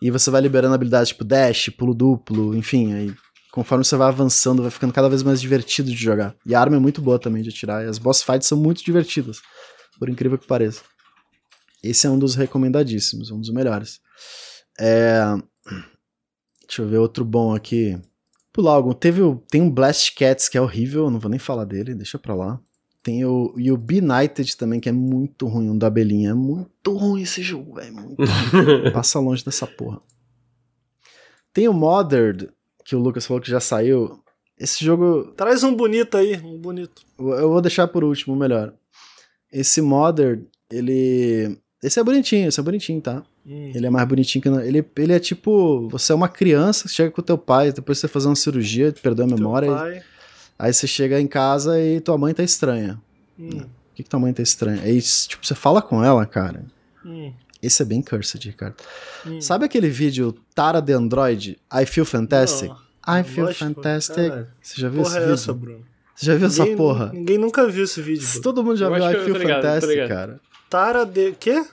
E 0.00 0.10
você 0.10 0.30
vai 0.30 0.40
liberando 0.40 0.74
habilidades 0.74 1.10
tipo 1.10 1.24
dash, 1.24 1.68
pulo 1.68 1.94
duplo, 1.94 2.56
enfim, 2.56 2.92
aí 2.92 3.14
conforme 3.52 3.84
você 3.84 3.94
vai 3.96 4.08
avançando, 4.08 4.62
vai 4.62 4.70
ficando 4.70 4.92
cada 4.92 5.08
vez 5.08 5.22
mais 5.22 5.40
divertido 5.40 5.90
de 5.90 5.96
jogar. 5.96 6.34
E 6.44 6.54
a 6.54 6.60
arma 6.60 6.76
é 6.76 6.80
muito 6.80 7.00
boa 7.00 7.18
também 7.18 7.42
de 7.42 7.50
atirar, 7.50 7.84
e 7.84 7.88
as 7.88 7.98
boss 7.98 8.22
fights 8.22 8.48
são 8.48 8.58
muito 8.58 8.82
divertidas, 8.82 9.40
por 9.98 10.08
incrível 10.08 10.38
que 10.38 10.46
pareça. 10.46 10.82
Esse 11.84 12.06
é 12.06 12.10
um 12.10 12.18
dos 12.18 12.34
recomendadíssimos, 12.34 13.30
um 13.30 13.38
dos 13.38 13.50
melhores. 13.50 14.00
É... 14.78 15.22
Deixa 16.66 16.82
eu 16.82 16.88
ver 16.88 16.98
outro 16.98 17.24
bom 17.24 17.54
aqui. 17.54 17.98
Pular 18.52 18.72
algum. 18.72 18.92
Teve 18.92 19.22
o... 19.22 19.36
Tem 19.50 19.60
um 19.60 19.70
Blast 19.70 20.14
Cats 20.14 20.48
que 20.48 20.56
é 20.56 20.60
horrível, 20.60 21.04
eu 21.04 21.10
não 21.10 21.18
vou 21.20 21.30
nem 21.30 21.38
falar 21.38 21.64
dele, 21.64 21.94
deixa 21.94 22.18
pra 22.18 22.34
lá. 22.34 22.60
Tem 23.02 23.24
o, 23.24 23.52
e 23.56 23.72
o 23.72 23.76
Benighted 23.76 24.56
também, 24.56 24.78
que 24.78 24.88
é 24.88 24.92
muito 24.92 25.48
ruim, 25.48 25.70
um 25.70 25.76
da 25.76 25.88
abelhinha. 25.88 26.30
É 26.30 26.34
muito 26.34 26.96
ruim 26.96 27.22
esse 27.22 27.42
jogo, 27.42 27.74
velho. 27.74 27.92
Muito 27.92 28.22
ruim. 28.22 28.92
Passa 28.94 29.18
longe 29.18 29.44
dessa 29.44 29.66
porra. 29.66 30.00
Tem 31.52 31.68
o 31.68 31.72
Modern, 31.72 32.48
que 32.84 32.94
o 32.94 33.00
Lucas 33.00 33.26
falou 33.26 33.42
que 33.42 33.50
já 33.50 33.58
saiu. 33.58 34.22
Esse 34.56 34.84
jogo. 34.84 35.32
Traz 35.32 35.64
um 35.64 35.74
bonito 35.74 36.16
aí, 36.16 36.36
um 36.36 36.58
bonito. 36.58 37.02
Eu 37.18 37.50
vou 37.50 37.60
deixar 37.60 37.88
por 37.88 38.04
último, 38.04 38.36
melhor. 38.36 38.72
Esse 39.50 39.82
Modern, 39.82 40.44
ele. 40.70 41.58
Esse 41.82 41.98
é 41.98 42.04
bonitinho, 42.04 42.48
esse 42.48 42.60
é 42.60 42.62
bonitinho, 42.62 43.00
tá? 43.00 43.22
Hum. 43.46 43.72
Ele 43.74 43.86
é 43.86 43.90
mais 43.90 44.06
bonitinho 44.06 44.40
que. 44.42 44.48
não- 44.48 44.60
Ele, 44.60 44.84
ele 44.96 45.12
é 45.12 45.18
tipo. 45.18 45.88
Você 45.88 46.12
é 46.12 46.14
uma 46.14 46.28
criança, 46.28 46.86
chega 46.88 47.10
com 47.10 47.20
o 47.20 47.24
teu 47.24 47.36
pai, 47.36 47.72
depois 47.72 47.98
você 47.98 48.06
fazer 48.06 48.28
uma 48.28 48.36
cirurgia, 48.36 48.94
perdeu 49.02 49.24
a 49.24 49.28
memória. 49.28 49.70
pai. 49.72 50.02
Aí 50.58 50.72
você 50.72 50.86
chega 50.86 51.20
em 51.20 51.26
casa 51.26 51.80
e 51.80 52.00
tua 52.00 52.16
mãe 52.16 52.32
tá 52.32 52.42
estranha. 52.44 53.00
Hum, 53.38 53.48
Por 53.50 53.68
que, 53.96 54.02
que 54.04 54.08
tua 54.08 54.20
mãe 54.20 54.32
tá 54.32 54.42
estranha? 54.42 54.80
Aí, 54.82 55.00
tipo, 55.02 55.44
você 55.44 55.54
fala 55.56 55.82
com 55.82 56.04
ela, 56.04 56.24
cara. 56.24 56.64
hum, 57.04 57.32
Esse 57.60 57.82
é 57.82 57.84
bem 57.84 58.00
cursed, 58.00 58.44
Ricardo. 58.46 58.76
hum. 59.26 59.40
Sabe 59.40 59.64
aquele 59.64 59.88
vídeo 59.88 60.34
Tara 60.54 60.80
de 60.80 60.92
Android? 60.92 61.58
I 61.72 61.84
feel 61.84 62.04
fantastic? 62.06 62.68
Não, 62.68 62.76
I 63.20 63.24
feel 63.24 63.46
lógico, 63.46 63.64
fantastic. 63.64 64.14
caralho. 64.28 64.46
Você 64.60 64.80
já 64.80 64.88
viu 64.88 65.02
Porra 65.02 65.08
esse 65.08 65.16
é 65.16 65.20
vídeo? 65.20 65.34
essa, 65.34 65.52
Bruno? 65.52 65.84
Você 66.14 66.26
já 66.26 66.34
viu 66.36 66.46
essa 66.46 66.62
Ninguém- 66.62 66.76
porra? 66.76 67.10
Ninguém 67.12 67.38
nunca 67.38 67.66
viu 67.68 67.82
esse 67.84 68.00
vídeo. 68.00 68.40
Todo 68.40 68.62
mundo 68.62 68.76
já 68.76 68.86
Eu 68.86 68.94
viu 68.94 69.04
I 69.10 69.24
feel 69.24 69.34
fantastic, 69.40 69.88
ligado. 69.90 70.08
cara. 70.08 70.40
Tara 70.72 71.04
de. 71.04 71.32
Quê? 71.32 71.66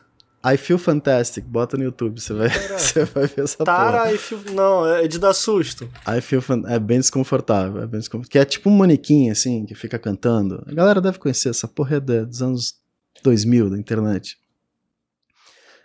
I 0.45 0.57
feel 0.57 0.77
fantastic. 0.77 1.45
Bota 1.45 1.77
no 1.77 1.85
YouTube, 1.85 2.19
você 2.19 2.33
vai, 2.33 2.49
Caraca. 2.49 2.79
você 2.79 3.05
vai 3.05 3.27
ver 3.27 3.43
essa 3.45 3.57
porra. 3.57 3.65
Tara 3.65 4.13
e 4.13 4.17
fio... 4.17 4.41
Não, 4.51 4.85
é 4.85 5.07
de 5.07 5.17
dar 5.17 5.33
susto. 5.33 5.89
I 6.05 6.19
feel 6.19 6.41
fan... 6.41 6.63
É 6.67 6.77
bem 6.77 6.99
desconfortável, 6.99 7.81
é 7.81 7.87
bem 7.87 8.01
desconfortável. 8.01 8.29
Que 8.29 8.39
é 8.39 8.43
tipo 8.43 8.69
um 8.69 8.75
manequim, 8.75 9.29
assim, 9.29 9.65
que 9.65 9.73
fica 9.73 9.97
cantando. 9.97 10.61
A 10.67 10.73
galera 10.73 10.99
deve 10.99 11.17
conhecer 11.17 11.47
essa 11.47 11.65
porra 11.65 11.95
é 11.95 11.99
dos 12.01 12.41
anos 12.41 12.75
2000 13.23 13.69
da 13.69 13.77
internet. 13.77 14.37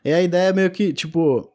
E 0.04 0.12
a 0.12 0.20
ideia 0.20 0.48
é 0.48 0.52
meio 0.52 0.70
que, 0.72 0.92
tipo, 0.92 1.52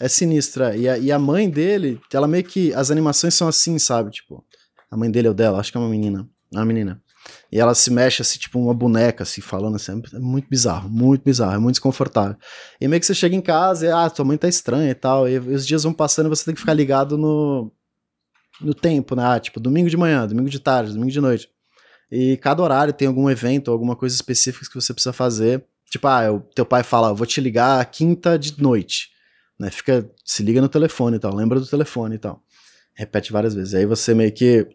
é 0.00 0.08
sinistra. 0.08 0.74
E 0.74 0.88
a, 0.88 0.96
e 0.96 1.12
a 1.12 1.18
mãe 1.18 1.48
dele, 1.50 2.00
ela 2.10 2.26
meio 2.26 2.44
que. 2.44 2.72
As 2.72 2.90
animações 2.90 3.34
são 3.34 3.48
assim, 3.48 3.78
sabe? 3.78 4.12
Tipo, 4.12 4.42
a 4.90 4.96
mãe 4.96 5.10
dele 5.10 5.28
é 5.28 5.30
o 5.30 5.34
dela, 5.34 5.60
acho 5.60 5.70
que 5.70 5.76
é 5.76 5.80
uma 5.80 5.90
menina. 5.90 6.26
Uma 6.50 6.64
menina. 6.64 7.02
E 7.50 7.60
ela 7.60 7.74
se 7.74 7.90
mexe 7.90 8.22
assim, 8.22 8.38
tipo 8.38 8.58
uma 8.58 8.74
boneca, 8.74 9.22
assim, 9.22 9.40
falando 9.40 9.76
assim. 9.76 10.02
É 10.14 10.18
muito 10.18 10.48
bizarro, 10.48 10.88
muito 10.88 11.22
bizarro, 11.22 11.54
é 11.54 11.58
muito 11.58 11.74
desconfortável. 11.74 12.36
E 12.80 12.88
meio 12.88 13.00
que 13.00 13.06
você 13.06 13.14
chega 13.14 13.34
em 13.36 13.40
casa 13.40 13.86
e, 13.86 13.90
ah, 13.90 14.10
tua 14.10 14.24
mãe 14.24 14.36
tá 14.36 14.48
estranha 14.48 14.90
e 14.90 14.94
tal. 14.94 15.28
E 15.28 15.38
os 15.38 15.66
dias 15.66 15.84
vão 15.84 15.92
passando 15.92 16.26
e 16.26 16.28
você 16.28 16.44
tem 16.44 16.54
que 16.54 16.60
ficar 16.60 16.74
ligado 16.74 17.16
no, 17.16 17.70
no 18.60 18.74
tempo, 18.74 19.14
né? 19.14 19.24
Ah, 19.24 19.40
tipo, 19.40 19.60
domingo 19.60 19.88
de 19.88 19.96
manhã, 19.96 20.26
domingo 20.26 20.50
de 20.50 20.60
tarde, 20.60 20.92
domingo 20.92 21.12
de 21.12 21.20
noite. 21.20 21.48
E 22.10 22.36
cada 22.38 22.62
horário 22.62 22.92
tem 22.92 23.08
algum 23.08 23.28
evento, 23.28 23.70
alguma 23.70 23.96
coisa 23.96 24.14
específica 24.14 24.66
que 24.66 24.74
você 24.74 24.92
precisa 24.92 25.12
fazer. 25.12 25.64
Tipo, 25.90 26.08
ah, 26.08 26.32
o 26.32 26.40
teu 26.40 26.66
pai 26.66 26.82
fala, 26.82 27.14
vou 27.14 27.26
te 27.26 27.40
ligar 27.40 27.84
quinta 27.86 28.38
de 28.38 28.60
noite. 28.60 29.10
Né? 29.58 29.70
Fica, 29.70 30.08
se 30.24 30.42
liga 30.42 30.60
no 30.60 30.68
telefone 30.68 31.16
e 31.16 31.20
tal, 31.20 31.34
lembra 31.34 31.58
do 31.58 31.66
telefone 31.66 32.16
e 32.16 32.18
tal. 32.18 32.42
Repete 32.94 33.32
várias 33.32 33.54
vezes. 33.54 33.74
Aí 33.74 33.86
você 33.86 34.14
meio 34.14 34.32
que 34.32 34.66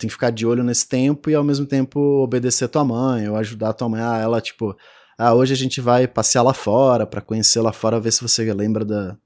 tem 0.00 0.08
que 0.08 0.14
ficar 0.14 0.30
de 0.30 0.46
olho 0.46 0.64
nesse 0.64 0.88
tempo 0.88 1.28
e 1.28 1.34
ao 1.34 1.44
mesmo 1.44 1.66
tempo 1.66 2.00
obedecer 2.22 2.64
a 2.64 2.68
tua 2.68 2.84
mãe 2.84 3.28
ou 3.28 3.36
ajudar 3.36 3.68
a 3.68 3.72
tua 3.74 3.88
mãe. 3.88 4.00
Ah, 4.00 4.18
ela, 4.18 4.40
tipo, 4.40 4.74
ah, 5.18 5.34
hoje 5.34 5.52
a 5.52 5.56
gente 5.56 5.80
vai 5.80 6.08
passear 6.08 6.42
lá 6.42 6.54
fora 6.54 7.06
para 7.06 7.20
conhecer 7.20 7.60
lá 7.60 7.72
fora, 7.72 8.00
ver 8.00 8.10
se 8.10 8.22
você 8.22 8.50
lembra 8.54 8.84
da. 8.84 9.16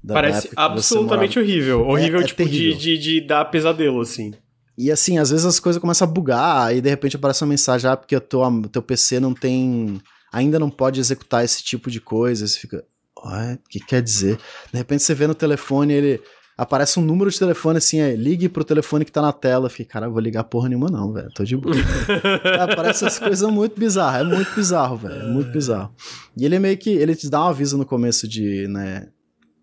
da 0.00 0.14
Parece 0.14 0.50
absolutamente 0.54 1.38
horrível. 1.38 1.84
Horrível, 1.84 2.20
é, 2.20 2.22
é 2.22 2.26
tipo, 2.26 2.44
de, 2.44 2.74
de, 2.74 2.96
de 2.96 3.20
dar 3.20 3.44
pesadelo, 3.46 4.00
assim. 4.00 4.32
E 4.78 4.92
assim, 4.92 5.18
às 5.18 5.30
vezes 5.30 5.44
as 5.44 5.58
coisas 5.58 5.80
começam 5.80 6.06
a 6.06 6.10
bugar, 6.10 6.74
e 6.76 6.80
de 6.80 6.88
repente 6.88 7.16
aparece 7.16 7.42
uma 7.42 7.48
mensagem, 7.48 7.90
ah, 7.90 7.96
porque 7.96 8.14
o 8.14 8.20
teu, 8.20 8.40
teu 8.70 8.82
PC 8.82 9.18
não 9.18 9.34
tem. 9.34 10.00
ainda 10.32 10.58
não 10.58 10.70
pode 10.70 11.00
executar 11.00 11.44
esse 11.44 11.64
tipo 11.64 11.90
de 11.90 12.00
coisa. 12.00 12.46
Você 12.46 12.58
fica. 12.58 12.84
O 13.16 13.68
que 13.68 13.80
quer 13.80 14.02
dizer? 14.02 14.38
De 14.70 14.78
repente 14.78 15.02
você 15.02 15.14
vê 15.14 15.26
no 15.26 15.34
telefone, 15.34 15.92
ele. 15.92 16.22
Aparece 16.56 17.00
um 17.00 17.04
número 17.04 17.30
de 17.30 17.38
telefone 17.38 17.78
assim, 17.78 17.98
é, 17.98 18.14
ligue 18.14 18.48
pro 18.48 18.64
telefone 18.64 19.04
que 19.04 19.10
tá 19.10 19.20
na 19.20 19.32
tela. 19.32 19.66
Eu 19.66 19.70
fiquei, 19.70 19.86
cara, 19.86 20.06
eu 20.06 20.12
vou 20.12 20.20
ligar 20.20 20.44
porra 20.44 20.68
nenhuma, 20.68 20.88
não, 20.88 21.12
velho. 21.12 21.28
Tô 21.34 21.42
de 21.42 21.56
boa. 21.56 21.74
Aparece 22.62 23.04
essas 23.04 23.18
coisas 23.18 23.50
muito 23.50 23.78
bizarras. 23.78 24.20
É 24.20 24.24
muito 24.24 24.54
bizarro, 24.54 24.96
velho. 24.96 25.22
É 25.22 25.26
muito 25.26 25.50
bizarro. 25.50 25.92
E 26.36 26.44
ele 26.44 26.54
é 26.54 26.58
meio 26.60 26.78
que. 26.78 26.90
Ele 26.90 27.16
te 27.16 27.28
dá 27.28 27.44
um 27.44 27.48
aviso 27.48 27.76
no 27.76 27.84
começo 27.84 28.28
de, 28.28 28.68
né? 28.68 29.08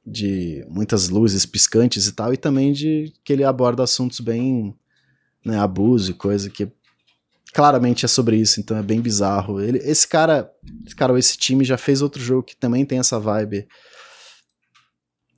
De 0.06 0.66
muitas 0.70 1.08
luzes 1.08 1.46
piscantes 1.46 2.08
e 2.08 2.12
tal, 2.12 2.34
e 2.34 2.38
também 2.38 2.74
de 2.74 3.14
que 3.24 3.32
ele 3.32 3.44
aborda 3.44 3.84
assuntos 3.84 4.20
bem 4.20 4.76
né, 5.46 5.60
abuso 5.60 6.12
e 6.12 6.14
coisa 6.14 6.50
que 6.50 6.72
claramente 7.54 8.06
é 8.06 8.08
sobre 8.08 8.38
isso, 8.38 8.60
então 8.60 8.78
é 8.78 8.84
bem 8.84 9.02
bizarro. 9.02 9.62
Ele, 9.62 9.78
esse 9.80 10.08
cara, 10.08 10.50
esse 10.86 10.96
cara, 10.96 11.18
esse 11.20 11.38
time 11.38 11.64
já 11.64 11.78
fez 11.78 12.02
outro 12.02 12.22
jogo 12.22 12.44
que 12.44 12.56
também 12.56 12.86
tem 12.86 13.00
essa 13.00 13.20
vibe 13.20 13.68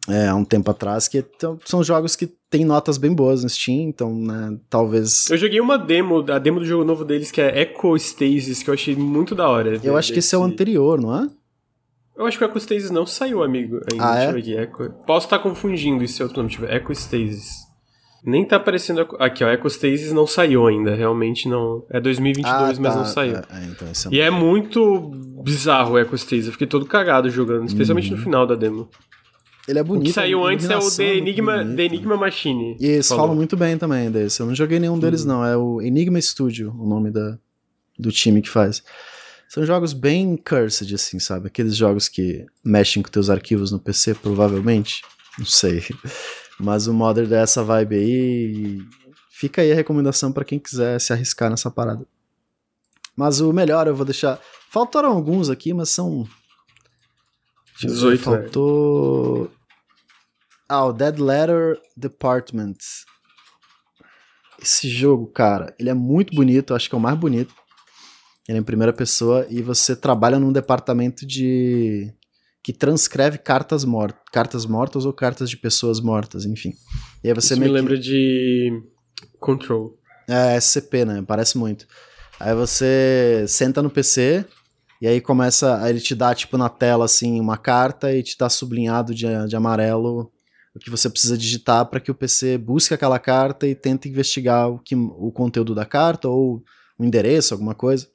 é, 0.10 0.28
há 0.28 0.36
um 0.36 0.43
tempo 0.43 0.70
atrás, 0.70 1.08
que 1.08 1.24
são 1.66 1.84
jogos 1.84 2.16
que 2.16 2.28
tem 2.49 2.66
notas 2.66 2.97
bem 2.97 3.14
boas 3.14 3.43
no 3.43 3.49
Steam, 3.49 3.88
então, 3.88 4.14
né, 4.14 4.58
talvez... 4.70 5.30
Eu 5.30 5.38
joguei 5.38 5.60
uma 5.62 5.78
demo, 5.78 6.24
a 6.32 6.39
demo 6.39 6.60
do 6.60 6.66
jogo 6.66 6.84
novo 6.84 7.06
deles, 7.06 7.32
que 7.32 7.41
é 7.41 7.62
Echo 7.62 7.95
Stasis, 7.95 8.62
que 8.62 8.70
eu 8.70 8.74
achei 8.74 8.95
muito 8.95 9.34
da 9.34 9.47
hora. 9.47 9.80
Eu 9.84 9.97
acho 9.97 10.12
que 10.12 10.20
esse 10.20 10.36
é 10.36 10.38
o 10.38 10.43
anterior, 10.43 10.99
não 10.99 11.16
é? 11.16 11.30
Eu 12.16 12.26
acho 12.26 12.38
que 12.38 12.43
o 12.43 12.47
Echo 12.47 12.58
Stasis 12.60 12.91
não 12.91 13.06
saiu, 13.06 13.41
amigo, 13.41 13.80
ainda. 13.91 14.12
Ah, 14.12 14.24
é? 14.24 14.39
Echo... 14.39 14.89
Posso 15.06 15.26
estar 15.26 15.39
confundindo 15.39 16.04
esse 16.04 16.22
outro 16.22 16.38
nome, 16.38 16.49
tipo, 16.49 16.66
Echo 16.66 16.91
Stasis. 16.91 17.64
Nem 18.26 18.45
tá 18.45 18.56
aparecendo 18.56 19.06
aqui, 19.20 19.43
ó. 19.43 19.49
Ecostasis 19.49 20.14
não 20.14 20.26
saiu 20.26 20.66
ainda, 20.66 20.95
realmente 20.95 21.49
não. 21.49 21.86
É 21.89 21.99
2022, 21.99 22.54
ah, 22.56 22.74
tá. 22.74 22.82
mas 22.82 22.95
não 22.95 23.06
saiu. 23.06 23.36
É, 23.36 23.39
é, 23.39 23.66
então 23.66 23.88
é 23.88 24.16
e 24.16 24.22
é 24.22 24.30
muito 24.30 25.12
bizarro 25.43 25.95
o 25.95 25.99
Ecostasis. 25.99 26.45
Eu 26.45 26.54
fiquei 26.54 26.66
todo 26.66 26.86
cagado 26.86 27.30
jogando, 27.30 27.68
especialmente 27.68 28.10
uhum. 28.10 28.18
no 28.18 28.24
final 28.24 28.47
da 28.47 28.56
demo. 28.56 28.89
Ele 29.68 29.80
é 29.80 29.84
bonito. 29.84 30.03
O 30.03 30.05
que 30.07 30.14
saiu 30.14 30.45
antes 30.45 30.70
é 30.70 30.78
o 30.78 30.91
The 30.91 31.16
Enigma, 31.18 31.66
The 31.66 31.84
Enigma 31.84 32.18
Machine. 32.18 32.78
E 32.80 32.86
eles 32.86 33.07
falam 33.07 33.36
muito 33.36 33.55
bem 33.55 33.78
também 33.78 34.11
desse. 34.11 34.41
Eu 34.41 34.45
não 34.45 34.55
joguei 34.55 34.80
nenhum 34.80 34.99
deles, 34.99 35.22
uhum. 35.22 35.28
não. 35.28 35.45
É 35.45 35.55
o 35.55 35.82
Enigma 35.82 36.20
Studio, 36.20 36.76
o 36.78 36.88
nome 36.88 37.11
da, 37.11 37.38
do 37.97 38.11
time 38.11 38.41
que 38.41 38.49
faz. 38.49 38.84
São 39.47 39.66
jogos 39.66 39.93
bem 39.93 40.36
cursed, 40.36 40.93
assim, 40.93 41.20
sabe? 41.20 41.47
Aqueles 41.47 41.76
jogos 41.76 42.09
que 42.09 42.45
mexem 42.64 43.03
com 43.03 43.09
teus 43.09 43.30
arquivos 43.30 43.72
no 43.72 43.80
PC, 43.80 44.16
provavelmente. 44.16 45.01
Não 45.38 45.45
sei. 45.45 45.84
Mas 46.59 46.88
o 46.88 46.93
Modern 46.93 47.30
dá 47.30 47.39
essa 47.39 47.64
vibe 47.64 47.95
aí. 47.95 48.82
Fica 49.30 49.61
aí 49.61 49.72
a 49.72 49.76
recomendação 49.76 50.32
para 50.32 50.43
quem 50.43 50.59
quiser 50.59 50.99
se 50.99 51.14
arriscar 51.14 51.49
nessa 51.49 51.70
parada. 51.70 52.05
Mas 53.16 53.39
o 53.41 53.53
melhor 53.53 53.88
eu 53.88 53.95
vou 53.95 54.05
deixar. 54.05 54.39
Faltaram 54.70 55.09
alguns 55.09 55.49
aqui, 55.49 55.74
mas 55.74 55.89
são. 55.89 56.28
18. 57.88 58.18
Ver, 58.18 58.24
faltou. 58.24 59.52
Ah, 60.68 60.86
o 60.86 60.94
Dead 60.94 61.20
Letter 61.20 61.80
Department. 61.96 62.78
Esse 64.62 64.90
jogo, 64.90 65.28
cara, 65.28 65.76
ele 65.78 65.90
é 65.90 65.94
muito 65.94 66.34
bonito, 66.34 66.74
acho 66.74 66.88
que 66.88 66.96
é 66.96 66.98
o 66.98 67.02
mais 67.02 67.18
bonito. 67.18 67.54
Ele 68.48 68.58
é 68.58 68.62
em 68.62 68.64
primeira 68.64 68.94
pessoa 68.94 69.46
e 69.50 69.62
você 69.62 69.96
trabalha 69.96 70.40
num 70.40 70.52
departamento 70.52 71.26
de 71.26 72.14
que 72.64 72.72
transcreve 72.72 73.38
cartas 73.38 73.84
mortas, 73.84 74.22
cartas 74.32 74.66
mortas 74.66 75.06
ou 75.06 75.12
cartas 75.12 75.50
de 75.50 75.58
pessoas 75.58 76.00
mortas, 76.00 76.46
enfim. 76.46 76.74
E 77.22 77.28
aí 77.28 77.34
você 77.34 77.54
Isso 77.54 77.62
me 77.62 77.68
lembra 77.68 77.98
de 77.98 78.82
Control. 79.40 79.98
É, 80.28 80.58
SCP, 80.60 81.04
né? 81.04 81.24
Parece 81.28 81.58
muito. 81.58 81.86
Aí 82.40 82.56
você 82.56 83.46
senta 83.48 83.82
no 83.82 83.90
PC 83.90 84.46
e 85.04 85.08
aí 85.08 85.20
começa, 85.20 85.84
aí 85.84 85.89
ele 85.89 85.99
te 85.99 86.16
dá 86.16 86.34
tipo 86.34 86.58
na 86.58 86.70
tela 86.70 87.04
assim 87.04 87.38
uma 87.38 87.58
carta 87.58 88.16
e 88.16 88.24
te 88.24 88.38
dá 88.38 88.47
sublinhado 88.47 89.14
de, 89.14 89.26
de 89.49 89.54
amarelo 89.54 90.32
o 90.74 90.80
que 90.80 90.89
você 90.89 91.10
precisa 91.10 91.38
digitar 91.38 91.86
para 91.88 91.99
que 91.99 92.10
o 92.10 92.16
PC 92.16 92.58
busque 92.58 92.93
aquela 92.93 93.20
carta 93.20 93.68
e 93.68 93.76
tente 93.76 94.08
investigar 94.08 94.70
o, 94.70 94.80
que, 94.80 94.95
o 94.95 95.30
conteúdo 95.30 95.76
da 95.76 95.86
carta 95.86 96.30
ou 96.30 96.64
o 96.97 97.04
endereço, 97.04 97.54
alguma 97.54 97.76
coisa. 97.76 98.08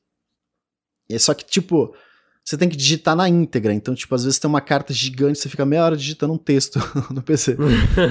E 1.10 1.18
só 1.18 1.34
que 1.34 1.44
tipo, 1.44 1.94
você 2.42 2.56
tem 2.56 2.70
que 2.70 2.76
digitar 2.76 3.14
na 3.14 3.28
íntegra. 3.28 3.74
Então, 3.74 3.94
tipo, 3.94 4.14
às 4.14 4.24
vezes 4.24 4.38
tem 4.38 4.48
uma 4.48 4.62
carta 4.62 4.90
gigante, 4.94 5.38
você 5.38 5.50
fica 5.50 5.66
meia 5.66 5.84
hora 5.84 5.96
digitando 5.96 6.32
um 6.32 6.38
texto 6.38 6.80
no 7.12 7.20
PC. 7.20 7.54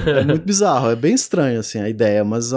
é 0.06 0.24
muito 0.24 0.46
bizarro, 0.46 0.88
é 0.88 0.94
bem 0.94 1.14
estranho, 1.14 1.58
assim, 1.58 1.80
a 1.80 1.88
ideia, 1.88 2.24
mas 2.24 2.52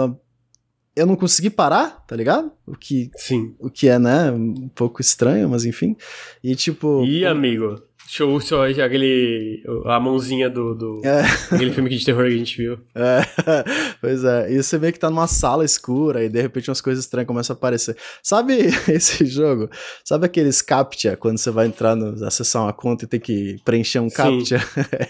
eu 0.94 1.06
não 1.06 1.16
consegui 1.16 1.50
parar, 1.50 2.04
tá 2.06 2.14
ligado? 2.14 2.52
O 2.66 2.76
que, 2.76 3.10
Sim. 3.16 3.54
O 3.58 3.70
que 3.70 3.88
é, 3.88 3.98
né, 3.98 4.30
um 4.30 4.68
pouco 4.68 5.00
estranho, 5.00 5.48
mas 5.48 5.64
enfim. 5.64 5.96
E, 6.42 6.54
tipo... 6.54 7.04
E, 7.04 7.24
amigo, 7.24 7.82
Show 8.08 8.38
só 8.40 8.66
aquele. 8.66 9.62
a 9.86 9.98
mãozinha 9.98 10.50
do. 10.50 10.74
do 10.74 11.00
é. 11.06 11.22
Aquele 11.50 11.72
filme 11.72 11.88
de 11.88 12.04
terror 12.04 12.26
que 12.26 12.34
a 12.34 12.36
gente 12.36 12.56
viu. 12.56 12.78
É, 12.94 13.22
pois 14.00 14.22
é. 14.24 14.52
E 14.52 14.62
você 14.62 14.76
vê 14.76 14.92
que 14.92 14.98
tá 14.98 15.08
numa 15.08 15.26
sala 15.26 15.64
escura 15.64 16.22
e 16.22 16.28
de 16.28 16.40
repente 16.40 16.68
umas 16.68 16.80
coisas 16.80 17.04
estranhas 17.04 17.26
começam 17.26 17.54
a 17.54 17.56
aparecer. 17.56 17.96
Sabe 18.22 18.54
esse 18.88 19.24
jogo? 19.24 19.70
Sabe 20.04 20.26
aqueles 20.26 20.60
CAPTCHA, 20.60 21.16
quando 21.16 21.38
você 21.38 21.50
vai 21.50 21.66
entrar 21.66 21.96
no, 21.96 22.24
acessar 22.24 22.62
uma 22.62 22.72
conta 22.72 23.04
e 23.04 23.08
tem 23.08 23.20
que 23.20 23.56
preencher 23.64 24.00
um 24.00 24.10
CAPTCHA? 24.10 24.60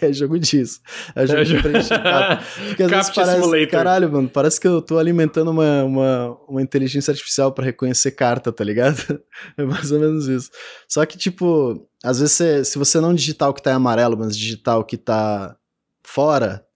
é 0.01 0.13
jogo 0.13 0.39
disso. 0.39 0.81
É 1.17 1.27
jogo 1.27 1.41
é 1.41 1.45
de 1.45 1.61
preencher 1.61 2.03
CAPTCHA. 2.03 2.67
Porque 2.69 2.83
às 2.85 2.91
vezes 2.91 3.11
parece. 3.11 3.41
Simulator. 3.41 3.69
Caralho, 3.69 4.13
mano, 4.13 4.29
parece 4.29 4.61
que 4.61 4.69
eu 4.69 4.81
tô 4.81 4.99
alimentando 4.99 5.51
uma, 5.51 5.83
uma, 5.83 6.39
uma 6.49 6.63
inteligência 6.63 7.11
artificial 7.11 7.53
para 7.53 7.65
reconhecer 7.65 8.13
carta, 8.13 8.53
tá 8.53 8.63
ligado? 8.63 9.21
É 9.57 9.65
mais 9.65 9.91
ou 9.91 9.99
menos 9.99 10.29
isso. 10.29 10.51
Só 10.89 11.05
que, 11.05 11.19
tipo 11.19 11.89
às 12.03 12.19
vezes, 12.19 12.35
você, 12.35 12.65
se 12.65 12.79
você 12.79 13.01
não 13.01 13.15
digitar 13.15 13.49
o 13.49 13.55
que 13.55 13.63
tá 13.63 13.71
em 13.71 13.75
amarelo, 13.75 14.17
mas 14.17 14.37
digitar 14.37 14.79
o 14.79 14.85
que 14.85 14.97
tá 14.97 15.57
fora, 16.03 16.67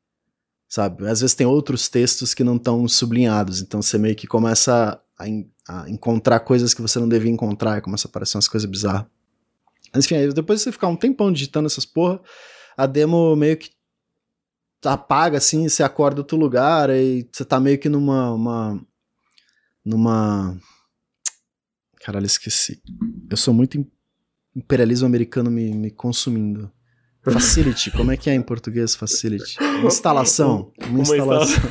sabe? 0.68 1.08
Às 1.08 1.20
vezes 1.20 1.34
tem 1.34 1.46
outros 1.46 1.88
textos 1.88 2.32
que 2.32 2.44
não 2.44 2.56
estão 2.56 2.86
sublinhados, 2.86 3.60
então 3.60 3.82
você 3.82 3.98
meio 3.98 4.14
que 4.14 4.26
começa 4.26 5.00
a, 5.18 5.28
in, 5.28 5.50
a, 5.68 5.88
encontrar 5.90 6.40
coisas 6.40 6.72
que 6.72 6.82
você 6.82 6.98
não 7.00 7.08
devia 7.08 7.30
encontrar, 7.30 7.78
e 7.78 7.80
começa 7.80 8.06
a 8.06 8.10
aparecer 8.10 8.36
umas 8.36 8.48
coisas 8.48 8.70
bizarras. 8.70 9.06
Mas 9.92 10.04
enfim, 10.04 10.16
aí 10.16 10.32
depois 10.32 10.60
de 10.60 10.64
você 10.64 10.72
ficar 10.72 10.88
um 10.88 10.96
tempão 10.96 11.32
digitando 11.32 11.66
essas 11.66 11.84
porra, 11.84 12.20
a 12.76 12.86
demo 12.86 13.34
meio 13.34 13.56
que 13.56 13.70
apaga 14.84 15.38
assim, 15.38 15.68
você 15.68 15.82
acorda 15.82 16.20
outro 16.20 16.36
lugar 16.36 16.90
e 16.90 17.28
você 17.32 17.44
tá 17.44 17.58
meio 17.58 17.78
que 17.78 17.88
numa 17.88 18.32
uma, 18.32 18.80
numa 19.84 20.56
Caralho, 22.06 22.26
esqueci. 22.26 22.80
Eu 23.28 23.36
sou 23.36 23.52
muito 23.52 23.76
imperialismo 24.56 25.06
americano 25.06 25.50
me, 25.50 25.72
me 25.72 25.90
consumindo. 25.90 26.70
Facility, 27.22 27.90
como 27.90 28.12
é 28.12 28.16
que 28.16 28.30
é 28.30 28.34
em 28.34 28.40
português 28.40 28.94
facility? 28.94 29.56
Instalação. 29.84 30.70
Uma 30.88 31.00
instalação. 31.00 31.70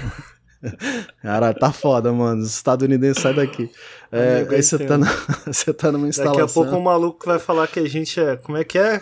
Cara, 1.22 1.54
tá 1.54 1.72
foda, 1.72 2.12
mano. 2.12 2.42
Os 2.42 2.56
estadunidenses 2.56 3.24
sai 3.24 3.34
daqui. 3.34 3.72
É, 4.12 4.46
aí 4.50 4.62
você 4.62 4.78
tá, 4.80 4.98
na, 4.98 5.08
você 5.48 5.74
tá 5.74 5.92
numa 5.92 6.10
instalação. 6.10 6.42
Daqui 6.42 6.52
a 6.52 6.54
pouco 6.54 6.76
um 6.76 6.82
maluco 6.82 7.26
vai 7.26 7.40
falar 7.40 7.68
que 7.68 7.80
a 7.80 7.88
gente 7.88 8.20
é. 8.20 8.36
Como 8.36 8.58
é 8.58 8.64
que 8.64 8.78
é? 8.78 9.02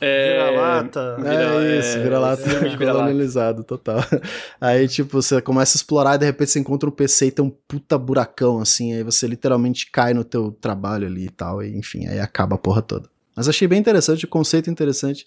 É, 0.00 0.50
vira-lata. 0.50 1.16
É 1.24 1.78
isso, 1.78 2.02
vira-lata 2.02 2.42
é, 2.42 2.76
colonializado, 2.76 3.64
total. 3.64 3.98
Aí, 4.60 4.86
tipo, 4.88 5.22
você 5.22 5.40
começa 5.40 5.76
a 5.76 5.78
explorar 5.78 6.16
e 6.16 6.18
de 6.18 6.26
repente 6.26 6.50
você 6.50 6.58
encontra 6.58 6.88
um 6.88 6.92
PC 6.92 7.26
e 7.26 7.30
tem 7.30 7.44
um 7.44 7.50
puta 7.66 7.96
buracão, 7.96 8.60
assim, 8.60 8.92
aí 8.92 9.02
você 9.02 9.26
literalmente 9.26 9.90
cai 9.90 10.12
no 10.12 10.22
teu 10.24 10.52
trabalho 10.52 11.06
ali 11.06 11.26
e 11.26 11.30
tal, 11.30 11.62
e 11.62 11.76
enfim, 11.76 12.06
aí 12.06 12.20
acaba 12.20 12.56
a 12.56 12.58
porra 12.58 12.82
toda. 12.82 13.08
Mas 13.34 13.48
achei 13.48 13.66
bem 13.66 13.78
interessante, 13.78 14.24
o 14.24 14.28
conceito 14.28 14.70
interessante, 14.70 15.24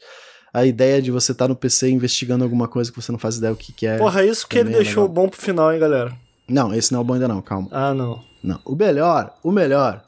a 0.53 0.65
ideia 0.65 1.01
de 1.01 1.11
você 1.11 1.31
estar 1.31 1.45
tá 1.45 1.49
no 1.49 1.55
PC 1.55 1.89
investigando 1.89 2.43
alguma 2.43 2.67
coisa 2.67 2.91
que 2.91 3.01
você 3.01 3.11
não 3.11 3.19
faz 3.19 3.37
ideia 3.37 3.53
o 3.53 3.57
que, 3.57 3.73
que 3.73 3.87
é. 3.87 3.97
Porra, 3.97 4.23
isso 4.23 4.47
que 4.47 4.59
ele 4.59 4.71
deixou 4.71 5.03
legal. 5.03 5.15
bom 5.15 5.29
pro 5.29 5.41
final, 5.41 5.73
hein, 5.73 5.79
galera? 5.79 6.15
Não, 6.47 6.73
esse 6.73 6.91
não 6.91 6.99
é 6.99 7.01
o 7.01 7.05
bom 7.05 7.13
ainda 7.13 7.27
não, 7.27 7.41
calma. 7.41 7.67
Ah, 7.71 7.93
não. 7.93 8.23
Não, 8.43 8.59
o 8.65 8.75
melhor, 8.75 9.35
o 9.43 9.51
melhor 9.51 10.03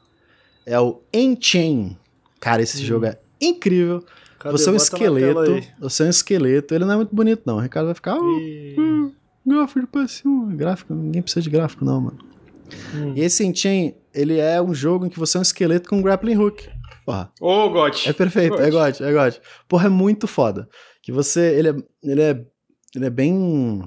é 0.66 0.80
o 0.80 1.02
Enchain. 1.14 1.98
Cara, 2.40 2.62
esse 2.62 2.84
jogo 2.84 3.06
é 3.06 3.18
incrível. 3.40 4.04
Cadê? 4.42 4.58
Você 4.58 4.70
é 4.70 4.72
um 4.72 4.76
Bota 4.76 4.84
esqueleto. 4.84 5.68
Você 5.80 6.04
é 6.04 6.06
um 6.06 6.10
esqueleto. 6.10 6.74
Ele 6.74 6.86
não 6.86 6.94
é 6.94 6.96
muito 6.98 7.16
bonito, 7.16 7.44
não. 7.46 7.58
O 7.58 7.60
Ricardo 7.60 7.86
vai 7.86 7.96
ficar. 7.96 8.16
"Ah, 8.16 8.20
E- 8.20 8.76
hum, 8.78 9.12
gráfico 9.46 9.80
de 9.82 9.88
PS1. 9.88 10.56
Gráfico, 10.56 10.94
ninguém 10.94 11.22
precisa 11.22 11.42
de 11.42 11.50
gráfico, 11.50 11.86
não, 11.86 12.02
mano. 12.02 12.18
Hum. 12.96 13.14
E 13.16 13.22
esse 13.22 13.46
Enchain, 13.46 13.94
ele 14.14 14.38
é 14.40 14.62
um 14.62 14.74
jogo 14.74 15.06
em 15.06 15.10
que 15.10 15.20
você 15.20 15.38
é 15.38 15.40
um 15.40 15.44
esqueleto 15.44 15.90
com 15.90 15.98
um 15.98 16.02
grappling 16.02 16.38
hook. 16.38 16.68
Porra. 17.06 17.32
Ô, 17.40 17.70
Gotti. 17.70 18.10
É 18.10 18.14
perfeito, 18.14 18.56
é 18.62 18.70
God. 18.70 18.98
God, 18.98 19.02
é 19.02 19.14
God. 19.14 19.36
Porra, 19.68 19.88
é 19.88 19.90
muito 19.90 20.28
foda. 20.28 20.70
Que 21.02 21.12
você, 21.12 21.54
ele 21.58 21.70
é, 21.70 21.76
ele 22.04 22.22
é, 22.22 22.46
ele 22.96 23.06
é 23.06 23.10
bem 23.10 23.84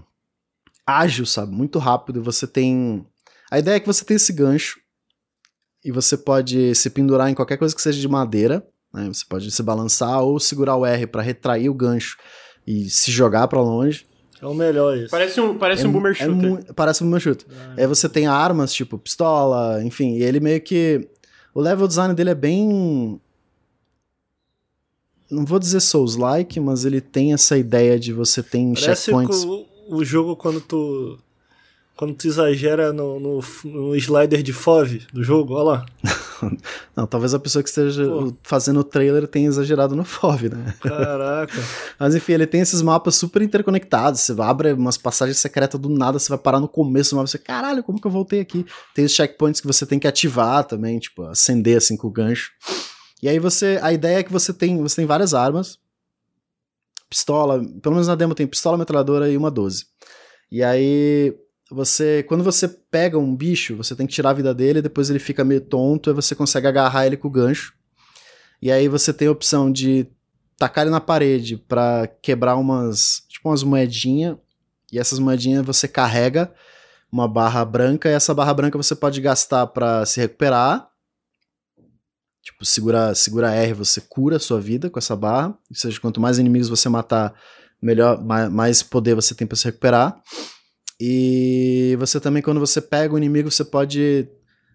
ágil, 0.87 1.25
sabe? 1.27 1.53
Muito 1.55 1.79
rápido. 1.79 2.23
Você 2.23 2.47
tem. 2.47 3.07
A 3.51 3.59
ideia 3.59 3.77
é 3.77 3.81
que 3.81 3.87
você 3.87 4.05
tem 4.05 4.17
esse 4.17 4.33
gancho 4.33 4.79
e 5.85 5.91
você 5.93 6.17
pode 6.17 6.75
se 6.75 6.91
pendurar 6.91 7.31
em 7.31 7.35
qualquer 7.35 7.57
coisa 7.57 7.75
que 7.75 7.81
seja 7.83 8.01
de 8.01 8.09
madeira. 8.09 8.67
Né? 8.95 9.09
Você 9.13 9.25
pode 9.29 9.51
se 9.51 9.63
balançar 9.63 10.23
ou 10.23 10.39
segurar 10.41 10.77
o 10.77 10.87
R 10.87 11.07
pra 11.07 11.21
retrair 11.21 11.69
o 11.69 11.75
gancho 11.75 12.17
e 12.67 12.89
se 12.89 13.11
jogar 13.13 13.47
pra 13.49 13.61
longe. 13.61 14.07
É 14.41 14.47
o 14.47 14.55
melhor 14.55 14.97
isso. 14.97 15.11
Parece 15.11 15.41
um, 15.41 15.57
parece 15.59 15.85
É 15.85 15.89
um 15.89 15.93
boomer 15.93 16.13
é 16.13 16.15
shooter. 16.15 16.35
mu- 16.51 16.75
parece 16.75 17.03
um 17.03 17.07
boomer 17.07 17.21
shooter. 17.21 17.47
Ah, 17.51 17.75
Aí 17.79 17.87
você 17.87 18.09
tem 18.09 18.27
armas, 18.27 18.73
tipo 18.73 18.97
pistola, 18.99 19.83
enfim, 19.85 20.17
e 20.17 20.23
ele 20.23 20.39
meio 20.41 20.61
que. 20.61 21.09
O 21.55 21.61
level 21.61 21.87
design 21.89 22.15
dele 22.15 22.31
é 22.31 22.35
bem. 22.35 23.21
Não 25.31 25.45
vou 25.45 25.59
dizer 25.59 25.81
Souls-like, 25.81 26.61
mas 26.61 26.85
ele 26.85 27.01
tem 27.01 27.33
essa 27.33 27.57
ideia 27.57 27.99
de 27.99 28.13
você 28.13 28.43
tem 28.43 28.75
Parece 28.75 29.05
checkpoints. 29.07 29.45
o, 29.45 29.67
o 29.89 30.05
jogo 30.05 30.37
quando 30.37 30.61
tu. 30.61 31.19
Quando 31.97 32.13
tu 32.15 32.27
exagera 32.27 32.93
no, 32.93 33.21
no, 33.21 33.41
no 33.65 33.95
slider 33.97 34.43
de 34.43 34.53
FOV 34.53 35.03
do 35.13 35.23
jogo, 35.23 35.55
olha 35.55 35.63
lá. 35.65 35.87
Não, 36.97 37.07
talvez 37.07 37.35
a 37.35 37.39
pessoa 37.39 37.63
que 37.63 37.69
esteja 37.69 38.07
Pô. 38.07 38.35
fazendo 38.43 38.81
o 38.81 38.85
trailer 38.85 39.27
tenha 39.27 39.49
exagerado 39.49 39.95
no 39.95 40.05
FOV, 40.05 40.49
né? 40.51 40.75
Caraca. 40.81 41.53
Mas 41.99 42.15
enfim, 42.15 42.33
ele 42.33 42.47
tem 42.47 42.61
esses 42.61 42.83
mapas 42.83 43.15
super 43.15 43.43
interconectados. 43.43 44.21
Você 44.21 44.35
abre 44.41 44.73
umas 44.73 44.97
passagens 44.97 45.39
secretas 45.39 45.81
do 45.81 45.89
nada, 45.89 46.19
você 46.19 46.29
vai 46.29 46.39
parar 46.39 46.61
no 46.61 46.69
começo 46.69 47.11
do 47.11 47.17
mapa. 47.17 47.27
Você, 47.27 47.39
caralho, 47.39 47.83
como 47.83 48.01
que 48.01 48.07
eu 48.07 48.11
voltei 48.11 48.41
aqui? 48.41 48.65
Tem 48.95 49.05
os 49.05 49.13
checkpoints 49.13 49.61
que 49.61 49.67
você 49.67 49.85
tem 49.87 49.99
que 49.99 50.07
ativar 50.07 50.65
também, 50.65 50.99
tipo, 50.99 51.23
acender 51.25 51.77
assim 51.77 51.97
com 51.97 52.09
o 52.09 52.11
gancho. 52.11 52.51
E 53.23 53.29
aí 53.29 53.39
você. 53.39 53.79
A 53.83 53.93
ideia 53.93 54.19
é 54.19 54.23
que 54.23 54.33
você 54.33 54.53
tem. 54.53 54.83
Você 54.83 54.97
tem 54.97 55.07
várias 55.07 55.33
armas. 55.33 55.79
Pistola, 57.09 57.65
pelo 57.81 57.95
menos 57.95 58.09
na 58.09 58.15
demo 58.15 58.35
tem 58.35 58.47
pistola, 58.47 58.77
metralhadora 58.77 59.31
e 59.31 59.37
uma 59.37 59.51
12. 59.51 59.87
E 60.53 60.63
aí. 60.63 61.35
Você, 61.75 62.23
quando 62.29 62.45
você 62.45 62.69
pega 62.69 63.19
um 63.19 63.35
bicho, 63.35 63.77
você 63.77 63.97
tem 63.97 64.07
que 64.07 64.13
tirar 64.13 64.31
a 64.31 64.35
vida 64.35 64.55
dele, 64.55 64.81
depois 64.81 65.11
ele 65.11 65.19
fica 65.19 65.45
meio 65.45 65.61
tonto, 65.61 66.09
aí 66.09 66.15
você 66.15 66.35
consegue 66.35 66.69
agarrar 66.69 67.07
ele 67.07 67.17
com 67.17 67.27
o 67.27 67.31
gancho. 67.31 67.75
E 68.63 68.71
aí 68.71 68.87
você 68.87 69.13
tem 69.13 69.27
a 69.27 69.33
opção 69.33 69.71
de 69.71 70.07
tacar 70.57 70.85
ele 70.85 70.93
na 70.93 71.01
parede 71.01 71.57
pra 71.57 72.07
quebrar 72.23 72.57
umas, 72.57 73.25
tipo 73.29 73.49
umas 73.49 73.65
moedinhas, 73.65 74.37
e 74.93 74.99
essas 74.99 75.19
moedinhas 75.19 75.67
você 75.67 75.89
carrega 75.89 76.55
uma 77.11 77.27
barra 77.27 77.65
branca, 77.65 78.09
e 78.09 78.13
essa 78.13 78.33
barra 78.33 78.55
branca 78.55 78.79
você 78.79 78.95
pode 78.95 79.21
gastar 79.21 79.67
pra 79.67 80.07
se 80.07 80.21
recuperar. 80.21 80.89
Tipo, 82.43 82.65
segura, 82.65 83.15
segura 83.15 83.53
R, 83.53 83.73
você 83.73 84.01
cura 84.01 84.37
a 84.37 84.41
sua 84.41 84.61
vida 84.61 84.91
com 84.91 84.99
essa 84.99 85.17
barra. 85.17 85.49
Ou 85.49 85.77
seja, 85.77 85.99
quanto 85.99 86.21
mais 86.21 86.39
inimigos 86.39 86.69
você 86.69 86.89
matar, 86.89 87.35
melhor, 87.81 88.23
mais, 88.23 88.83
poder 88.83 89.15
você 89.15 89.35
tem 89.35 89.47
pra 89.47 89.57
se 89.57 89.65
recuperar. 89.65 90.23
E 91.01 91.97
você 91.99 92.21
também, 92.21 92.43
quando 92.43 92.61
você 92.61 92.81
pega 92.81 93.15
o 93.15 93.19
inimigo, 93.19 93.51
você 93.51 93.65
pode 93.65 94.29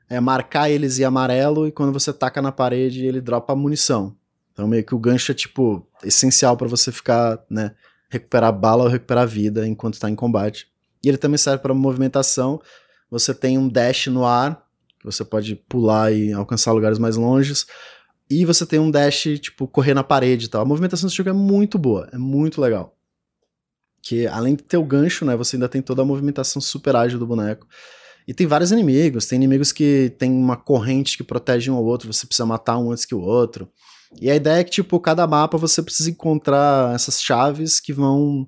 é, 0.10 0.20
marcar 0.20 0.70
eles 0.70 1.00
em 1.00 1.04
amarelo, 1.04 1.68
e 1.68 1.72
quando 1.72 1.94
você 1.94 2.12
taca 2.12 2.42
na 2.42 2.52
parede, 2.52 3.06
ele 3.06 3.22
dropa 3.22 3.56
munição. 3.56 4.16
Então 4.52 4.68
meio 4.68 4.84
que 4.84 4.94
o 4.94 5.00
gancho 5.00 5.32
é 5.32 5.36
tipo 5.36 5.88
essencial 6.04 6.58
pra 6.58 6.68
você 6.68 6.92
ficar, 6.92 7.40
né, 7.50 7.74
recuperar 8.10 8.52
bala 8.52 8.84
ou 8.84 8.90
recuperar 8.90 9.26
vida 9.28 9.66
enquanto 9.66 10.00
tá 10.00 10.10
em 10.10 10.16
combate. 10.16 10.68
E 11.04 11.08
ele 11.08 11.18
também 11.18 11.38
serve 11.38 11.62
para 11.62 11.74
movimentação. 11.74 12.60
Você 13.10 13.34
tem 13.34 13.58
um 13.58 13.70
dash 13.70 14.08
no 14.08 14.26
ar, 14.26 14.62
que 15.00 15.06
você 15.06 15.24
pode 15.24 15.56
pular 15.56 16.12
e 16.12 16.34
alcançar 16.34 16.74
lugares 16.74 17.00
mais 17.00 17.16
longes. 17.16 17.66
E 18.30 18.44
você 18.44 18.66
tem 18.66 18.80
um 18.80 18.92
dash, 18.92 19.40
tipo, 19.40 19.66
correr 19.68 19.94
na 19.94 20.04
parede 20.04 20.46
e 20.46 20.50
tal. 20.50 20.62
A 20.62 20.66
movimentação 20.66 21.08
desse 21.08 21.16
jogo 21.16 21.30
é 21.30 21.34
muito 21.34 21.80
boa, 21.80 22.10
é 22.12 22.18
muito 22.18 22.60
legal. 22.60 22.99
Que 24.02 24.28
além 24.28 24.56
de 24.56 24.64
ter 24.64 24.78
o 24.78 24.84
gancho, 24.84 25.26
né, 25.26 25.36
você 25.36 25.56
ainda 25.56 25.68
tem 25.70 25.82
toda 25.82 26.02
a 26.02 26.06
movimentação 26.06 26.62
super 26.62 26.96
ágil 26.96 27.20
do 27.20 27.28
boneco. 27.28 27.68
E 28.28 28.34
tem 28.34 28.46
vários 28.46 28.72
inimigos, 28.72 29.26
tem 29.26 29.38
inimigos 29.38 29.72
que 29.72 30.14
tem 30.18 30.32
uma 30.32 30.56
corrente 30.56 31.18
que 31.18 31.24
protege 31.24 31.72
um 31.72 31.76
ao 31.76 31.84
outro, 31.84 32.12
você 32.14 32.26
precisa 32.28 32.46
matar 32.46 32.78
um 32.78 32.92
antes 32.92 33.04
que 33.06 33.16
o 33.16 33.22
outro. 33.22 33.68
E 34.22 34.30
a 34.30 34.36
ideia 34.36 34.60
é 34.60 34.64
que, 34.64 34.72
tipo, 34.72 35.00
cada 35.00 35.26
mapa 35.28 35.58
você 35.58 35.82
precisa 35.82 36.10
encontrar 36.10 36.94
essas 36.96 37.22
chaves 37.22 37.80
que 37.80 37.92
vão 37.94 38.48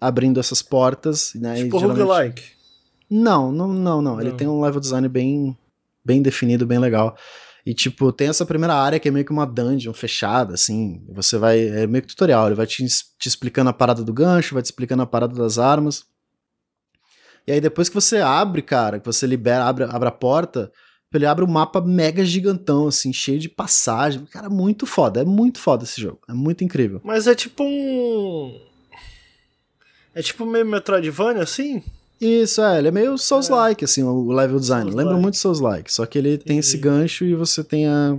abrindo 0.00 0.40
essas 0.40 0.62
portas, 0.62 1.32
né? 1.34 1.60
e 1.60 1.64
tipo 1.64 1.78
geralmente- 1.78 2.02
roguelike. 2.02 2.42
Não, 3.10 3.50
não, 3.50 3.68
não, 3.72 4.00
não. 4.00 4.20
Ele 4.20 4.30
Não. 4.30 4.36
tem 4.36 4.46
um 4.48 4.60
level 4.60 4.80
design 4.80 5.08
bem, 5.08 5.56
bem 6.04 6.22
definido, 6.22 6.64
bem 6.66 6.78
legal. 6.78 7.16
E, 7.64 7.74
tipo, 7.74 8.10
tem 8.12 8.28
essa 8.28 8.46
primeira 8.46 8.74
área 8.74 8.98
que 8.98 9.08
é 9.08 9.10
meio 9.10 9.24
que 9.24 9.32
uma 9.32 9.46
dungeon 9.46 9.92
fechada, 9.92 10.54
assim. 10.54 11.04
Você 11.10 11.36
vai. 11.36 11.60
É 11.60 11.86
meio 11.86 12.02
que 12.02 12.08
tutorial. 12.08 12.46
Ele 12.46 12.54
vai 12.54 12.66
te, 12.66 12.84
te 12.86 13.28
explicando 13.28 13.70
a 13.70 13.72
parada 13.72 14.02
do 14.02 14.12
gancho, 14.12 14.54
vai 14.54 14.62
te 14.62 14.66
explicando 14.66 15.02
a 15.02 15.06
parada 15.06 15.34
das 15.34 15.58
armas. 15.58 16.04
E 17.46 17.52
aí, 17.52 17.60
depois 17.60 17.88
que 17.88 17.94
você 17.94 18.18
abre, 18.18 18.62
cara, 18.62 18.98
que 18.98 19.06
você 19.06 19.26
libera, 19.26 19.64
abre, 19.64 19.84
abre 19.84 20.08
a 20.08 20.12
porta, 20.12 20.70
ele 21.12 21.26
abre 21.26 21.44
um 21.44 21.48
mapa 21.48 21.80
mega 21.80 22.24
gigantão, 22.24 22.86
assim, 22.86 23.12
cheio 23.12 23.38
de 23.38 23.48
passagem. 23.48 24.24
Cara, 24.26 24.48
muito 24.48 24.86
foda. 24.86 25.20
É 25.20 25.24
muito 25.24 25.58
foda 25.58 25.84
esse 25.84 26.00
jogo. 26.00 26.20
É 26.28 26.32
muito 26.32 26.62
incrível. 26.62 27.00
Mas 27.04 27.26
é 27.26 27.34
tipo 27.34 27.64
um. 27.64 28.60
É 30.14 30.22
tipo 30.22 30.46
meio 30.46 30.66
Metroidvania 30.66 31.42
assim? 31.42 31.82
Isso, 32.20 32.60
é, 32.60 32.78
ele 32.78 32.88
é 32.88 32.90
meio 32.90 33.16
Souls-like, 33.16 33.84
assim, 33.84 34.02
o 34.02 34.30
level 34.30 34.58
design. 34.58 34.84
Souls-like. 34.90 35.08
Lembra 35.08 35.22
muito 35.22 35.38
Souls-like, 35.38 35.92
só 35.92 36.04
que 36.04 36.18
ele 36.18 36.36
tem 36.36 36.58
esse 36.58 36.76
gancho 36.76 37.24
e 37.24 37.34
você 37.34 37.64
tem 37.64 37.86
a, 37.86 38.18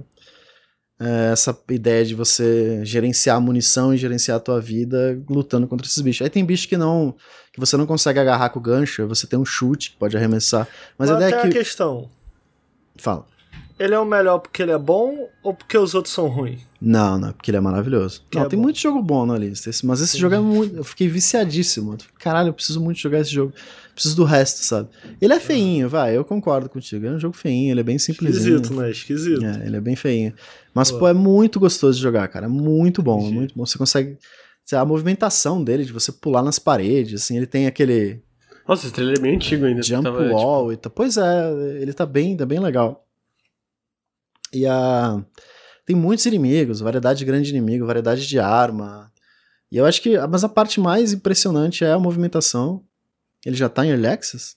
é, 0.99 1.31
essa 1.31 1.55
ideia 1.69 2.03
de 2.03 2.15
você 2.15 2.83
gerenciar 2.83 3.37
a 3.37 3.39
munição 3.39 3.93
e 3.93 3.97
gerenciar 3.97 4.37
a 4.37 4.39
tua 4.39 4.59
vida 4.59 5.21
lutando 5.29 5.67
contra 5.67 5.85
esses 5.85 6.01
bichos. 6.01 6.23
Aí 6.23 6.29
tem 6.29 6.43
bicho 6.43 6.67
que 6.67 6.77
não 6.77 7.15
que 7.53 7.59
você 7.59 7.75
não 7.75 7.85
consegue 7.85 8.19
agarrar 8.19 8.49
com 8.49 8.59
o 8.59 8.61
gancho, 8.61 9.01
aí 9.01 9.07
você 9.07 9.27
tem 9.27 9.37
um 9.37 9.45
chute 9.45 9.91
que 9.91 9.97
pode 9.97 10.15
arremessar. 10.15 10.67
Mas 10.97 11.09
a 11.09 11.13
Mas 11.13 11.23
ideia 11.23 11.41
tem 11.41 11.49
é 11.49 11.51
que... 11.51 11.57
a 11.57 11.61
questão. 11.61 12.09
Fala. 12.95 13.25
Ele 13.77 13.93
é 13.93 13.99
o 13.99 14.05
melhor 14.05 14.39
porque 14.39 14.61
ele 14.61 14.71
é 14.71 14.77
bom 14.77 15.27
ou 15.43 15.53
porque 15.53 15.77
os 15.77 15.93
outros 15.93 16.13
são 16.13 16.27
ruins? 16.27 16.61
Não, 16.83 17.19
não, 17.19 17.31
porque 17.31 17.51
ele 17.51 17.57
é 17.57 17.61
maravilhoso. 17.61 18.23
Que 18.29 18.37
não, 18.39 18.45
é 18.45 18.49
tem 18.49 18.57
bom. 18.57 18.63
muito 18.63 18.79
jogo 18.79 19.03
bom 19.03 19.23
na 19.25 19.37
lista, 19.37 19.69
esse- 19.69 19.85
mas 19.85 20.01
esse 20.01 20.17
jogo 20.17 20.33
é 20.33 20.39
muito. 20.39 20.75
Eu 20.77 20.83
fiquei 20.83 21.07
viciadíssimo. 21.07 21.95
Caralho, 22.17 22.49
eu 22.49 22.53
preciso 22.53 22.81
muito 22.81 22.97
jogar 22.99 23.19
esse 23.19 23.29
jogo. 23.31 23.53
Preciso 23.93 24.15
do 24.15 24.23
resto, 24.23 24.63
sabe? 24.63 24.89
Ele 25.21 25.31
é 25.33 25.39
feinho, 25.39 25.87
vai, 25.87 26.17
eu 26.17 26.25
concordo 26.25 26.67
contigo. 26.67 27.05
É 27.05 27.11
um 27.11 27.19
jogo 27.19 27.35
feinho, 27.37 27.71
ele 27.71 27.81
é 27.81 27.83
bem 27.83 27.99
simplesinho. 27.99 28.55
Esquisito, 28.55 28.79
né? 28.81 28.89
Esquisito. 28.89 29.45
É, 29.45 29.67
ele 29.67 29.77
é 29.77 29.81
bem 29.81 29.95
feinho. 29.95 30.33
Mas, 30.73 30.89
Pô. 30.89 30.99
pô, 30.99 31.07
é 31.07 31.13
muito 31.13 31.59
gostoso 31.59 31.97
de 31.97 32.01
jogar, 32.03 32.27
cara. 32.29 32.47
É 32.47 32.49
muito 32.49 33.03
bom, 33.03 33.27
é 33.27 33.31
muito 33.31 33.53
bom. 33.55 33.63
Você 33.65 33.77
consegue. 33.77 34.17
A 34.73 34.85
movimentação 34.85 35.63
dele, 35.63 35.83
de 35.85 35.91
você 35.93 36.11
pular 36.11 36.41
nas 36.41 36.57
paredes, 36.57 37.21
assim, 37.21 37.35
ele 37.37 37.45
tem 37.45 37.67
aquele 37.67 38.23
Nossa, 38.67 38.85
esse 38.85 38.93
trailer 38.95 39.17
é 39.19 39.21
bem 39.21 39.35
antigo 39.35 39.65
ainda. 39.65 39.83
jump 39.83 40.03
Tava, 40.03 40.23
tipo, 40.23 40.33
wall 40.33 40.71
e 40.73 40.77
tal. 40.77 40.91
Pois 40.91 41.17
é, 41.17 41.51
ele 41.81 41.93
tá 41.93 42.05
bem, 42.07 42.35
tá 42.37 42.45
bem 42.45 42.59
legal. 42.59 43.05
E 44.53 44.65
a. 44.65 45.23
Tem 45.91 45.99
muitos 45.99 46.25
inimigos, 46.25 46.79
variedade 46.79 47.25
grande 47.25 47.51
de 47.51 47.57
inimigo, 47.57 47.85
variedade 47.85 48.25
de 48.25 48.39
arma. 48.39 49.11
E 49.69 49.75
eu 49.75 49.85
acho 49.85 50.01
que. 50.01 50.17
Mas 50.27 50.41
a 50.45 50.47
parte 50.49 50.79
mais 50.79 51.11
impressionante 51.11 51.83
é 51.83 51.91
a 51.91 51.99
movimentação. 51.99 52.81
Ele 53.45 53.57
já 53.57 53.67
tá 53.67 53.85
em 53.85 53.89
Early 53.89 54.07
Access? 54.07 54.55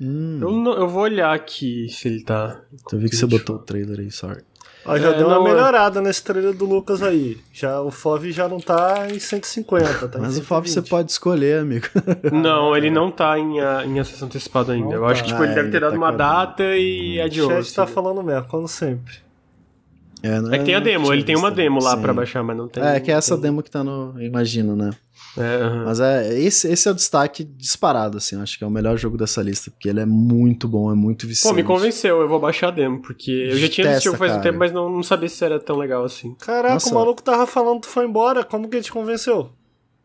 Hum, 0.00 0.38
eu, 0.40 0.50
não- 0.52 0.72
eu 0.72 0.88
vou 0.88 1.02
olhar 1.02 1.34
aqui 1.34 1.88
se 1.90 2.08
ele 2.08 2.22
tá. 2.24 2.58
eu 2.90 2.98
vi 2.98 3.10
que 3.10 3.16
você 3.16 3.26
botou 3.26 3.56
o 3.56 3.58
trailer 3.58 3.98
aí, 4.00 4.10
sorry. 4.10 4.42
Ó, 4.86 4.96
já 4.96 5.08
É, 5.10 5.18
deu 5.18 5.28
não, 5.28 5.40
uma 5.42 5.50
é. 5.50 5.52
melhorada 5.52 6.00
nesse 6.00 6.22
trailer 6.22 6.54
do 6.54 6.64
Lucas 6.64 7.02
aí. 7.02 7.36
Já, 7.52 7.82
o 7.82 7.90
FOV 7.90 8.32
já 8.32 8.48
não 8.48 8.58
tá 8.60 9.06
em 9.10 9.18
150, 9.18 10.08
tá 10.08 10.18
em 10.18 10.22
Mas 10.22 10.38
o 10.38 10.42
FOV 10.42 10.66
você 10.66 10.74
120. 10.74 10.88
pode 10.88 11.10
escolher, 11.10 11.60
amigo. 11.60 11.86
Não, 12.32 12.74
ele 12.74 12.88
não 12.88 13.10
tá 13.10 13.38
em, 13.38 13.60
a- 13.60 13.84
em 13.84 13.98
acesso 14.00 14.24
antecipado 14.24 14.72
ainda. 14.72 14.86
Não 14.86 14.94
eu 14.94 15.02
tá. 15.02 15.08
acho 15.08 15.24
que 15.24 15.28
tipo, 15.30 15.42
ele 15.42 15.52
Ah, 15.52 15.54
deve 15.56 15.66
ele 15.66 15.72
ter 15.72 15.80
dado 15.80 15.90
tá 15.92 15.98
uma 15.98 16.12
data 16.12 16.62
e 16.76 17.18
O 17.18 17.24
adiou. 17.24 17.50
chat 17.50 17.74
tá 17.74 17.82
assim. 17.82 17.92
falando 17.92 18.22
mesmo, 18.22 18.46
como 18.48 18.66
sempre. 18.68 19.14
É, 20.22 20.40
não 20.40 20.52
É 20.52 20.58
que 20.58 20.64
tem 20.64 20.74
a 20.74 20.80
demo, 20.80 21.12
ele 21.12 21.22
tem 21.24 21.36
uma 21.36 21.48
visto. 21.48 21.56
demo 21.56 21.80
lá 21.82 21.96
pra 21.96 22.12
baixar, 22.12 22.42
mas 22.42 22.56
não 22.56 22.66
tem. 22.68 22.82
É, 22.82 22.98
que 23.00 23.10
é 23.10 23.14
essa 23.14 23.34
tem- 23.34 23.42
demo 23.42 23.62
que 23.62 23.70
tá 23.70 23.84
no. 23.84 24.14
eu 24.16 24.22
Imagino, 24.26 24.74
né? 24.74 24.90
É. 25.36 25.84
Mas 25.84 26.00
é, 26.00 26.36
esse, 26.40 26.66
esse 26.68 26.88
é 26.88 26.90
o 26.90 26.94
destaque 26.94 27.44
disparado, 27.44 28.16
assim. 28.16 28.34
Eu 28.34 28.42
acho 28.42 28.58
que 28.58 28.64
é 28.64 28.66
o 28.66 28.70
melhor 28.70 28.96
jogo 28.96 29.16
dessa 29.16 29.40
lista, 29.40 29.70
porque 29.70 29.88
ele 29.88 30.00
é 30.00 30.06
muito 30.06 30.66
bom, 30.66 30.90
é 30.90 30.94
muito 30.94 31.22
Pô, 31.22 31.28
viciante. 31.28 31.54
me 31.56 31.62
convenceu, 31.62 32.20
eu 32.20 32.28
vou 32.28 32.40
baixar 32.40 32.68
a 32.68 32.70
demo, 32.72 33.00
porque 33.00 33.30
eu 33.30 33.56
já 33.56 33.68
tinha 33.68 33.88
visto 33.92 34.04
jogo 34.04 34.16
faz 34.18 34.32
um 34.32 34.34
cara. 34.36 34.42
tempo, 34.48 34.58
mas 34.58 34.72
não, 34.72 34.90
não 34.90 35.02
sabia 35.02 35.28
se 35.28 35.44
era 35.44 35.60
tão 35.60 35.76
legal 35.76 36.04
assim. 36.04 36.34
Caraca, 36.40 36.74
Nossa. 36.74 36.90
o 36.90 36.94
maluco 36.94 37.22
tava 37.22 37.46
falando 37.46 37.76
que 37.80 37.86
tu 37.86 37.90
foi 37.90 38.04
embora, 38.06 38.42
como 38.42 38.68
que 38.68 38.76
ele 38.76 38.82
te 38.84 38.90
convenceu? 38.90 39.50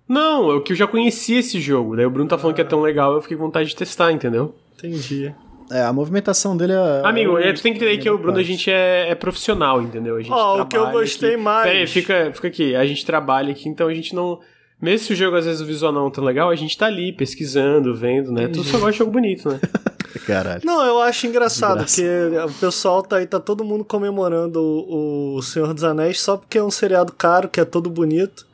Não, 0.07 0.56
é 0.56 0.60
que 0.60 0.73
eu 0.73 0.77
já 0.77 0.85
conhecia 0.85 1.40
esse 1.40 1.60
jogo, 1.60 1.95
daí 1.95 2.06
o 2.06 2.11
Bruno 2.11 2.30
tá 2.30 2.38
falando 2.38 2.56
que 2.56 2.61
é 2.61 2.65
tão 2.65 2.81
legal, 2.81 3.14
eu 3.15 3.22
fiquei 3.22 3.35
com 3.38 3.45
vontade 3.45 3.69
de 3.69 3.76
testar, 3.76 4.11
entendeu? 4.11 4.53
Entendi. 4.77 5.34
É, 5.74 5.82
a 5.84 5.91
movimentação 5.91 6.56
dele 6.56 6.74
é. 6.74 7.02
Amigo, 7.04 7.38
é, 7.38 7.50
é, 7.50 7.54
tu 7.54 7.62
tem 7.62 7.74
que 7.74 7.80
entender 7.80 7.98
que 7.98 8.10
o 8.10 8.18
Bruno, 8.18 8.38
a 8.38 8.44
gente 8.44 8.70
é, 8.70 9.10
é 9.10 9.16
profissional, 9.16 9.82
entendeu? 9.82 10.18
A 10.18 10.22
gente 10.22 10.32
Ó, 10.32 10.54
o 10.62 10.66
que 10.68 10.76
eu 10.78 10.82
trabalha 10.82 11.00
gostei 11.00 11.34
aqui. 11.34 11.41
mais- 11.44 11.68
Pera 11.68 11.80
aí, 11.80 11.88
fica, 11.88 12.32
fica 12.34 12.48
aqui. 12.48 12.76
A 12.76 12.86
gente 12.86 13.06
trabalha 13.06 13.52
aqui, 13.52 13.68
então 13.68 13.88
a 13.88 13.94
gente 13.94 14.14
não. 14.14 14.40
Mesmo 14.82 15.08
se 15.08 15.14
o 15.14 15.16
jogo 15.16 15.36
às 15.38 15.45
vezes 15.45 15.62
o 15.62 15.66
visual 15.66 15.91
não 15.91 16.08
é 16.08 16.12
tão 16.12 16.24
legal, 16.24 16.50
a 16.50 16.56
gente 16.56 16.78
tá 16.78 16.86
ali 16.86 17.12
pesquisando, 17.12 17.95
vendo, 17.95 18.32
né? 18.32 18.48
Tu 18.50 18.64
só 18.64 18.74
gosta 18.78 18.91
de 18.91 18.98
jogo 19.00 19.12
bonito, 19.12 19.50
né? 19.50 19.60
Caralho. 20.28 20.62
Não, 20.64 20.86
eu 20.86 21.02
acho 21.02 21.26
engraçado, 21.26 21.84
Desgraça. 21.84 22.41
porque 22.48 22.56
o 22.56 22.60
pessoal 22.60 23.02
tá 23.02 23.18
aí, 23.18 23.26
tá 23.26 23.40
todo 23.40 23.64
mundo 23.64 23.84
comemorando 23.84 24.62
o, 24.62 25.36
o 25.36 25.41
Senhor 25.41 25.74
dos 25.74 25.84
Anéis 25.84 26.22
só 26.22 26.38
porque 26.38 26.58
é 26.58 26.64
um 26.64 26.70
seriado 26.70 27.12
caro, 27.14 27.50
que 27.50 27.60
é 27.60 27.66
todo 27.66 27.90
bonito. 27.90 28.45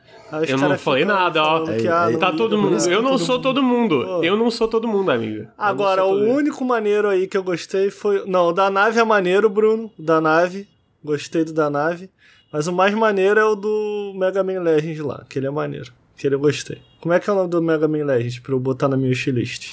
Eu 0.48 0.58
não 0.58 0.78
falei 0.78 1.04
nada, 1.04 1.42
ó. 1.42 1.64
É, 1.70 1.88
ah, 1.88 2.08
é, 2.08 2.12
não 2.12 2.18
Tá 2.18 2.32
todo 2.32 2.56
mundo. 2.58 2.76
Eu 2.88 3.02
não 3.02 3.18
sou 3.18 3.40
todo 3.40 3.62
mundo. 3.62 4.04
Pô. 4.04 4.22
Eu 4.24 4.36
não 4.36 4.50
sou 4.50 4.68
todo 4.68 4.86
mundo, 4.88 5.10
amigo. 5.10 5.46
Agora, 5.56 6.04
o 6.04 6.14
mundo. 6.18 6.30
único 6.36 6.64
maneiro 6.64 7.08
aí 7.08 7.26
que 7.26 7.36
eu 7.36 7.42
gostei 7.42 7.90
foi. 7.90 8.24
Não, 8.26 8.48
o 8.48 8.52
da 8.52 8.70
nave 8.70 8.98
é 9.00 9.04
maneiro, 9.04 9.48
Bruno. 9.50 9.90
o 9.98 10.02
Da 10.02 10.20
nave. 10.20 10.68
Gostei 11.02 11.44
do 11.44 11.52
da 11.52 11.70
nave. 11.70 12.10
Mas 12.52 12.66
o 12.66 12.72
mais 12.72 12.94
maneiro 12.94 13.38
é 13.38 13.44
o 13.44 13.54
do 13.54 14.12
Mega 14.16 14.42
Man 14.42 14.60
Legends 14.60 14.98
lá, 15.00 15.24
que 15.28 15.38
ele 15.38 15.46
é 15.46 15.50
maneiro. 15.50 15.92
Que 16.16 16.26
ele 16.26 16.34
eu 16.34 16.40
gostei. 16.40 16.82
Como 17.00 17.14
é 17.14 17.20
que 17.20 17.30
é 17.30 17.32
o 17.32 17.36
nome 17.36 17.48
do 17.48 17.62
Mega 17.62 17.88
Man 17.88 18.04
Legends 18.04 18.38
pra 18.40 18.52
eu 18.52 18.60
botar 18.60 18.88
na 18.88 18.96
minha 18.96 19.08
wishlist? 19.08 19.72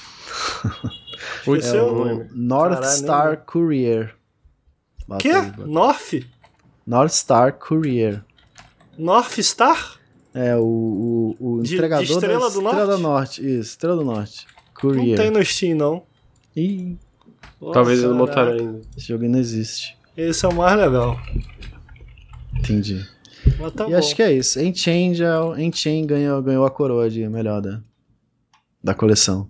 Putz, 1.43 1.65
Esqueceu? 1.65 1.87
eu 1.87 1.93
não 1.95 2.03
lembro. 2.03 2.27
North 2.33 2.73
Caralho, 2.75 2.97
Star 2.97 3.27
nem- 3.29 3.39
Courier. 3.45 4.15
Bota. 5.07 5.53
North? 5.65 6.13
North 6.85 7.11
Star 7.11 7.53
Courier. 7.53 8.23
North 8.97 9.37
Star? 9.41 9.96
É, 10.33 10.55
o, 10.55 11.35
o, 11.39 11.57
o 11.57 11.61
De- 11.63 11.69
de 11.69 11.75
entregador 11.75 12.03
Estrela 12.03 12.33
da 12.33 12.53
do 12.53 12.61
Estrela 12.61 12.85
Norte? 12.85 12.95
do 12.95 13.01
Norte. 13.01 13.41
Isso, 13.59 13.69
Estrela 13.71 13.95
do 13.95 14.05
Norte. 14.05 14.45
Não 14.47 14.81
Courier. 14.81 15.17
tem 15.17 15.31
no 15.31 15.43
Steam, 15.43 15.75
não. 15.77 16.03
Ih, 16.55 16.97
Talvez 17.73 17.99
eles 17.99 18.11
Nossa, 18.11 18.17
botaram 18.17 18.51
ainda. 18.51 18.81
esse 18.95 19.07
jogo 19.07 19.23
ainda 19.23 19.39
existe. 19.39 19.97
Esse 20.15 20.45
é 20.45 20.49
o 20.49 20.53
mais 20.53 20.77
legal. 20.79 21.19
Entendi. 22.55 23.03
Mas 23.59 23.73
tá 23.73 23.85
e 23.87 23.91
bom. 23.91 23.97
acho 23.97 24.15
que 24.15 24.21
é 24.21 24.31
isso. 24.33 24.59
Enchain. 24.59 25.13
Enchain 25.57 26.05
ganhou, 26.05 26.41
ganhou 26.43 26.65
a 26.65 26.69
coroa 26.71 27.09
de 27.09 27.27
melhor 27.27 27.61
da, 27.61 27.81
da 28.83 28.93
coleção. 28.93 29.49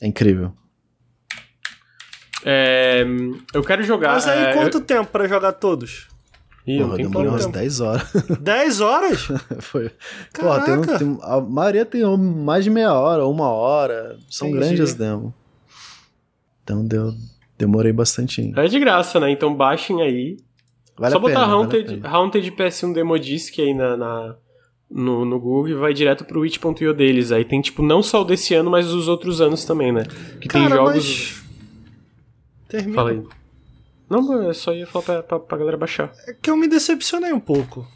É 0.00 0.06
incrível. 0.06 0.52
É, 2.44 3.04
eu 3.54 3.62
quero 3.62 3.82
jogar. 3.82 4.12
Mas 4.14 4.26
aí, 4.26 4.44
é, 4.46 4.52
quanto 4.54 4.80
tempo 4.80 5.10
pra 5.10 5.26
jogar 5.26 5.52
todos? 5.52 6.08
Ih, 6.66 6.78
Porra, 6.82 6.96
tem 6.96 7.04
demorou 7.06 7.28
umas 7.32 7.46
10 7.46 7.80
horas. 7.80 8.12
10 8.40 8.80
horas? 8.80 9.28
Foi. 9.60 9.90
Porra, 10.32 10.60
tem, 10.64 10.80
Caraca. 10.80 10.98
tem- 10.98 11.18
a 11.22 11.40
maioria 11.40 11.84
tem 11.84 12.02
mais 12.16 12.64
de 12.64 12.70
meia 12.70 12.92
hora, 12.94 13.26
uma 13.26 13.48
hora. 13.48 14.16
São 14.30 14.48
Entendi. 14.48 14.64
grandes 14.64 14.80
as 14.80 14.94
demos. 14.94 15.32
Então 16.62 16.86
deu, 16.86 17.12
demorei 17.58 17.92
bastante. 17.92 18.52
É 18.56 18.66
de 18.66 18.78
graça, 18.80 19.20
né? 19.20 19.30
Então 19.30 19.54
baixem 19.54 20.00
aí. 20.00 20.38
Vale 20.96 21.12
Só 21.12 21.18
a 21.18 21.20
pena, 21.20 21.34
botar 21.34 21.46
vale 21.46 21.52
Haunted, 21.62 21.94
pena. 22.00 22.08
Haunted 22.08 22.50
PS1 22.52 22.92
Demo 22.94 23.18
Disc 23.18 23.58
aí 23.58 23.74
na, 23.74 23.96
na- 23.96 24.36
no, 24.90 25.24
no 25.24 25.38
Google 25.40 25.68
e 25.68 25.74
vai 25.74 25.92
direto 25.92 26.24
pro 26.24 26.46
itch.io 26.46 26.94
deles. 26.94 27.32
Aí 27.32 27.44
tem, 27.44 27.60
tipo, 27.60 27.82
não 27.82 28.02
só 28.02 28.22
o 28.22 28.24
desse 28.24 28.54
ano, 28.54 28.70
mas 28.70 28.90
os 28.92 29.08
outros 29.08 29.40
anos 29.40 29.64
também, 29.66 29.92
né? 29.92 30.04
Que 30.40 30.48
tem 30.48 30.62
Cara, 30.62 30.76
jogos. 30.76 30.94
mas... 30.94 31.44
Termina. 32.68 32.94
Fala 32.94 33.10
aí. 33.10 33.22
Não, 34.22 34.42
eu 34.42 34.54
só 34.54 34.72
ia 34.72 34.86
falar 34.86 35.04
pra, 35.04 35.22
pra, 35.22 35.40
pra 35.40 35.58
galera 35.58 35.76
baixar. 35.76 36.12
É 36.26 36.32
que 36.32 36.50
eu 36.50 36.56
me 36.56 36.68
decepcionei 36.68 37.32
um 37.32 37.40
pouco. 37.40 37.86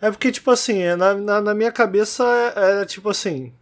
É 0.00 0.10
porque, 0.10 0.32
tipo 0.32 0.50
assim, 0.50 0.78
é, 0.78 0.96
na, 0.96 1.14
na, 1.14 1.40
na 1.40 1.54
minha 1.54 1.70
cabeça 1.70 2.24
era 2.56 2.84
tipo 2.84 3.08
assim. 3.08 3.52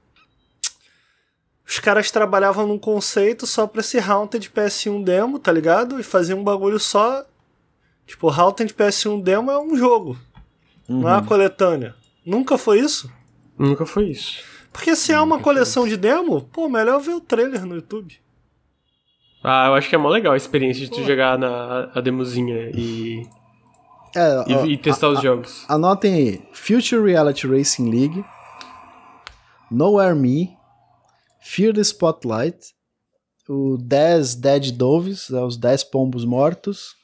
Os 1.66 1.78
caras 1.78 2.10
trabalhavam 2.10 2.66
num 2.66 2.78
conceito 2.78 3.46
só 3.46 3.66
pra 3.66 3.80
esse 3.80 3.98
Haunted 3.98 4.50
PS1 4.50 5.04
demo, 5.04 5.38
tá 5.38 5.52
ligado? 5.52 6.00
E 6.00 6.02
faziam 6.02 6.40
um 6.40 6.44
bagulho 6.44 6.80
só. 6.80 7.24
Tipo, 8.06 8.28
Haunted 8.28 8.74
PS1 8.74 9.22
demo 9.22 9.50
é 9.50 9.58
um 9.60 9.76
jogo, 9.76 10.18
não 10.88 11.08
é 11.08 11.12
uma 11.12 11.24
coletânea. 11.24 11.94
Nunca 12.26 12.58
foi 12.58 12.80
isso? 12.80 13.08
Nunca 13.56 13.86
foi 13.86 14.08
isso. 14.08 14.42
Porque 14.72 14.96
se 14.96 15.12
é 15.12 15.20
uma 15.20 15.38
coleção 15.38 15.86
de 15.86 15.96
demo, 15.96 16.42
pô, 16.42 16.68
melhor 16.68 17.00
ver 17.00 17.12
o 17.12 17.20
trailer 17.20 17.64
no 17.64 17.76
YouTube. 17.76 18.20
Ah, 19.42 19.68
eu 19.68 19.74
acho 19.74 19.88
que 19.88 19.94
é 19.94 19.98
mó 19.98 20.08
legal 20.08 20.34
a 20.34 20.36
experiência 20.36 20.84
de 20.84 20.90
tu 20.90 20.98
Pô. 20.98 21.04
jogar 21.04 21.38
na 21.38 21.90
a 21.94 22.00
demozinha 22.00 22.70
e, 22.74 23.22
É, 24.14 24.44
e, 24.46 24.54
ó, 24.54 24.66
e 24.66 24.76
testar 24.76 25.08
os 25.08 25.22
jogos. 25.22 25.64
Anotem 25.68 26.14
aí: 26.14 26.42
Future 26.52 27.02
Reality 27.02 27.46
Racing 27.46 27.90
League, 27.90 28.24
Nowhere 29.70 30.14
Me, 30.14 30.50
Fear 31.40 31.72
the 31.72 31.80
Spotlight, 31.80 32.74
o 33.48 33.78
10 33.78 34.34
Dead 34.34 34.72
Doves, 34.72 35.30
né, 35.30 35.40
os 35.40 35.56
10 35.56 35.84
pombos 35.84 36.24
mortos, 36.24 36.94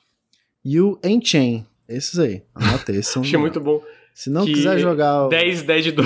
e 0.65 0.81
o 0.81 0.99
Enchain. 1.03 1.67
Esses 1.89 2.19
aí. 2.19 2.43
Anotei, 2.55 2.97
esses 2.97 3.13
são 3.13 3.23
Achei 3.23 3.39
muito 3.39 3.61
bom. 3.61 3.81
Se 4.13 4.29
não 4.29 4.45
quiser 4.45 4.79
jogar 4.79 5.27
o 5.27 5.29
10 5.29 5.63
Dead 5.63 5.95
do. 5.95 6.03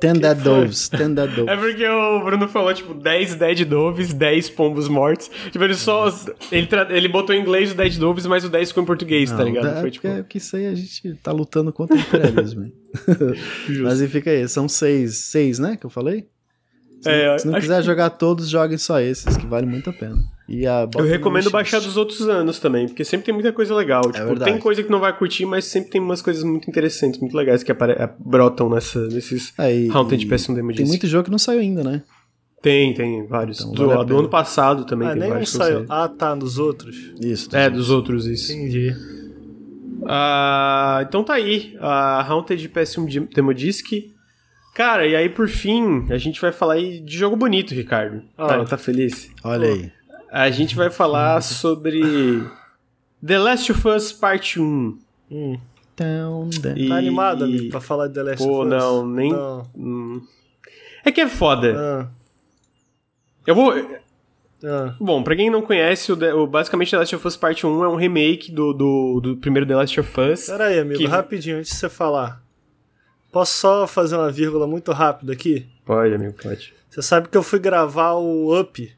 10 0.00 0.18
Dead 0.18 0.38
Doves, 0.42 0.88
10 0.88 1.08
Dead 1.14 1.30
É 1.32 1.34
Doves. 1.36 1.58
porque 1.60 1.86
o 1.88 2.24
Bruno 2.24 2.48
falou, 2.48 2.74
tipo, 2.74 2.94
10 2.94 3.34
Dead 3.36 3.64
Doves, 3.64 4.12
10 4.12 4.50
pombos 4.50 4.88
mortos. 4.88 5.30
Tipo, 5.50 5.64
ele 5.64 5.74
só. 5.74 6.08
Ele, 6.52 6.68
ele 6.90 7.08
botou 7.08 7.34
em 7.34 7.40
inglês 7.40 7.72
o 7.72 7.74
Dead 7.74 7.96
Doves, 7.96 8.26
mas 8.26 8.44
o 8.44 8.48
10 8.48 8.68
ficou 8.68 8.82
em 8.82 8.86
português, 8.86 9.30
tá 9.30 9.38
Não, 9.38 9.44
ligado? 9.44 9.78
é 9.78 9.80
Foi 9.80 9.90
tipo. 9.90 10.06
porque, 10.06 10.22
porque 10.22 10.38
isso 10.38 10.56
aí 10.56 10.66
a 10.66 10.74
gente 10.74 11.14
tá 11.22 11.32
lutando 11.32 11.72
contra 11.72 11.96
o 11.96 11.98
imperialismo. 12.00 12.70
Mas 13.82 14.00
e 14.00 14.08
fica 14.08 14.30
aí, 14.30 14.46
são 14.48 14.68
seis, 14.68 15.16
seis, 15.16 15.58
né, 15.58 15.76
que 15.76 15.84
eu 15.86 15.90
falei? 15.90 16.28
Se, 17.00 17.08
É, 17.10 17.38
se 17.38 17.46
não 17.46 17.58
quiser 17.58 17.82
jogar 17.82 18.10
todos, 18.10 18.48
joguem 18.48 18.78
só 18.78 19.00
esses, 19.00 19.36
que 19.36 19.46
vale 19.46 19.66
muito 19.66 19.90
a 19.90 19.92
pena. 19.92 20.16
E 20.46 20.64
Eu 20.64 21.04
recomendo 21.04 21.50
baixar 21.50 21.80
dos 21.80 21.96
outros 21.96 22.28
anos 22.28 22.58
também, 22.58 22.86
porque 22.86 23.02
sempre 23.04 23.24
tem 23.24 23.34
muita 23.34 23.50
coisa 23.52 23.74
legal. 23.74 24.02
Tipo, 24.02 24.26
verdade. 24.26 24.50
tem 24.52 24.60
coisa 24.60 24.82
que 24.82 24.90
não 24.90 25.00
vai 25.00 25.16
curtir, 25.16 25.46
mas 25.46 25.64
sempre 25.64 25.90
tem 25.90 26.00
umas 26.00 26.20
coisas 26.20 26.44
muito 26.44 26.68
interessantes, 26.68 27.18
muito 27.18 27.34
legais 27.34 27.62
que 27.62 27.72
brotam 28.18 28.68
nessa, 28.68 29.06
nesses 29.08 29.54
Aí, 29.56 29.88
Haunted 29.90 30.24
e 30.24 30.28
PS1 30.28 30.54
Demo 30.54 30.74
Tem 30.74 30.84
muito 30.86 31.06
jogo 31.06 31.24
que 31.24 31.30
não 31.30 31.38
saiu 31.38 31.60
ainda, 31.60 31.82
né? 31.82 32.02
Tem, 32.60 32.92
tem 32.94 33.26
vários. 33.26 33.60
Então, 33.60 33.72
do, 33.72 33.88
vale 33.88 34.04
do 34.06 34.18
ano 34.18 34.28
passado 34.28 34.84
também 34.84 35.08
Ah, 35.08 35.12
tem 35.12 35.20
nem 35.20 35.30
vários. 35.30 35.50
saiu. 35.50 35.86
Ah, 35.88 36.08
tá, 36.08 36.34
nos 36.34 36.58
outros. 36.58 36.96
Isso. 37.20 37.54
É, 37.54 37.68
dos 37.70 37.88
outros, 37.90 38.26
isso. 38.26 38.52
Entendi. 38.52 38.94
Ah, 40.06 41.02
então 41.08 41.24
tá 41.24 41.34
aí, 41.34 41.76
a 41.80 42.22
Haunted 42.26 42.68
PS1 42.68 43.06
Di- 43.06 43.20
Demo 43.34 43.54
Disc. 43.54 43.86
Cara, 44.74 45.06
e 45.06 45.14
aí 45.14 45.28
por 45.28 45.48
fim, 45.48 46.06
a 46.10 46.18
gente 46.18 46.40
vai 46.40 46.52
falar 46.52 46.74
aí 46.74 47.00
de 47.00 47.16
jogo 47.16 47.36
bonito, 47.36 47.72
Ricardo. 47.74 48.22
Ah. 48.36 48.46
Tá, 48.46 48.64
tá 48.64 48.78
feliz? 48.78 49.30
Olha 49.42 49.68
aí. 49.68 49.92
A 50.36 50.50
gente 50.50 50.74
vai 50.74 50.90
falar 50.90 51.40
sobre 51.42 52.00
The 53.24 53.38
Last 53.38 53.70
of 53.70 53.86
Us 53.88 54.12
Parte 54.12 54.58
1. 54.60 54.98
Hum. 55.30 55.58
Down. 55.96 56.50
E- 56.76 56.88
Tá 56.88 56.96
animado, 56.96 57.44
amigo, 57.44 57.70
pra 57.70 57.80
falar 57.80 58.08
de 58.08 58.14
The 58.14 58.22
Last 58.24 58.44
Pô, 58.44 58.62
of 58.62 58.66
Us? 58.74 58.82
não, 58.82 59.06
nem- 59.06 59.32
Não. 59.32 59.70
Hum. 59.76 60.20
É 61.04 61.12
que 61.12 61.20
é 61.20 61.28
foda. 61.28 61.74
Ah, 61.78 62.08
Eu 63.46 63.54
vou. 63.54 63.72
ah. 64.64 64.96
Bom, 64.98 65.22
pra 65.22 65.36
quem 65.36 65.50
não 65.50 65.62
conhece, 65.62 66.10
o, 66.10 66.42
o- 66.42 66.46
basicamente 66.48 66.90
The 66.90 66.98
Last 66.98 67.14
of 67.14 67.26
Us 67.28 67.36
Parte 67.36 67.64
1 67.64 67.84
é 67.84 67.88
um 67.88 67.94
remake 67.96 68.50
do, 68.50 68.72
do, 68.72 69.20
do 69.22 69.36
primeiro 69.36 69.66
The 69.68 69.76
Last 69.76 70.00
of 70.00 70.20
Us. 70.20 70.46
Pera 70.46 70.64
aí, 70.66 70.80
amigo, 70.80 70.98
Que- 70.98 71.06
rapidinho, 71.06 71.58
antes 71.58 71.70
de 71.70 71.76
você 71.76 71.88
falar. 71.88 72.42
Posso 73.30 73.56
só 73.56 73.86
fazer 73.86 74.16
uma 74.16 74.30
vírgula 74.32 74.66
muito 74.66 74.90
rápida 74.90 75.32
aqui? 75.32 75.64
Pode, 75.84 76.12
amigo, 76.12 76.34
pode. 76.42 76.74
Você 76.90 77.02
sabe 77.02 77.28
que 77.28 77.36
eu 77.36 77.42
fui 77.44 77.60
gravar 77.60 78.14
o 78.14 78.58
Up 78.60 78.92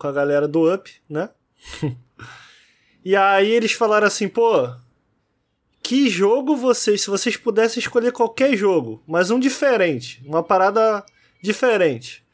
com 0.00 0.06
a 0.06 0.12
galera 0.12 0.48
do 0.48 0.72
Up, 0.72 0.90
né? 1.06 1.28
e 3.04 3.14
aí 3.14 3.50
eles 3.50 3.72
falaram 3.72 4.06
assim, 4.06 4.28
pô, 4.28 4.66
que 5.82 6.08
jogo 6.08 6.56
vocês, 6.56 7.02
se 7.02 7.10
vocês 7.10 7.36
pudessem 7.36 7.80
escolher 7.80 8.10
qualquer 8.10 8.56
jogo, 8.56 9.02
mas 9.06 9.30
um 9.30 9.38
diferente, 9.38 10.22
uma 10.24 10.42
parada 10.42 11.04
diferente, 11.42 12.24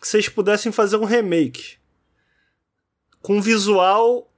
que 0.00 0.06
vocês 0.06 0.28
pudessem 0.28 0.70
fazer 0.70 0.96
um 0.96 1.04
remake 1.04 1.78
com 3.20 3.42
visual 3.42 4.32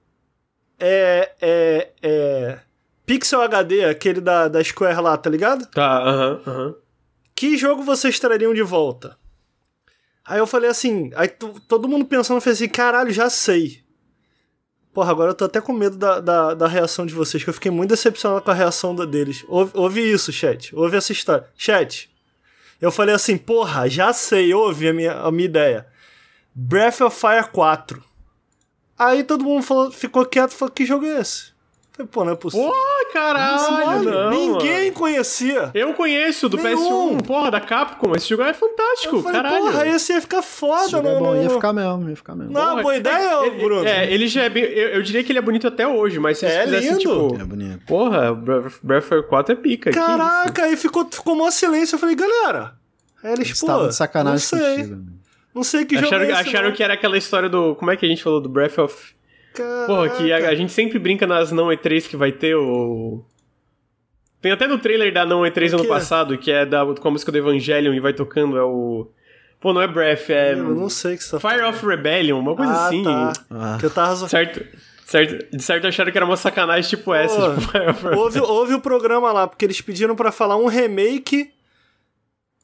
é, 0.78 1.32
é, 1.38 1.92
é 2.00 2.60
Pixel 3.04 3.42
HD, 3.42 3.84
aquele 3.84 4.22
da, 4.22 4.48
da 4.48 4.64
Square 4.64 5.02
lá, 5.02 5.18
tá 5.18 5.28
ligado? 5.28 5.66
Tá, 5.66 5.98
aham, 5.98 6.42
aham. 6.46 6.74
que 7.34 7.58
jogo 7.58 7.82
vocês 7.82 8.18
trariam 8.18 8.54
de 8.54 8.62
volta? 8.62 9.19
Aí 10.24 10.38
eu 10.38 10.46
falei 10.46 10.70
assim, 10.70 11.10
aí 11.16 11.28
to- 11.28 11.60
todo 11.66 11.88
mundo 11.88 12.04
pensando, 12.04 12.40
fez 12.40 12.56
assim, 12.56 12.68
caralho, 12.68 13.10
já 13.12 13.28
sei. 13.30 13.82
Porra, 14.92 15.10
agora 15.12 15.30
eu 15.30 15.34
tô 15.34 15.44
até 15.44 15.60
com 15.60 15.72
medo 15.72 15.96
da, 15.96 16.20
da, 16.20 16.54
da 16.54 16.66
reação 16.68 17.06
de 17.06 17.14
vocês, 17.14 17.42
que 17.44 17.50
eu 17.50 17.54
fiquei 17.54 17.70
muito 17.70 17.90
decepcionado 17.90 18.42
com 18.42 18.50
a 18.50 18.54
reação 18.54 18.94
da- 18.94 19.04
deles. 19.04 19.44
Ouve, 19.48 19.72
ouve 19.74 20.00
isso, 20.12 20.32
chat, 20.32 20.74
ouve 20.74 20.96
essa 20.96 21.12
história. 21.12 21.46
Chat, 21.56 22.10
eu 22.80 22.90
falei 22.90 23.14
assim, 23.14 23.36
porra, 23.38 23.88
já 23.88 24.12
sei, 24.12 24.52
ouve 24.52 24.88
a 24.88 24.92
minha, 24.92 25.12
a 25.14 25.30
minha 25.30 25.46
ideia. 25.46 25.86
Breath 26.54 27.00
of 27.00 27.16
Fire 27.18 27.48
4. 27.52 28.02
Aí 28.98 29.22
todo 29.24 29.44
mundo 29.44 29.62
falou, 29.62 29.90
ficou 29.90 30.26
quieto 30.26 30.52
e 30.52 30.54
falou, 30.56 30.72
que 30.74 30.84
jogo 30.84 31.06
é 31.06 31.20
esse? 31.20 31.49
Pô, 32.10 32.24
não 32.24 32.32
é 32.32 32.36
possível. 32.36 32.66
What? 32.68 33.12
caralho, 33.12 34.02
não. 34.04 34.30
Ninguém 34.30 34.84
mano. 34.84 34.92
conhecia. 34.92 35.70
Eu 35.74 35.92
conheço 35.94 36.48
do 36.48 36.56
Nenhum. 36.56 37.16
PS1, 37.18 37.26
porra, 37.26 37.50
da 37.50 37.60
Capcom. 37.60 38.12
Esse 38.14 38.28
jogo 38.28 38.42
é 38.44 38.52
fantástico, 38.52 39.16
Eu 39.16 39.22
falei, 39.22 39.42
caralho. 39.42 39.64
porra, 39.64 39.88
esse 39.88 40.12
ia 40.12 40.20
ficar 40.20 40.42
foda, 40.42 40.88
jogo 40.88 41.08
é 41.08 41.12
não, 41.12 41.18
bom, 41.18 41.26
não, 41.26 41.36
ia 41.36 41.48
não. 41.48 41.54
ficar 41.56 41.72
mesmo, 41.72 42.08
ia 42.10 42.16
ficar 42.16 42.34
mesmo. 42.36 42.52
Não, 42.52 42.70
Porra, 42.70 42.82
boa 42.82 42.96
ideia, 42.96 43.14
é, 43.42 43.46
é, 43.46 43.50
Bruno. 43.50 43.86
É, 43.86 44.12
ele 44.12 44.28
já 44.28 44.42
é 44.42 44.48
bem. 44.48 44.62
Eu, 44.64 44.88
eu 44.90 45.02
diria 45.02 45.24
que 45.24 45.32
ele 45.32 45.38
é 45.38 45.42
bonito 45.42 45.66
até 45.66 45.86
hoje, 45.86 46.18
mas 46.18 46.38
se 46.38 46.46
É 46.46 46.64
fizessem, 46.64 46.88
lindo. 46.90 46.98
tipo. 47.00 47.36
É 47.40 47.44
bonito. 47.44 47.84
Porra, 47.86 48.32
Breath 48.34 48.72
Breath 48.82 49.02
of 49.04 49.08
Fire 49.08 49.22
4 49.26 49.52
é 49.52 49.56
pica. 49.56 49.90
Caraca, 49.90 50.62
aí 50.64 50.76
ficou, 50.76 51.08
ficou 51.10 51.34
mó 51.34 51.50
silêncio. 51.50 51.96
Eu 51.96 51.98
falei, 51.98 52.14
galera. 52.14 52.74
Aí 53.22 53.32
eles, 53.32 53.48
Eles 53.48 53.60
pô, 53.60 53.66
estavam 53.66 53.88
de 53.88 53.94
sacanagem 53.96 54.34
não 54.52 54.58
sei. 54.64 54.76
contigo. 54.76 54.94
amigo. 54.94 55.10
Não 55.52 55.64
sei 55.64 55.84
que 55.84 55.94
jogo 55.96 56.06
Acharam, 56.06 56.24
é 56.24 56.30
esse, 56.30 56.40
acharam 56.48 56.68
não. 56.68 56.76
que 56.76 56.82
era 56.82 56.94
aquela 56.94 57.18
história 57.18 57.48
do. 57.48 57.74
Como 57.74 57.90
é 57.90 57.96
que 57.96 58.06
a 58.06 58.08
gente 58.08 58.22
falou? 58.22 58.40
Do 58.40 58.48
Breath 58.48 58.78
of. 58.78 59.14
Porra, 59.86 60.10
que 60.10 60.32
a, 60.32 60.48
a 60.48 60.54
gente 60.54 60.72
sempre 60.72 60.98
brinca 60.98 61.26
nas 61.26 61.50
não 61.50 61.68
E3 61.68 62.08
que 62.08 62.16
vai 62.16 62.32
ter 62.32 62.54
o. 62.54 63.24
Tem 64.40 64.52
até 64.52 64.66
no 64.66 64.78
trailer 64.78 65.12
da 65.12 65.26
não 65.26 65.42
E3 65.42 65.72
O 65.72 65.80
ano 65.80 65.88
passado, 65.88 66.38
que 66.38 66.50
é 66.50 66.64
da, 66.64 66.84
com 66.86 67.08
a 67.08 67.10
música 67.10 67.30
do 67.30 67.38
Evangelion 67.38 67.92
e 67.92 68.00
vai 68.00 68.12
tocando, 68.12 68.56
é 68.56 68.62
o. 68.62 69.08
Pô, 69.60 69.74
não 69.74 69.82
é 69.82 69.86
Breath, 69.86 70.30
é. 70.30 70.52
Eu 70.52 70.74
não 70.74 70.88
sei 70.88 71.14
o 71.14 71.18
que 71.18 71.24
você 71.24 71.38
tá 71.38 71.50
Fire 71.50 71.62
of 71.62 71.86
Rebellion, 71.86 72.38
uma 72.38 72.56
coisa 72.56 72.72
ah, 72.72 72.86
assim. 72.86 73.04
Tá. 73.04 73.32
Ah. 73.50 73.76
Que 73.78 73.86
eu 73.86 73.90
tava 73.90 74.16
Certo. 74.28 74.64
Certo, 75.04 75.56
de 75.56 75.62
certo 75.62 75.88
acharam 75.88 76.12
que 76.12 76.16
era 76.16 76.24
uma 76.24 76.36
sacanagem 76.36 76.88
tipo 76.88 77.12
essa, 77.12 77.34
Pô, 77.36 77.54
tipo 77.56 77.72
Fire 77.72 77.90
of 77.90 78.02
Rebellion. 78.02 78.22
Houve, 78.22 78.40
houve 78.40 78.74
o 78.74 78.80
programa 78.80 79.32
lá, 79.32 79.46
porque 79.46 79.64
eles 79.64 79.80
pediram 79.80 80.16
pra 80.16 80.32
falar 80.32 80.56
um 80.56 80.66
remake. 80.66 81.52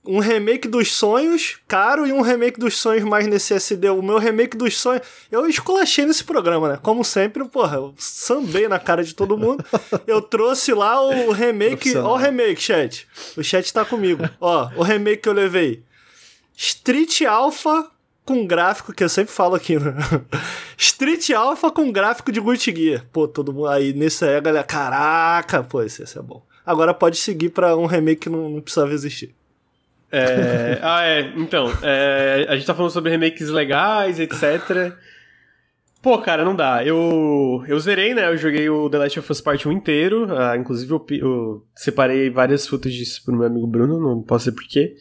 Um 0.07 0.19
remake 0.21 0.69
dos 0.69 0.93
sonhos, 0.93 1.59
caro, 1.67 2.07
e 2.07 2.13
um 2.13 2.21
remake 2.21 2.61
dos 2.61 2.79
sonhos 2.79 3.05
mais 3.05 3.27
nesse 3.27 3.55
SD. 3.55 3.89
O 3.91 4.03
meu 4.03 4.19
remake 4.19 4.57
dos 4.57 4.79
sonhos. 4.79 5.03
Eu 5.31 5.47
esculachei 5.47 6.07
nesse 6.07 6.23
programa, 6.23 6.69
né? 6.69 6.79
Como 6.83 7.05
sempre, 7.05 7.45
porra, 7.49 7.77
eu 7.77 7.95
sambei 7.99 8.69
na 8.69 8.79
cara 8.79 9.03
de 9.03 9.15
todo 9.15 9.37
mundo. 9.37 9.65
Eu 10.07 10.23
trouxe 10.23 10.73
lá 10.73 11.01
o 11.03 11.33
remake. 11.33 11.97
Ó, 11.97 12.15
o 12.15 12.17
remake, 12.17 12.63
chat. 12.63 13.07
O 13.37 13.43
chat 13.43 13.73
tá 13.73 13.85
comigo. 13.85 14.29
Ó, 14.41 14.71
o 14.77 14.83
remake 14.83 15.23
que 15.23 15.29
eu 15.29 15.33
levei. 15.33 15.83
Street 16.57 17.23
Alpha 17.23 17.91
com 18.25 18.45
gráfico, 18.47 18.93
que 18.93 19.05
eu 19.05 19.09
sempre 19.09 19.33
falo 19.33 19.55
aqui, 19.55 19.79
né? 19.79 19.95
Street 20.77 21.31
Alpha 21.31 21.71
com 21.71 21.93
gráfico 21.93 22.33
de 22.33 22.41
Gucci 22.41 22.75
Gear. 22.75 23.07
Pô, 23.13 23.29
todo 23.29 23.53
mundo 23.53 23.69
aí, 23.69 23.93
nesse 23.93 24.25
aí 24.25 24.37
a 24.37 24.41
galera, 24.41 24.65
caraca, 24.65 25.63
pô, 25.63 25.83
esse, 25.83 26.03
esse 26.03 26.19
é 26.19 26.23
bom. 26.23 26.43
Agora 26.65 26.93
pode 26.93 27.17
seguir 27.19 27.51
pra 27.51 27.77
um 27.77 27.87
remake 27.87 28.23
que 28.23 28.29
não, 28.29 28.49
não 28.51 28.61
precisava 28.61 28.93
existir. 28.93 29.33
É, 30.11 30.79
ah, 30.83 31.05
é. 31.05 31.33
Então, 31.37 31.71
é, 31.83 32.47
a 32.49 32.57
gente 32.57 32.67
tá 32.67 32.75
falando 32.75 32.93
sobre 32.93 33.11
remakes 33.11 33.49
legais, 33.49 34.21
etc. 34.21 34.95
Pô, 36.03 36.19
cara, 36.19 36.45
não 36.45 36.55
dá. 36.55 36.85
Eu, 36.85 37.65
eu 37.67 37.79
zerei, 37.81 38.15
né? 38.15 38.29
Eu 38.29 38.37
joguei 38.37 38.69
o 38.71 38.89
The 38.89 38.99
Last 38.99 39.19
of 39.19 39.33
Us 39.33 39.41
Part 39.41 39.69
1 39.69 39.73
inteiro. 39.73 40.27
ah, 40.37 40.57
inclusive, 40.57 40.93
eu, 40.93 41.05
eu 41.11 41.67
separei 41.75 42.31
várias 42.31 42.67
footages 42.67 43.19
pro 43.19 43.37
meu 43.37 43.47
amigo 43.47 43.67
Bruno, 43.67 44.01
não 44.01 44.23
posso 44.23 44.45
dizer 44.45 44.57
porquê. 44.57 44.95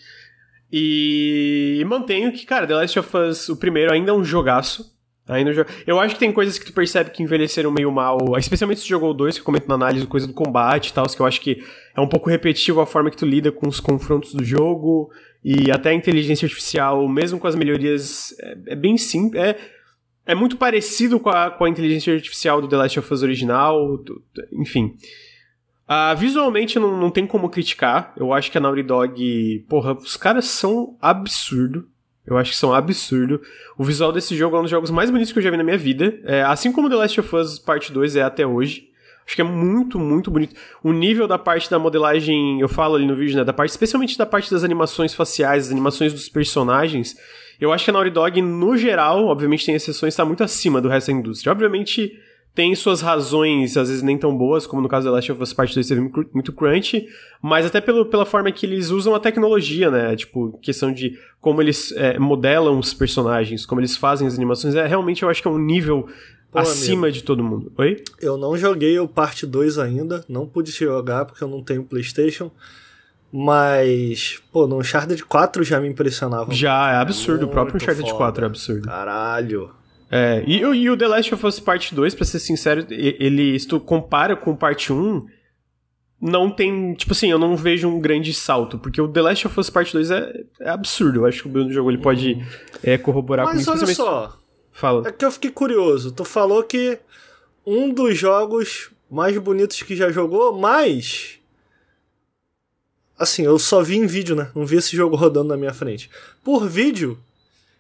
E 0.72 1.84
mantenho 1.86 2.32
que, 2.32 2.46
cara, 2.46 2.66
The 2.66 2.74
Last 2.74 3.00
of 3.00 3.18
Us, 3.18 3.50
o 3.50 3.58
primeiro, 3.58 3.94
ainda 3.94 4.12
é 4.12 4.14
um 4.14 4.24
jogaço. 4.24 4.95
Ainda 5.28 5.50
é 5.50 5.54
um 5.54 5.56
jo- 5.56 5.66
Eu 5.88 6.00
acho 6.00 6.14
que 6.14 6.20
tem 6.20 6.32
coisas 6.32 6.60
que 6.60 6.66
tu 6.66 6.74
percebe 6.74 7.10
que 7.10 7.24
envelheceram 7.24 7.72
meio 7.72 7.92
mal, 7.92 8.18
especialmente 8.38 8.82
se 8.82 8.88
jogou 8.88 9.14
2, 9.14 9.36
que 9.36 9.42
eu 9.42 9.46
comento 9.46 9.68
na 9.68 9.74
análise, 9.76 10.06
coisa 10.06 10.28
do 10.28 10.34
combate 10.34 10.90
e 10.90 10.94
tal, 10.94 11.06
que 11.06 11.20
eu 11.20 11.26
acho 11.26 11.42
que 11.42 11.64
é 11.96 12.00
um 12.02 12.08
pouco 12.08 12.30
repetitivo 12.30 12.80
a 12.82 12.86
forma 12.86 13.10
que 13.10 13.18
tu 13.18 13.26
lida 13.26 13.52
com 13.52 13.68
os 13.68 13.80
confrontos 13.80 14.34
do 14.34 14.44
jogo, 14.44 15.10
e 15.44 15.72
até 15.72 15.90
a 15.90 15.94
inteligência 15.94 16.46
artificial, 16.46 17.08
mesmo 17.08 17.40
com 17.40 17.48
as 17.48 17.56
melhorias, 17.56 18.36
é, 18.40 18.58
é 18.74 18.76
bem 18.76 18.98
simples, 18.98 19.42
é, 19.42 19.58
é 20.28 20.36
muito 20.36 20.58
parecido 20.58 21.20
com 21.20 21.30
a, 21.30 21.50
com 21.52 21.66
a 21.66 21.70
inteligência 21.70 22.14
artificial 22.14 22.62
do 22.62 22.68
The 22.68 22.78
Last 22.78 23.00
of 23.00 23.14
Us 23.14 23.22
original, 23.24 24.00
enfim. 24.54 24.96
Ah, 25.88 26.16
visualmente 26.16 26.80
não, 26.80 27.00
não 27.00 27.12
tem 27.12 27.28
como 27.28 27.48
criticar. 27.48 28.12
Eu 28.18 28.34
acho 28.34 28.52
que 28.52 28.58
a 28.58 28.62
Naughty 28.62 28.82
Dog. 28.82 29.66
Porra, 29.70 29.94
os 29.94 30.18
caras 30.18 30.46
são 30.46 30.98
absurdo. 31.00 31.88
Eu 32.26 32.38
acho 32.38 32.52
que 32.52 32.58
são 32.58 32.74
absurdo. 32.74 33.42
O 33.78 33.84
visual 33.84 34.12
desse 34.12 34.36
jogo 34.36 34.56
é 34.56 34.60
um 34.60 34.64
dos 34.64 34.72
jogos 34.72 34.90
mais 34.90 35.12
bonitos 35.12 35.32
que 35.32 35.40
eu 35.40 35.44
já 35.44 35.52
vi 35.52 35.58
na 35.58 35.64
minha 35.64 35.78
vida. 35.78 36.18
É, 36.24 36.42
assim 36.44 36.72
como 36.72 36.90
The 36.90 36.96
Last 36.96 37.20
of 37.20 37.36
Us 37.36 37.60
Parte 37.60 37.92
2 37.92 38.16
é 38.16 38.24
até 38.24 38.46
hoje. 38.46 38.90
Acho 39.26 39.36
que 39.36 39.42
é 39.42 39.46
muito, 39.46 39.98
muito 39.98 40.30
bonito. 40.30 40.56
O 40.84 40.94
nível 40.94 41.28
da 41.28 41.38
parte 41.40 41.70
da 41.70 41.80
modelagem, 41.80 42.62
eu 42.62 42.70
falo 42.70 42.96
ali 42.96 43.08
no 43.08 43.16
vídeo, 43.16 43.36
né? 43.36 43.44
Da 43.44 43.54
parte, 43.54 43.72
especialmente 43.72 44.18
da 44.18 44.26
parte 44.26 44.52
das 44.52 44.64
animações 44.64 45.16
faciais, 45.16 45.64
das 45.64 45.72
animações 45.72 46.14
dos 46.14 46.30
personagens. 46.30 47.16
Eu 47.60 47.74
acho 47.74 47.86
que 47.86 47.90
a 47.90 47.94
Naughty 47.94 48.12
Dog, 48.12 48.42
no 48.42 48.78
geral, 48.78 49.26
obviamente 49.26 49.66
tem 49.66 49.74
exceções, 49.74 50.14
está 50.14 50.24
muito 50.24 50.44
acima 50.44 50.80
do 50.80 50.88
resto 50.88 51.08
da 51.08 51.14
indústria. 51.18 51.52
Obviamente, 51.52 52.20
tem 52.56 52.74
suas 52.74 53.02
razões, 53.02 53.76
às 53.76 53.90
vezes 53.90 54.02
nem 54.02 54.18
tão 54.18 54.36
boas, 54.36 54.66
como 54.66 54.82
no 54.82 54.88
caso 54.88 55.06
da 55.06 55.12
Last 55.12 55.30
of 55.32 55.44
Us 55.44 55.52
Part 55.54 55.74
2 55.74 55.86
teve 55.88 56.00
muito- 56.02 56.30
muito 56.34 56.54
crunch, 56.54 57.06
mas 57.42 57.66
até 57.66 57.82
pelo, 57.82 58.06
pela 58.06 58.26
forma 58.26 58.50
que 58.52 58.66
eles 58.66 58.90
usam 58.92 59.14
a 59.14 59.20
tecnologia, 59.20 59.92
né? 59.92 60.16
Tipo, 60.16 60.58
questão 60.62 60.92
de 60.94 61.20
como 61.42 61.62
eles 61.62 61.92
é, 61.98 62.18
modelam 62.18 62.80
os 62.80 62.94
personagens, 62.94 63.66
como 63.66 63.82
eles 63.82 63.98
fazem 63.98 64.26
as 64.26 64.36
animações, 64.36 64.74
é 64.74 64.88
realmente 64.88 65.22
eu 65.22 65.30
acho 65.30 65.42
que 65.42 65.48
é 65.48 65.52
um 65.52 65.60
nível 65.60 66.08
Pô, 66.50 66.60
acima 66.60 67.12
de 67.12 67.22
todo 67.24 67.44
mundo. 67.44 67.72
Oi? 67.78 68.02
Eu 68.22 68.38
não 68.38 68.58
joguei 68.58 68.98
o 69.00 69.08
parte 69.08 69.46
2 69.46 69.78
ainda, 69.78 70.24
não 70.30 70.48
pude 70.48 70.72
jogar 70.72 71.26
porque 71.26 71.44
eu 71.44 71.50
não 71.50 71.62
tenho 71.62 71.84
PlayStation. 71.84 72.50
Mas, 73.38 74.42
pô, 74.52 74.66
no 74.66 74.78
Uncharted 74.80 75.26
4 75.26 75.62
já 75.64 75.80
me 75.82 75.90
impressionava. 75.90 76.54
Já, 76.54 76.94
é 76.94 76.96
absurdo. 76.96 77.48
o 77.48 77.50
próprio 77.50 77.74
Muito 77.74 77.84
Uncharted 77.84 78.06
foda. 78.10 78.18
4 78.18 78.44
é 78.44 78.48
absurdo. 78.48 78.88
Caralho. 78.88 79.72
É, 80.12 80.44
e, 80.46 80.64
o- 80.64 80.74
e 80.76 80.90
o 80.90 80.96
The 80.98 81.08
Last 81.08 81.34
of 81.34 81.46
Us 81.46 81.60
Part 81.60 81.94
2, 81.96 82.14
pra 82.16 82.26
ser 82.26 82.40
sincero, 82.40 82.86
ele, 82.90 83.60
se 83.60 83.68
tu 83.68 83.80
compara 83.80 84.36
com 84.36 84.52
o 84.52 84.58
Parte 84.58 84.94
1, 84.94 85.26
não 86.22 86.50
tem, 86.50 86.94
tipo 86.94 87.12
assim, 87.14 87.30
eu 87.30 87.38
não 87.40 87.56
vejo 87.58 87.88
um 87.88 88.00
grande 88.00 88.34
salto, 88.34 88.78
porque 88.80 89.02
o 89.02 89.08
The 89.08 89.22
Last 89.22 89.48
of 89.48 89.60
Us 89.60 89.70
Part 89.70 89.92
2 89.92 90.12
é, 90.12 90.44
é 90.62 90.70
absurdo. 90.70 91.20
Eu 91.22 91.26
acho 91.26 91.42
que 91.44 91.48
o 91.48 91.52
Bruno 91.52 91.72
jogo 91.72 91.90
ele 91.92 91.98
pode 91.98 92.38
é, 92.84 92.98
corroborar 92.98 93.46
Mas 93.46 93.66
com 93.66 93.72
olha 93.72 93.84
isso. 93.84 93.96
só, 93.96 94.38
Fala. 94.72 95.08
é 95.08 95.12
que 95.12 95.26
eu 95.26 95.32
fiquei 95.32 95.52
curioso. 95.52 96.12
Tu 96.12 96.24
falou 96.24 96.64
que 96.64 96.98
um 97.66 97.92
dos 97.94 98.18
jogos 98.18 98.92
mais 99.10 99.38
bonitos 99.38 99.82
que 99.84 99.96
já 99.96 100.10
jogou, 100.12 100.58
mas. 100.58 101.40
Assim, 103.18 103.44
eu 103.44 103.58
só 103.58 103.82
vi 103.82 103.96
em 103.98 104.06
vídeo, 104.08 104.36
né? 104.36 104.52
Não 104.54 104.66
vi 104.66 104.76
esse 104.78 104.96
jogo 104.96 105.16
rodando 105.16 105.48
na 105.50 105.58
minha 105.58 105.74
frente. 105.74 106.10
Por 106.44 106.68
vídeo, 106.68 107.18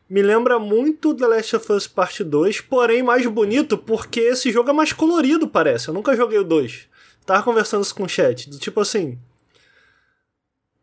me 0.09 0.21
lembra 0.21 0.59
muito 0.59 1.13
The 1.13 1.25
Last 1.27 1.55
of 1.55 1.71
Us 1.71 1.87
Part 1.87 2.23
2, 2.23 2.61
porém 2.61 3.01
mais 3.01 3.25
bonito 3.25 3.77
porque 3.77 4.19
esse 4.19 4.51
jogo 4.51 4.69
é 4.69 4.73
mais 4.73 4.93
colorido, 4.93 5.47
parece. 5.47 5.87
Eu 5.87 5.93
nunca 5.93 6.15
joguei 6.15 6.37
o 6.37 6.43
2. 6.43 6.87
Tava 7.25 7.43
conversando 7.43 7.81
isso 7.81 7.95
com 7.95 8.03
o 8.03 8.09
chat. 8.09 8.49
Do 8.49 8.59
tipo 8.59 8.79
assim. 8.79 9.17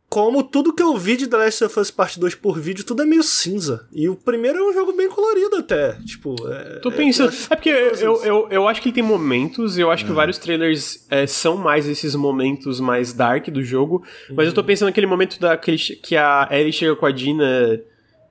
Como 0.09 0.43
tudo 0.43 0.75
que 0.75 0.83
eu 0.83 0.95
vi 0.99 1.17
de 1.17 1.27
The 1.27 1.37
Last 1.39 1.65
of 1.65 1.81
Us 1.81 1.91
Part 1.91 2.21
2 2.21 2.35
por 2.35 2.59
vídeo, 2.59 2.85
tudo 2.85 3.01
é 3.01 3.07
meio 3.07 3.23
cinza. 3.23 3.89
E 3.91 4.11
o 4.11 4.15
primeiro 4.15 4.59
é 4.59 4.63
um 4.63 4.73
jogo 4.75 4.93
bem 4.93 5.09
colorido 5.09 5.57
até. 5.57 5.93
Tipo, 6.05 6.35
é, 6.49 6.81
Tô 6.81 6.91
é- 6.91 6.97
pensando. 6.97 7.31
acho 7.31 7.51
É 7.51 7.57
porque 7.57 7.71
eu, 7.71 7.91
curioso 7.91 8.05
eu, 8.05 8.25
eu, 8.25 8.49
eu 8.51 8.69
acho 8.69 8.83
que 8.83 8.89
ele 8.89 8.95
tem 8.95 9.03
momentos, 9.03 9.79
eu 9.79 9.91
acho 9.91 10.05
que 10.05 10.13
vários 10.13 10.37
trailers 10.37 11.07
é, 11.09 11.27
são 11.27 11.57
mais 11.57 11.89
esses 11.89 12.15
momentos 12.15 12.79
mais 12.79 13.15
dark 13.15 13.49
do 13.49 13.63
jogo, 13.63 14.05
mas 14.35 14.49
eu 14.49 14.53
tô 14.53 14.63
pensando 14.63 14.89
naquele 14.89 15.07
momento 15.07 15.41
da, 15.41 15.57
que, 15.57 15.71
ele 15.71 15.79
que 15.79 16.15
a 16.15 16.47
Ellie 16.51 16.75
chega 16.75 16.95
com 16.95 17.07
a 17.07 17.11
Dina 17.11 17.81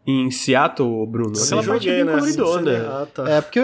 em 0.05 0.31
Seattle, 0.31 1.05
Bruno. 1.07 1.35
Sim, 1.35 1.55
Aquela 1.57 1.63
parte 1.73 1.89
é 1.89 1.95
bem 1.95 2.03
né? 2.05 2.11
coloridona. 2.13 2.87
Ah, 2.89 3.07
tá. 3.13 3.29
É, 3.29 3.41
porque 3.41 3.59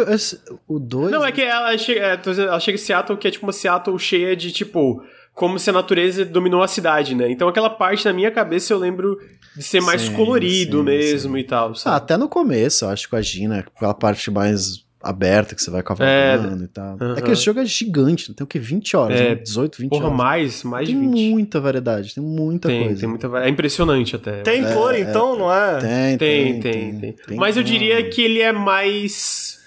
o 0.68 0.80
2. 0.80 1.12
Não, 1.12 1.26
é 1.26 1.32
que 1.32 1.42
ela 1.42 1.78
chega, 1.78 2.00
é, 2.02 2.20
ela 2.44 2.60
chega 2.60 2.76
em 2.78 2.82
Seattle, 2.82 3.18
que 3.18 3.28
é 3.28 3.32
tipo 3.32 3.46
uma 3.46 3.52
Seattle 3.54 3.98
cheia 3.98 4.36
de, 4.36 4.52
tipo, 4.52 5.02
como 5.34 5.58
se 5.60 5.70
a 5.70 5.74
natureza 5.74 6.24
dominou 6.26 6.62
a 6.62 6.68
cidade, 6.68 7.16
né? 7.16 7.30
Então 7.32 7.48
aquela 7.48 7.70
parte 7.70 8.06
na 8.06 8.14
minha 8.14 8.32
cabeça 8.32 8.74
eu 8.74 8.78
lembro 8.78 9.18
de 9.56 9.64
ser 9.64 9.82
mais 9.82 10.02
Sim, 10.04 10.14
colorido 10.14 10.78
sim, 10.80 10.84
mesmo 10.84 11.34
sim. 11.34 11.40
e 11.40 11.44
tal, 11.44 11.72
Ah, 11.72 11.76
sabe? 11.76 11.96
até 11.98 12.18
no 12.18 12.30
começo, 12.30 12.86
eu 12.86 12.90
acho, 12.90 13.10
com 13.10 13.16
a 13.16 13.22
Gina, 13.22 13.60
aquela 13.76 13.94
parte 13.94 14.30
mais 14.30 14.86
aberta 15.10 15.56
que 15.56 15.62
você 15.62 15.70
vai 15.72 15.82
cavalgando 15.84 16.64
e 16.64 16.68
tal. 16.68 16.98
aham. 17.00 17.16
É 17.18 17.22
que 17.22 17.32
esse 17.32 17.44
jogo 17.44 17.60
é 17.60 17.66
gigante, 17.66 18.34
tem 18.34 18.44
o 18.44 18.48
que? 18.48 18.60
20 18.60 18.96
horas, 18.98 19.20
É, 19.20 19.30
né? 19.30 19.36
18, 19.36 19.78
20 19.80 19.90
Porra, 19.90 20.06
horas. 20.06 20.18
mais, 20.18 20.64
mais 20.64 20.88
de 20.88 20.94
tem 20.94 21.10
20. 21.10 21.30
muita 21.32 21.60
variedade, 21.60 22.14
tem 22.16 22.24
muita 22.24 22.68
Tem, 22.68 22.84
coisa. 22.86 23.00
tem 23.00 23.10
muita. 23.10 23.28
va- 23.28 23.46
É 23.46 23.50
impressionante 23.50 24.16
até. 24.16 24.42
Tem 24.42 24.64
cor, 24.74 24.96
então, 24.96 25.38
não 25.38 25.54
é? 25.54 25.80
Tem, 25.80 26.18
Tem, 26.18 26.60
tem, 26.60 27.00
tem. 27.00 27.38
Mas 27.38 27.56
eu 27.58 27.64
diria 27.64 28.10
que 28.10 28.22
ele 28.22 28.42
é 28.42 28.52
mais 28.52 29.60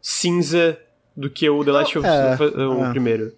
cinza 0.00 0.78
do 1.16 1.28
que 1.30 1.48
o 1.48 1.64
The 1.64 1.72
Last 1.72 1.98
of 1.98 2.06
Us, 2.06 2.14
É, 2.14 2.62
o 2.66 2.84
é. 2.84 2.90
primeiro. 2.90 3.32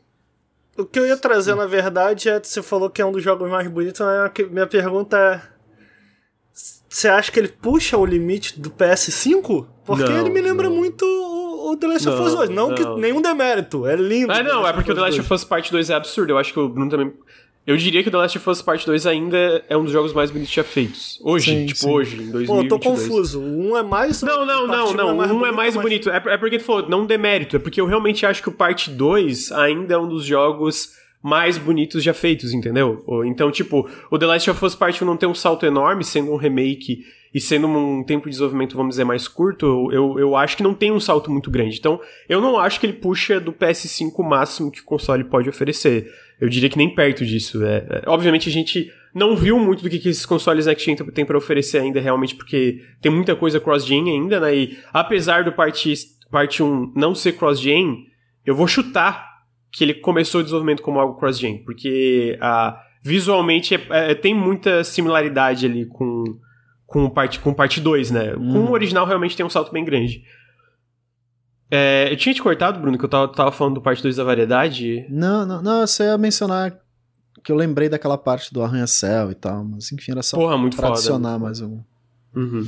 O 0.77 0.85
que 0.85 0.99
eu 0.99 1.07
ia 1.07 1.17
trazer, 1.17 1.55
na 1.57 1.67
verdade, 1.67 2.29
é. 2.29 2.39
Você 2.43 2.63
falou 2.63 2.89
que 2.89 3.03
é 3.03 3.05
um 3.07 3.11
dos 3.13 3.23
jogos 3.23 3.51
mais 3.51 3.67
bonitos, 3.69 4.01
mas 4.01 4.33
minha 4.51 4.67
pergunta 4.67 5.17
é. 5.17 5.59
Você 6.89 7.07
acha 7.09 7.31
que 7.31 7.39
ele 7.39 7.49
puxa 7.49 7.99
o 7.99 8.07
limite 8.07 8.59
do 8.59 8.71
PS5? 8.71 9.67
Porque 9.85 10.05
Não, 10.05 10.21
ele 10.21 10.31
me 10.31 10.41
lembra 10.41 10.69
não. 10.69 10.77
muito 10.77 11.05
o, 11.73 11.77
The 11.77 11.87
Last 11.87 12.09
of 12.09 12.23
Us 12.23 12.33
Não, 12.33 12.37
2. 12.39 12.51
Não, 12.51 12.75
que 12.75 12.83
não. 12.83 12.99
nenhum 12.99 13.21
demérito, 13.23 13.87
é 13.87 13.97
lindo. 13.97 14.33
Ah, 14.33 14.43
não, 14.43 14.67
é 14.67 14.73
porque 14.73 14.91
o 14.93 14.95
The 14.95 15.01
Last 15.01 15.21
of 15.21 15.33
Us 15.35 15.45
Part 15.45 15.71
2 15.71 15.91
é 15.91 15.95
absurdo. 15.95 16.31
Eu 16.33 16.39
acho 16.39 16.53
que 16.53 16.59
o 16.59 16.69
Bruno 16.69 16.91
também. 16.91 17.13
Eu 17.67 17.77
diria 17.77 18.03
que 18.03 18.09
o 18.09 18.11
The 18.13 18.17
Last 18.17 18.39
of 18.39 18.49
Us 18.49 18.63
Part 18.63 18.87
2 18.87 19.07
ainda 19.07 19.63
é 19.69 19.77
um 19.77 19.83
dos 19.85 19.93
jogos 19.93 20.15
mais 20.15 20.31
bonitos 20.31 20.53
já 20.55 20.65
feitos. 20.65 21.21
Hoje, 21.23 21.51
Sim, 21.53 21.67
tipo 21.67 21.81
sim. 21.81 21.91
hoje, 21.91 22.17
em 22.17 22.27
Pô, 22.27 22.33
2022. 22.33 22.63
eu 22.63 22.69
tô 22.69 22.79
confuso. 22.79 23.41
Um 23.43 23.77
é 23.77 23.83
mais. 23.83 24.23
Não, 24.23 24.47
não, 24.47 24.67
não, 24.67 24.93
não. 24.95 25.17
Um 25.19 25.45
é 25.45 25.53
mais 25.53 25.75
mas- 25.75 25.83
bonito. 25.83 26.09
É, 26.09 26.17
é 26.17 26.37
porque 26.39 26.59
tu 26.59 26.65
falou, 26.65 26.89
não 26.89 27.05
demérito. 27.05 27.57
É 27.57 27.59
porque 27.59 27.79
eu 27.81 27.85
realmente 27.87 28.25
acho 28.25 28.43
que 28.43 28.49
o 28.49 28.53
parte 28.53 28.91
2 28.91 29.53
ainda 29.53 29.95
é 29.95 29.99
um 29.99 30.09
dos 30.09 30.25
jogos 30.25 30.97
mais 31.23 31.59
bonitos 31.59 32.03
já 32.03 32.15
feitos, 32.15 32.55
entendeu? 32.55 33.05
Então, 33.27 33.51
tipo, 33.51 33.87
o 34.11 34.19
The 34.19 34.25
Last 34.27 34.51
of 34.51 34.65
Us 34.65 34.75
Part 34.75 35.03
1 35.03 35.07
não 35.07 35.17
tem 35.17 35.29
um 35.29 35.35
salto 35.35 35.67
enorme, 35.67 36.05
sendo 36.05 36.33
um 36.33 36.37
remake 36.37 37.05
e 37.35 37.41
sendo 37.41 37.67
um 37.67 38.03
tempo 38.03 38.25
de 38.25 38.31
desenvolvimento, 38.31 38.77
vamos 38.77 38.91
dizer, 38.91 39.05
mais 39.05 39.29
curto, 39.29 39.91
eu, 39.93 40.19
eu 40.19 40.37
acho 40.37 40.57
que 40.57 40.63
não 40.63 40.75
tem 40.75 40.91
um 40.91 41.01
salto 41.01 41.31
muito 41.31 41.51
grande. 41.51 41.77
Então, 41.79 42.01
eu 42.29 42.41
não 42.41 42.59
acho 42.59 42.81
que 42.81 42.87
ele 42.87 42.95
puxa 42.95 43.39
do 43.39 43.53
PS5 43.53 44.13
o 44.17 44.23
máximo 44.23 44.71
que 44.71 44.81
o 44.81 44.85
console 44.85 45.25
pode 45.25 45.49
oferecer. 45.49 46.11
Eu 46.41 46.49
diria 46.49 46.71
que 46.71 46.79
nem 46.79 46.95
perto 46.95 47.25
disso. 47.25 47.63
É, 47.65 47.77
é, 47.91 48.03
obviamente, 48.07 48.49
a 48.49 48.53
gente 48.53 48.91
não 49.15 49.37
viu 49.37 49.59
muito 49.59 49.83
do 49.83 49.91
que, 49.91 49.99
que 49.99 50.09
esses 50.09 50.25
consoles 50.25 50.67
Next 50.67 50.85
Gen 50.85 50.97
têm 50.97 51.25
para 51.25 51.37
oferecer 51.37 51.79
ainda, 51.79 52.01
realmente, 52.01 52.35
porque 52.35 52.81
tem 53.01 53.11
muita 53.11 53.35
coisa 53.35 53.61
cross-gen 53.61 54.11
ainda, 54.11 54.41
né? 54.41 54.55
E 54.55 54.79
apesar 54.93 55.45
do 55.45 55.53
parte, 55.53 55.93
parte 56.31 56.63
1 56.63 56.93
não 56.95 57.15
ser 57.15 57.33
cross-gen, 57.33 58.07
eu 58.47 58.55
vou 58.55 58.67
chutar 58.67 59.29
que 59.71 59.85
ele 59.85 59.95
começou 59.95 60.41
o 60.41 60.45
desenvolvimento 60.45 60.83
como 60.83 60.99
algo 60.99 61.19
cross-gen, 61.19 61.59
porque 61.65 62.39
ah, 62.41 62.81
visualmente 63.03 63.75
é, 63.75 63.81
é, 63.91 64.15
tem 64.15 64.35
muita 64.35 64.83
similaridade 64.85 65.67
ali 65.67 65.87
com 65.87 66.25
com 66.89 67.09
parte 67.11 67.39
com 67.39 67.53
parte 67.53 67.81
2, 67.83 68.11
né? 68.11 68.35
Hum. 68.35 68.51
Com 68.51 68.59
o 68.61 68.73
original 68.73 69.07
realmente 69.07 69.37
tem 69.37 69.45
um 69.45 69.51
salto 69.51 69.71
bem 69.71 69.85
grande. 69.85 70.25
É, 71.71 72.09
eu 72.11 72.17
tinha 72.17 72.35
te 72.35 72.43
cortado, 72.43 72.81
Bruno, 72.81 72.97
que 72.97 73.05
eu 73.05 73.09
tava, 73.09 73.29
tava 73.29 73.53
falando 73.53 73.75
do 73.75 73.83
parte 73.83 74.03
2 74.03 74.17
da 74.17 74.25
variedade. 74.25 75.07
Não, 75.11 75.45
não, 75.45 75.63
não, 75.63 75.87
você 75.87 76.05
ia 76.05 76.17
mencionar 76.17 76.81
que 77.45 77.53
eu 77.53 77.57
lembrei 77.57 77.91
daquela 77.91 78.17
parte 78.17 78.53
do 78.53 78.63
arranha-céu 78.63 79.31
e 79.31 79.35
tal, 79.35 79.63
mas 79.65 79.93
enfim, 79.93 80.13
era 80.13 80.23
só 80.23 80.37
Porra, 80.37 80.57
muito 80.57 80.77
pra 80.77 80.89
foda, 80.89 80.99
adicionar 80.99 81.39
mais 81.39 81.61
um. 81.61 81.81
Uhum. 82.35 82.67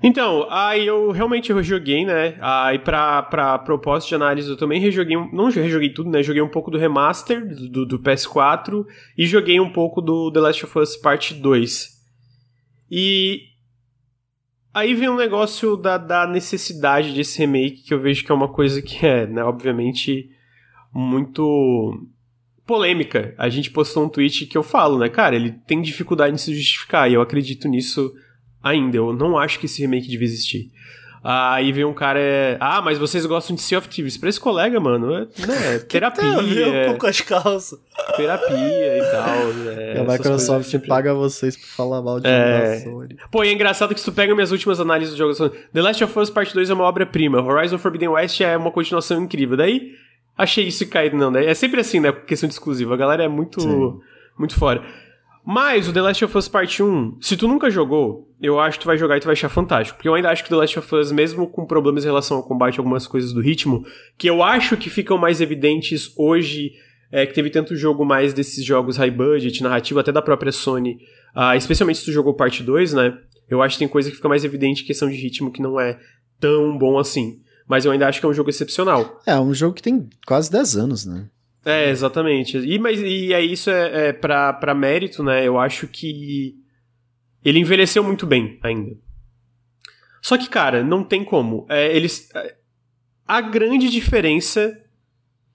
Então, 0.00 0.46
aí 0.48 0.86
eu 0.86 1.10
realmente 1.10 1.52
rejoguei, 1.52 2.04
né? 2.04 2.36
Aí 2.40 2.78
pra, 2.78 3.22
pra 3.22 3.58
propósito 3.58 4.10
de 4.10 4.14
análise 4.14 4.48
eu 4.48 4.56
também 4.56 4.80
rejoguei, 4.80 5.16
não 5.32 5.50
rejoguei 5.50 5.92
tudo, 5.92 6.08
né? 6.08 6.22
Joguei 6.22 6.42
um 6.42 6.48
pouco 6.48 6.70
do 6.70 6.78
remaster 6.78 7.44
do, 7.68 7.84
do 7.84 7.98
PS4 7.98 8.84
e 9.18 9.26
joguei 9.26 9.58
um 9.58 9.72
pouco 9.72 10.00
do 10.00 10.30
The 10.30 10.40
Last 10.40 10.64
of 10.64 10.78
Us 10.78 10.96
Part 10.96 11.34
2. 11.34 12.01
E 12.94 13.44
aí 14.74 14.92
vem 14.92 15.08
um 15.08 15.16
negócio 15.16 15.78
da, 15.78 15.96
da 15.96 16.26
necessidade 16.26 17.14
desse 17.14 17.38
remake 17.38 17.84
que 17.84 17.94
eu 17.94 17.98
vejo 17.98 18.22
que 18.22 18.30
é 18.30 18.34
uma 18.34 18.52
coisa 18.52 18.82
que 18.82 19.06
é, 19.06 19.26
né, 19.26 19.42
obviamente, 19.42 20.28
muito 20.92 22.06
polêmica. 22.66 23.34
A 23.38 23.48
gente 23.48 23.70
postou 23.70 24.04
um 24.04 24.10
tweet 24.10 24.44
que 24.44 24.58
eu 24.58 24.62
falo, 24.62 24.98
né, 24.98 25.08
cara, 25.08 25.34
ele 25.34 25.52
tem 25.66 25.80
dificuldade 25.80 26.34
em 26.34 26.38
se 26.38 26.54
justificar 26.54 27.10
e 27.10 27.14
eu 27.14 27.22
acredito 27.22 27.66
nisso 27.66 28.12
ainda. 28.62 28.98
Eu 28.98 29.14
não 29.14 29.38
acho 29.38 29.58
que 29.58 29.64
esse 29.64 29.80
remake 29.80 30.06
devia 30.06 30.26
existir. 30.26 30.70
Aí 31.24 31.70
vem 31.70 31.84
um 31.84 31.94
cara, 31.94 32.18
é, 32.18 32.56
ah, 32.58 32.82
mas 32.82 32.98
vocês 32.98 33.24
gostam 33.26 33.54
de 33.54 33.62
Sea 33.62 33.78
of 33.78 33.88
Thieves. 33.88 34.16
Pra 34.16 34.28
esse 34.28 34.40
colega, 34.40 34.80
mano, 34.80 35.14
é, 35.14 35.20
né, 35.46 35.78
terapia. 35.88 36.26
um 36.26 36.86
pouco 36.90 37.06
as 37.06 37.20
calças. 37.20 37.78
Terapia 38.16 38.98
e 38.98 39.10
tal. 39.10 39.72
É, 39.72 40.00
a 40.00 40.04
Microsoft 40.04 40.68
sempre... 40.68 40.88
paga 40.88 41.14
vocês 41.14 41.56
pra 41.56 41.66
falar 41.68 42.02
mal 42.02 42.18
de 42.18 42.26
é... 42.26 42.84
Pô, 43.30 43.44
e 43.44 43.48
é 43.48 43.52
engraçado 43.52 43.94
que 43.94 44.00
se 44.00 44.06
tu 44.06 44.12
pega 44.12 44.34
minhas 44.34 44.50
últimas 44.50 44.80
análises 44.80 45.14
do 45.14 45.18
jogo, 45.18 45.50
The 45.72 45.80
Last 45.80 46.02
of 46.02 46.18
Us 46.18 46.28
Part 46.28 46.52
2 46.52 46.70
é 46.70 46.74
uma 46.74 46.84
obra-prima, 46.84 47.40
Horizon 47.40 47.78
Forbidden 47.78 48.08
West 48.08 48.40
é 48.40 48.56
uma 48.56 48.72
continuação 48.72 49.22
incrível. 49.22 49.56
Daí, 49.56 49.92
achei 50.36 50.66
isso 50.66 50.88
caído, 50.88 51.16
não, 51.16 51.30
né? 51.30 51.46
É 51.46 51.54
sempre 51.54 51.80
assim, 51.80 52.00
né? 52.00 52.10
Questão 52.10 52.48
de 52.48 52.54
exclusiva. 52.54 52.94
A 52.94 52.96
galera 52.96 53.22
é 53.22 53.28
muito, 53.28 54.02
muito 54.36 54.56
fora. 54.56 54.82
Mas 55.44 55.88
o 55.88 55.92
The 55.92 56.00
Last 56.00 56.24
of 56.24 56.38
Us 56.38 56.46
Part 56.46 56.82
1, 56.82 57.18
se 57.20 57.36
tu 57.36 57.48
nunca 57.48 57.68
jogou, 57.68 58.30
eu 58.40 58.60
acho 58.60 58.78
que 58.78 58.84
tu 58.84 58.86
vai 58.86 58.96
jogar 58.96 59.16
e 59.16 59.20
tu 59.20 59.24
vai 59.24 59.32
achar 59.32 59.48
fantástico. 59.48 59.96
Porque 59.96 60.08
eu 60.08 60.14
ainda 60.14 60.30
acho 60.30 60.44
que 60.44 60.48
The 60.48 60.56
Last 60.56 60.78
of 60.78 60.94
Us, 60.94 61.10
mesmo 61.10 61.48
com 61.48 61.66
problemas 61.66 62.04
em 62.04 62.08
relação 62.08 62.36
ao 62.36 62.44
combate, 62.44 62.78
algumas 62.78 63.06
coisas 63.06 63.32
do 63.32 63.40
ritmo, 63.40 63.84
que 64.16 64.30
eu 64.30 64.42
acho 64.42 64.76
que 64.76 64.88
ficam 64.88 65.18
mais 65.18 65.40
evidentes 65.40 66.12
hoje, 66.16 66.72
é, 67.10 67.26
que 67.26 67.34
teve 67.34 67.50
tanto 67.50 67.74
jogo 67.74 68.04
mais 68.04 68.32
desses 68.32 68.64
jogos 68.64 68.96
high 68.96 69.10
budget, 69.10 69.62
narrativo, 69.62 69.98
até 69.98 70.12
da 70.12 70.22
própria 70.22 70.52
Sony, 70.52 70.98
uh, 71.36 71.56
especialmente 71.56 71.98
se 71.98 72.04
tu 72.04 72.12
jogou 72.12 72.34
parte 72.34 72.62
2, 72.62 72.94
né? 72.94 73.18
Eu 73.48 73.60
acho 73.60 73.74
que 73.74 73.80
tem 73.80 73.88
coisa 73.88 74.08
que 74.10 74.16
fica 74.16 74.28
mais 74.28 74.44
evidente 74.44 74.84
questão 74.84 75.10
de 75.10 75.16
ritmo 75.16 75.50
que 75.50 75.60
não 75.60 75.78
é 75.78 75.98
tão 76.40 76.78
bom 76.78 76.98
assim. 76.98 77.40
Mas 77.68 77.84
eu 77.84 77.92
ainda 77.92 78.08
acho 78.08 78.20
que 78.20 78.26
é 78.26 78.28
um 78.28 78.34
jogo 78.34 78.50
excepcional. 78.50 79.20
É, 79.26 79.38
um 79.38 79.52
jogo 79.52 79.74
que 79.74 79.82
tem 79.82 80.08
quase 80.26 80.50
10 80.50 80.76
anos, 80.76 81.04
né? 81.04 81.28
É, 81.64 81.90
exatamente. 81.90 82.58
E, 82.58 82.78
mas, 82.78 83.00
e 83.00 83.32
é 83.32 83.40
isso 83.40 83.70
é, 83.70 84.08
é 84.08 84.12
pra, 84.12 84.52
pra 84.52 84.74
mérito, 84.74 85.22
né? 85.22 85.46
Eu 85.46 85.58
acho 85.58 85.86
que 85.86 86.56
ele 87.44 87.58
envelheceu 87.58 88.02
muito 88.02 88.26
bem 88.26 88.58
ainda. 88.62 88.96
Só 90.20 90.38
que, 90.38 90.48
cara, 90.48 90.82
não 90.82 91.02
tem 91.02 91.24
como. 91.24 91.66
É, 91.68 91.94
eles. 91.94 92.28
É, 92.34 92.56
a 93.26 93.40
grande 93.40 93.88
diferença 93.88 94.78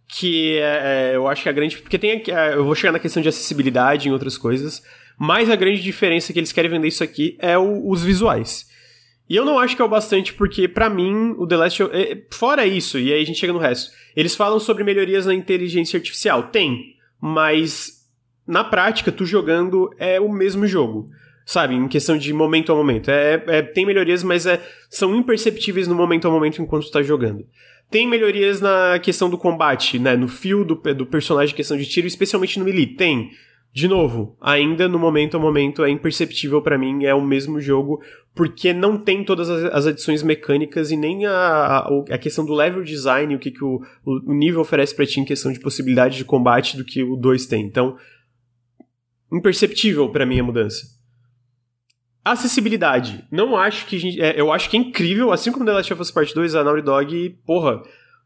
que 0.07 0.57
é, 0.57 1.11
é, 1.11 1.15
eu 1.15 1.27
acho 1.27 1.43
que 1.43 1.49
a 1.49 1.53
grande. 1.53 1.77
Porque 1.77 1.97
tem. 1.97 2.23
É, 2.27 2.53
eu 2.53 2.65
vou 2.65 2.75
chegar 2.75 2.91
na 2.91 2.99
questão 2.99 3.21
de 3.21 3.29
acessibilidade 3.29 4.07
e 4.07 4.11
outras 4.11 4.37
coisas. 4.37 4.83
Mas 5.17 5.49
a 5.49 5.55
grande 5.55 5.81
diferença 5.81 6.31
que 6.31 6.39
eles 6.39 6.51
querem 6.51 6.69
vender 6.69 6.87
isso 6.87 7.03
aqui 7.03 7.37
é 7.39 7.57
o, 7.57 7.89
os 7.89 8.03
visuais. 8.03 8.66
E 9.29 9.35
eu 9.35 9.43
não 9.43 9.59
acho 9.59 9.75
que 9.75 9.81
é 9.81 9.85
o 9.85 9.89
bastante, 9.89 10.33
porque 10.33 10.67
para 10.67 10.89
mim, 10.89 11.35
o 11.37 11.45
The 11.45 11.57
Last 11.57 11.83
of... 11.83 11.95
É, 11.95 12.23
fora 12.31 12.65
isso, 12.65 12.97
e 12.97 13.11
aí 13.11 13.21
a 13.21 13.25
gente 13.25 13.39
chega 13.39 13.51
no 13.51 13.59
resto. 13.59 13.91
Eles 14.15 14.35
falam 14.35 14.59
sobre 14.59 14.83
melhorias 14.83 15.25
na 15.25 15.33
inteligência 15.33 15.97
artificial. 15.97 16.43
Tem, 16.43 16.95
mas 17.19 17.97
na 18.47 18.63
prática, 18.63 19.11
tu 19.11 19.25
jogando 19.25 19.89
é 19.99 20.19
o 20.19 20.31
mesmo 20.31 20.65
jogo. 20.65 21.09
Sabe, 21.45 21.75
em 21.75 21.87
questão 21.87 22.17
de 22.17 22.33
momento 22.33 22.71
a 22.71 22.75
momento. 22.75 23.09
É, 23.09 23.41
é 23.47 23.61
tem 23.61 23.85
melhorias, 23.85 24.21
mas 24.21 24.45
é, 24.45 24.61
são 24.89 25.15
imperceptíveis 25.15 25.87
no 25.87 25.95
momento 25.95 26.27
a 26.27 26.31
momento 26.31 26.61
enquanto 26.61 26.85
tu 26.85 26.91
tá 26.91 27.01
jogando. 27.01 27.45
Tem 27.89 28.05
melhorias 28.05 28.59
na 28.59 28.99
questão 28.99 29.29
do 29.29 29.37
combate, 29.37 29.97
né? 29.97 30.17
No 30.17 30.27
fio 30.27 30.65
do, 30.65 30.75
do 30.75 31.05
personagem, 31.05 31.55
questão 31.55 31.77
de 31.77 31.85
tiro, 31.85 32.05
especialmente 32.05 32.59
no 32.59 32.65
melee. 32.65 32.87
Tem. 32.87 33.31
De 33.73 33.87
novo, 33.87 34.35
ainda 34.41 34.87
no 34.87 34.97
momento 34.97 35.37
a 35.37 35.39
momento 35.39 35.83
é 35.83 35.89
imperceptível 35.89 36.61
para 36.61 36.77
mim, 36.77 37.05
é 37.05 37.13
o 37.13 37.21
mesmo 37.21 37.61
jogo, 37.61 38.01
porque 38.33 38.73
não 38.73 38.97
tem 38.97 39.23
todas 39.23 39.49
as, 39.49 39.85
adições 39.85 40.23
mecânicas 40.23 40.89
e 40.89 40.97
nem 40.97 41.27
a, 41.27 41.31
a, 41.31 41.87
a, 42.09 42.17
questão 42.17 42.43
do 42.43 42.53
level 42.53 42.83
design, 42.83 43.35
o 43.35 43.39
que, 43.39 43.51
que 43.51 43.63
o, 43.63 43.79
o 44.03 44.33
nível 44.33 44.61
oferece 44.61 44.95
pra 44.95 45.05
ti 45.05 45.19
em 45.19 45.25
questão 45.25 45.51
de 45.51 45.59
possibilidade 45.59 46.17
de 46.17 46.25
combate 46.25 46.75
do 46.75 46.83
que 46.83 47.03
o 47.03 47.15
2 47.15 47.45
tem. 47.45 47.65
Então, 47.65 47.97
imperceptível 49.31 50.09
para 50.09 50.25
mim 50.25 50.39
a 50.39 50.43
mudança. 50.43 50.97
Acessibilidade. 52.25 53.25
Não 53.31 53.55
acho 53.55 53.85
que. 53.85 54.19
É, 54.19 54.39
eu 54.39 54.51
acho 54.51 54.69
que 54.69 54.75
é 54.75 54.79
incrível, 54.79 55.31
assim 55.31 55.51
como 55.51 55.65
The 55.65 55.73
Last 55.73 55.93
of 55.93 56.01
Us 56.01 56.11
Part 56.11 56.33
2, 56.33 56.55
a 56.55 56.63
Naughty 56.63 56.81
Dog, 56.81 57.29
porra, 57.45 57.81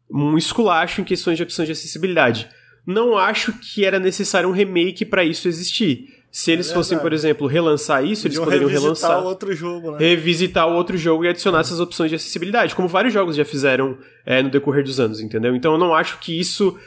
um 0.10 0.38
esculacho 0.38 1.02
em 1.02 1.04
questões 1.04 1.38
de 1.38 1.44
opções 1.44 1.68
de 1.68 1.74
acessibilidade 1.74 2.50
não 2.86 3.18
acho 3.18 3.54
que 3.54 3.86
era 3.86 4.00
necessário 4.00 4.50
um 4.50 4.54
remake 4.54 5.06
para 5.06 5.24
isso 5.24 5.48
existir. 5.48 6.22
Se 6.32 6.50
eles 6.50 6.72
é 6.72 6.74
fossem, 6.74 6.98
por 6.98 7.12
exemplo, 7.12 7.46
relançar 7.46 8.06
isso, 8.06 8.26
eles 8.26 8.40
poderiam 8.40 8.70
relançar. 8.70 9.10
Revisitar 9.12 9.26
outro 9.26 9.54
jogo, 9.54 9.92
né? 9.92 9.98
Revisitar 10.00 10.68
o 10.70 10.74
outro 10.74 10.98
jogo 10.98 11.26
e 11.26 11.28
adicionar 11.28 11.60
essas 11.60 11.82
opções 11.82 12.10
de 12.10 12.16
acessibilidade, 12.16 12.74
como 12.74 12.88
vários 12.88 13.14
jogos 13.14 13.36
já 13.36 13.44
fizeram 13.44 13.98
é, 14.26 14.42
no 14.42 14.50
decorrer 14.50 14.82
dos 14.82 14.98
anos, 14.98 15.20
entendeu? 15.20 15.54
Então 15.54 15.74
eu 15.74 15.78
não 15.78 15.94
acho 15.94 16.20
que 16.20 16.40
isso. 16.40 16.80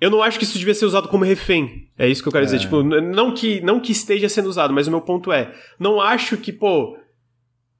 Eu 0.00 0.10
não 0.10 0.22
acho 0.22 0.38
que 0.38 0.44
isso 0.44 0.58
devia 0.58 0.74
ser 0.74 0.84
usado 0.84 1.08
como 1.08 1.24
refém. 1.24 1.88
É 1.98 2.06
isso 2.06 2.22
que 2.22 2.28
eu 2.28 2.32
quero 2.32 2.44
é. 2.44 2.46
dizer. 2.46 2.60
Tipo, 2.60 2.84
não 2.84 3.34
que, 3.34 3.60
não 3.62 3.80
que 3.80 3.90
esteja 3.90 4.28
sendo 4.28 4.48
usado, 4.48 4.72
mas 4.72 4.86
o 4.86 4.90
meu 4.90 5.00
ponto 5.00 5.32
é. 5.32 5.52
Não 5.78 6.00
acho 6.00 6.36
que, 6.36 6.52
pô. 6.52 6.96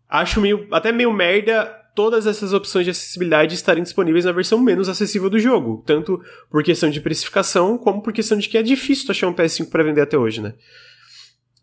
Acho 0.08 0.40
meio. 0.40 0.66
Até 0.72 0.90
meio 0.90 1.12
merda 1.12 1.72
todas 1.96 2.26
essas 2.26 2.52
opções 2.52 2.84
de 2.84 2.90
acessibilidade 2.90 3.54
estarem 3.54 3.82
disponíveis 3.82 4.26
na 4.26 4.30
versão 4.30 4.60
menos 4.60 4.86
acessível 4.86 5.30
do 5.30 5.38
jogo, 5.38 5.82
tanto 5.86 6.22
por 6.50 6.62
questão 6.62 6.90
de 6.90 7.00
precificação, 7.00 7.78
como 7.78 8.02
por 8.02 8.12
questão 8.12 8.36
de 8.36 8.48
que 8.50 8.58
é 8.58 8.62
difícil 8.62 9.10
achar 9.10 9.26
um 9.26 9.32
PS5 9.32 9.70
para 9.70 9.82
vender 9.82 10.02
até 10.02 10.18
hoje, 10.18 10.42
né? 10.42 10.54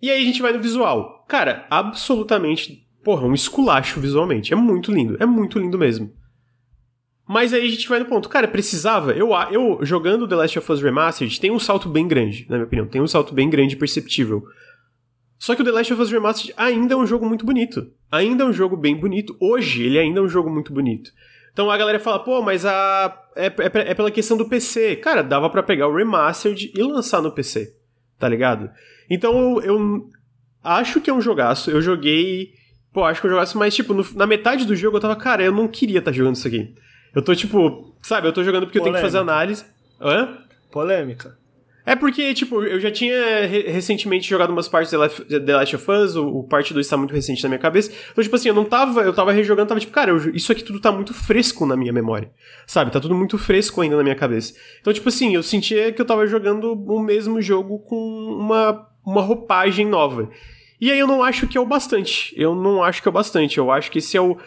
E 0.01 0.09
aí 0.09 0.21
a 0.21 0.25
gente 0.25 0.41
vai 0.41 0.51
no 0.51 0.59
visual. 0.59 1.23
Cara, 1.29 1.67
absolutamente, 1.69 2.85
porra, 3.03 3.25
um 3.27 3.33
esculacho 3.35 4.01
visualmente. 4.01 4.51
É 4.51 4.55
muito 4.55 4.91
lindo, 4.91 5.15
é 5.19 5.25
muito 5.25 5.59
lindo 5.59 5.77
mesmo. 5.77 6.11
Mas 7.25 7.53
aí 7.53 7.65
a 7.65 7.69
gente 7.69 7.87
vai 7.87 7.99
no 7.99 8.05
ponto, 8.05 8.27
cara, 8.27 8.47
precisava. 8.47 9.11
Eu, 9.13 9.29
eu 9.51 9.79
jogando 9.83 10.27
The 10.27 10.35
Last 10.35 10.59
of 10.59 10.71
Us 10.71 10.81
Remastered, 10.81 11.39
tem 11.39 11.51
um 11.51 11.59
salto 11.59 11.87
bem 11.87 12.07
grande, 12.07 12.45
na 12.49 12.57
minha 12.57 12.65
opinião. 12.65 12.87
Tem 12.87 13.01
um 13.01 13.07
salto 13.07 13.33
bem 13.33 13.49
grande 13.49 13.77
perceptível. 13.77 14.43
Só 15.43 15.55
que 15.55 15.61
o 15.61 15.65
The 15.65 15.71
Last 15.71 15.91
of 15.91 16.01
Us 16.01 16.09
Remastered 16.09 16.53
ainda 16.55 16.93
é 16.93 16.97
um 16.97 17.05
jogo 17.05 17.25
muito 17.25 17.45
bonito. 17.45 17.91
Ainda 18.09 18.45
é 18.45 18.47
um 18.47 18.53
jogo 18.53 18.77
bem 18.77 18.95
bonito. 18.95 19.35
Hoje, 19.41 19.83
ele 19.83 19.99
ainda 19.99 20.21
é 20.21 20.23
um 20.23 20.29
jogo 20.29 20.49
muito 20.49 20.71
bonito. 20.71 21.11
Então 21.51 21.69
a 21.69 21.75
galera 21.75 21.99
fala, 21.99 22.23
pô, 22.23 22.41
mas 22.41 22.65
a. 22.65 23.13
É, 23.35 23.47
é, 23.47 23.91
é 23.91 23.93
pela 23.93 24.09
questão 24.09 24.37
do 24.37 24.47
PC. 24.47 24.95
Cara, 24.95 25.21
dava 25.21 25.49
para 25.49 25.61
pegar 25.61 25.89
o 25.89 25.93
Remastered 25.93 26.71
e 26.73 26.81
lançar 26.81 27.21
no 27.21 27.29
PC. 27.29 27.75
Tá 28.17 28.29
ligado? 28.29 28.69
Então 29.09 29.59
eu, 29.59 29.61
eu 29.63 30.09
acho 30.63 31.01
que 31.01 31.09
é 31.09 31.13
um 31.13 31.19
jogaço. 31.19 31.69
Eu 31.69 31.81
joguei. 31.81 32.53
Pô, 32.93 33.03
acho 33.03 33.19
que 33.19 33.27
é 33.27 33.29
um 33.29 33.33
jogaço, 33.33 33.57
mas, 33.57 33.75
tipo, 33.75 33.93
no, 33.93 34.05
na 34.15 34.25
metade 34.25 34.63
do 34.63 34.77
jogo 34.77 34.95
eu 34.95 35.01
tava, 35.01 35.17
cara, 35.17 35.43
eu 35.43 35.51
não 35.51 35.67
queria 35.67 35.99
estar 35.99 36.11
tá 36.11 36.15
jogando 36.15 36.35
isso 36.35 36.47
aqui. 36.47 36.73
Eu 37.13 37.21
tô, 37.21 37.35
tipo, 37.35 37.93
sabe, 38.01 38.29
eu 38.29 38.31
tô 38.31 38.45
jogando 38.45 38.63
porque 38.63 38.79
Polêmica. 38.79 38.99
eu 38.99 39.01
tenho 39.01 39.11
que 39.11 39.19
fazer 39.19 39.29
análise. 39.29 39.65
Hã? 39.99 40.37
Polêmica. 40.71 41.37
É 41.85 41.97
porque, 41.97 42.33
tipo, 42.33 42.63
eu 42.63 42.79
já 42.79 42.89
tinha 42.89 43.45
re 43.45 43.63
recentemente 43.63 44.29
jogado 44.29 44.51
umas 44.51 44.69
partes 44.69 44.91
de 45.27 45.39
The 45.39 45.55
Last 45.55 45.75
of 45.75 45.91
Us, 45.91 46.15
o, 46.15 46.27
o 46.27 46.43
parte 46.43 46.73
2 46.73 46.87
tá 46.87 46.95
muito 46.95 47.13
recente 47.13 47.43
na 47.43 47.49
minha 47.49 47.59
cabeça. 47.59 47.91
Então, 48.11 48.23
tipo 48.23 48.35
assim, 48.35 48.47
eu 48.47 48.55
não 48.55 48.63
tava, 48.63 49.01
eu 49.01 49.13
tava 49.13 49.33
rejogando, 49.33 49.67
tava 49.67 49.81
tipo, 49.81 49.91
cara, 49.91 50.11
eu, 50.11 50.33
isso 50.33 50.51
aqui 50.51 50.63
tudo 50.63 50.79
tá 50.79 50.91
muito 50.91 51.13
fresco 51.13 51.65
na 51.65 51.75
minha 51.75 51.91
memória. 51.91 52.31
Sabe? 52.65 52.89
Tá 52.89 53.01
tudo 53.01 53.13
muito 53.13 53.37
fresco 53.37 53.81
ainda 53.81 53.97
na 53.97 54.03
minha 54.03 54.15
cabeça. 54.15 54.53
Então, 54.79 54.93
tipo 54.93 55.09
assim, 55.09 55.35
eu 55.35 55.43
sentia 55.43 55.91
que 55.91 56.01
eu 56.01 56.05
tava 56.05 56.25
jogando 56.25 56.71
o 56.71 56.99
mesmo 56.99 57.41
jogo 57.41 57.79
com 57.79 57.97
uma, 58.39 58.87
uma 59.05 59.21
roupagem 59.21 59.85
nova. 59.85 60.29
E 60.79 60.89
aí 60.89 60.99
eu 60.99 61.07
não 61.07 61.21
acho 61.21 61.47
que 61.47 61.57
é 61.57 61.61
o 61.61 61.65
bastante. 61.65 62.33
Eu 62.37 62.55
não 62.55 62.81
acho 62.81 63.01
que 63.01 63.07
é 63.09 63.11
o 63.11 63.13
bastante. 63.13 63.57
Eu 63.57 63.69
acho 63.69 63.91
que 63.91 63.99
esse 63.99 64.15
é 64.15 64.21
o. 64.21 64.37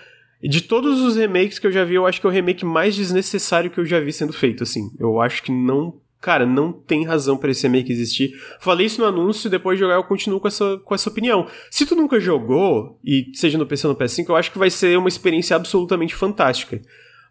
De 0.42 0.62
todos 0.62 1.00
os 1.00 1.16
remakes 1.16 1.58
que 1.58 1.66
eu 1.66 1.72
já 1.72 1.84
vi, 1.84 1.94
eu 1.94 2.06
acho 2.06 2.20
que 2.20 2.26
é 2.26 2.30
o 2.30 2.32
remake 2.32 2.64
mais 2.64 2.94
desnecessário 2.94 3.70
que 3.70 3.78
eu 3.78 3.86
já 3.86 4.00
vi 4.00 4.12
sendo 4.12 4.32
feito, 4.32 4.62
assim. 4.62 4.90
Eu 4.98 5.20
acho 5.20 5.42
que 5.42 5.50
não 5.50 6.00
Cara, 6.26 6.44
não 6.44 6.72
tem 6.72 7.04
razão 7.04 7.36
para 7.36 7.52
esse 7.52 7.62
remake 7.62 7.92
existir. 7.92 8.36
Falei 8.58 8.86
isso 8.86 9.00
no 9.00 9.06
anúncio 9.06 9.46
e 9.46 9.50
depois 9.50 9.78
de 9.78 9.84
jogar 9.84 9.94
eu 9.94 10.02
continuo 10.02 10.40
com 10.40 10.48
essa, 10.48 10.76
com 10.78 10.92
essa 10.92 11.08
opinião. 11.08 11.46
Se 11.70 11.86
tu 11.86 11.94
nunca 11.94 12.18
jogou, 12.18 12.98
e 13.04 13.30
seja 13.32 13.56
no 13.56 13.64
PC 13.64 13.86
ou 13.86 13.92
no 13.92 13.98
PS5, 14.00 14.28
eu 14.30 14.34
acho 14.34 14.50
que 14.50 14.58
vai 14.58 14.68
ser 14.68 14.98
uma 14.98 15.06
experiência 15.06 15.54
absolutamente 15.54 16.16
fantástica. 16.16 16.82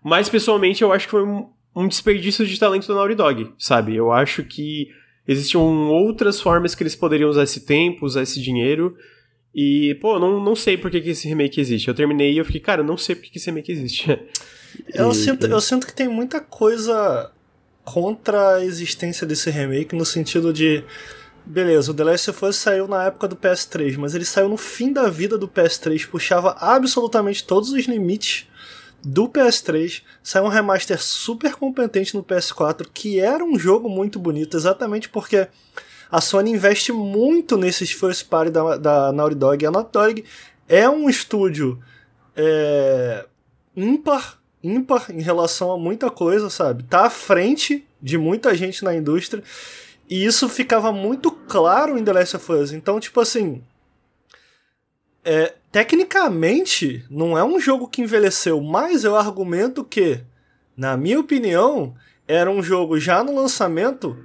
Mas, 0.01 0.29
pessoalmente, 0.29 0.81
eu 0.81 0.93
acho 0.93 1.07
que 1.07 1.11
foi 1.11 1.25
um, 1.25 1.49
um 1.75 1.89
desperdício 1.89 2.47
de 2.47 2.57
talento 2.57 2.87
da 2.87 2.93
Naughty 2.93 3.15
Dog, 3.15 3.51
sabe? 3.57 3.93
Eu 3.93 4.13
acho 4.13 4.45
que 4.45 4.87
existiam 5.27 5.89
outras 5.89 6.39
formas 6.39 6.73
que 6.73 6.81
eles 6.81 6.95
poderiam 6.95 7.29
usar 7.29 7.43
esse 7.43 7.65
tempo, 7.65 8.05
usar 8.05 8.21
esse 8.21 8.41
dinheiro. 8.41 8.95
E, 9.53 9.97
pô, 9.99 10.17
não, 10.17 10.41
não 10.41 10.55
sei 10.55 10.77
por 10.77 10.89
que, 10.89 11.01
que 11.01 11.09
esse 11.09 11.27
remake 11.27 11.59
existe. 11.59 11.89
Eu 11.89 11.93
terminei 11.93 12.31
e 12.31 12.37
eu 12.37 12.45
fiquei, 12.45 12.61
cara, 12.61 12.81
não 12.81 12.95
sei 12.95 13.13
por 13.13 13.23
que, 13.25 13.31
que 13.31 13.39
esse 13.39 13.47
remake 13.47 13.73
existe. 13.73 14.07
eu, 14.95 15.11
e, 15.11 15.15
sinto, 15.15 15.47
e... 15.47 15.51
eu 15.51 15.59
sinto 15.59 15.85
que 15.85 15.93
tem 15.93 16.07
muita 16.07 16.39
coisa 16.39 17.34
contra 17.85 18.55
a 18.55 18.65
existência 18.65 19.25
desse 19.25 19.49
remake 19.49 19.95
no 19.95 20.03
sentido 20.03 20.51
de 20.51 20.83
beleza, 21.45 21.91
o 21.91 21.93
The 21.93 22.03
Last 22.03 22.29
of 22.31 22.45
Us 22.45 22.55
saiu 22.55 22.87
na 22.87 23.05
época 23.05 23.27
do 23.27 23.35
PS3, 23.35 23.97
mas 23.97 24.15
ele 24.15 24.25
saiu 24.25 24.49
no 24.49 24.57
fim 24.57 24.91
da 24.91 25.07
vida 25.09 25.37
do 25.37 25.47
PS3, 25.47 26.07
puxava 26.09 26.57
absolutamente 26.59 27.43
todos 27.43 27.71
os 27.71 27.85
limites 27.85 28.47
do 29.03 29.29
PS3, 29.29 30.01
saiu 30.23 30.45
um 30.45 30.49
remaster 30.49 30.99
super 30.99 31.53
competente 31.53 32.15
no 32.15 32.23
PS4, 32.23 32.87
que 32.91 33.19
era 33.19 33.43
um 33.43 33.59
jogo 33.59 33.87
muito 33.87 34.17
bonito, 34.17 34.57
exatamente 34.57 35.07
porque 35.07 35.47
a 36.11 36.19
Sony 36.19 36.51
investe 36.51 36.91
muito 36.91 37.55
nesses 37.55 37.91
first 37.91 38.27
party 38.27 38.49
da, 38.49 38.77
da 38.77 39.11
Naughty 39.11 39.35
Dog, 39.35 39.65
a 39.65 39.71
Naughty 39.71 39.91
Dog 39.91 40.25
é 40.67 40.89
um 40.89 41.07
estúdio 41.07 41.79
é, 42.35 43.25
ímpar 43.75 44.39
ímpar 44.65 45.07
em 45.11 45.21
relação 45.21 45.71
a 45.71 45.77
muita 45.77 46.09
coisa, 46.09 46.49
sabe? 46.49 46.83
Tá 46.83 47.05
à 47.05 47.09
frente 47.09 47.85
de 48.01 48.17
muita 48.17 48.55
gente 48.55 48.83
na 48.83 48.95
indústria. 48.95 49.43
E 50.09 50.25
isso 50.25 50.49
ficava 50.49 50.91
muito 50.91 51.31
claro 51.31 51.97
em 51.97 52.03
The 52.03 52.13
Last 52.13 52.35
of 52.37 52.51
Us. 52.51 52.71
Então, 52.71 52.99
tipo 52.99 53.19
assim. 53.19 53.63
É, 55.23 55.55
tecnicamente, 55.71 57.03
não 57.09 57.37
é 57.37 57.43
um 57.43 57.59
jogo 57.59 57.87
que 57.87 58.01
envelheceu, 58.01 58.61
mas 58.61 59.03
eu 59.03 59.15
argumento 59.15 59.83
que, 59.83 60.19
na 60.77 60.95
minha 60.95 61.19
opinião, 61.19 61.95
era 62.27 62.49
um 62.49 62.61
jogo 62.61 62.99
já 62.99 63.23
no 63.23 63.35
lançamento. 63.35 64.17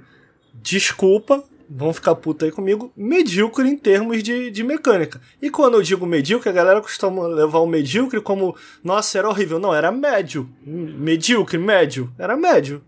Desculpa, 0.53 1.43
vão 1.73 1.93
ficar 1.93 2.15
puta 2.15 2.45
aí 2.45 2.51
comigo, 2.51 2.91
medíocre 2.95 3.67
em 3.69 3.77
termos 3.77 4.21
de, 4.21 4.51
de 4.51 4.63
mecânica. 4.63 5.21
E 5.41 5.49
quando 5.49 5.75
eu 5.75 5.81
digo 5.81 6.05
medíocre, 6.05 6.49
a 6.49 6.53
galera 6.53 6.81
costuma 6.81 7.25
levar 7.27 7.59
o 7.59 7.67
medíocre 7.67 8.19
como, 8.19 8.55
nossa, 8.83 9.17
era 9.17 9.29
horrível. 9.29 9.57
Não, 9.57 9.73
era 9.73 9.91
médio. 9.91 10.49
Medíocre, 10.65 11.57
médio. 11.57 12.13
Era 12.19 12.35
médio. 12.35 12.83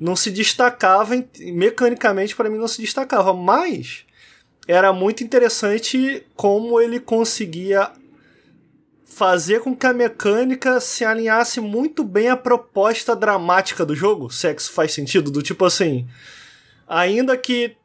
Não 0.00 0.16
se 0.16 0.30
destacava, 0.30 1.14
mecanicamente 1.38 2.34
para 2.34 2.48
mim 2.48 2.56
não 2.56 2.68
se 2.68 2.80
destacava, 2.80 3.34
mas 3.34 4.06
era 4.66 4.92
muito 4.92 5.22
interessante 5.22 6.24
como 6.34 6.80
ele 6.80 7.00
conseguia 7.00 7.90
fazer 9.04 9.60
com 9.60 9.74
que 9.74 9.86
a 9.86 9.92
mecânica 9.92 10.78
se 10.78 11.04
alinhasse 11.04 11.60
muito 11.60 12.04
bem 12.04 12.28
à 12.28 12.36
proposta 12.36 13.16
dramática 13.16 13.84
do 13.84 13.96
jogo, 13.96 14.30
se 14.30 14.46
é 14.46 14.56
faz 14.56 14.92
sentido, 14.92 15.30
do 15.30 15.42
tipo 15.42 15.64
assim, 15.64 16.06
ainda 16.86 17.36
que 17.36 17.77